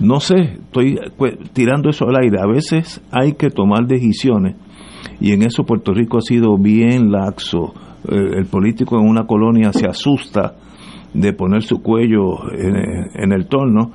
No 0.00 0.20
sé, 0.20 0.36
estoy 0.36 0.98
pues, 1.16 1.36
tirando 1.52 1.88
eso 1.88 2.06
al 2.06 2.22
aire. 2.22 2.38
A 2.40 2.46
veces 2.46 3.00
hay 3.10 3.32
que 3.32 3.48
tomar 3.50 3.86
decisiones 3.86 4.56
y 5.20 5.32
en 5.32 5.42
eso 5.42 5.64
Puerto 5.64 5.92
Rico 5.92 6.18
ha 6.18 6.22
sido 6.22 6.56
bien 6.58 7.10
laxo. 7.10 7.72
El 8.08 8.46
político 8.46 8.98
en 8.98 9.08
una 9.08 9.26
colonia 9.26 9.72
se 9.72 9.86
asusta 9.86 10.54
de 11.14 11.32
poner 11.32 11.62
su 11.62 11.82
cuello 11.82 12.50
en, 12.52 12.76
en 13.14 13.32
el 13.32 13.46
torno 13.46 13.92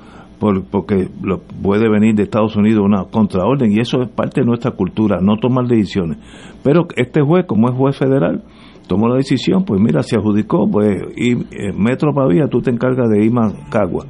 porque 0.70 1.08
lo, 1.22 1.40
puede 1.62 1.88
venir 1.88 2.16
de 2.16 2.24
Estados 2.24 2.56
Unidos 2.56 2.84
una 2.84 3.04
contraorden 3.04 3.70
y 3.70 3.78
eso 3.78 4.02
es 4.02 4.08
parte 4.08 4.40
de 4.40 4.46
nuestra 4.46 4.72
cultura, 4.72 5.20
no 5.20 5.36
tomar 5.36 5.66
decisiones. 5.66 6.18
Pero 6.64 6.88
este 6.96 7.22
juez, 7.22 7.46
como 7.46 7.68
es 7.68 7.76
juez 7.76 7.96
federal, 7.96 8.42
tomó 8.88 9.08
la 9.08 9.16
decisión, 9.16 9.64
pues 9.64 9.80
mira, 9.80 10.02
se 10.02 10.16
adjudicó, 10.16 10.68
pues 10.68 11.00
y, 11.16 11.32
eh, 11.32 11.72
Metro 11.76 12.12
Pavía, 12.12 12.48
tú 12.48 12.60
te 12.60 12.70
encargas 12.70 13.08
de 13.08 13.30
Cagua. 13.70 14.06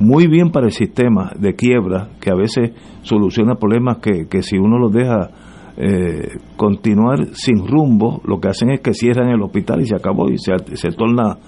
Muy 0.00 0.26
bien 0.26 0.50
para 0.50 0.66
el 0.66 0.72
sistema 0.72 1.32
de 1.38 1.54
quiebra, 1.54 2.08
que 2.20 2.30
a 2.30 2.34
veces 2.34 2.72
soluciona 3.02 3.56
problemas 3.56 3.98
que, 3.98 4.26
que 4.28 4.42
si 4.42 4.56
uno 4.56 4.78
los 4.78 4.92
deja 4.92 5.30
eh, 5.76 6.38
continuar 6.56 7.34
sin 7.34 7.66
rumbo, 7.66 8.20
lo 8.24 8.40
que 8.40 8.48
hacen 8.48 8.70
es 8.70 8.80
que 8.80 8.94
cierran 8.94 9.28
el 9.28 9.42
hospital 9.42 9.82
y 9.82 9.86
se 9.86 9.94
acabó 9.94 10.28
y 10.30 10.38
se, 10.38 10.90
torna 10.92 11.38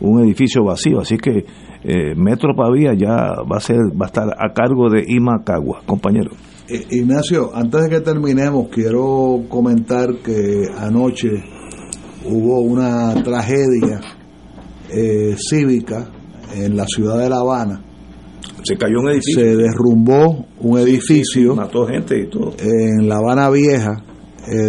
un 0.00 0.20
edificio 0.22 0.64
vacío. 0.64 1.00
Así 1.00 1.16
que 1.16 1.44
eh, 1.84 2.14
Metro 2.14 2.54
Pavía 2.54 2.92
ya 2.94 3.42
va 3.50 3.56
a 3.56 3.60
ser 3.60 3.78
va 4.00 4.06
a 4.06 4.08
estar 4.08 4.28
a 4.28 4.52
cargo 4.52 4.90
de 4.90 5.04
Ima 5.06 5.42
Cagua, 5.44 5.82
compañero. 5.86 6.30
Eh, 6.68 6.86
Ignacio, 6.90 7.50
antes 7.54 7.82
de 7.82 7.88
que 7.88 8.00
terminemos, 8.00 8.68
quiero 8.68 9.44
comentar 9.48 10.16
que 10.22 10.66
anoche 10.76 11.30
hubo 12.26 12.60
una 12.60 13.14
tragedia 13.22 14.00
eh, 14.90 15.34
cívica 15.38 16.10
en 16.54 16.76
la 16.76 16.84
ciudad 16.86 17.18
de 17.18 17.30
La 17.30 17.38
Habana. 17.38 17.87
Se 18.68 18.76
cayó 18.76 19.00
un 19.00 19.08
edificio. 19.08 19.40
Se 19.40 19.56
derrumbó 19.56 20.46
un 20.60 20.78
edificio. 20.78 21.54
mató 21.56 21.86
gente 21.86 22.18
y 22.18 22.26
todo. 22.28 22.54
En 22.58 23.08
La 23.08 23.16
Habana 23.16 23.50
Vieja, 23.50 24.02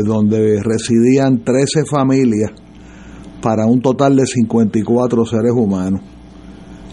donde 0.06 0.62
residían 0.64 1.44
13 1.44 1.86
familias 1.86 2.52
para 3.42 3.66
un 3.66 3.82
total 3.82 4.16
de 4.16 4.26
54 4.26 5.26
seres 5.26 5.52
humanos. 5.54 6.02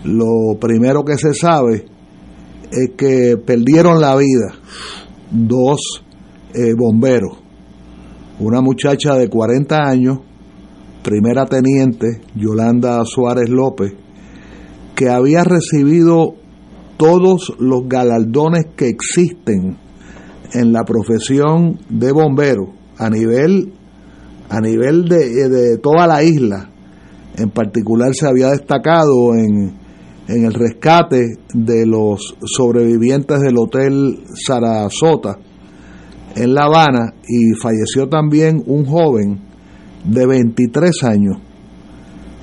Lo 0.05 0.59
primero 0.61 1.05
que 1.05 1.17
se 1.17 1.35
sabe 1.35 1.87
es 2.71 2.91
que 2.97 3.37
perdieron 3.37 4.01
la 4.01 4.17
vida 4.17 4.55
dos 5.31 6.05
eh, 6.55 6.75
bomberos, 6.77 7.39
una 8.39 8.61
muchacha 8.61 9.15
de 9.15 9.29
40 9.29 9.77
años, 9.77 10.19
primera 11.03 11.47
teniente 11.47 12.21
Yolanda 12.35 13.05
Suárez 13.05 13.49
López, 13.49 13.95
que 14.95 15.09
había 15.09 15.45
recibido 15.45 16.35
todos 16.97 17.55
los 17.59 17.89
galardones 17.89 18.67
que 18.77 18.89
existen 18.89 19.77
en 20.53 20.73
la 20.73 20.85
profesión 20.85 21.79
de 21.89 22.13
bombero 22.13 22.73
a 22.99 23.11
nivel 23.11 23.73
a 24.49 24.61
nivel 24.61 25.09
de, 25.09 25.49
de 25.49 25.79
toda 25.79 26.07
la 26.07 26.23
isla. 26.23 26.71
En 27.37 27.51
particular 27.51 28.15
se 28.15 28.29
había 28.29 28.51
destacado 28.51 29.35
en 29.35 29.75
en 30.29 30.45
el 30.45 30.55
rescate 30.55 31.39
de 31.55 31.87
los 31.87 32.37
sobrevivientes 32.45 33.41
del 33.41 33.59
Hotel 33.59 34.25
Sarasota 34.35 35.39
en 36.35 36.55
La 36.55 36.65
Habana 36.65 37.15
y 37.27 37.55
falleció 37.55 38.09
también 38.09 38.63
un 38.67 38.85
joven 38.85 39.41
de 40.05 40.27
23 40.27 41.03
años, 41.05 41.39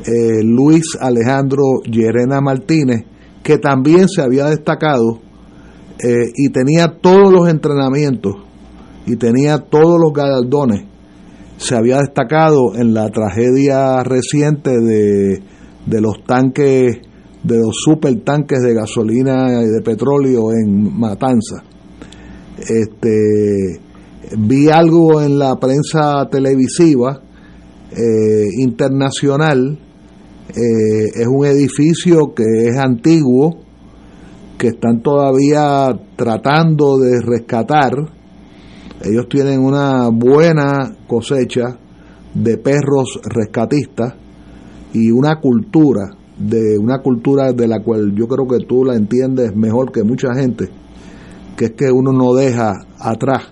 eh, 0.05 0.43
Luis 0.43 0.97
Alejandro 0.99 1.63
Llerena 1.85 2.41
Martínez, 2.41 3.05
que 3.43 3.57
también 3.57 4.07
se 4.07 4.21
había 4.21 4.45
destacado 4.45 5.19
eh, 5.99 6.31
y 6.35 6.49
tenía 6.49 6.97
todos 7.01 7.31
los 7.31 7.49
entrenamientos 7.49 8.35
y 9.05 9.15
tenía 9.17 9.59
todos 9.59 9.99
los 10.01 10.13
galardones. 10.13 10.85
Se 11.57 11.75
había 11.75 11.97
destacado 11.99 12.75
en 12.75 12.93
la 12.93 13.09
tragedia 13.09 14.03
reciente 14.03 14.71
de, 14.79 15.43
de 15.85 16.01
los 16.01 16.23
tanques 16.25 17.01
de 17.43 17.57
los 17.57 17.75
supertanques 17.83 18.61
de 18.61 18.73
gasolina 18.73 19.61
y 19.61 19.67
de 19.67 19.81
petróleo 19.81 20.53
en 20.53 20.97
Matanza. 20.97 21.61
Este, 22.57 23.79
vi 24.37 24.69
algo 24.69 25.21
en 25.21 25.37
la 25.37 25.59
prensa 25.59 26.27
televisiva 26.31 27.21
eh, 27.91 28.47
internacional 28.59 29.77
Eh, 30.55 31.09
es 31.15 31.27
un 31.27 31.45
edificio 31.45 32.33
que 32.35 32.43
es 32.43 32.77
antiguo, 32.77 33.57
que 34.57 34.67
están 34.67 35.01
todavía 35.01 35.87
tratando 36.15 36.97
de 36.99 37.21
rescatar. 37.21 37.91
Ellos 39.03 39.27
tienen 39.29 39.59
una 39.59 40.09
buena 40.09 40.95
cosecha 41.07 41.77
de 42.33 42.57
perros 42.57 43.19
rescatistas 43.23 44.13
y 44.93 45.11
una 45.11 45.39
cultura 45.39 46.15
de 46.37 46.77
una 46.77 46.99
cultura 46.99 47.51
de 47.53 47.67
la 47.67 47.81
cual 47.83 48.13
yo 48.15 48.27
creo 48.27 48.47
que 48.47 48.65
tú 48.65 48.83
la 48.83 48.95
entiendes 48.95 49.55
mejor 49.55 49.91
que 49.91 50.03
mucha 50.03 50.33
gente, 50.33 50.69
que 51.55 51.65
es 51.65 51.71
que 51.71 51.91
uno 51.91 52.11
no 52.11 52.33
deja 52.33 52.73
atrás 52.99 53.51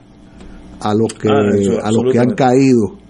a 0.79 0.93
los 0.95 1.13
que 1.13 1.29
Ah, 1.29 1.41
a 1.83 1.91
los 1.91 2.11
que 2.11 2.19
han 2.19 2.33
caído 2.33 3.00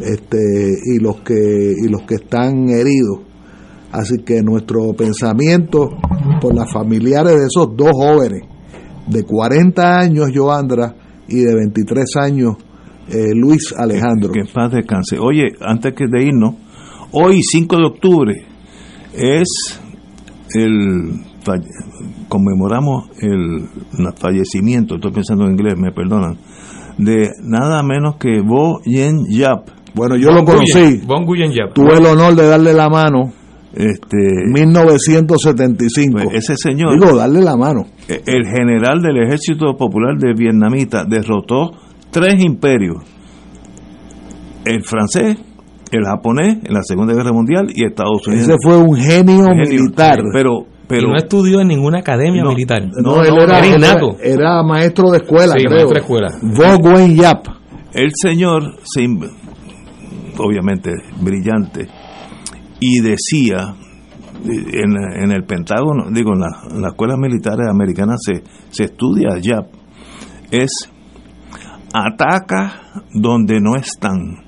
este 0.00 0.74
y 0.84 0.98
los 0.98 1.20
que 1.20 1.74
y 1.76 1.88
los 1.88 2.02
que 2.02 2.16
están 2.16 2.68
heridos 2.68 3.20
así 3.92 4.18
que 4.24 4.42
nuestro 4.42 4.92
pensamiento 4.92 5.88
por 6.40 6.54
las 6.54 6.70
familiares 6.72 7.32
de 7.32 7.46
esos 7.46 7.74
dos 7.76 7.90
jóvenes 7.92 8.42
de 9.06 9.22
40 9.22 9.98
años 9.98 10.26
Joandra 10.34 10.94
y 11.28 11.36
de 11.36 11.54
23 11.54 12.16
años 12.16 12.56
eh, 13.08 13.34
Luis 13.34 13.72
Alejandro 13.76 14.32
Que 14.32 14.44
paz 14.52 14.72
descanse. 14.72 15.16
Oye, 15.20 15.44
antes 15.60 15.94
que 15.94 16.06
de 16.08 16.24
irnos, 16.24 16.56
hoy 17.12 17.40
5 17.40 17.76
de 17.76 17.86
octubre 17.86 18.34
es 19.14 19.80
el 20.54 21.22
conmemoramos 22.28 23.04
el, 23.20 23.68
el 23.98 24.12
fallecimiento, 24.16 24.96
estoy 24.96 25.12
pensando 25.12 25.44
en 25.44 25.52
inglés, 25.52 25.74
me 25.76 25.92
perdonan, 25.92 26.36
de 26.98 27.30
nada 27.44 27.84
menos 27.84 28.16
que 28.16 28.40
Bo 28.40 28.80
Yen 28.84 29.26
Yap. 29.30 29.68
Bueno, 29.96 30.16
yo 30.16 30.30
lo 30.30 30.44
conocí. 30.44 31.00
Bon 31.06 31.24
tuve 31.74 31.96
el 31.96 32.04
honor 32.04 32.34
de 32.34 32.46
darle 32.46 32.74
la 32.74 32.90
mano 32.90 33.32
Este, 33.72 34.16
1975 34.52 36.18
Pues 36.24 36.34
ese 36.50 36.54
señor, 36.56 37.00
digo 37.00 37.16
darle 37.16 37.40
la 37.40 37.56
mano 37.56 37.86
el 38.08 38.46
general 38.46 39.00
del 39.00 39.22
Ejército 39.24 39.74
Popular 39.76 40.16
de 40.18 40.34
Vietnamita, 40.36 41.04
derrotó 41.08 41.70
tres 42.10 42.34
imperios: 42.44 42.98
el 44.66 44.82
francés, 44.84 45.38
el 45.90 46.04
japonés 46.04 46.58
en 46.64 46.74
la 46.74 46.82
Segunda 46.82 47.14
Guerra 47.14 47.32
Mundial 47.32 47.68
y 47.74 47.84
Estados 47.86 48.26
Unidos. 48.28 48.48
ese 48.48 48.56
fue 48.62 48.76
un 48.76 48.94
genio, 48.96 49.44
Genio, 49.46 49.82
militar 49.82 50.20
Pero, 50.32 50.66
pero 50.86 51.08
y 51.08 51.10
no 51.10 51.16
estudió 51.16 51.60
en 51.60 51.68
ninguna 51.68 52.00
academia 52.00 52.42
No, 52.42 52.50
militar. 52.50 52.82
no, 53.02 53.22
él 53.24 53.34
era, 53.34 53.44
era 53.44 53.58
era, 53.66 53.76
innato. 53.76 54.16
era 54.22 54.62
maestro 54.62 55.10
de 55.10 55.18
escuela 55.18 55.54
Sí, 55.56 55.64
creo 55.64 55.88
maestro 55.88 55.94
de 55.94 56.00
escuela. 56.00 57.14
Yap 57.14 57.46
el 57.92 58.10
señor, 58.14 58.74
se 58.84 59.02
obviamente 60.38 60.92
brillante, 61.20 61.88
y 62.80 63.00
decía 63.00 63.74
eh, 64.44 64.82
en, 64.84 65.22
en 65.24 65.30
el 65.32 65.44
Pentágono, 65.44 66.10
digo, 66.12 66.32
en, 66.34 66.40
la- 66.40 66.80
las 66.80 66.92
escuelas 66.92 67.18
militares 67.18 67.66
americanas 67.70 68.20
se, 68.24 68.42
se 68.70 68.84
estudia 68.84 69.38
ya, 69.40 69.66
es 70.50 70.70
ataca 71.92 72.80
donde 73.14 73.60
no 73.60 73.76
están. 73.76 74.44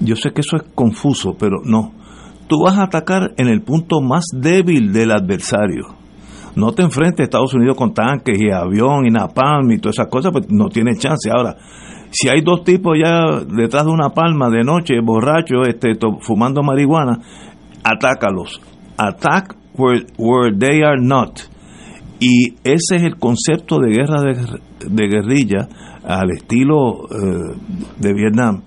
Yo 0.00 0.16
sé 0.16 0.30
que 0.32 0.40
eso 0.40 0.56
es 0.56 0.62
confuso, 0.74 1.34
pero 1.38 1.58
no. 1.64 1.92
Tú 2.48 2.62
vas 2.64 2.78
a 2.78 2.84
atacar 2.84 3.32
en 3.36 3.48
el 3.48 3.62
punto 3.62 4.00
más 4.00 4.24
débil 4.32 4.92
del 4.92 5.12
adversario. 5.12 5.86
No 6.56 6.72
te 6.72 6.82
enfrentes 6.82 7.20
a 7.20 7.24
Estados 7.24 7.54
Unidos 7.54 7.76
con 7.76 7.92
tanques 7.94 8.38
y 8.40 8.50
avión 8.50 9.06
y 9.06 9.10
napalm 9.10 9.70
y 9.70 9.78
todas 9.78 9.96
esas 9.98 10.08
cosas, 10.10 10.32
pues 10.32 10.46
no 10.50 10.68
tiene 10.68 10.96
chance. 10.96 11.30
Ahora, 11.30 11.56
si 12.10 12.28
hay 12.28 12.42
dos 12.42 12.64
tipos 12.64 12.96
ya 12.98 13.44
detrás 13.46 13.84
de 13.84 13.90
una 13.90 14.10
palma 14.10 14.50
de 14.50 14.64
noche, 14.64 15.00
borrachos, 15.02 15.68
este, 15.68 15.96
fumando 16.20 16.62
marihuana, 16.62 17.20
atácalos. 17.84 18.60
Attack 18.96 19.56
where, 19.76 20.52
they 20.58 20.82
are 20.82 21.00
not. 21.00 21.40
Y 22.18 22.54
ese 22.64 22.96
es 22.96 23.02
el 23.02 23.16
concepto 23.16 23.78
de 23.78 23.92
guerra 23.92 24.20
de, 24.22 24.34
de 24.86 25.08
guerrilla 25.08 25.68
al 26.04 26.30
estilo 26.30 27.04
eh, 27.04 27.56
de 27.98 28.12
Vietnam, 28.12 28.62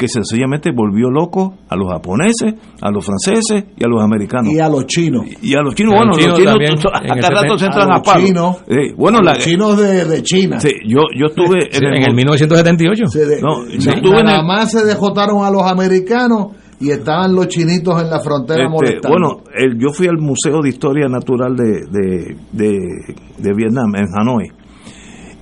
que 0.00 0.08
sencillamente 0.08 0.70
volvió 0.74 1.10
loco 1.10 1.56
a 1.68 1.76
los 1.76 1.92
japoneses, 1.92 2.54
a 2.80 2.90
los 2.90 3.04
franceses 3.04 3.64
y 3.76 3.84
a 3.84 3.86
los 3.86 4.02
americanos. 4.02 4.50
y 4.50 4.58
a 4.58 4.66
los 4.68 4.86
chinos 4.86 5.26
Y 5.42 5.54
a 5.54 5.60
los 5.60 5.74
chinos, 5.74 5.92
bueno, 5.94 6.12
los 6.12 6.16
los 6.16 6.24
chinos 6.24 6.38
chinos, 6.38 6.52
también, 6.54 6.78
tú- 6.80 6.88
en 6.88 7.10
a 7.10 7.14
el 7.14 7.20
cada 7.20 7.42
rato 7.42 7.58
se 7.58 7.64
70, 7.66 7.80
entran 7.82 7.92
a 7.98 8.02
palo. 8.02 8.26
chinos, 8.26 8.56
Eh, 8.66 8.94
bueno, 8.96 9.18
los 9.20 9.38
chinos 9.38 9.76
de, 9.76 10.04
de 10.06 10.22
China 10.22 10.58
sí, 10.58 10.70
yo, 10.88 11.00
yo 11.14 11.26
estuve 11.26 11.60
Sí, 11.70 11.78
en 11.78 11.84
el, 11.84 11.94
en 11.98 12.08
el 12.08 12.14
1978. 12.16 13.06
Se 13.08 13.26
de- 13.26 13.42
No, 13.42 13.62
na- 13.62 13.70
yo 13.78 13.90
estuve 13.92 14.18
en 14.20 14.24
nada 14.24 14.42
más 14.42 14.70
se 14.72 14.84
dejotaron 14.86 15.44
a 15.44 15.50
los 15.50 15.62
americanos 15.62 16.56
y 16.80 16.90
estaban 16.90 17.34
los 17.34 17.48
chinitos 17.48 18.00
en 18.02 18.08
la 18.08 18.20
frontera 18.20 18.60
Este, 18.64 18.70
molestando. 18.72 19.08
bueno, 19.10 19.42
el- 19.54 19.78
yo 19.78 19.90
fui 19.92 20.06
al 20.08 20.16
Museo 20.16 20.60
de 20.62 20.70
Historia 20.70 21.08
Natural 21.08 21.54
de, 21.54 21.84
de, 21.90 22.36
de- 22.52 23.14
de 23.36 23.54
Vietnam, 23.54 23.94
en 23.96 24.06
Hanoi, 24.16 24.48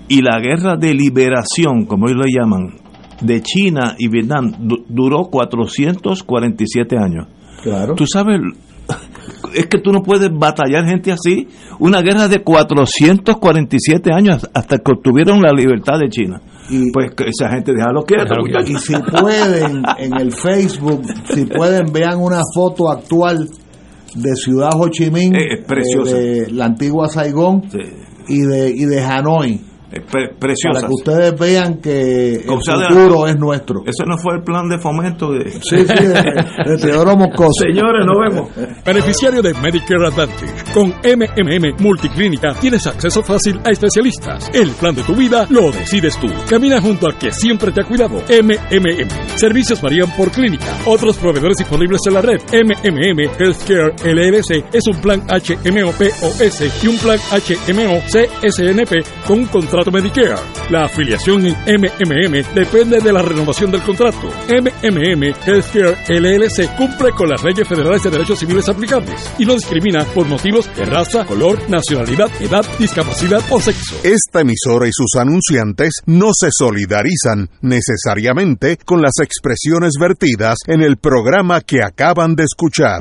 y 0.09 0.21
la 0.23 0.41
guerra 0.41 0.77
de 0.77 0.95
liberación, 0.95 1.85
como 1.87 2.09
ellos 2.09 2.23
le 2.27 2.33
llaman, 2.41 2.75
de 3.20 3.40
China 3.43 3.95
y 3.99 4.09
Vietnam, 4.09 4.53
du- 4.61 4.85
duró 4.89 5.24
447 5.31 6.97
años. 6.97 7.27
claro. 7.62 7.95
Tú 7.95 8.05
sabes, 8.07 8.40
es 9.55 9.66
que 9.66 9.78
tú 9.78 9.93
no 9.93 10.03
puedes 10.03 10.31
batallar 10.32 10.85
gente 10.86 11.12
así. 11.12 11.49
Una 11.78 12.01
guerra 12.01 12.28
de 12.28 12.43
447 12.43 14.11
años 14.12 14.49
hasta 14.55 14.78
que 14.78 14.93
obtuvieron 14.93 15.40
la 15.43 15.53
libertad 15.53 15.99
de 15.99 16.09
China. 16.09 16.40
Y- 16.70 16.90
pues 16.93 17.11
que 17.15 17.24
esa 17.28 17.51
gente 17.51 17.73
déjalo 17.73 18.03
quieto. 18.05 18.35
Y 18.66 18.77
si 18.77 18.95
pueden, 19.20 19.82
en 19.99 20.20
el 20.20 20.32
Facebook, 20.32 21.03
si 21.35 21.45
pueden, 21.47 21.93
vean 21.93 22.19
una 22.20 22.40
foto 22.55 22.90
actual 22.90 23.49
de 24.15 24.35
Ciudad 24.36 24.70
Ho 24.74 24.89
Chi 24.89 25.11
Minh, 25.11 25.35
Eh, 25.35 25.59
es 25.59 25.65
preciosa. 25.66 26.16
eh, 26.16 26.23
de 26.47 26.51
la 26.53 26.66
antigua 26.66 27.09
Saigón 27.09 27.62
Sí, 27.70 27.78
y 28.28 28.40
de 28.40 28.70
y 28.70 28.85
de 28.85 29.01
Hanoi, 29.03 29.61
pre- 29.90 30.35
preciosa. 30.39 30.81
para 30.81 30.86
que 30.89 30.93
ustedes 30.94 31.39
vean 31.39 31.74
que 31.81 32.32
el 32.35 32.62
sea 32.62 32.89
futuro 32.89 33.27
es 33.27 33.36
nuestro. 33.39 33.82
Eso 33.86 34.05
no 34.06 34.16
fue 34.19 34.36
el 34.36 34.43
plan 34.43 34.69
de 34.69 34.78
fomento 34.78 35.31
de... 35.32 35.51
Sí, 35.52 35.60
sí, 35.62 35.85
de, 35.86 36.66
de 36.66 36.77
Teodoro 36.81 37.16
Moscoso. 37.16 37.62
Señores, 37.66 38.05
nos 38.06 38.16
vemos. 38.19 38.51
Beneficiario 38.85 39.43
de 39.43 39.55
Medicare 39.55 40.06
Advantage. 40.06 40.73
Con 40.74 40.89
MMM 40.90 41.82
Multiclínica 41.82 42.55
tienes 42.60 42.86
acceso 42.86 43.23
fácil 43.23 43.59
a 43.65 43.70
especialistas. 43.70 44.51
El 44.52 44.70
plan 44.73 44.94
de 44.94 45.02
tu 45.02 45.15
vida 45.15 45.47
lo 45.51 45.70
decides 45.73 46.19
tú. 46.20 46.28
Camina 46.48 46.81
junto 46.81 47.06
al 47.06 47.16
que 47.19 47.32
siempre 47.32 47.73
te 47.73 47.82
ha 47.82 47.85
cuidado. 47.85 48.16
MMM. 48.28 49.09
Servicios 49.36 49.81
varían 49.81 50.10
por 50.16 50.31
clínica. 50.31 50.77
Otros 50.86 51.16
proveedores 51.16 51.56
disponibles 51.59 52.01
en 52.06 52.15
la 52.15 52.20
red. 52.23 52.40
MMM 52.52 53.20
Healthcare 53.39 53.94
LLC 54.05 54.65
es 54.74 54.85
un 54.93 55.01
plan 55.01 55.23
HMO 55.28 55.93
POS 55.93 56.85
y 56.85 56.89
un 56.89 56.97
plan 56.98 57.19
HMO 57.31 58.01
CSNP 58.06 59.27
con 59.27 59.39
un 59.40 59.47
Medicare. 59.87 60.35
La 60.71 60.85
afiliación 60.85 61.47
en 61.47 61.55
MMM 61.55 62.55
depende 62.55 63.01
de 63.01 63.13
la 63.13 63.23
renovación 63.23 63.71
del 63.71 63.83
contrato. 63.83 64.29
MMM 64.49 65.23
Healthcare 65.47 65.97
LLC 66.09 66.77
cumple 66.77 67.13
con 67.13 67.29
las 67.29 67.43
leyes 67.45 67.67
federales 67.67 68.03
de 68.03 68.11
derechos 68.11 68.39
civiles 68.39 68.69
aplicables 68.69 69.33
y 69.39 69.47
no 69.47 69.55
discrimina 69.55 70.05
por 70.15 70.27
motivos 70.27 70.69
de 70.77 70.85
raza, 70.85 71.25
color, 71.25 71.59
nacionalidad, 71.71 72.31
edad, 72.41 72.67
discapacidad 72.79 73.43
o 73.51 73.61
sexo. 73.61 73.97
Esta 74.03 74.41
emisora 74.41 74.89
y 74.89 74.93
sus 74.93 75.15
anunciantes 75.19 76.03
no 76.07 76.31
se 76.33 76.49
solidarizan 76.51 77.49
necesariamente 77.63 78.77
con 78.85 79.01
las 79.01 79.19
expresiones 79.23 79.93
vertidas 80.01 80.57
en 80.67 80.83
el 80.83 80.97
programa 80.97 81.61
que 81.61 81.83
acaban 81.83 82.35
de 82.35 82.45
escuchar. 82.45 82.97